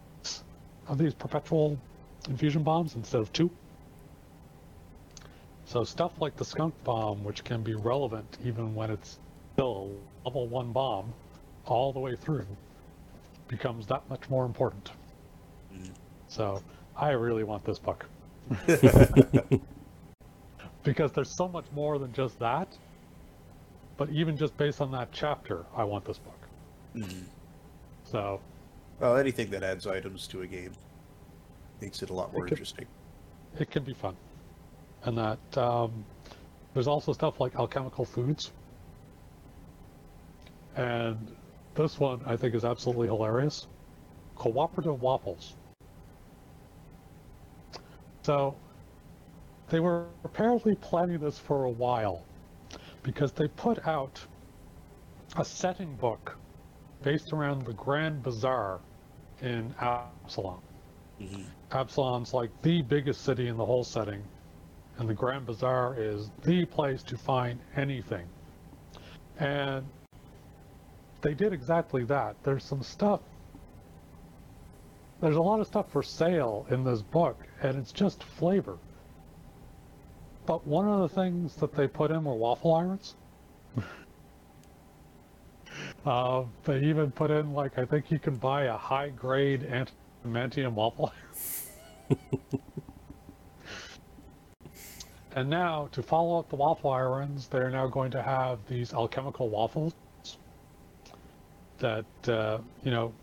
of 0.88 0.98
these 0.98 1.14
perpetual 1.14 1.78
infusion 2.28 2.64
bombs 2.64 2.95
instead 2.95 3.22
of 3.22 3.32
two. 3.32 3.49
So 5.68 5.84
stuff 5.84 6.14
like 6.22 6.38
the 6.38 6.45
skunk 6.45 6.73
bomb, 6.85 7.26
which 7.26 7.44
can 7.44 7.61
be 7.61 7.76
relevant 7.76 8.38
even 8.44 8.73
when 8.73 8.89
it's 8.89 9.19
still 9.53 9.91
a 10.26 10.30
level 10.30 10.48
one 10.48 10.72
bomb, 10.72 11.14
all 11.65 11.91
the 11.91 11.99
way 11.99 12.15
through, 12.15 12.48
becomes 13.49 13.85
that 13.88 14.02
much 14.10 14.30
more 14.30 14.45
important. 14.45 14.91
Mhm. 15.73 15.91
So 16.30 16.64
I 16.95 17.10
really 17.11 17.44
want 17.44 17.65
this 17.65 17.80
book 17.80 18.06
because 20.84 21.11
there's 21.11 21.30
so 21.30 21.49
much 21.49 21.65
more 21.73 21.99
than 21.99 22.14
just 22.14 22.39
that. 22.39 22.69
But 23.98 24.10
even 24.11 24.38
just 24.38 24.56
based 24.57 24.80
on 24.80 24.89
that 24.91 25.11
chapter, 25.11 25.65
I 25.76 25.84
want 25.84 26.06
this 26.06 26.18
book. 26.19 26.39
Mm. 26.95 27.23
So 28.06 28.39
Well, 29.02 29.18
anything 29.18 29.49
that 29.49 29.64
adds 29.64 29.85
items 29.85 30.27
to 30.27 30.44
a 30.44 30.48
game 30.48 30.72
makes 31.81 32.02
it 32.02 32.10
a 32.10 32.14
lot 32.14 32.31
more 32.31 32.44
could- 32.44 32.53
interesting. 32.53 32.85
it 33.60 33.69
can 33.69 33.84
be 33.84 33.94
fun. 33.94 34.15
And 35.03 35.18
that 35.18 35.57
um, 35.57 36.06
there's 36.74 36.88
also 36.88 37.14
stuff 37.14 37.40
like 37.40 37.56
alchemical 37.56 38.06
foods. 38.06 38.53
And 40.76 41.36
this 41.74 41.99
one 41.99 42.22
I 42.26 42.38
think 42.38 42.53
is 42.56 42.64
absolutely 42.64 43.07
hilarious. 43.07 43.68
Cooperative 44.36 45.02
waffles. 45.02 45.57
So 48.24 48.60
they 49.68 49.80
were 49.80 50.15
apparently 50.24 50.76
planning 50.76 51.19
this 51.19 51.38
for 51.40 51.64
a 51.64 51.69
while 51.72 52.28
because 53.03 53.34
they 53.34 53.48
put 53.48 53.86
out 53.88 54.28
a 55.38 55.45
setting 55.45 55.95
book 55.95 56.40
based 57.02 57.32
around 57.32 57.64
the 57.64 57.74
Grand 57.74 58.24
Bazaar 58.24 58.84
in 59.41 59.74
Absalom. 59.80 60.38
Mhm. 61.19 61.53
Absalom's 61.72 62.34
like 62.34 62.52
the 62.61 62.82
biggest 62.82 63.22
city 63.22 63.48
in 63.48 63.57
the 63.57 63.65
whole 63.65 63.84
setting, 63.84 64.30
and 64.98 65.07
the 65.07 65.14
Grand 65.14 65.45
Bazaar 65.45 65.95
is 65.98 66.32
the 66.44 66.65
place 66.65 67.03
to 67.03 67.18
find 67.18 67.60
anything. 67.76 68.26
And 69.40 69.86
they 71.22 71.34
did 71.34 71.53
exactly 71.53 72.03
that. 72.06 72.36
There's 72.44 72.64
some 72.64 72.82
stuff. 72.82 73.22
There's 75.22 75.36
a 75.36 75.41
lot 75.41 75.60
of 75.60 75.68
stuff 75.68 75.91
for 75.91 76.03
sale 76.03 76.68
in 76.69 76.84
this 76.84 77.02
book, 77.02 77.38
and 77.61 77.78
it's 77.78 77.91
just 77.91 78.24
flavor. 78.24 78.78
But 80.45 80.65
one 80.65 80.88
of 80.88 81.02
the 81.02 81.10
things 81.10 81.56
that 81.56 81.74
they 81.74 81.88
put 81.88 82.11
in 82.11 82.24
were 82.24 82.36
waffle 82.36 82.74
irons. 82.74 83.15
uh, 86.06 86.44
they 86.64 86.80
even 86.84 87.11
put 87.11 87.32
in 87.32 87.53
like 87.53 87.78
I 87.78 87.86
think 87.86 88.11
you 88.11 88.19
can 88.19 88.36
buy 88.36 88.64
a 88.64 88.78
high 88.78 89.10
grade 89.10 89.68
adamantium 90.26 90.74
waffle 90.74 91.11
iron. 92.10 92.19
And 95.38 95.51
now, 95.51 95.88
to 95.91 96.01
follow 96.01 96.39
up 96.39 96.49
the 96.49 96.55
waffle 96.55 96.89
irons, 96.89 97.47
they're 97.47 97.69
now 97.69 97.85
going 97.85 98.09
to 98.09 98.23
have 98.23 98.57
these 98.68 98.91
alchemical 98.91 99.49
waffles 99.49 99.93
that, 101.77 102.05
uh, 102.27 102.57
you 102.84 102.89
know, 102.89 103.14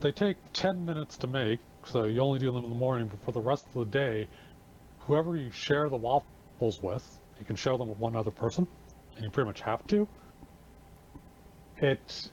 they 0.00 0.10
take 0.10 0.36
10 0.52 0.84
minutes 0.84 1.16
to 1.18 1.28
make, 1.28 1.60
so 1.84 2.06
you 2.06 2.22
only 2.22 2.40
do 2.40 2.50
them 2.50 2.64
in 2.64 2.70
the 2.70 2.76
morning, 2.76 3.06
but 3.06 3.24
for 3.24 3.30
the 3.30 3.40
rest 3.40 3.66
of 3.68 3.74
the 3.74 3.84
day, 3.84 4.26
whoever 4.98 5.36
you 5.36 5.48
share 5.52 5.88
the 5.88 5.96
waffles 5.96 6.82
with, 6.82 7.20
you 7.38 7.44
can 7.44 7.54
share 7.54 7.78
them 7.78 7.88
with 7.88 7.98
one 7.98 8.16
other 8.16 8.32
person, 8.32 8.66
and 9.14 9.24
you 9.24 9.30
pretty 9.30 9.46
much 9.46 9.60
have 9.60 9.86
to. 9.86 10.08
It 11.76 12.32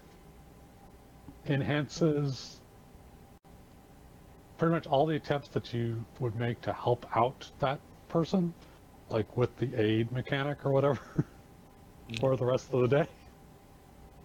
enhances 1.46 2.60
pretty 4.58 4.74
much 4.74 4.88
all 4.88 5.06
the 5.06 5.16
attempts 5.16 5.50
that 5.50 5.76
you 5.76 6.04
would 6.20 6.36
make 6.36 6.60
to 6.62 6.74
help 6.74 7.06
out 7.16 7.52
that 7.60 7.80
person, 8.10 8.56
like 9.10 9.38
with 9.38 9.56
the 9.58 9.74
aid 9.80 10.12
mechanic 10.12 10.66
or 10.66 10.72
whatever, 10.72 11.00
for 12.20 12.36
the 12.36 12.46
rest 12.46 12.74
of 12.74 12.82
the 12.82 12.88
day. 12.88 13.08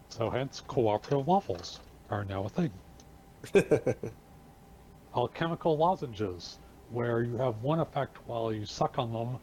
So 0.09 0.29
hence, 0.29 0.61
cooperative 0.67 1.27
waffles 1.27 1.81
are 2.11 2.25
now 2.25 2.45
a 2.45 2.49
thing. 2.49 2.71
Alchemical 5.17 5.77
lozenges, 5.77 6.59
where 6.91 7.23
you 7.23 7.37
have 7.39 7.63
one 7.63 7.81
effect 7.81 8.19
while 8.27 8.53
you 8.53 8.67
suck 8.67 8.99
on 8.99 9.13
them, 9.13 9.39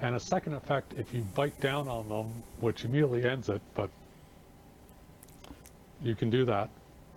and 0.00 0.14
a 0.14 0.20
second 0.20 0.54
effect 0.54 0.94
if 0.96 1.12
you 1.12 1.22
bite 1.34 1.58
down 1.60 1.88
on 1.88 2.08
them, 2.08 2.42
which 2.60 2.84
immediately 2.84 3.24
ends 3.24 3.48
it, 3.48 3.60
but 3.74 3.90
you 6.02 6.14
can 6.14 6.30
do 6.30 6.44
that, 6.44 6.68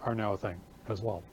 are 0.03 0.15
now 0.15 0.33
a 0.33 0.37
thing 0.37 0.59
as 0.87 1.01
well. 1.01 1.23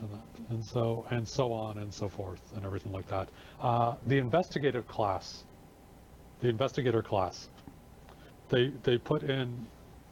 And, 0.00 0.20
and 0.50 0.64
so 0.64 1.06
and 1.10 1.26
so 1.26 1.52
on 1.52 1.78
and 1.78 1.92
so 1.92 2.08
forth 2.08 2.40
and 2.54 2.64
everything 2.64 2.92
like 2.92 3.08
that. 3.08 3.28
Uh, 3.60 3.94
the 4.06 4.18
investigative 4.18 4.86
class, 4.86 5.44
the 6.40 6.48
investigator 6.48 7.02
class, 7.02 7.48
they 8.48 8.72
they 8.82 8.98
put 8.98 9.22
in 9.22 9.66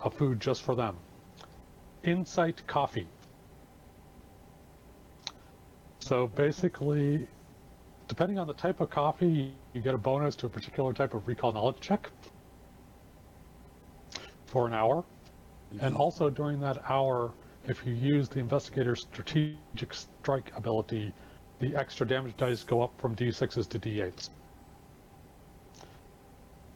a 0.04 0.10
food 0.10 0.40
just 0.40 0.62
for 0.62 0.74
them. 0.74 0.96
Insight 2.04 2.66
coffee. 2.66 3.08
So 6.00 6.28
basically, 6.28 7.26
depending 8.08 8.38
on 8.38 8.46
the 8.46 8.54
type 8.54 8.80
of 8.80 8.90
coffee, 8.90 9.52
you 9.72 9.80
get 9.80 9.94
a 9.94 9.98
bonus 9.98 10.36
to 10.36 10.46
a 10.46 10.48
particular 10.48 10.92
type 10.92 11.14
of 11.14 11.26
recall 11.26 11.52
knowledge 11.52 11.80
check 11.80 12.10
for 14.46 14.66
an 14.66 14.72
hour. 14.72 15.04
And 15.80 15.96
also 15.96 16.30
during 16.30 16.60
that 16.60 16.82
hour, 16.88 17.32
if 17.68 17.84
you 17.86 17.94
use 17.94 18.28
the 18.28 18.38
investigator's 18.38 19.02
strategic 19.02 19.92
strike 19.92 20.52
ability, 20.56 21.12
the 21.58 21.74
extra 21.74 22.06
damage 22.06 22.36
dice 22.36 22.62
go 22.62 22.82
up 22.82 22.92
from 23.00 23.16
d6s 23.16 23.68
to 23.68 23.78
d8s. 23.78 24.30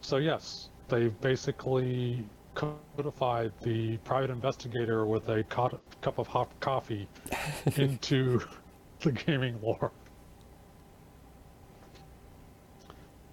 So 0.00 0.16
yes, 0.16 0.68
they've 0.88 1.18
basically 1.20 2.24
codified 2.54 3.52
the 3.62 3.96
private 3.98 4.30
investigator 4.30 5.06
with 5.06 5.28
a 5.28 5.44
co- 5.44 5.80
cup 6.00 6.18
of 6.18 6.26
hot 6.26 6.48
coffee 6.60 7.06
into 7.76 8.40
the 9.00 9.12
gaming 9.12 9.60
lore. 9.62 9.92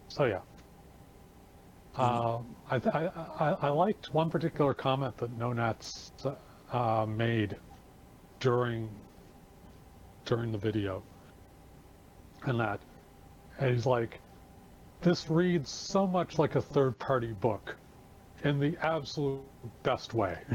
So 0.10 0.26
yeah. 0.26 0.42
Um, 1.96 2.56
I, 2.70 2.78
th- 2.78 2.94
I, 2.94 3.08
I, 3.40 3.50
I 3.64 3.70
liked 3.70 4.14
one 4.14 4.30
particular 4.30 4.76
comment 4.76 5.18
that 5.18 5.36
No 5.36 5.52
Nats 5.52 6.12
uh, 6.72 7.06
made 7.07 7.57
during 8.39 8.89
during 10.26 10.52
the 10.52 10.57
video, 10.57 11.03
and 12.45 12.60
that 12.60 12.80
and 13.60 13.73
he's 13.73 13.85
like, 13.85 14.22
this 15.02 15.30
reads 15.30 15.72
so 15.72 16.07
much 16.07 16.38
like 16.39 16.56
a 16.56 16.61
third-party 16.61 17.34
book, 17.34 17.77
in 18.44 18.60
the 18.60 18.77
absolute 18.81 19.44
best 19.84 20.14
way. 20.14 20.38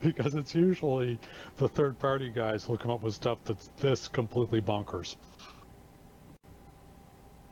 because 0.00 0.34
it's 0.34 0.54
usually 0.54 1.18
the 1.56 1.68
third-party 1.68 2.30
guys 2.30 2.64
who 2.64 2.76
come 2.76 2.90
up 2.90 3.02
with 3.02 3.14
stuff 3.14 3.38
that's 3.44 3.68
this 3.76 4.08
completely 4.08 4.60
bonkers, 4.60 5.16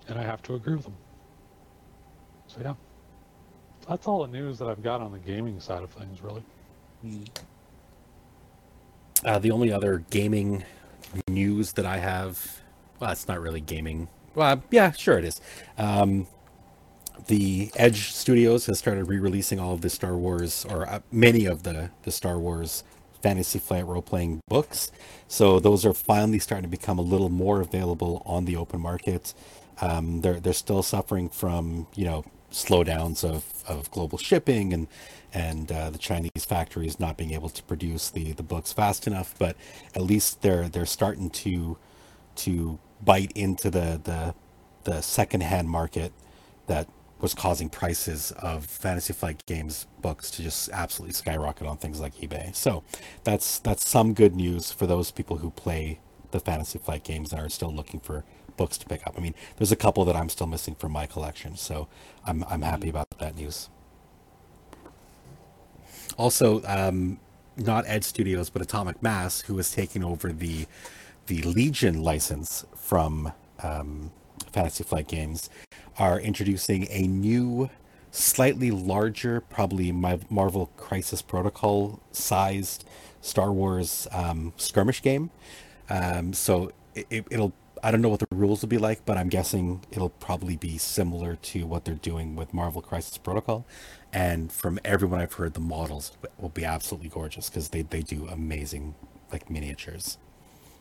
and 0.09 0.19
I 0.19 0.23
have 0.23 0.43
to 0.45 0.55
agree 0.55 0.75
with 0.77 0.85
them. 0.85 0.99
So 2.47 2.61
yeah, 2.63 2.75
that's 3.89 4.07
all 4.07 4.27
the 4.27 4.33
news 4.33 4.59
that 4.59 4.69
I've 4.69 4.83
got 4.83 5.01
on 5.01 5.13
the 5.13 5.19
gaming 5.19 5.61
side 5.61 5.83
of 5.83 5.91
things, 5.91 6.21
really. 6.23 6.43
Uh, 9.25 9.39
the 9.39 9.51
only 9.51 9.73
other 9.73 10.05
gaming 10.11 10.65
news 11.29 11.73
that 11.73 11.87
I 11.87 11.99
have, 11.99 12.61
well, 13.01 13.11
it's 13.11 13.29
not 13.29 13.41
really 13.41 13.61
gaming. 13.61 14.09
Well, 14.35 14.63
yeah, 14.71 14.93
sure 14.93 15.19
it 15.19 15.25
is. 15.25 15.41
Um, 15.79 16.27
the 17.27 17.71
Edge 17.77 18.13
Studios 18.13 18.67
has 18.67 18.79
started 18.79 19.05
re-releasing 19.05 19.59
all 19.59 19.73
of 19.73 19.81
the 19.81 19.91
Star 19.91 20.17
Wars, 20.17 20.67
or 20.69 20.89
uh, 20.89 21.01
many 21.11 21.47
of 21.47 21.63
the 21.63 21.91
the 22.03 22.11
Star 22.11 22.39
Wars 22.39 22.85
Fantasy 23.23 23.59
Flight 23.59 23.87
role-playing 23.87 24.41
books. 24.49 24.93
So 25.27 25.59
those 25.59 25.85
are 25.85 25.95
finally 25.95 26.39
starting 26.39 26.65
to 26.65 26.69
become 26.69 26.99
a 26.99 27.03
little 27.03 27.31
more 27.31 27.61
available 27.61 28.23
on 28.27 28.45
the 28.45 28.57
open 28.57 28.81
market. 28.81 29.33
Um, 29.81 30.21
they're 30.21 30.41
they're 30.41 30.53
still 30.53 30.83
suffering 30.83 31.29
from 31.29 31.87
you 31.95 32.05
know 32.05 32.25
slowdowns 32.57 33.23
of, 33.23 33.45
of 33.69 33.91
global 33.91 34.19
shipping 34.19 34.73
and 34.73 34.89
and 35.35 35.71
uh, 35.71 35.91
the 35.91 35.99
Chinese 35.99 36.47
factories 36.47 36.99
not 36.99 37.19
being 37.19 37.33
able 37.33 37.51
to 37.51 37.63
produce 37.65 38.09
the, 38.09 38.33
the 38.33 38.43
books 38.43 38.73
fast 38.73 39.07
enough, 39.07 39.35
but 39.39 39.55
at 39.95 40.03
least 40.03 40.41
they're 40.41 40.69
they're 40.69 40.87
starting 40.87 41.29
to 41.31 41.77
to 42.37 42.79
bite 43.05 43.33
into 43.33 43.71
the 43.71 44.01
the 44.03 44.35
the 44.85 45.03
secondhand 45.03 45.69
market 45.69 46.13
that 46.67 46.89
was 47.21 47.35
causing 47.35 47.69
prices 47.69 48.33
of 48.39 48.65
Fantasy 48.65 49.13
Flight 49.13 49.45
Games 49.47 49.87
books 50.01 50.31
to 50.33 50.43
just 50.43 50.71
absolutely 50.71 51.15
skyrocket 51.15 51.67
on 51.67 51.77
things 51.77 52.01
like 52.01 52.15
eBay. 52.17 52.55
So 52.55 52.83
that's 53.25 53.59
that's 53.59 53.87
some 53.87 54.15
good 54.15 54.35
news 54.35 54.73
for 54.73 54.87
those 54.87 55.11
people 55.11 55.39
who 55.39 55.51
play 55.51 56.01
the 56.31 56.41
Fantasy 56.41 56.79
Flight 56.79 57.05
games 57.05 57.33
and 57.33 57.41
are 57.41 57.49
still 57.49 57.73
looking 57.73 58.01
for 58.01 58.25
books 58.57 58.79
to 58.79 58.87
pick 58.87 59.07
up. 59.07 59.15
I 59.17 59.21
mean, 59.21 59.35
there's 59.57 59.73
a 59.73 59.77
couple 59.77 60.05
that 60.05 60.17
I'm 60.17 60.29
still 60.29 60.47
missing 60.47 60.75
from 60.75 60.93
my 60.93 61.07
collection, 61.07 61.57
so 61.57 61.89
I'm 62.25 62.45
I'm 62.49 62.63
happy 62.63 62.89
about 62.89 63.11
that 63.19 63.37
news. 63.37 63.69
Also, 66.17 66.63
um, 66.65 67.19
not 67.57 67.85
Edge 67.87 68.05
Studios, 68.05 68.51
but 68.51 68.63
Atomic 68.63 69.03
Mass, 69.03 69.43
who 69.43 69.59
is 69.59 69.71
taking 69.71 70.05
over 70.05 70.33
the 70.33 70.67
the 71.27 71.43
Legion 71.43 72.03
license 72.03 72.65
from 72.77 73.33
um, 73.63 74.13
Fantasy 74.53 74.85
Flight 74.85 75.09
Games, 75.09 75.51
are 75.99 76.21
introducing 76.21 76.87
a 76.91 77.03
new, 77.03 77.69
slightly 78.11 78.71
larger, 78.71 79.41
probably 79.41 79.91
Marvel 79.93 80.71
Crisis 80.77 81.23
Protocol 81.23 82.01
sized 82.13 82.85
Star 83.21 83.53
Wars 83.53 84.07
um, 84.13 84.53
skirmish 84.57 85.03
game. 85.03 85.31
Um, 85.91 86.33
so 86.33 86.73
it, 86.95 87.31
will 87.31 87.53
I 87.87 87.93
don't 87.93 88.03
know 88.03 88.09
what 88.09 88.19
the 88.19 88.27
rules 88.33 88.63
will 88.63 88.69
be 88.69 88.79
like, 88.79 89.05
but 89.05 89.17
I'm 89.17 89.29
guessing 89.29 89.81
it'll 89.93 90.09
probably 90.09 90.57
be 90.57 90.77
similar 90.77 91.37
to 91.37 91.67
what 91.69 91.85
they're 91.85 91.95
doing 91.95 92.35
with 92.35 92.53
Marvel 92.53 92.83
Crisis 92.83 93.17
Protocol. 93.17 93.65
And 94.13 94.51
from 94.51 94.81
everyone 94.85 95.21
I've 95.21 95.35
heard, 95.35 95.55
the 95.55 95.61
models 95.61 96.11
will 96.37 96.49
be 96.49 96.65
absolutely 96.65 97.11
gorgeous 97.11 97.49
because 97.49 97.69
they, 97.69 97.83
they 97.83 98.03
do 98.03 98.27
amazing 98.27 98.97
like 99.31 99.49
miniatures. 99.49 100.19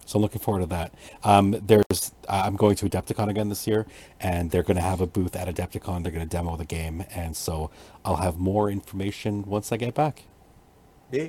So 0.07 0.17
I'm 0.17 0.23
looking 0.23 0.41
forward 0.41 0.61
to 0.61 0.65
that. 0.65 0.95
Um, 1.23 1.51
there's 1.63 2.11
I'm 2.27 2.55
going 2.55 2.75
to 2.77 2.89
Adepticon 2.89 3.29
again 3.29 3.49
this 3.49 3.67
year, 3.67 3.85
and 4.19 4.49
they're 4.49 4.63
going 4.63 4.77
to 4.77 4.81
have 4.81 4.99
a 4.99 5.05
booth 5.05 5.35
at 5.35 5.47
Adepticon. 5.47 6.01
They're 6.01 6.11
going 6.11 6.27
to 6.27 6.35
demo 6.37 6.57
the 6.57 6.65
game, 6.65 7.05
and 7.13 7.37
so 7.37 7.69
I'll 8.03 8.15
have 8.15 8.39
more 8.39 8.71
information 8.71 9.43
once 9.43 9.71
I 9.71 9.77
get 9.77 9.93
back. 9.93 10.23
Yeah. 11.11 11.27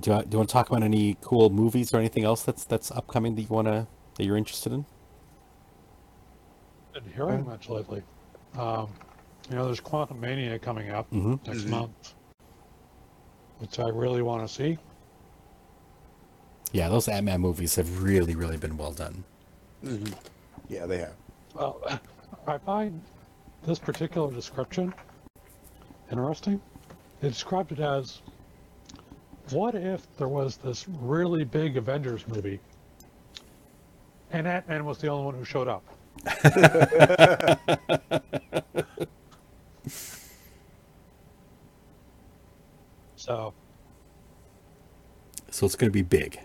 Do 0.00 0.10
you, 0.10 0.22
do 0.22 0.28
you 0.30 0.38
want 0.38 0.48
to 0.48 0.52
talk 0.52 0.70
about 0.70 0.82
any 0.82 1.16
cool 1.20 1.50
movies 1.50 1.92
or 1.92 1.98
anything 1.98 2.24
else 2.24 2.42
that's 2.42 2.64
that's 2.64 2.90
upcoming 2.90 3.34
that 3.34 3.42
you 3.42 3.48
want 3.48 3.68
to 3.68 3.86
that 4.16 4.24
you're 4.24 4.36
interested 4.36 4.72
in? 4.72 4.86
Been 6.94 7.04
hearing 7.14 7.44
much 7.44 7.68
lately. 7.68 8.02
Um, 8.58 8.88
you 9.50 9.56
know, 9.56 9.66
there's 9.66 9.80
Quantumania 9.80 10.60
coming 10.60 10.90
up 10.90 11.10
mm-hmm. 11.10 11.34
next 11.46 11.62
mm-hmm. 11.62 11.70
month, 11.70 12.14
which 13.58 13.78
I 13.78 13.88
really 13.88 14.22
want 14.22 14.46
to 14.46 14.52
see. 14.52 14.78
Yeah, 16.72 16.88
those 16.88 17.08
Ant 17.08 17.26
Man 17.26 17.40
movies 17.40 17.74
have 17.76 18.02
really, 18.02 18.34
really 18.34 18.56
been 18.56 18.76
well 18.76 18.92
done. 18.92 19.24
Mm-hmm. 19.84 20.12
Yeah, 20.68 20.86
they 20.86 20.98
have. 20.98 21.16
Well, 21.54 21.82
I 22.46 22.58
find 22.58 23.02
this 23.64 23.78
particular 23.78 24.32
description 24.32 24.94
interesting. 26.10 26.60
They 27.20 27.28
described 27.28 27.72
it 27.72 27.80
as 27.80 28.22
what 29.50 29.74
if 29.74 30.06
there 30.16 30.28
was 30.28 30.56
this 30.56 30.86
really 30.88 31.44
big 31.44 31.76
Avengers 31.76 32.26
movie 32.28 32.60
and 34.30 34.46
Ant 34.46 34.68
Man 34.68 34.84
was 34.84 34.98
the 34.98 35.08
only 35.08 35.24
one 35.24 35.34
who 35.34 35.44
showed 35.44 35.68
up? 35.68 35.82
so. 43.16 43.52
So 45.50 45.66
it's 45.66 45.76
going 45.76 45.90
to 45.90 45.92
be 45.92 46.02
big. 46.02 46.40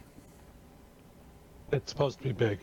it's 1.71 1.91
supposed 1.91 2.17
to 2.17 2.23
be 2.25 2.33
big. 2.33 2.59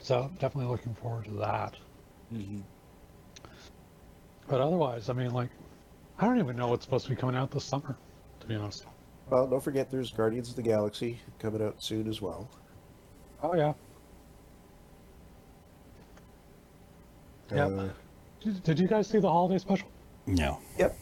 So 0.00 0.30
definitely 0.38 0.70
looking 0.70 0.94
forward 0.94 1.24
to 1.24 1.32
that. 1.32 1.74
Mm-hmm. 2.32 2.60
But 4.46 4.60
otherwise, 4.60 5.10
I 5.10 5.12
mean, 5.12 5.32
like, 5.32 5.50
I 6.18 6.26
don't 6.26 6.38
even 6.38 6.56
know 6.56 6.68
what's 6.68 6.84
supposed 6.84 7.04
to 7.04 7.10
be 7.10 7.16
coming 7.16 7.36
out 7.36 7.50
this 7.50 7.64
summer, 7.64 7.96
to 8.40 8.46
be 8.46 8.56
honest. 8.56 8.86
Well, 9.30 9.46
don't 9.46 9.62
forget 9.62 9.90
there's 9.90 10.10
Guardians 10.10 10.50
of 10.50 10.56
the 10.56 10.62
Galaxy 10.62 11.20
coming 11.38 11.62
out 11.62 11.82
soon 11.82 12.08
as 12.08 12.20
well. 12.20 12.48
Oh 13.42 13.54
yeah. 13.54 13.72
Yep. 17.54 17.70
Uh, 17.78 17.88
Did, 18.42 18.62
did 18.62 18.78
you 18.78 18.88
guys 18.88 19.06
see 19.06 19.18
the 19.20 19.28
holiday 19.30 19.58
special? 19.58 19.88
No. 20.26 20.58
Yep. 20.78 20.98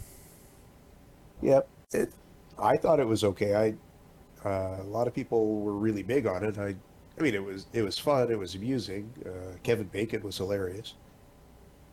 Yep. 1.43 1.69
It, 1.93 2.13
I 2.59 2.77
thought 2.77 3.01
it 3.01 3.07
was 3.07 3.25
okay. 3.25 3.55
I 3.55 4.49
uh, 4.49 4.81
a 4.81 4.85
lot 4.85 5.07
of 5.09 5.15
people 5.15 5.61
were 5.61 5.73
really 5.73 6.03
big 6.03 6.27
on 6.27 6.45
it. 6.45 6.59
I, 6.59 6.75
I 7.19 7.23
mean, 7.23 7.35
it 7.35 7.43
was 7.43 7.67
it 7.73 7.83
was 7.83 7.99
fun. 7.99 8.31
It 8.31 8.39
was 8.39 8.55
amusing. 8.55 9.11
Uh, 9.25 9.57
Kevin 9.63 9.87
Bacon 9.87 10.23
was 10.23 10.37
hilarious. 10.37 10.95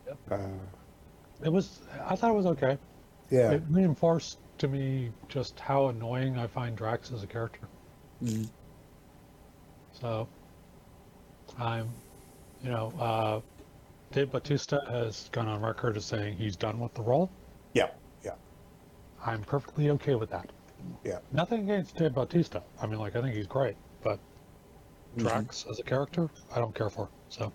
Yep. 0.06 0.18
Uh, 0.30 0.36
It 1.44 1.52
was. 1.52 1.80
I 2.06 2.14
thought 2.16 2.30
it 2.30 2.34
was 2.34 2.46
okay. 2.46 2.78
Yeah. 3.30 3.52
It 3.52 3.62
reinforced 3.68 4.38
to 4.58 4.68
me 4.68 5.10
just 5.28 5.58
how 5.58 5.88
annoying 5.88 6.38
I 6.38 6.46
find 6.46 6.76
Drax 6.76 7.12
as 7.12 7.22
a 7.22 7.26
character. 7.26 7.66
Mhm. 8.22 8.48
So, 9.92 10.28
I'm, 11.58 11.88
you 12.62 12.70
know, 12.70 12.92
uh, 12.98 13.40
Dave 14.12 14.30
Bautista 14.30 14.84
has 14.88 15.28
gone 15.32 15.48
on 15.48 15.60
record 15.62 15.96
as 15.96 16.04
saying 16.04 16.36
he's 16.36 16.56
done 16.56 16.78
with 16.78 16.94
the 16.94 17.02
role. 17.02 17.30
Yeah. 17.74 17.90
Yeah. 18.24 18.34
I'm 19.24 19.42
perfectly 19.42 19.90
okay 19.90 20.14
with 20.14 20.30
that. 20.30 20.50
Yeah. 21.02 21.18
Nothing 21.32 21.62
against 21.70 21.96
Dave 21.96 22.14
Bautista. 22.14 22.62
I 22.80 22.86
mean, 22.86 22.98
like, 22.98 23.16
I 23.16 23.22
think 23.22 23.34
he's 23.34 23.46
great, 23.46 23.76
but 24.02 24.18
Mhm. 25.16 25.20
Drax 25.22 25.66
as 25.70 25.78
a 25.78 25.82
character, 25.82 26.28
I 26.54 26.58
don't 26.58 26.74
care 26.74 26.90
for. 26.90 27.08
So, 27.28 27.52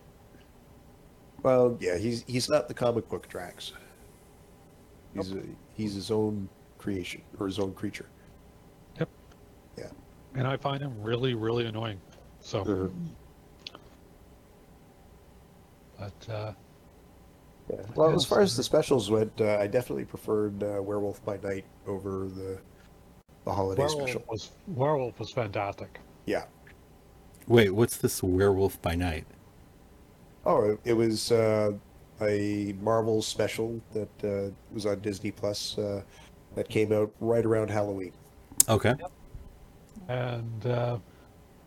Well, 1.41 1.77
yeah. 1.79 1.95
He's 1.97 2.23
he's 2.23 2.49
not 2.49 2.67
the 2.67 2.73
comic 2.73 3.07
book 3.07 3.29
Drax. 3.29 3.71
He's 5.13 5.31
a, 5.33 5.41
he's 5.73 5.93
his 5.95 6.11
own 6.11 6.47
creation 6.77 7.21
or 7.39 7.47
his 7.47 7.59
own 7.59 7.73
creature. 7.73 8.05
Yep. 8.99 9.09
Yeah. 9.77 9.89
And 10.35 10.47
I 10.47 10.55
find 10.57 10.81
him 10.81 11.01
really, 11.01 11.33
really 11.33 11.65
annoying. 11.65 11.99
So, 12.41 12.63
Mhm. 12.63 12.91
but 15.97 16.29
uh, 16.33 16.53
Yeah. 17.69 17.81
Well, 17.95 18.15
as 18.15 18.25
far 18.25 18.41
as 18.41 18.55
the 18.57 18.63
specials 18.63 19.11
went, 19.11 19.31
uh, 19.41 19.57
I 19.59 19.67
definitely 19.67 20.05
preferred 20.05 20.63
uh, 20.63 20.81
Werewolf 20.81 21.23
by 21.25 21.37
Night 21.37 21.65
over 21.85 22.27
the 22.27 22.59
the 23.45 23.53
holiday 23.53 23.81
Werewolf 23.83 24.09
special. 24.09 24.23
was 24.29 24.51
Werewolf 24.67 25.19
was 25.19 25.31
fantastic. 25.31 25.99
Yeah. 26.25 26.45
Wait, 27.47 27.71
what's 27.71 27.97
this 27.97 28.21
Werewolf 28.23 28.81
by 28.81 28.95
Night? 28.95 29.25
Oh, 30.45 30.63
it, 30.71 30.79
it 30.85 30.93
was 30.93 31.31
uh, 31.31 31.73
a 32.21 32.73
Marvel 32.81 33.21
special 33.21 33.79
that 33.93 34.23
uh, 34.23 34.51
was 34.73 34.85
on 34.85 34.99
Disney 34.99 35.31
Plus 35.31 35.77
uh, 35.77 36.01
that 36.55 36.67
came 36.69 36.91
out 36.91 37.11
right 37.19 37.45
around 37.45 37.69
Halloween. 37.69 38.11
Okay. 38.67 38.93
and 40.07 40.65
uh, 40.65 40.97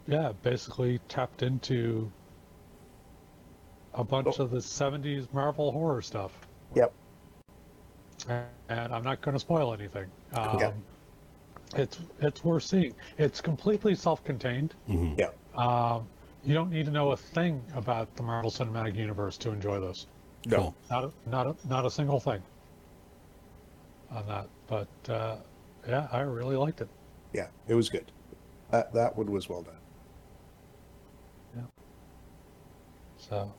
yeah, 0.06 0.32
basically 0.42 1.00
tapped 1.08 1.42
into 1.42 2.10
a 3.94 4.04
bunch 4.04 4.38
Oh. 4.38 4.44
of 4.44 4.50
the 4.50 4.58
'70s 4.58 5.32
Marvel 5.32 5.70
horror 5.72 6.02
stuff. 6.02 6.32
Yep. 6.74 6.92
And 8.28 8.94
I'm 8.94 9.02
not 9.02 9.20
going 9.20 9.34
to 9.34 9.38
spoil 9.40 9.72
anything. 9.74 10.06
Um, 10.34 10.58
Yeah. 10.58 10.72
It's 11.74 12.00
it's 12.20 12.44
worth 12.44 12.64
seeing. 12.64 12.94
It's 13.16 13.40
completely 13.40 13.94
self-contained. 13.94 14.74
hmm 14.86 15.14
Yeah. 15.16 15.30
Um, 15.56 16.06
you 16.44 16.52
don't 16.54 16.70
need 16.70 16.84
to 16.86 16.90
know 16.92 17.12
a 17.12 17.16
thing 17.16 17.62
about 17.74 18.14
the 18.16 18.22
Marvel 18.22 18.50
Cinematic 18.50 18.94
Universe 18.96 19.38
to 19.38 19.50
enjoy 19.50 19.80
this. 19.80 20.06
No. 20.47 20.56
Cool. 20.56 20.74
Not 20.90 21.05
a, 21.05 21.12
not 21.31 21.47
a, 21.47 21.56
not 21.69 21.86
a 21.86 21.90
single 21.90 22.20
thing 22.20 22.43
on 24.10 24.27
that. 24.27 24.48
But 24.66 24.89
uh, 25.09 25.36
yeah, 25.89 26.09
I 26.12 26.20
really 26.20 26.56
liked 26.56 26.81
it. 26.81 26.89
Yeah, 27.32 27.48
it 27.66 27.74
was 27.74 27.89
good. 27.89 28.10
That 28.70 28.93
that 28.94 29.16
one 29.16 29.31
was 29.31 29.48
well 29.48 29.62
done. 29.62 29.74
Yeah. 31.56 31.62
So, 33.16 33.52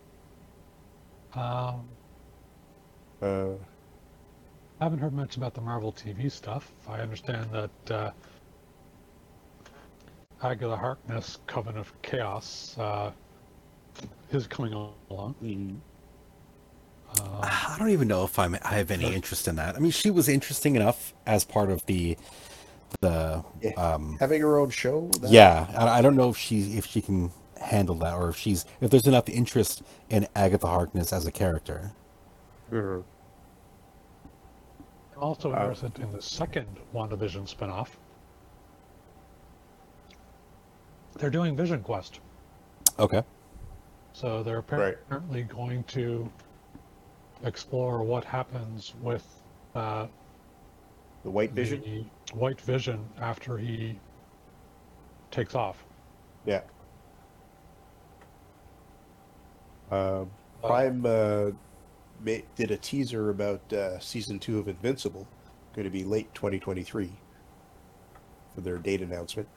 um, 1.35 1.87
Uh, 3.21 3.53
I 4.79 4.85
haven't 4.85 4.99
heard 4.99 5.13
much 5.13 5.37
about 5.37 5.53
the 5.53 5.61
Marvel 5.61 5.93
TV 5.93 6.29
stuff. 6.29 6.71
I 6.87 6.99
understand 6.99 7.49
that 7.51 7.91
uh, 7.91 8.11
Agatha 10.41 10.75
Harkness, 10.75 11.37
Coven 11.47 11.77
of 11.77 11.93
Chaos, 12.01 12.77
uh, 12.77 13.11
is 14.31 14.45
coming 14.47 14.73
along. 14.73 15.35
Um, 17.21 17.27
I 17.43 17.75
don't 17.79 17.89
even 17.89 18.07
know 18.07 18.23
if 18.23 18.37
I'm, 18.39 18.55
I 18.63 18.75
have 18.75 18.91
any 18.91 19.13
interest 19.13 19.47
in 19.47 19.55
that. 19.57 19.75
I 19.75 19.79
mean, 19.79 19.91
she 19.91 20.09
was 20.11 20.27
interesting 20.29 20.75
enough 20.75 21.13
as 21.25 21.43
part 21.43 21.69
of 21.69 21.85
the 21.85 22.17
the 23.01 23.43
um 23.75 24.17
having 24.19 24.39
her 24.41 24.59
own 24.59 24.69
show. 24.69 25.09
that- 25.21 25.31
yeah. 25.31 25.67
I, 25.75 25.99
I 25.99 26.01
don't 26.01 26.15
know 26.15 26.29
if 26.29 26.37
she 26.37 26.77
if 26.77 26.85
she 26.85 27.01
can 27.01 27.31
handle 27.59 27.95
that 27.95 28.13
or 28.13 28.29
if 28.29 28.37
she's 28.37 28.65
if 28.81 28.91
there's 28.91 29.07
enough 29.07 29.27
interest 29.29 29.81
in 30.09 30.27
Agatha 30.35 30.67
Harkness 30.67 31.11
as 31.11 31.25
a 31.25 31.31
character. 31.31 31.91
Mhm. 32.71 33.03
Also 35.17 35.51
Wow. 35.51 35.61
interested 35.69 35.99
in 35.99 36.11
the 36.11 36.21
second 36.21 36.67
WandaVision 36.93 37.47
spinoff. 37.53 37.89
They're 41.17 41.29
doing 41.29 41.55
Vision 41.55 41.81
Quest. 41.83 42.19
Okay. 42.99 43.23
So 44.13 44.43
they're 44.43 44.63
Right. 44.69 44.95
apparently 45.07 45.43
going 45.43 45.83
to 45.85 46.29
explore 47.53 48.03
what 48.03 48.23
happens 48.23 48.93
with 49.01 49.25
uh, 49.75 50.07
The 51.23 51.29
White 51.29 51.51
Vision. 51.51 51.81
the 51.81 52.35
White 52.35 52.59
Vision 52.61 53.05
after 53.19 53.57
he 53.57 53.99
takes 55.31 55.55
off. 55.55 55.83
Yeah. 56.45 56.61
Um, 59.91 60.29
Uh, 60.63 60.67
Prime 60.67 61.05
uh, 61.05 61.51
did 62.55 62.71
a 62.71 62.77
teaser 62.77 63.29
about 63.29 63.73
uh, 63.73 63.99
season 63.99 64.39
two 64.39 64.57
of 64.57 64.67
Invincible, 64.69 65.27
going 65.75 65.83
to 65.83 65.89
be 65.91 66.05
late 66.05 66.33
2023 66.33 67.11
for 68.55 68.61
their 68.61 68.77
date 68.77 69.01
announcement. 69.01 69.47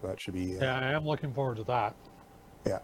So 0.00 0.06
that 0.06 0.20
should 0.20 0.34
be. 0.34 0.58
Uh, 0.58 0.62
Yeah, 0.62 0.78
I 0.78 0.92
am 0.92 1.04
looking 1.04 1.32
forward 1.34 1.56
to 1.56 1.64
that. 1.64 1.94
yeah. 2.66 2.78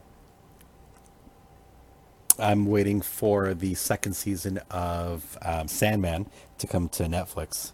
I'm 2.39 2.67
waiting 2.67 3.01
for 3.01 3.55
the 3.55 3.75
second 3.75 4.15
season 4.15 4.59
of 4.71 5.37
um, 5.43 5.69
Sandman 5.69 6.27
to 6.59 6.67
come 6.67 6.89
to 6.91 7.05
Netflix. 7.05 7.73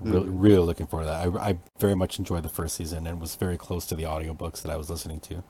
Really, 0.00 0.26
Mhm. 0.28 0.32
really 0.42 0.66
looking 0.66 0.86
forward 0.86 1.04
to 1.06 1.10
that. 1.10 1.40
I, 1.42 1.50
I 1.50 1.58
very 1.78 1.94
much 1.94 2.18
enjoyed 2.18 2.42
the 2.42 2.48
first 2.48 2.74
season 2.76 3.06
and 3.06 3.20
was 3.20 3.36
very 3.36 3.56
close 3.56 3.86
to 3.86 3.94
the 3.94 4.02
audiobooks 4.02 4.62
that 4.62 4.72
I 4.72 4.76
was 4.76 4.90
listening 4.90 5.20
to. 5.20 5.44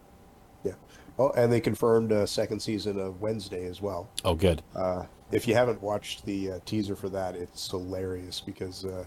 Yeah. 0.63 0.75
Oh, 1.19 1.31
and 1.31 1.53
they 1.53 1.61
confirmed 1.61 2.13
a 2.13 2.27
second 2.27 2.61
season 2.61 2.99
of 2.99 3.21
Wednesday 3.21 3.67
as 3.67 3.81
well. 3.81 4.09
Oh, 4.25 4.35
good. 4.35 4.63
Uh, 4.75 5.05
if 5.31 5.49
you 5.49 5.55
haven't 5.55 5.81
watched 5.83 6.25
the 6.27 6.53
uh, 6.53 6.59
teaser 6.67 6.95
for 6.97 7.09
that, 7.11 7.35
it's 7.35 7.71
hilarious 7.71 8.41
because 8.41 8.85
uh, 8.85 9.05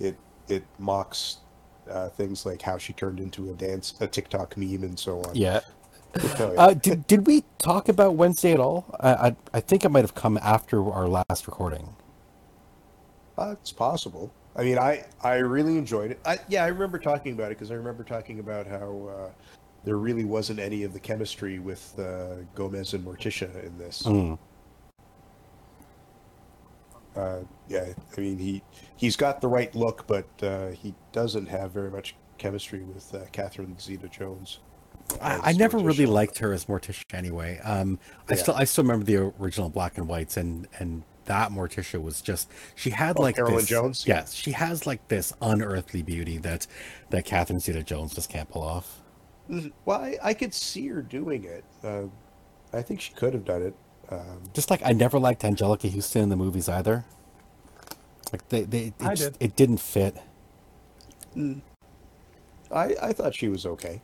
it 0.00 0.16
it 0.48 0.64
mocks 0.78 1.38
uh, 1.90 2.08
things 2.10 2.46
like 2.46 2.62
how 2.62 2.78
she 2.78 2.92
turned 2.92 3.20
into 3.20 3.50
a 3.50 3.54
dance, 3.54 3.94
a 4.00 4.06
TikTok 4.06 4.56
meme, 4.56 4.82
and 4.84 4.98
so 4.98 5.20
on. 5.22 5.34
Yeah. 5.34 5.60
Uh, 6.56 6.74
did, 6.74 7.06
did 7.06 7.26
we 7.26 7.44
talk 7.58 7.88
about 7.88 8.14
Wednesday 8.14 8.52
at 8.52 8.60
all? 8.60 8.96
I, 9.00 9.12
I, 9.12 9.36
I 9.54 9.60
think 9.60 9.84
it 9.84 9.90
might 9.90 10.04
have 10.04 10.14
come 10.14 10.38
after 10.38 10.88
our 10.90 11.08
last 11.08 11.46
recording. 11.46 11.94
Uh, 13.36 13.54
it's 13.60 13.72
possible. 13.72 14.32
I 14.56 14.64
mean, 14.64 14.78
I 14.78 15.04
I 15.22 15.36
really 15.36 15.76
enjoyed 15.76 16.10
it. 16.12 16.20
I 16.24 16.38
yeah, 16.48 16.64
I 16.64 16.68
remember 16.68 16.98
talking 16.98 17.34
about 17.34 17.52
it 17.52 17.58
because 17.58 17.70
I 17.70 17.74
remember 17.74 18.02
talking 18.04 18.38
about 18.38 18.66
how 18.66 19.10
uh, 19.10 19.30
there 19.84 19.98
really 19.98 20.24
wasn't 20.24 20.58
any 20.58 20.82
of 20.82 20.94
the 20.94 21.00
chemistry 21.00 21.58
with 21.58 21.96
uh, 21.98 22.36
Gomez 22.54 22.94
and 22.94 23.04
Morticia 23.04 23.64
in 23.64 23.76
this. 23.76 24.02
Mm. 24.04 24.38
Uh, 27.14 27.40
yeah, 27.68 27.92
I 28.16 28.20
mean 28.20 28.38
he 28.38 28.62
he's 28.96 29.16
got 29.16 29.42
the 29.42 29.48
right 29.48 29.74
look, 29.74 30.06
but 30.06 30.26
uh, 30.42 30.68
he 30.70 30.94
doesn't 31.12 31.46
have 31.46 31.72
very 31.72 31.90
much 31.90 32.16
chemistry 32.38 32.82
with 32.82 33.14
uh, 33.14 33.20
Catherine 33.32 33.78
Zeta-Jones. 33.78 34.60
I, 35.20 35.50
I 35.50 35.52
never 35.52 35.78
really 35.78 36.06
liked 36.06 36.38
her 36.38 36.52
as 36.52 36.66
Morticia 36.66 37.04
anyway. 37.14 37.58
Um, 37.64 37.98
I 38.28 38.34
Yeah. 38.34 38.42
still 38.42 38.54
I 38.54 38.64
still 38.64 38.84
remember 38.84 39.04
the 39.04 39.32
original 39.40 39.68
black 39.68 39.98
and 39.98 40.08
whites 40.08 40.36
and 40.36 40.66
and 40.78 41.02
that 41.26 41.50
Morticia 41.50 42.00
was 42.00 42.20
just 42.20 42.50
she 42.74 42.90
had 42.90 43.18
Oh, 43.18 43.22
like 43.22 43.36
Carolyn 43.36 43.56
this, 43.56 43.66
Jones? 43.68 44.04
Yes, 44.06 44.32
she 44.34 44.52
has 44.52 44.86
like 44.86 45.06
this 45.08 45.32
unearthly 45.42 46.02
beauty 46.02 46.38
that 46.38 46.66
that 47.10 47.24
Catherine 47.24 47.60
Zeta 47.60 47.82
Jones 47.82 48.14
just 48.14 48.28
can't 48.30 48.48
pull 48.48 48.62
off. 48.62 49.00
Well, 49.84 50.00
I, 50.00 50.18
I 50.22 50.34
could 50.34 50.52
see 50.52 50.86
her 50.88 51.02
doing 51.02 51.44
it. 51.44 51.64
Uh, 51.82 52.04
I 52.72 52.82
think 52.82 53.00
she 53.00 53.12
could 53.14 53.32
have 53.32 53.44
done 53.44 53.62
it. 53.62 53.74
Um, 54.08 54.42
Just 54.54 54.70
like 54.70 54.82
I 54.84 54.92
never 54.92 55.18
liked 55.18 55.42
Anjelica 55.42 55.92
Huston 55.92 56.22
in 56.22 56.28
the 56.28 56.36
movies 56.36 56.68
either. 56.68 57.04
Like 58.32 58.48
they 58.48 58.62
they 58.62 58.86
it, 58.86 58.94
just- 58.98 59.22
did. 59.22 59.36
it 59.40 59.56
didn't 59.56 59.78
fit. 59.78 60.16
I 62.72 62.94
I 63.02 63.12
thought 63.12 63.34
she 63.34 63.48
was 63.48 63.66
okay. 63.66 64.00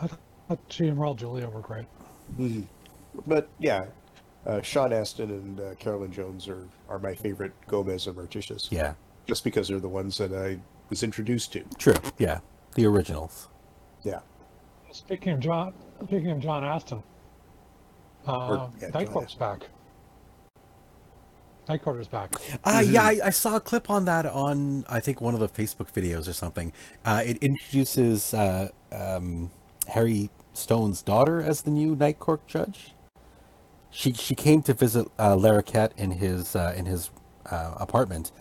I 0.00 0.06
thought 0.06 0.60
she 0.68 0.88
and 0.88 0.98
Raul 0.98 1.16
Julia 1.16 1.48
were 1.48 1.60
great. 1.60 1.86
But 3.26 3.48
yeah, 3.58 3.86
uh, 4.46 4.60
Sean 4.62 4.92
Astin 4.92 5.30
and 5.30 5.60
uh, 5.60 5.74
Carolyn 5.76 6.12
Jones 6.12 6.48
are, 6.48 6.66
are 6.88 6.98
my 6.98 7.14
favorite 7.14 7.52
Gomez 7.68 8.06
and 8.06 8.16
Morticias. 8.16 8.70
Yeah, 8.70 8.94
Just 9.26 9.44
because 9.44 9.68
they're 9.68 9.78
the 9.80 9.88
ones 9.88 10.18
that 10.18 10.32
I 10.32 10.58
was 10.90 11.02
introduced 11.02 11.52
to. 11.52 11.64
true. 11.78 11.94
Yeah, 12.18 12.40
the 12.74 12.86
originals. 12.86 13.48
Yeah. 14.02 14.20
Speaking 14.92 15.32
of 15.32 15.40
John, 15.40 15.74
speaking 16.04 16.30
of 16.30 16.40
John 16.40 16.64
Astin, 16.64 17.02
uh, 18.26 18.68
yeah, 18.80 18.88
Night 18.88 19.04
John 19.04 19.06
Court's 19.06 19.34
back. 19.34 19.62
Night 21.68 21.82
Court 21.82 22.00
is 22.00 22.08
back. 22.08 22.34
Uh, 22.62 22.82
yeah, 22.84 23.02
I, 23.02 23.18
I 23.24 23.30
saw 23.30 23.56
a 23.56 23.60
clip 23.60 23.88
on 23.88 24.04
that 24.04 24.26
on 24.26 24.84
I 24.88 25.00
think 25.00 25.20
one 25.22 25.32
of 25.34 25.40
the 25.40 25.48
Facebook 25.48 25.90
videos 25.92 26.28
or 26.28 26.34
something. 26.34 26.72
Uh, 27.04 27.22
it 27.24 27.38
introduces 27.38 28.34
uh, 28.34 28.68
um, 28.92 29.50
Harry 29.88 30.30
Stone's 30.52 31.02
daughter 31.02 31.40
as 31.42 31.62
the 31.62 31.70
new 31.70 31.96
Night 31.96 32.18
Court 32.18 32.46
judge. 32.46 32.94
She 33.90 34.12
she 34.12 34.34
came 34.34 34.62
to 34.62 34.74
visit 34.74 35.06
uh, 35.18 35.36
Larroquette 35.36 35.92
in 35.96 36.12
his 36.12 36.56
uh, 36.56 36.74
in 36.76 36.86
his 36.86 37.10
uh, 37.50 37.74
apartment, 37.76 38.32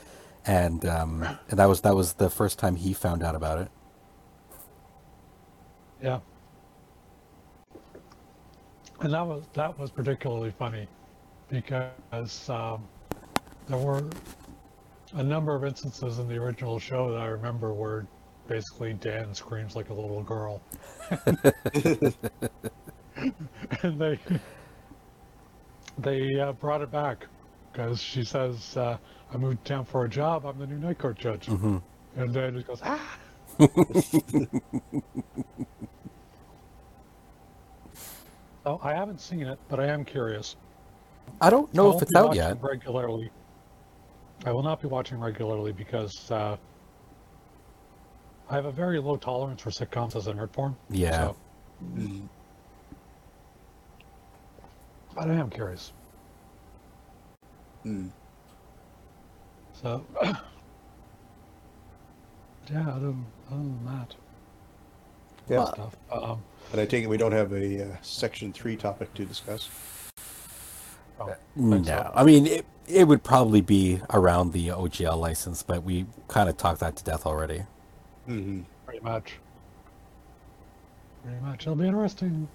and 0.46 0.86
um, 0.86 1.24
and 1.50 1.60
that 1.60 1.68
was 1.68 1.82
that 1.82 1.96
was 1.96 2.14
the 2.14 2.30
first 2.30 2.58
time 2.60 2.76
he 2.76 2.94
found 2.94 3.24
out 3.24 3.36
about 3.36 3.60
it. 3.60 3.72
Yeah. 6.02 6.20
And 9.00 9.14
that 9.14 9.26
was 9.26 9.44
that 9.54 9.78
was 9.78 9.92
particularly 9.92 10.52
funny 10.58 10.88
because 11.50 12.50
um, 12.50 12.88
there 13.68 13.78
were 13.78 14.04
a 15.14 15.24
number 15.24 15.56
of 15.56 15.64
instances 15.64 16.20
in 16.20 16.28
the 16.28 16.36
original 16.36 16.80
show 16.80 17.12
that 17.12 17.22
I 17.22 17.28
remember 17.28 17.74
where 17.74 18.08
basically 18.48 18.94
Dan 18.94 19.34
screams 19.34 19.76
like 19.76 19.90
a 19.90 19.94
little 19.94 20.24
girl. 20.24 20.62
and 23.82 24.00
they 24.00 24.20
they 25.98 26.40
uh, 26.40 26.54
brought 26.54 26.82
it 26.82 26.92
back 26.92 27.28
because 27.72 28.02
she 28.02 28.24
says, 28.24 28.78
uh, 28.78 28.98
"I 29.34 29.38
moved 29.38 29.66
to 29.66 29.74
town 29.74 29.86
for 29.86 30.06
a 30.06 30.10
job. 30.10 30.46
I'm 30.46 30.58
the 30.58 30.68
new 30.68 30.80
night 30.80 31.00
court 31.00 31.18
judge." 31.18 31.48
Mm-hmm. 31.48 31.78
And 32.18 32.34
Dan 32.34 32.54
just 32.54 32.68
goes, 32.68 32.82
"Ah." 32.84 33.18
Oh, 38.66 38.80
I 38.82 38.94
haven't 38.94 39.20
seen 39.20 39.42
it, 39.42 39.60
but 39.68 39.80
I 39.80 39.88
am 39.88 40.06
curious. 40.06 40.56
I 41.42 41.50
don't 41.50 41.74
know 41.74 41.90
won't 41.90 41.98
if 41.98 42.02
it's 42.04 42.16
out 42.16 42.36
yet. 42.36 42.58
Regularly, 42.62 43.30
I 44.46 44.52
will 44.52 44.64
not 44.64 44.82
be 44.82 44.88
watching 44.88 45.20
regularly 45.20 45.74
because 45.74 46.32
uh, 46.32 46.56
I 48.54 48.58
have 48.58 48.66
a 48.66 48.72
very 48.72 49.00
low 49.00 49.18
tolerance 49.18 49.64
for 49.64 49.72
sitcoms 49.72 50.16
as 50.16 50.28
an 50.28 50.40
art 50.40 50.54
form. 50.54 50.78
Yeah. 50.92 51.30
So, 51.30 51.36
but 55.16 55.28
I 55.28 55.34
am 55.34 55.50
curious. 55.50 55.92
Mm. 57.84 58.12
So, 59.82 60.06
yeah. 60.24 60.38
Other 62.72 63.00
than, 63.00 63.26
other 63.50 63.58
than 63.58 63.86
that 63.86 64.16
Yeah. 65.50 65.66
stuff, 65.66 65.96
um, 66.12 66.44
and 66.72 66.80
I 66.80 66.86
take 66.86 67.04
it 67.04 67.08
we 67.08 67.18
don't 67.18 67.32
have 67.32 67.52
a 67.54 67.86
uh, 67.86 67.96
Section 68.04 68.54
3 68.54 68.76
topic 68.78 69.12
to 69.16 69.26
discuss. 69.26 69.72
oh, 71.20 71.34
No, 71.56 71.82
so. 71.82 72.12
I 72.14 72.24
mean 72.24 72.46
it. 72.46 72.68
It 72.86 73.08
would 73.08 73.24
probably 73.24 73.62
be 73.62 74.02
around 74.12 74.52
the 74.52 74.68
OGL 74.68 75.18
license, 75.18 75.64
but 75.64 75.84
we 75.84 76.06
kind 76.28 76.50
of 76.50 76.58
talked 76.58 76.82
that 76.82 76.98
to 76.98 77.04
death 77.04 77.26
already. 77.26 77.64
Hmm 78.26 78.62
pretty 78.86 79.00
much. 79.02 79.34
Pretty 81.24 81.40
much. 81.42 81.62
It'll 81.62 81.76
be 81.76 81.88
interesting. 81.88 82.48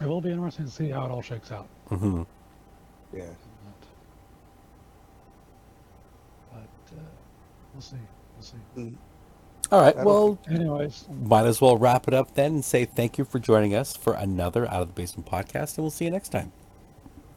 It 0.00 0.06
will 0.06 0.20
be 0.20 0.30
interesting 0.30 0.66
to 0.66 0.70
see 0.70 0.90
how 0.90 1.06
it 1.06 1.10
all 1.10 1.22
shakes 1.22 1.50
out. 1.50 1.66
hmm 1.88 2.22
Yeah. 3.12 3.24
But 6.52 6.96
uh, 6.96 7.00
we'll 7.72 7.82
see. 7.82 7.96
We'll 8.36 8.42
see. 8.42 8.94
All 9.70 9.80
right. 9.80 9.94
I 9.94 9.98
don't 9.98 10.06
Well, 10.06 10.38
Anyways, 10.50 11.04
might 11.22 11.46
as 11.46 11.60
well 11.60 11.76
wrap 11.76 12.08
it 12.08 12.14
up 12.14 12.34
then 12.34 12.54
and 12.54 12.64
say 12.64 12.84
thank 12.84 13.18
you 13.18 13.24
for 13.24 13.38
joining 13.38 13.74
us 13.74 13.96
for 13.96 14.14
another 14.14 14.66
Out 14.68 14.82
of 14.82 14.88
the 14.88 14.94
Basement 14.94 15.28
podcast, 15.28 15.76
and 15.76 15.84
we'll 15.84 15.90
see 15.90 16.04
you 16.06 16.10
next 16.10 16.30
time. 16.30 16.52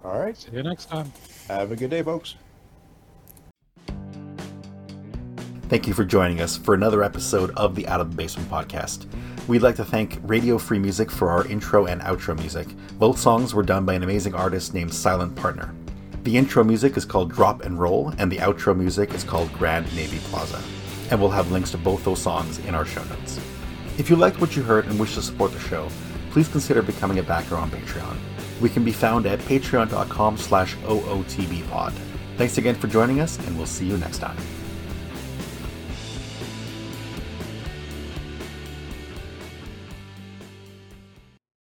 All 0.03 0.19
right. 0.19 0.35
see 0.37 0.51
you 0.51 0.63
next 0.63 0.85
time. 0.85 1.11
Have 1.47 1.71
a 1.71 1.75
good 1.75 1.89
day, 1.89 2.03
folks. 2.03 2.35
Thank 5.71 5.87
you 5.87 5.93
for 5.93 6.03
joining 6.03 6.41
us 6.41 6.57
for 6.57 6.73
another 6.73 7.01
episode 7.01 7.51
of 7.51 7.75
the 7.75 7.87
Out 7.87 8.01
of 8.01 8.09
the 8.09 8.17
Basement 8.17 8.49
podcast. 8.49 9.05
We'd 9.47 9.61
like 9.61 9.77
to 9.77 9.85
thank 9.85 10.19
Radio 10.23 10.57
Free 10.57 10.79
Music 10.79 11.09
for 11.09 11.29
our 11.29 11.47
intro 11.47 11.85
and 11.85 12.01
outro 12.01 12.37
music. 12.37 12.67
Both 12.99 13.17
songs 13.17 13.53
were 13.53 13.63
done 13.63 13.85
by 13.85 13.93
an 13.93 14.03
amazing 14.03 14.35
artist 14.35 14.73
named 14.73 14.93
Silent 14.93 15.33
Partner. 15.33 15.73
The 16.23 16.35
intro 16.35 16.65
music 16.65 16.97
is 16.97 17.05
called 17.05 17.31
Drop 17.31 17.63
and 17.63 17.79
Roll, 17.79 18.13
and 18.17 18.29
the 18.29 18.39
outro 18.39 18.75
music 18.75 19.13
is 19.13 19.23
called 19.23 19.53
Grand 19.53 19.85
Navy 19.95 20.17
Plaza. 20.25 20.61
And 21.09 21.21
we'll 21.21 21.29
have 21.29 21.53
links 21.53 21.71
to 21.71 21.77
both 21.77 22.03
those 22.03 22.21
songs 22.21 22.59
in 22.65 22.75
our 22.75 22.85
show 22.85 23.05
notes. 23.05 23.39
If 23.97 24.09
you 24.09 24.17
liked 24.17 24.41
what 24.41 24.57
you 24.57 24.63
heard 24.63 24.87
and 24.87 24.99
wish 24.99 25.13
to 25.13 25.21
support 25.21 25.53
the 25.53 25.59
show, 25.61 25.87
please 26.31 26.49
consider 26.49 26.81
becoming 26.81 27.19
a 27.19 27.23
backer 27.23 27.55
on 27.55 27.71
Patreon. 27.71 28.17
We 28.59 28.67
can 28.67 28.83
be 28.83 28.91
found 28.91 29.25
at 29.25 29.39
patreon.com 29.39 30.35
slash 30.35 30.75
ootbpod. 30.79 31.93
Thanks 32.35 32.57
again 32.57 32.75
for 32.75 32.87
joining 32.87 33.21
us, 33.21 33.39
and 33.47 33.55
we'll 33.55 33.65
see 33.65 33.85
you 33.85 33.95
next 33.95 34.17
time. 34.17 34.35